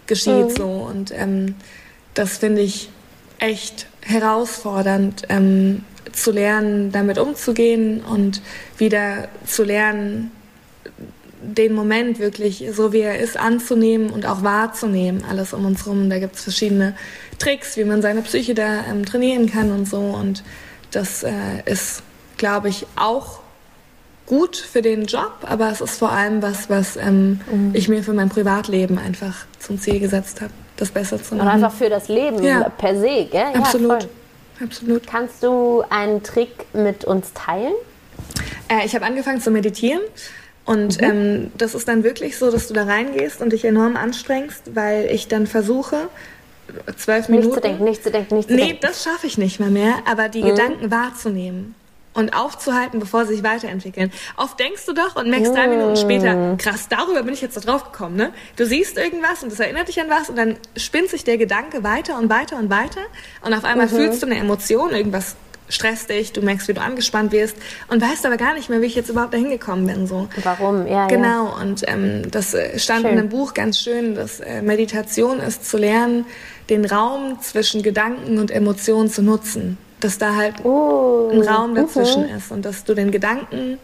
geschieht 0.07 0.51
mhm. 0.51 0.57
so. 0.57 0.69
Und 0.69 1.13
ähm, 1.13 1.55
das 2.15 2.39
finde 2.39 2.63
ich 2.63 2.91
echt 3.39 3.87
herausfordernd, 4.03 5.23
ähm, 5.29 5.85
zu 6.13 6.31
lernen, 6.31 6.93
damit 6.93 7.19
umzugehen 7.19 8.03
und 8.03 8.43
wieder 8.79 9.29
zu 9.47 9.65
lernen, 9.65 10.31
den 11.43 11.75
Moment 11.75 12.21
wirklich 12.21 12.65
so 12.73 12.93
wie 12.93 13.01
er 13.01 13.19
ist 13.19 13.37
anzunehmen 13.37 14.11
und 14.11 14.27
auch 14.27 14.43
wahrzunehmen, 14.43 15.25
alles 15.29 15.53
um 15.53 15.67
uns 15.67 15.87
rum. 15.87 16.09
Da 16.09 16.19
gibt 16.19 16.37
es 16.37 16.43
verschiedene 16.43 16.95
Tricks, 17.39 17.77
wie 17.77 17.85
man 17.85 18.03
seine 18.03 18.23
Psyche 18.23 18.55
da 18.55 18.85
ähm, 18.89 19.05
trainieren 19.05 19.51
kann 19.51 19.73
und 19.73 19.89
so. 19.89 19.99
Und 19.99 20.45
das 20.93 21.23
äh, 21.25 21.33
ist, 21.65 22.03
glaube 22.37 22.69
ich, 22.69 22.87
auch 22.95 23.42
gut 24.33 24.57
für 24.57 24.81
den 24.81 25.05
Job, 25.05 25.33
aber 25.43 25.71
es 25.71 25.83
ist 25.83 25.99
vor 25.99 26.11
allem 26.11 26.41
was, 26.41 26.71
was 26.71 26.97
ähm, 26.97 27.39
mhm. 27.51 27.73
ich 27.75 27.91
mir 27.91 28.03
für 28.03 28.15
mein 28.15 28.31
Privatleben 28.31 28.97
einfach 28.97 29.45
zum 29.59 29.79
Ziel 29.79 30.01
gesetzt 30.01 30.41
habe, 30.41 30.55
das 30.79 30.91
besser 30.91 31.23
zu 31.23 31.35
machen. 31.35 31.49
Und 31.49 31.53
einfach 31.53 31.71
für 31.71 31.91
das 31.91 32.09
Leben 32.09 32.43
ja. 32.43 32.67
per 32.71 32.99
se, 32.99 33.29
gell? 33.31 33.51
Ja, 33.53 33.53
Absolut. 33.53 34.09
Absolut. 34.59 35.07
Kannst 35.07 35.43
du 35.43 35.85
einen 35.91 36.23
Trick 36.23 36.49
mit 36.73 37.05
uns 37.05 37.35
teilen? 37.35 37.75
Äh, 38.69 38.87
ich 38.87 38.95
habe 38.95 39.05
angefangen 39.05 39.43
zu 39.43 39.51
meditieren. 39.51 40.01
Und 40.65 40.99
mhm. 41.03 41.11
ähm, 41.11 41.53
das 41.59 41.75
ist 41.75 41.87
dann 41.87 42.03
wirklich 42.03 42.39
so, 42.39 42.51
dass 42.51 42.69
du 42.69 42.73
da 42.75 42.85
reingehst 42.85 43.43
und 43.43 43.53
dich 43.53 43.67
enorm 43.67 43.97
anstrengst, 43.97 44.75
weil 44.75 45.11
ich 45.11 45.29
dann 45.29 45.47
versuche, 45.47 46.09
zwölf 46.97 47.29
Minuten. 47.29 47.49
Nicht 47.49 47.55
zu 47.55 47.61
denken, 47.61 47.85
nicht 47.85 48.03
zu 48.03 48.11
denken, 48.11 48.37
nicht 48.37 48.49
zu 48.49 48.55
nee, 48.55 48.61
denken. 48.63 48.79
Nee, 48.81 48.89
das 48.89 49.05
schaffe 49.05 49.27
ich 49.27 49.37
nicht 49.37 49.61
mehr 49.61 49.69
mehr, 49.69 49.97
aber 50.11 50.31
die 50.31 50.43
mhm. 50.43 50.47
Gedanken 50.47 50.91
wahrzunehmen 50.91 51.75
und 52.15 52.35
aufzuhalten, 52.35 53.01
bevor 53.01 53.25
sie 53.25 53.35
sich 53.35 53.43
weiterentwickeln. 53.43 54.13
Oft 54.37 54.59
denkst 54.59 54.85
du 54.87 54.93
doch 54.93 55.17
und 55.17 55.31
merkst 55.31 55.55
drei 55.55 55.67
Minuten 55.67 55.97
später, 55.97 56.57
krass, 56.59 56.89
darüber 56.89 57.23
bin 57.23 57.35
ich 57.35 57.41
jetzt 57.41 57.57
da 57.57 57.61
drauf 57.61 57.85
gekommen. 57.85 58.17
Ne? 58.17 58.33
Du 58.57 58.67
siehst 58.67 58.99
irgendwas 58.99 59.43
und 59.43 59.51
das 59.53 59.61
erinnert 59.61 59.89
dich 59.89 60.01
an 60.01 60.11
was 60.11 60.29
und 60.29 60.37
dann 60.37 60.57
spinnt 60.77 61.09
sich 61.09 61.25
der 61.25 61.39
Gedanke 61.39 61.83
weiter 61.85 62.19
und 62.19 62.29
weiter 62.29 62.59
und 62.59 62.71
weiter 62.71 63.01
und 63.43 63.55
auf 63.55 63.65
einmal 63.65 63.87
mhm. 63.87 63.91
fühlst 63.91 64.23
du 64.23 64.27
eine 64.27 64.37
Emotion, 64.37 64.91
irgendwas 64.91 65.37
stresst 65.69 66.11
dich, 66.11 66.33
du 66.33 66.43
merkst, 66.43 66.69
wie 66.69 66.75
du 66.75 66.83
angespannt 66.83 67.33
wirst 67.33 67.57
und 67.89 68.03
weißt 68.03 68.27
aber 68.27 68.37
gar 68.37 68.55
nicht 68.55 68.69
mehr, 68.69 68.83
wie 68.83 68.87
ich 68.87 68.95
jetzt 68.95 69.09
überhaupt 69.09 69.33
dahin 69.33 69.49
gekommen 69.49 69.87
bin. 69.87 70.07
So. 70.07 70.29
Warum? 70.43 70.87
Ja, 70.87 71.07
genau. 71.07 71.47
Ja. 71.47 71.63
Und 71.63 71.83
ähm, 71.87 72.31
das 72.31 72.53
äh, 72.53 72.79
stand 72.79 73.03
schön. 73.03 73.13
in 73.13 73.19
einem 73.19 73.29
Buch 73.31 73.55
ganz 73.55 73.81
schön, 73.81 74.15
dass 74.15 74.41
äh, 74.41 74.61
Meditation 74.61 75.41
ist 75.41 75.69
zu 75.69 75.79
lernen, 75.79 76.27
den 76.69 76.85
Raum 76.85 77.41
zwischen 77.41 77.83
Gedanken 77.83 78.39
und 78.39 78.51
Emotionen 78.51 79.09
zu 79.09 79.23
nutzen 79.23 79.79
dass 80.05 80.19
da 80.19 80.37
halt 80.37 80.65
oh, 80.65 81.31
ein 81.33 81.43
Raum 81.43 81.75
dazwischen 81.75 82.25
okay. 82.25 82.37
ist 82.37 82.51
und 82.51 82.65
dass 82.65 82.85
du 82.85 82.95
den 82.95 83.11
Gedanken 83.11 83.79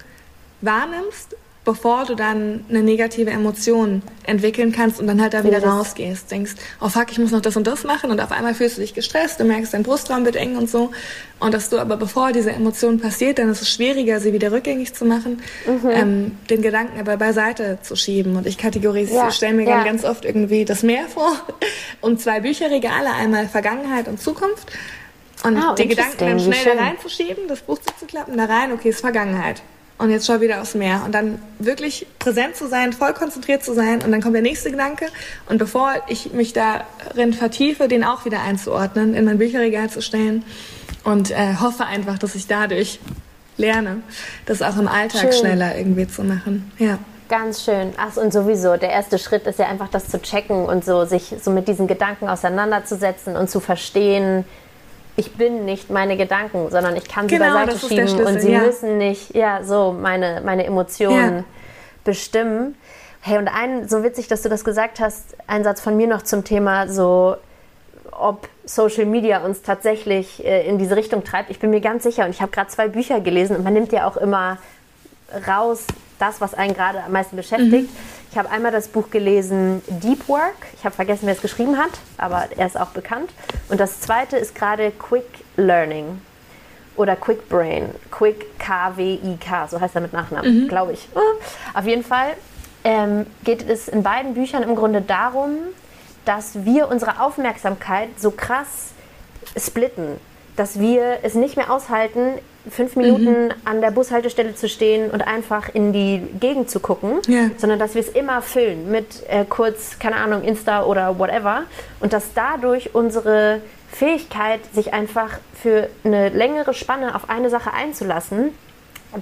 wahrnimmst, 0.60 1.36
bevor 1.68 2.06
du 2.06 2.14
dann 2.14 2.64
eine 2.70 2.82
negative 2.82 3.28
Emotion 3.28 4.00
entwickeln 4.22 4.72
kannst 4.72 4.98
und 4.98 5.06
dann 5.06 5.20
halt 5.20 5.34
da 5.34 5.44
wieder 5.44 5.58
ja, 5.58 5.70
rausgehst. 5.70 6.30
Denkst, 6.30 6.52
oh 6.80 6.88
fuck, 6.88 7.12
ich 7.12 7.18
muss 7.18 7.30
noch 7.30 7.42
das 7.42 7.58
und 7.58 7.66
das 7.66 7.84
machen 7.84 8.10
und 8.10 8.22
auf 8.22 8.32
einmal 8.32 8.54
fühlst 8.54 8.78
du 8.78 8.80
dich 8.80 8.94
gestresst, 8.94 9.38
du 9.38 9.44
merkst, 9.44 9.74
dein 9.74 9.82
Brustraum 9.82 10.24
wird 10.24 10.36
eng 10.36 10.56
und 10.56 10.70
so. 10.70 10.92
Und 11.40 11.52
dass 11.52 11.68
du 11.68 11.78
aber 11.78 11.98
bevor 11.98 12.32
diese 12.32 12.52
Emotion 12.52 13.00
passiert, 13.00 13.38
dann 13.38 13.50
ist 13.50 13.60
es 13.60 13.70
schwieriger, 13.70 14.18
sie 14.18 14.32
wieder 14.32 14.50
rückgängig 14.50 14.94
zu 14.94 15.04
machen, 15.04 15.42
mhm. 15.66 15.90
ähm, 15.90 16.38
den 16.48 16.62
Gedanken 16.62 16.98
aber 16.98 17.18
beiseite 17.18 17.78
zu 17.82 17.96
schieben. 17.96 18.36
Und 18.36 18.46
ich 18.46 18.56
kategorisiere, 18.56 19.24
ja, 19.24 19.30
stelle 19.30 19.52
mir 19.52 19.68
ja. 19.68 19.84
ganz 19.84 20.04
oft 20.04 20.24
irgendwie 20.24 20.64
das 20.64 20.82
Meer 20.82 21.04
vor 21.06 21.32
und 22.00 22.18
zwei 22.18 22.40
Bücherregale, 22.40 23.12
einmal 23.12 23.46
Vergangenheit 23.46 24.08
und 24.08 24.22
Zukunft. 24.22 24.72
Und 25.44 25.56
oh, 25.56 25.74
die 25.74 25.86
Gedanken 25.86 26.18
dann 26.18 26.40
schnell 26.40 26.76
da 26.76 26.82
reinzuschieben, 26.82 27.46
das 27.48 27.60
Buch 27.60 27.78
zuzuklappen, 27.78 28.36
da 28.36 28.46
rein, 28.46 28.72
okay, 28.72 28.88
ist 28.88 29.00
Vergangenheit 29.00 29.62
und 29.98 30.10
jetzt 30.10 30.26
schau 30.26 30.40
wieder 30.40 30.62
aufs 30.62 30.74
Meer. 30.74 31.02
Und 31.04 31.12
dann 31.12 31.40
wirklich 31.58 32.06
präsent 32.18 32.56
zu 32.56 32.68
sein, 32.68 32.92
voll 32.92 33.12
konzentriert 33.12 33.64
zu 33.64 33.74
sein 33.74 34.02
und 34.02 34.12
dann 34.12 34.22
kommt 34.22 34.34
der 34.34 34.42
nächste 34.42 34.70
Gedanke. 34.70 35.06
Und 35.48 35.58
bevor 35.58 35.92
ich 36.06 36.32
mich 36.32 36.52
darin 36.52 37.34
vertiefe, 37.34 37.88
den 37.88 38.04
auch 38.04 38.24
wieder 38.24 38.40
einzuordnen, 38.40 39.14
in 39.14 39.24
mein 39.24 39.38
Bücherregal 39.38 39.90
zu 39.90 40.00
stellen 40.00 40.44
und 41.04 41.30
äh, 41.30 41.56
hoffe 41.60 41.84
einfach, 41.84 42.18
dass 42.18 42.34
ich 42.34 42.46
dadurch 42.46 43.00
lerne, 43.56 44.02
das 44.46 44.62
auch 44.62 44.78
im 44.78 44.86
Alltag 44.86 45.32
schön. 45.32 45.40
schneller 45.40 45.76
irgendwie 45.76 46.06
zu 46.06 46.22
machen. 46.22 46.70
Ja. 46.78 46.98
Ganz 47.28 47.62
schön. 47.62 47.92
Ach, 47.98 48.16
und 48.16 48.32
sowieso, 48.32 48.78
der 48.78 48.88
erste 48.88 49.18
Schritt 49.18 49.46
ist 49.46 49.58
ja 49.58 49.66
einfach 49.66 49.88
das 49.88 50.08
zu 50.08 50.22
checken 50.22 50.64
und 50.64 50.82
so 50.82 51.04
sich 51.04 51.34
so 51.42 51.50
mit 51.50 51.68
diesen 51.68 51.86
Gedanken 51.86 52.26
auseinanderzusetzen 52.26 53.36
und 53.36 53.50
zu 53.50 53.60
verstehen, 53.60 54.46
ich 55.18 55.34
bin 55.34 55.64
nicht 55.64 55.90
meine 55.90 56.16
Gedanken, 56.16 56.70
sondern 56.70 56.94
ich 56.94 57.08
kann 57.08 57.28
sie 57.28 57.36
genau, 57.36 57.52
beiseite 57.52 57.78
schieben 57.88 58.24
und 58.24 58.40
sie 58.40 58.52
ja. 58.52 58.60
müssen 58.60 58.98
nicht, 58.98 59.34
ja, 59.34 59.64
so 59.64 59.92
meine, 59.92 60.42
meine 60.44 60.64
Emotionen 60.64 61.38
ja. 61.38 61.44
bestimmen. 62.04 62.76
Hey, 63.20 63.36
und 63.38 63.48
ein, 63.48 63.88
so 63.88 64.04
witzig, 64.04 64.28
dass 64.28 64.42
du 64.42 64.48
das 64.48 64.64
gesagt 64.64 65.00
hast, 65.00 65.36
ein 65.48 65.64
Satz 65.64 65.80
von 65.80 65.96
mir 65.96 66.06
noch 66.06 66.22
zum 66.22 66.44
Thema 66.44 66.86
so, 66.86 67.36
ob 68.12 68.48
Social 68.64 69.06
Media 69.06 69.44
uns 69.44 69.62
tatsächlich 69.62 70.44
äh, 70.44 70.68
in 70.68 70.78
diese 70.78 70.94
Richtung 70.94 71.24
treibt. 71.24 71.50
Ich 71.50 71.58
bin 71.58 71.70
mir 71.70 71.80
ganz 71.80 72.04
sicher 72.04 72.24
und 72.24 72.30
ich 72.30 72.40
habe 72.40 72.52
gerade 72.52 72.70
zwei 72.70 72.86
Bücher 72.86 73.20
gelesen 73.20 73.56
und 73.56 73.64
man 73.64 73.72
nimmt 73.72 73.90
ja 73.90 74.06
auch 74.06 74.16
immer 74.16 74.58
raus 75.48 75.84
das, 76.20 76.40
was 76.40 76.54
einen 76.54 76.74
gerade 76.74 77.02
am 77.02 77.10
meisten 77.10 77.34
beschäftigt. 77.34 77.90
Mhm. 77.90 78.17
Ich 78.30 78.36
habe 78.36 78.50
einmal 78.50 78.72
das 78.72 78.88
Buch 78.88 79.10
gelesen 79.10 79.82
Deep 79.88 80.28
Work. 80.28 80.66
Ich 80.76 80.84
habe 80.84 80.94
vergessen, 80.94 81.22
wer 81.24 81.34
es 81.34 81.40
geschrieben 81.40 81.78
hat, 81.78 81.90
aber 82.18 82.48
er 82.56 82.66
ist 82.66 82.78
auch 82.78 82.90
bekannt. 82.90 83.30
Und 83.68 83.80
das 83.80 84.00
zweite 84.00 84.36
ist 84.36 84.54
gerade 84.54 84.90
Quick 84.90 85.44
Learning 85.56 86.20
oder 86.96 87.16
Quick 87.16 87.48
Brain. 87.48 87.94
Quick 88.10 88.58
K-W-I-K, 88.58 89.68
so 89.68 89.80
heißt 89.80 89.94
er 89.94 90.02
mit 90.02 90.12
Nachnamen, 90.12 90.64
mhm. 90.64 90.68
glaube 90.68 90.92
ich. 90.92 91.08
Auf 91.72 91.86
jeden 91.86 92.04
Fall 92.04 92.34
ähm, 92.84 93.26
geht 93.44 93.68
es 93.68 93.88
in 93.88 94.02
beiden 94.02 94.34
Büchern 94.34 94.62
im 94.62 94.76
Grunde 94.76 95.00
darum, 95.00 95.56
dass 96.24 96.64
wir 96.66 96.88
unsere 96.88 97.20
Aufmerksamkeit 97.20 98.08
so 98.18 98.30
krass 98.30 98.92
splitten, 99.56 100.20
dass 100.56 100.78
wir 100.78 101.20
es 101.22 101.34
nicht 101.34 101.56
mehr 101.56 101.72
aushalten, 101.72 102.34
fünf 102.70 102.96
Minuten 102.96 103.46
mhm. 103.46 103.52
an 103.64 103.80
der 103.80 103.90
Bushaltestelle 103.90 104.54
zu 104.54 104.68
stehen 104.68 105.10
und 105.10 105.26
einfach 105.26 105.74
in 105.74 105.92
die 105.92 106.22
Gegend 106.40 106.70
zu 106.70 106.80
gucken, 106.80 107.20
ja. 107.26 107.50
sondern 107.56 107.78
dass 107.78 107.94
wir 107.94 108.02
es 108.02 108.08
immer 108.08 108.42
füllen 108.42 108.90
mit 108.90 109.24
äh, 109.28 109.44
kurz, 109.48 109.98
keine 109.98 110.16
Ahnung, 110.16 110.42
Insta 110.42 110.84
oder 110.84 111.18
whatever 111.18 111.62
und 112.00 112.12
dass 112.12 112.34
dadurch 112.34 112.94
unsere 112.94 113.60
Fähigkeit, 113.90 114.60
sich 114.72 114.92
einfach 114.92 115.38
für 115.54 115.88
eine 116.04 116.28
längere 116.28 116.74
Spanne 116.74 117.14
auf 117.14 117.30
eine 117.30 117.50
Sache 117.50 117.72
einzulassen, 117.72 118.50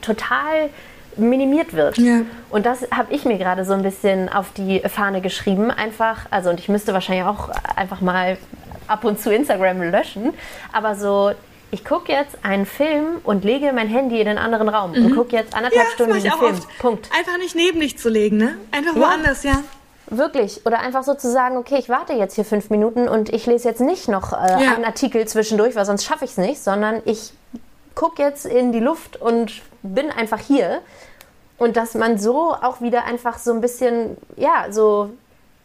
total 0.03 0.71
minimiert 1.17 1.73
wird. 1.73 1.99
Ja. 1.99 2.23
Und 2.51 2.67
das 2.67 2.87
habe 2.91 3.15
ich 3.15 3.25
mir 3.25 3.39
gerade 3.39 3.65
so 3.65 3.73
ein 3.73 3.83
bisschen 3.83 4.29
auf 4.29 4.53
die 4.53 4.81
Fahne 4.81 5.21
geschrieben. 5.21 5.71
Einfach, 5.71 6.27
also 6.31 6.51
und 6.51 6.61
ich 6.61 6.69
müsste 6.69 6.93
wahrscheinlich 6.93 7.25
auch 7.25 7.51
einfach 7.75 8.01
mal 8.01 8.37
ab 8.87 9.05
und 9.05 9.19
zu 9.21 9.33
Instagram 9.33 9.83
löschen, 9.83 10.35
aber 10.73 10.95
so 10.95 11.33
ich 11.71 11.85
gucke 11.85 12.13
jetzt 12.13 12.37
einen 12.43 12.67
Film 12.67 13.21
und 13.25 13.45
lege 13.45 13.73
mein 13.73 13.89
Handy 13.89 14.21
in 14.21 14.27
den 14.27 14.39
anderen 14.39 14.69
Raum 14.69 14.93
mhm. 14.93 15.07
und 15.07 15.15
gucke 15.15 15.37
jetzt 15.37 15.55
anderthalb 15.55 15.87
ja, 15.87 15.93
Stunden 15.93 16.15
diesen 16.15 16.33
Film. 16.33 16.55
Oft. 16.55 16.79
Punkt. 16.79 17.11
Einfach 17.17 17.39
nicht 17.39 17.55
neben 17.55 17.81
dich 17.81 17.99
zu 17.99 18.09
legen, 18.09 18.37
ne? 18.37 18.57
Einfach 18.71 18.95
ja. 18.95 19.01
woanders, 19.01 19.43
ja. 19.43 19.63
Wirklich. 20.09 20.65
Oder 20.65 20.81
einfach 20.81 21.03
so 21.03 21.15
zu 21.15 21.31
sagen, 21.31 21.57
okay, 21.57 21.77
ich 21.79 21.89
warte 21.89 22.13
jetzt 22.13 22.35
hier 22.35 22.45
fünf 22.45 22.71
Minuten 22.71 23.09
und 23.09 23.33
ich 23.33 23.47
lese 23.47 23.69
jetzt 23.69 23.81
nicht 23.81 24.09
noch 24.09 24.33
äh, 24.33 24.37
ja. 24.63 24.75
einen 24.75 24.85
Artikel 24.85 25.27
zwischendurch, 25.27 25.75
weil 25.75 25.85
sonst 25.85 26.05
schaffe 26.05 26.25
ich 26.25 26.33
es 26.33 26.37
nicht, 26.37 26.63
sondern 26.63 27.03
ich 27.05 27.33
gucke 27.97 28.23
jetzt 28.23 28.47
in 28.47 28.71
die 28.71 28.81
Luft 28.81 29.21
und 29.21 29.63
bin 29.83 30.11
einfach 30.11 30.39
hier. 30.39 30.81
Und 31.59 31.77
dass 31.77 31.95
man 31.95 32.19
so 32.19 32.55
auch 32.55 32.81
wieder 32.81 33.05
einfach 33.05 33.39
so 33.39 33.53
ein 33.53 33.61
bisschen, 33.61 34.17
ja, 34.37 34.67
so 34.71 35.11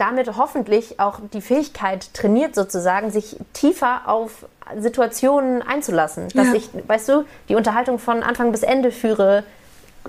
damit 0.01 0.35
hoffentlich 0.35 0.99
auch 0.99 1.19
die 1.31 1.41
Fähigkeit 1.41 2.11
trainiert, 2.15 2.55
sozusagen, 2.55 3.11
sich 3.11 3.37
tiefer 3.53 4.01
auf 4.07 4.47
Situationen 4.75 5.61
einzulassen. 5.61 6.29
Dass 6.29 6.47
ja. 6.47 6.53
ich, 6.55 6.69
weißt 6.87 7.09
du, 7.09 7.25
die 7.49 7.55
Unterhaltung 7.55 7.99
von 7.99 8.23
Anfang 8.23 8.51
bis 8.51 8.63
Ende 8.63 8.91
führe, 8.91 9.43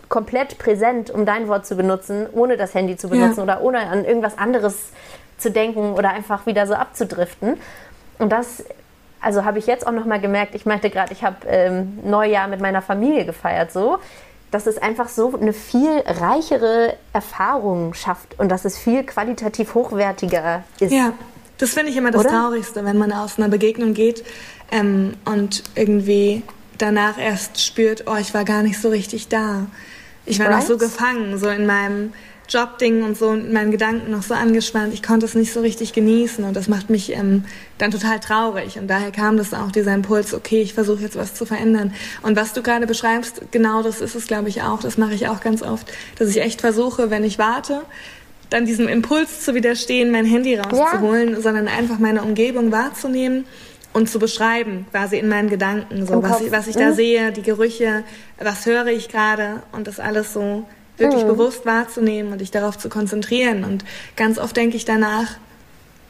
komplett 0.09 0.57
präsent, 0.57 1.11
um 1.11 1.27
dein 1.27 1.47
Wort 1.47 1.67
zu 1.67 1.77
benutzen, 1.77 2.27
ohne 2.33 2.57
das 2.57 2.75
Handy 2.75 2.97
zu 2.97 3.11
benutzen 3.11 3.39
ja. 3.39 3.43
oder 3.43 3.61
ohne 3.61 3.81
an 3.81 4.07
irgendwas 4.07 4.39
anderes 4.39 4.93
zu 5.37 5.51
denken 5.51 5.93
oder 5.93 6.11
einfach 6.11 6.47
wieder 6.47 6.67
so 6.67 6.73
abzudriften. 6.73 7.61
Und 8.19 8.33
das, 8.33 8.65
also 9.21 9.45
habe 9.45 9.59
ich 9.59 9.67
jetzt 9.67 9.87
auch 9.87 9.93
nochmal 9.93 10.21
gemerkt, 10.21 10.55
ich 10.55 10.65
meinte 10.65 10.89
gerade, 10.89 11.13
ich 11.13 11.23
habe 11.23 11.37
ähm, 11.47 11.99
Neujahr 12.03 12.49
mit 12.49 12.63
meiner 12.63 12.81
Familie 12.81 13.27
gefeiert 13.27 13.73
so 13.73 13.99
dass 14.53 14.67
es 14.67 14.79
einfach 14.79 15.09
so 15.09 15.35
eine 15.35 15.53
viel 15.53 16.03
reichere 16.07 16.97
Erfahrung 17.13 17.95
schafft 17.95 18.39
und 18.39 18.51
dass 18.51 18.65
es 18.65 18.79
viel 18.79 19.03
qualitativ 19.03 19.75
hochwertiger 19.75 20.63
ist. 20.79 20.93
Ja, 20.93 21.15
das 21.59 21.71
finde 21.71 21.91
ich 21.91 21.97
immer 21.97 22.11
das 22.11 22.21
Oder? 22.21 22.31
Traurigste, 22.31 22.85
wenn 22.85 22.99
man 22.99 23.13
aus 23.13 23.39
einer 23.39 23.49
Begegnung 23.49 23.95
geht 23.95 24.25
ähm, 24.71 25.15
und 25.25 25.65
irgendwie 25.75 26.43
danach 26.77 27.19
erst 27.19 27.65
spürt, 27.65 28.05
oh, 28.07 28.17
ich 28.21 28.35
war 28.35 28.45
gar 28.45 28.63
nicht 28.63 28.81
so 28.81 28.91
richtig 28.91 29.29
da. 29.29 29.67
Ich 30.27 30.39
war 30.39 30.49
right? 30.49 30.59
noch 30.59 30.67
so 30.67 30.77
gefangen, 30.77 31.39
so 31.39 31.49
in 31.49 31.65
meinem 31.65 32.13
Jobding 32.49 33.03
und 33.03 33.17
so 33.17 33.29
und 33.29 33.53
meinen 33.53 33.71
Gedanken 33.71 34.11
noch 34.11 34.23
so 34.23 34.35
angespannt. 34.35 34.93
Ich 34.93 35.03
konnte 35.03 35.27
es 35.27 35.35
nicht 35.35 35.53
so 35.53 35.61
richtig 35.61 35.93
genießen 35.93 36.45
und 36.45 36.55
das 36.55 36.69
macht 36.69 36.91
mich 36.91 37.13
ähm, 37.13 37.45
dann 37.79 37.91
total 37.91 38.21
traurig. 38.21 38.79
Und 38.79 38.89
daher 38.89 39.11
kam 39.11 39.37
das 39.37 39.55
auch, 39.55 39.71
dieser 39.71 39.95
Impuls, 39.95 40.35
okay, 40.35 40.61
ich 40.61 40.75
versuche 40.75 41.03
jetzt 41.03 41.17
was 41.17 41.35
zu 41.35 41.47
verändern. 41.47 41.95
Und 42.23 42.37
was 42.37 42.53
du 42.53 42.63
gerade 42.63 42.87
beschreibst, 42.87 43.43
genau 43.51 43.83
das 43.83 44.01
ist 44.01 44.15
es, 44.15 44.27
glaube 44.27 44.49
ich, 44.49 44.63
auch. 44.63 44.81
Das 44.81 44.99
mache 44.99 45.15
ich 45.15 45.29
auch 45.29 45.41
ganz 45.41 45.63
oft, 45.63 45.91
dass 46.19 46.29
ich 46.29 46.43
echt 46.43 46.61
versuche, 46.61 47.11
wenn 47.11 47.25
ich 47.25 47.39
warte, 47.39 47.83
dann 48.51 48.67
diesem 48.67 48.87
Impuls 48.87 49.41
zu 49.41 49.55
widerstehen, 49.55 50.11
mein 50.11 50.27
Handy 50.27 50.57
rauszuholen, 50.57 51.31
ja. 51.31 51.41
sondern 51.41 51.69
einfach 51.69 51.99
meine 51.99 52.23
Umgebung 52.23 52.71
wahrzunehmen 52.71 53.47
und 53.93 54.11
zu 54.11 54.19
beschreiben, 54.19 54.87
quasi 54.91 55.19
in 55.19 55.29
meinen 55.29 55.49
Gedanken, 55.49 56.07
so 56.07 56.23
was 56.23 56.41
ich, 56.41 56.53
was 56.53 56.67
ich 56.67 56.77
mhm. 56.77 56.81
da 56.81 56.93
sehe, 56.93 57.33
die 57.33 57.43
Gerüche, 57.43 58.05
was 58.39 58.67
höre 58.67 58.87
ich 58.87 59.09
gerade 59.09 59.63
und 59.73 59.87
das 59.87 60.01
alles 60.01 60.33
so 60.33 60.67
wirklich 61.03 61.25
mhm. 61.25 61.29
bewusst 61.29 61.67
wahrzunehmen 61.67 62.33
und 62.33 62.41
dich 62.41 62.51
darauf 62.51 62.79
zu 62.79 62.89
konzentrieren. 62.89 63.65
Und 63.65 63.85
ganz 64.17 64.39
oft 64.39 64.57
denke 64.57 64.77
ich 64.77 64.85
danach, 64.85 65.37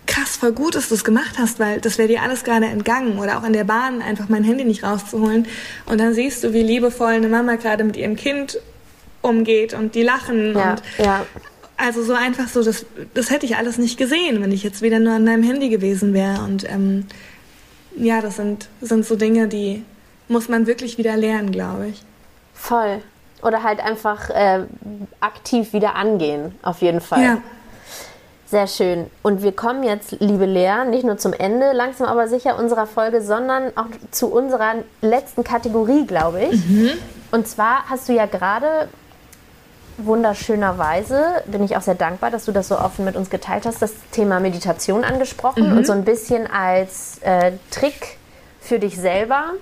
krass, 0.06 0.36
voll 0.36 0.52
gut, 0.52 0.74
dass 0.74 0.88
du 0.88 0.94
es 0.94 1.04
gemacht 1.04 1.36
hast, 1.38 1.58
weil 1.58 1.80
das 1.80 1.98
wäre 1.98 2.08
dir 2.08 2.22
alles 2.22 2.44
gerade 2.44 2.66
entgangen. 2.66 3.18
Oder 3.18 3.38
auch 3.38 3.44
in 3.44 3.52
der 3.52 3.64
Bahn 3.64 4.02
einfach 4.02 4.28
mein 4.28 4.44
Handy 4.44 4.64
nicht 4.64 4.84
rauszuholen. 4.84 5.46
Und 5.86 5.98
dann 6.00 6.14
siehst 6.14 6.44
du, 6.44 6.52
wie 6.52 6.62
liebevoll 6.62 7.12
eine 7.12 7.28
Mama 7.28 7.56
gerade 7.56 7.84
mit 7.84 7.96
ihrem 7.96 8.16
Kind 8.16 8.58
umgeht 9.22 9.74
und 9.74 9.94
die 9.94 10.02
lachen. 10.02 10.54
Ja, 10.54 10.70
und 10.72 10.82
ja. 10.98 11.26
Also 11.76 12.02
so 12.02 12.12
einfach 12.12 12.48
so, 12.48 12.62
das, 12.62 12.86
das 13.14 13.30
hätte 13.30 13.46
ich 13.46 13.56
alles 13.56 13.78
nicht 13.78 13.98
gesehen, 13.98 14.40
wenn 14.42 14.52
ich 14.52 14.62
jetzt 14.62 14.82
wieder 14.82 15.00
nur 15.00 15.14
an 15.14 15.24
meinem 15.24 15.42
Handy 15.42 15.68
gewesen 15.68 16.14
wäre. 16.14 16.42
Und 16.42 16.68
ähm, 16.70 17.06
ja, 17.96 18.20
das 18.20 18.36
sind, 18.36 18.68
sind 18.80 19.04
so 19.04 19.16
Dinge, 19.16 19.48
die 19.48 19.82
muss 20.28 20.48
man 20.48 20.66
wirklich 20.66 20.98
wieder 20.98 21.16
lernen, 21.16 21.50
glaube 21.50 21.88
ich. 21.88 22.02
Voll 22.54 23.02
oder 23.42 23.62
halt 23.62 23.80
einfach 23.80 24.30
äh, 24.30 24.60
aktiv 25.20 25.72
wieder 25.72 25.94
angehen, 25.96 26.54
auf 26.62 26.80
jeden 26.80 27.00
Fall. 27.00 27.22
Ja. 27.22 27.38
Sehr 28.46 28.66
schön. 28.66 29.10
Und 29.22 29.42
wir 29.42 29.52
kommen 29.52 29.82
jetzt, 29.82 30.12
liebe 30.20 30.44
Lea, 30.44 30.84
nicht 30.86 31.04
nur 31.04 31.16
zum 31.16 31.32
Ende, 31.32 31.72
langsam 31.72 32.06
aber 32.06 32.28
sicher 32.28 32.58
unserer 32.58 32.86
Folge, 32.86 33.22
sondern 33.22 33.68
auch 33.76 33.86
zu 34.10 34.26
unserer 34.26 34.74
letzten 35.00 35.42
Kategorie, 35.42 36.06
glaube 36.06 36.42
ich. 36.42 36.66
Mhm. 36.66 36.90
Und 37.30 37.48
zwar 37.48 37.88
hast 37.88 38.10
du 38.10 38.12
ja 38.12 38.26
gerade 38.26 38.88
wunderschönerweise, 39.96 41.42
bin 41.46 41.64
ich 41.64 41.78
auch 41.78 41.80
sehr 41.80 41.94
dankbar, 41.94 42.30
dass 42.30 42.44
du 42.44 42.52
das 42.52 42.68
so 42.68 42.78
offen 42.78 43.06
mit 43.06 43.16
uns 43.16 43.30
geteilt 43.30 43.64
hast, 43.64 43.80
das 43.80 43.94
Thema 44.10 44.38
Meditation 44.38 45.02
angesprochen 45.02 45.70
mhm. 45.70 45.78
und 45.78 45.86
so 45.86 45.94
ein 45.94 46.04
bisschen 46.04 46.46
als 46.46 47.20
äh, 47.22 47.52
Trick 47.70 48.18
für 48.60 48.78
dich 48.78 48.98
selber 48.98 49.52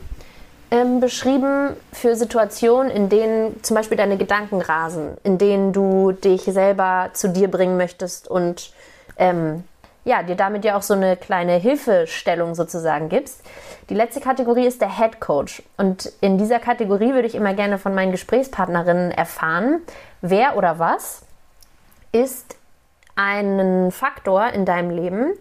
ähm, 0.70 1.00
beschrieben 1.00 1.76
für 1.92 2.14
Situationen, 2.14 2.90
in 2.90 3.08
denen 3.08 3.62
zum 3.62 3.76
Beispiel 3.76 3.96
deine 3.96 4.16
Gedanken 4.16 4.60
rasen, 4.60 5.16
in 5.24 5.38
denen 5.38 5.72
du 5.72 6.12
dich 6.12 6.42
selber 6.42 7.10
zu 7.12 7.28
dir 7.28 7.50
bringen 7.50 7.76
möchtest 7.76 8.28
und 8.28 8.72
ähm, 9.16 9.64
ja, 10.04 10.22
dir 10.22 10.36
damit 10.36 10.64
ja 10.64 10.76
auch 10.76 10.82
so 10.82 10.94
eine 10.94 11.16
kleine 11.16 11.56
Hilfestellung 11.56 12.54
sozusagen 12.54 13.08
gibst. 13.08 13.42
Die 13.90 13.94
letzte 13.94 14.20
Kategorie 14.20 14.66
ist 14.66 14.80
der 14.80 14.96
Head 14.96 15.20
Coach. 15.20 15.62
Und 15.76 16.12
in 16.20 16.38
dieser 16.38 16.58
Kategorie 16.58 17.12
würde 17.12 17.28
ich 17.28 17.34
immer 17.34 17.54
gerne 17.54 17.76
von 17.76 17.94
meinen 17.94 18.12
Gesprächspartnerinnen 18.12 19.10
erfahren, 19.10 19.82
wer 20.22 20.56
oder 20.56 20.78
was 20.78 21.22
ist 22.12 22.56
ein 23.14 23.90
Faktor 23.90 24.48
in 24.48 24.64
deinem 24.64 24.90
Leben, 24.90 25.32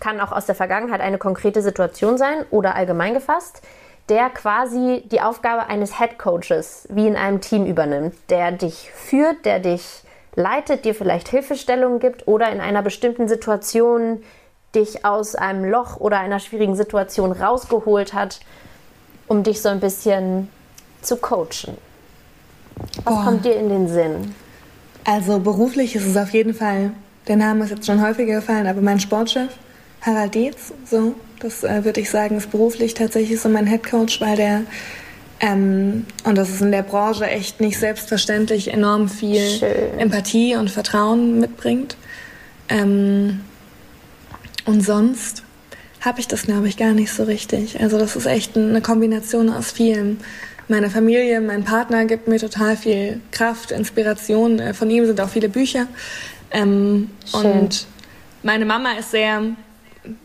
kann 0.00 0.20
auch 0.20 0.32
aus 0.32 0.46
der 0.46 0.54
Vergangenheit 0.54 1.00
eine 1.00 1.18
konkrete 1.18 1.62
Situation 1.62 2.16
sein 2.16 2.44
oder 2.50 2.74
allgemein 2.74 3.14
gefasst, 3.14 3.62
der 4.08 4.30
quasi 4.30 5.02
die 5.10 5.20
Aufgabe 5.20 5.66
eines 5.66 5.98
Head 5.98 6.18
Coaches 6.18 6.86
wie 6.90 7.06
in 7.06 7.16
einem 7.16 7.40
Team 7.40 7.66
übernimmt, 7.66 8.14
der 8.28 8.52
dich 8.52 8.90
führt, 8.94 9.44
der 9.44 9.58
dich 9.58 10.02
leitet, 10.36 10.84
dir 10.84 10.94
vielleicht 10.94 11.28
Hilfestellungen 11.28 11.98
gibt 11.98 12.28
oder 12.28 12.50
in 12.52 12.60
einer 12.60 12.82
bestimmten 12.82 13.26
Situation 13.26 14.22
dich 14.74 15.04
aus 15.04 15.34
einem 15.34 15.64
Loch 15.64 15.96
oder 15.96 16.18
einer 16.18 16.38
schwierigen 16.38 16.76
Situation 16.76 17.32
rausgeholt 17.32 18.12
hat, 18.12 18.40
um 19.26 19.42
dich 19.42 19.62
so 19.62 19.70
ein 19.70 19.80
bisschen 19.80 20.48
zu 21.02 21.16
coachen. 21.16 21.76
Was 23.04 23.14
Boah. 23.14 23.24
kommt 23.24 23.44
dir 23.44 23.56
in 23.56 23.70
den 23.70 23.88
Sinn? 23.88 24.34
Also 25.04 25.38
beruflich 25.38 25.96
ist 25.96 26.06
es 26.06 26.16
auf 26.16 26.30
jeden 26.30 26.52
Fall, 26.52 26.90
der 27.26 27.36
Name 27.36 27.64
ist 27.64 27.70
jetzt 27.70 27.86
schon 27.86 28.06
häufiger 28.06 28.36
gefallen, 28.36 28.66
aber 28.66 28.82
mein 28.82 29.00
Sportchef, 29.00 29.50
Harald 30.02 30.34
Dietz, 30.34 30.72
so, 30.84 31.14
das 31.40 31.64
äh, 31.64 31.84
würde 31.84 32.00
ich 32.00 32.10
sagen, 32.10 32.36
ist 32.36 32.50
beruflich 32.50 32.94
tatsächlich 32.94 33.40
so 33.40 33.48
mein 33.48 33.66
Headcoach, 33.66 34.20
weil 34.20 34.36
der 34.36 34.62
ähm, 35.40 36.06
und 36.24 36.38
das 36.38 36.48
ist 36.48 36.62
in 36.62 36.72
der 36.72 36.82
Branche 36.82 37.26
echt 37.26 37.60
nicht 37.60 37.78
selbstverständlich 37.78 38.72
enorm 38.72 39.08
viel 39.08 39.46
Schön. 39.46 39.98
Empathie 39.98 40.56
und 40.56 40.70
Vertrauen 40.70 41.40
mitbringt. 41.40 41.96
Ähm, 42.68 43.40
und 44.64 44.80
sonst 44.80 45.42
habe 46.00 46.20
ich 46.20 46.28
das, 46.28 46.44
glaube 46.44 46.68
ich, 46.68 46.76
gar 46.76 46.92
nicht 46.92 47.12
so 47.12 47.24
richtig. 47.24 47.80
Also 47.80 47.98
das 47.98 48.16
ist 48.16 48.26
echt 48.26 48.56
eine 48.56 48.80
Kombination 48.80 49.50
aus 49.50 49.72
vielem. 49.72 50.18
Meine 50.68 50.90
Familie, 50.90 51.40
mein 51.40 51.64
Partner 51.64 52.06
gibt 52.06 52.28
mir 52.28 52.38
total 52.38 52.76
viel 52.76 53.20
Kraft, 53.30 53.70
Inspiration. 53.70 54.58
Äh, 54.58 54.74
von 54.74 54.90
ihm 54.90 55.04
sind 55.04 55.20
auch 55.20 55.28
viele 55.28 55.48
Bücher. 55.48 55.86
Ähm, 56.50 57.10
und 57.32 57.86
meine 58.42 58.64
Mama 58.64 58.92
ist 58.92 59.10
sehr 59.10 59.42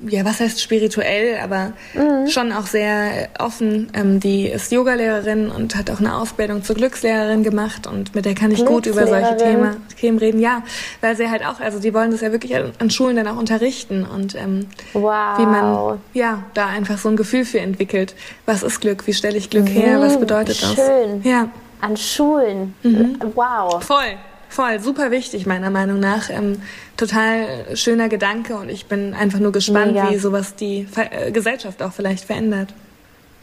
ja, 0.07 0.25
was 0.25 0.39
heißt 0.39 0.61
spirituell, 0.61 1.39
aber 1.43 1.73
mhm. 1.93 2.27
schon 2.27 2.51
auch 2.51 2.65
sehr 2.65 3.29
offen. 3.39 3.89
Ähm, 3.93 4.19
die 4.19 4.47
ist 4.47 4.71
Yogalehrerin 4.71 5.49
und 5.49 5.75
hat 5.75 5.89
auch 5.89 5.99
eine 5.99 6.15
Ausbildung 6.15 6.63
zur 6.63 6.75
Glückslehrerin 6.75 7.43
gemacht 7.43 7.87
und 7.87 8.15
mit 8.15 8.25
der 8.25 8.35
kann 8.35 8.51
ich 8.51 8.65
gut 8.65 8.85
über 8.85 9.07
solche 9.07 9.37
Thema, 9.37 9.75
Themen 9.99 10.17
reden. 10.17 10.39
Ja, 10.39 10.63
weil 11.01 11.15
sie 11.15 11.29
halt 11.29 11.45
auch, 11.45 11.59
also 11.59 11.79
die 11.79 11.93
wollen 11.93 12.11
das 12.11 12.21
ja 12.21 12.31
wirklich 12.31 12.55
an, 12.55 12.89
Schulen 12.89 13.15
dann 13.15 13.27
auch 13.27 13.37
unterrichten 13.37 14.05
und 14.05 14.35
ähm, 14.35 14.67
wow. 14.93 15.37
wie 15.37 15.45
man 15.45 15.99
ja 16.13 16.43
da 16.53 16.67
einfach 16.67 16.97
so 16.97 17.09
ein 17.09 17.15
Gefühl 17.15 17.45
für 17.45 17.59
entwickelt. 17.59 18.15
Was 18.45 18.63
ist 18.63 18.81
Glück? 18.81 19.07
Wie 19.07 19.13
stelle 19.13 19.37
ich 19.37 19.49
Glück 19.49 19.65
mhm. 19.65 19.73
her? 19.73 20.01
Was 20.01 20.19
bedeutet 20.19 20.57
Schön. 20.57 20.75
das? 20.75 20.85
Schön. 20.85 21.21
Ja. 21.23 21.49
An 21.81 21.97
Schulen. 21.97 22.75
Mhm. 22.83 23.17
Wow. 23.35 23.83
Voll. 23.83 24.17
Voll, 24.51 24.81
super 24.81 25.11
wichtig 25.11 25.45
meiner 25.45 25.69
Meinung 25.69 26.01
nach. 26.01 26.29
Ähm, 26.29 26.61
total 26.97 27.73
schöner 27.77 28.09
Gedanke 28.09 28.57
und 28.57 28.67
ich 28.67 28.85
bin 28.85 29.13
einfach 29.13 29.39
nur 29.39 29.53
gespannt, 29.53 29.93
Mega. 29.93 30.09
wie 30.09 30.17
sowas 30.17 30.55
die 30.55 30.83
Ver 30.83 31.09
äh, 31.09 31.31
Gesellschaft 31.31 31.81
auch 31.81 31.93
vielleicht 31.93 32.25
verändert. 32.25 32.73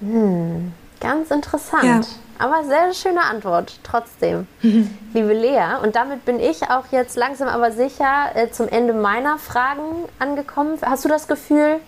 Hm, 0.00 0.70
ganz 1.00 1.30
interessant. 1.30 1.84
Ja. 1.84 2.00
Aber 2.38 2.62
sehr 2.64 2.92
schöne 2.92 3.22
Antwort, 3.22 3.80
trotzdem. 3.84 4.46
Liebe 4.61 5.32
Lea, 5.32 5.78
und 5.82 5.96
damit 5.96 6.26
bin 6.26 6.38
ich 6.38 6.64
auch 6.64 6.84
jetzt 6.92 7.16
langsam 7.16 7.48
aber 7.48 7.72
sicher 7.72 8.26
äh, 8.34 8.50
zum 8.50 8.68
Ende 8.68 8.92
meiner 8.92 9.38
Fragen 9.38 10.04
angekommen. 10.18 10.76
Hast 10.82 11.06
du 11.06 11.09
das 11.09 11.26
Gefühl, 11.26 11.80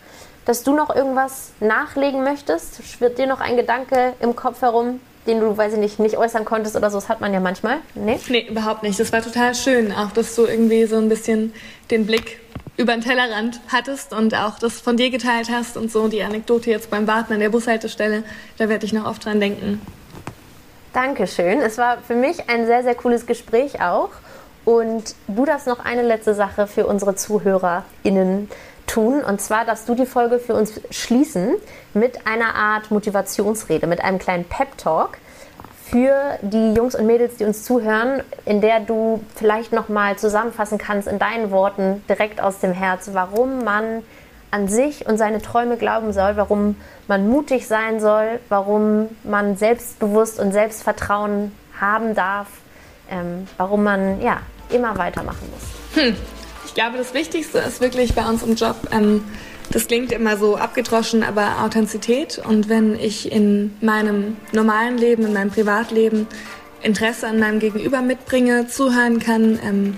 dass 0.46 0.62
du 0.62 0.74
noch 0.74 0.88
irgendwas 0.96 1.52
nachlegen 1.60 2.24
möchtest? 2.24 2.82
Schwirrt 2.84 3.18
dir 3.18 3.26
noch 3.26 3.40
ein 3.40 3.58
Gedanke 3.58 4.14
im 4.20 4.34
Kopf 4.34 4.62
herum, 4.62 4.98
den 5.26 5.40
du, 5.40 5.56
weiß 5.56 5.74
ich 5.74 5.78
nicht, 5.78 5.98
nicht 5.98 6.16
äußern 6.16 6.44
konntest 6.44 6.76
oder 6.76 6.90
so. 6.90 6.98
Das 6.98 7.08
hat 7.08 7.20
man 7.20 7.32
ja 7.32 7.40
manchmal. 7.40 7.78
Nee? 7.94 8.18
Nee, 8.28 8.46
überhaupt 8.48 8.82
nicht. 8.82 8.98
Das 8.98 9.12
war 9.12 9.22
total 9.22 9.54
schön. 9.54 9.92
Auch, 9.92 10.12
dass 10.12 10.34
du 10.34 10.46
irgendwie 10.46 10.86
so 10.86 10.96
ein 10.96 11.08
bisschen 11.08 11.52
den 11.90 12.06
Blick 12.06 12.40
über 12.76 12.94
den 12.94 13.02
Tellerrand 13.02 13.60
hattest 13.68 14.14
und 14.14 14.34
auch 14.34 14.58
das 14.58 14.80
von 14.80 14.96
dir 14.96 15.10
geteilt 15.10 15.50
hast 15.50 15.76
und 15.76 15.92
so. 15.92 16.08
Die 16.08 16.22
Anekdote 16.22 16.70
jetzt 16.70 16.90
beim 16.90 17.06
Warten 17.06 17.34
an 17.34 17.40
der 17.40 17.50
Bushaltestelle, 17.50 18.24
da 18.56 18.68
werde 18.68 18.86
ich 18.86 18.92
noch 18.92 19.04
oft 19.04 19.24
dran 19.24 19.40
denken. 19.40 19.82
Dankeschön. 20.92 21.60
Es 21.60 21.76
war 21.78 21.98
für 21.98 22.14
mich 22.14 22.48
ein 22.48 22.66
sehr, 22.66 22.82
sehr 22.82 22.94
cooles 22.94 23.26
Gespräch 23.26 23.80
auch. 23.82 24.10
Und 24.64 25.14
du 25.28 25.44
darfst 25.44 25.66
noch 25.66 25.84
eine 25.84 26.02
letzte 26.02 26.34
Sache 26.34 26.66
für 26.66 26.86
unsere 26.86 27.14
ZuhörerInnen 27.14 28.48
tun. 28.92 29.22
Und 29.22 29.40
zwar 29.40 29.64
darfst 29.64 29.88
du 29.88 29.94
die 29.94 30.06
Folge 30.06 30.38
für 30.38 30.54
uns 30.54 30.80
schließen 30.90 31.54
mit 31.94 32.26
einer 32.26 32.54
Art 32.54 32.90
Motivationsrede, 32.90 33.86
mit 33.86 34.02
einem 34.02 34.18
kleinen 34.18 34.44
Pep-Talk 34.44 35.18
für 35.90 36.38
die 36.42 36.74
Jungs 36.74 36.94
und 36.94 37.06
Mädels, 37.06 37.36
die 37.36 37.44
uns 37.44 37.64
zuhören, 37.64 38.22
in 38.44 38.60
der 38.60 38.80
du 38.80 39.24
vielleicht 39.34 39.72
nochmal 39.72 40.16
zusammenfassen 40.16 40.78
kannst 40.78 41.08
in 41.08 41.18
deinen 41.18 41.50
Worten 41.50 42.04
direkt 42.08 42.40
aus 42.40 42.60
dem 42.60 42.72
Herz, 42.72 43.10
warum 43.12 43.64
man 43.64 44.02
an 44.52 44.68
sich 44.68 45.06
und 45.06 45.16
seine 45.16 45.40
Träume 45.40 45.76
glauben 45.76 46.12
soll, 46.12 46.36
warum 46.36 46.76
man 47.08 47.28
mutig 47.28 47.66
sein 47.66 48.00
soll, 48.00 48.40
warum 48.48 49.08
man 49.24 49.56
selbstbewusst 49.56 50.38
und 50.40 50.52
Selbstvertrauen 50.52 51.52
haben 51.80 52.14
darf, 52.14 52.48
ähm, 53.10 53.46
warum 53.56 53.84
man 53.84 54.20
ja 54.20 54.38
immer 54.70 54.96
weitermachen 54.96 55.48
muss. 55.52 56.02
Hm. 56.02 56.16
Ich 56.70 56.74
glaube, 56.74 56.98
das 56.98 57.14
Wichtigste 57.14 57.58
ist 57.58 57.80
wirklich 57.80 58.14
bei 58.14 58.24
uns 58.24 58.44
im 58.44 58.54
Job, 58.54 58.76
ähm, 58.92 59.24
das 59.72 59.88
klingt 59.88 60.12
immer 60.12 60.36
so 60.36 60.56
abgedroschen, 60.56 61.24
aber 61.24 61.64
Authentizität. 61.64 62.40
Und 62.44 62.68
wenn 62.68 62.94
ich 62.94 63.32
in 63.32 63.74
meinem 63.80 64.36
normalen 64.52 64.96
Leben, 64.96 65.26
in 65.26 65.32
meinem 65.32 65.50
Privatleben 65.50 66.28
Interesse 66.80 67.26
an 67.26 67.40
meinem 67.40 67.58
Gegenüber 67.58 68.02
mitbringe, 68.02 68.68
zuhören 68.68 69.18
kann, 69.18 69.58
ähm, 69.64 69.96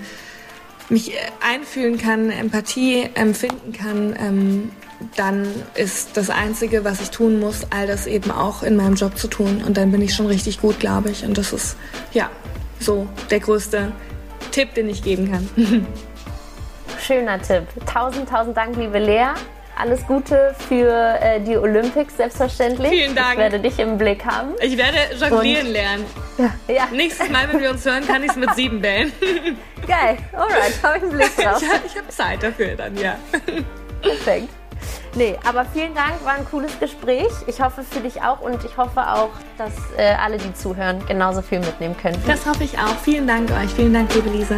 mich 0.89 1.13
einfühlen 1.47 1.99
kann, 1.99 2.31
Empathie 2.31 3.07
empfinden 3.17 3.75
kann, 3.75 4.17
ähm, 4.19 4.71
dann 5.17 5.49
ist 5.75 6.17
das 6.17 6.31
Einzige, 6.31 6.85
was 6.85 7.03
ich 7.03 7.11
tun 7.11 7.39
muss, 7.39 7.67
all 7.69 7.87
das 7.87 8.07
eben 8.07 8.31
auch 8.31 8.63
in 8.63 8.77
meinem 8.77 8.95
Job 8.95 9.19
zu 9.19 9.29
tun. 9.29 9.63
Und 9.67 9.77
dann 9.77 9.93
bin 9.93 10.01
ich 10.01 10.15
schon 10.15 10.27
richtig 10.27 10.63
gut, 10.63 10.81
glaube 10.81 11.11
ich. 11.11 11.23
Und 11.23 11.37
das 11.37 11.53
ist, 11.53 11.77
ja, 12.15 12.31
so 12.81 13.07
der 13.31 13.41
größte 13.41 13.93
Tipp, 14.53 14.73
den 14.73 14.89
ich 14.89 15.03
geben 15.03 15.31
kann. 15.31 15.87
schöner 17.03 17.41
Tipp. 17.41 17.65
Tausend, 17.93 18.29
tausend 18.29 18.57
Dank, 18.57 18.77
liebe 18.77 18.99
Lea. 18.99 19.29
Alles 19.77 20.07
Gute 20.07 20.55
für 20.69 21.19
äh, 21.21 21.41
die 21.41 21.57
Olympics, 21.57 22.17
selbstverständlich. 22.17 22.91
Vielen 22.91 23.15
Dank. 23.15 23.33
Ich 23.33 23.39
werde 23.39 23.59
dich 23.59 23.79
im 23.79 23.97
Blick 23.97 24.25
haben. 24.25 24.51
Ich 24.61 24.77
werde 24.77 24.99
jonglieren 25.19 25.67
Und, 25.69 25.73
lernen. 25.73 26.05
Ja, 26.39 26.51
ja. 26.69 26.89
Nächstes 26.93 27.31
Mal, 27.31 27.51
wenn 27.51 27.61
wir 27.61 27.71
uns 27.71 27.85
hören, 27.85 28.07
kann 28.07 28.23
ich 28.23 28.31
es 28.31 28.37
mit 28.37 28.55
sieben 28.55 28.81
bällen. 28.81 29.13
Geil, 29.87 30.19
alright, 30.33 30.75
habe 30.83 30.99
ich 30.99 31.03
einen 31.03 31.13
Blick 31.13 31.37
drauf. 31.37 31.61
ich, 31.61 31.93
ich 31.93 31.97
habe 31.97 32.09
Zeit 32.09 32.43
dafür 32.43 32.77
dann, 32.77 32.97
ja. 32.97 33.17
Perfekt. 34.03 34.49
Nee, 35.15 35.39
aber 35.45 35.65
vielen 35.65 35.95
Dank, 35.95 36.25
war 36.25 36.35
ein 36.35 36.47
cooles 36.51 36.79
Gespräch. 36.79 37.31
Ich 37.47 37.61
hoffe 37.61 37.83
für 37.83 38.01
dich 38.01 38.23
auch 38.23 38.41
und 38.41 38.65
ich 38.65 38.77
hoffe 38.77 39.01
auch, 39.01 39.31
dass 39.59 39.73
äh, 39.97 40.15
alle, 40.15 40.39
die 40.39 40.55
zuhören, 40.55 41.05
genauso 41.07 41.43
viel 41.43 41.61
mitnehmen 41.61 41.97
können. 41.97 42.23
Das 42.27 42.47
hoffe 42.47 42.65
ich 42.65 42.79
auch. 42.79 42.97
Vielen 43.03 43.27
Dank 43.27 43.51
euch. 43.51 43.71
Vielen 43.75 43.93
Dank, 43.95 44.15
liebe 44.15 44.31
Lisa. 44.31 44.57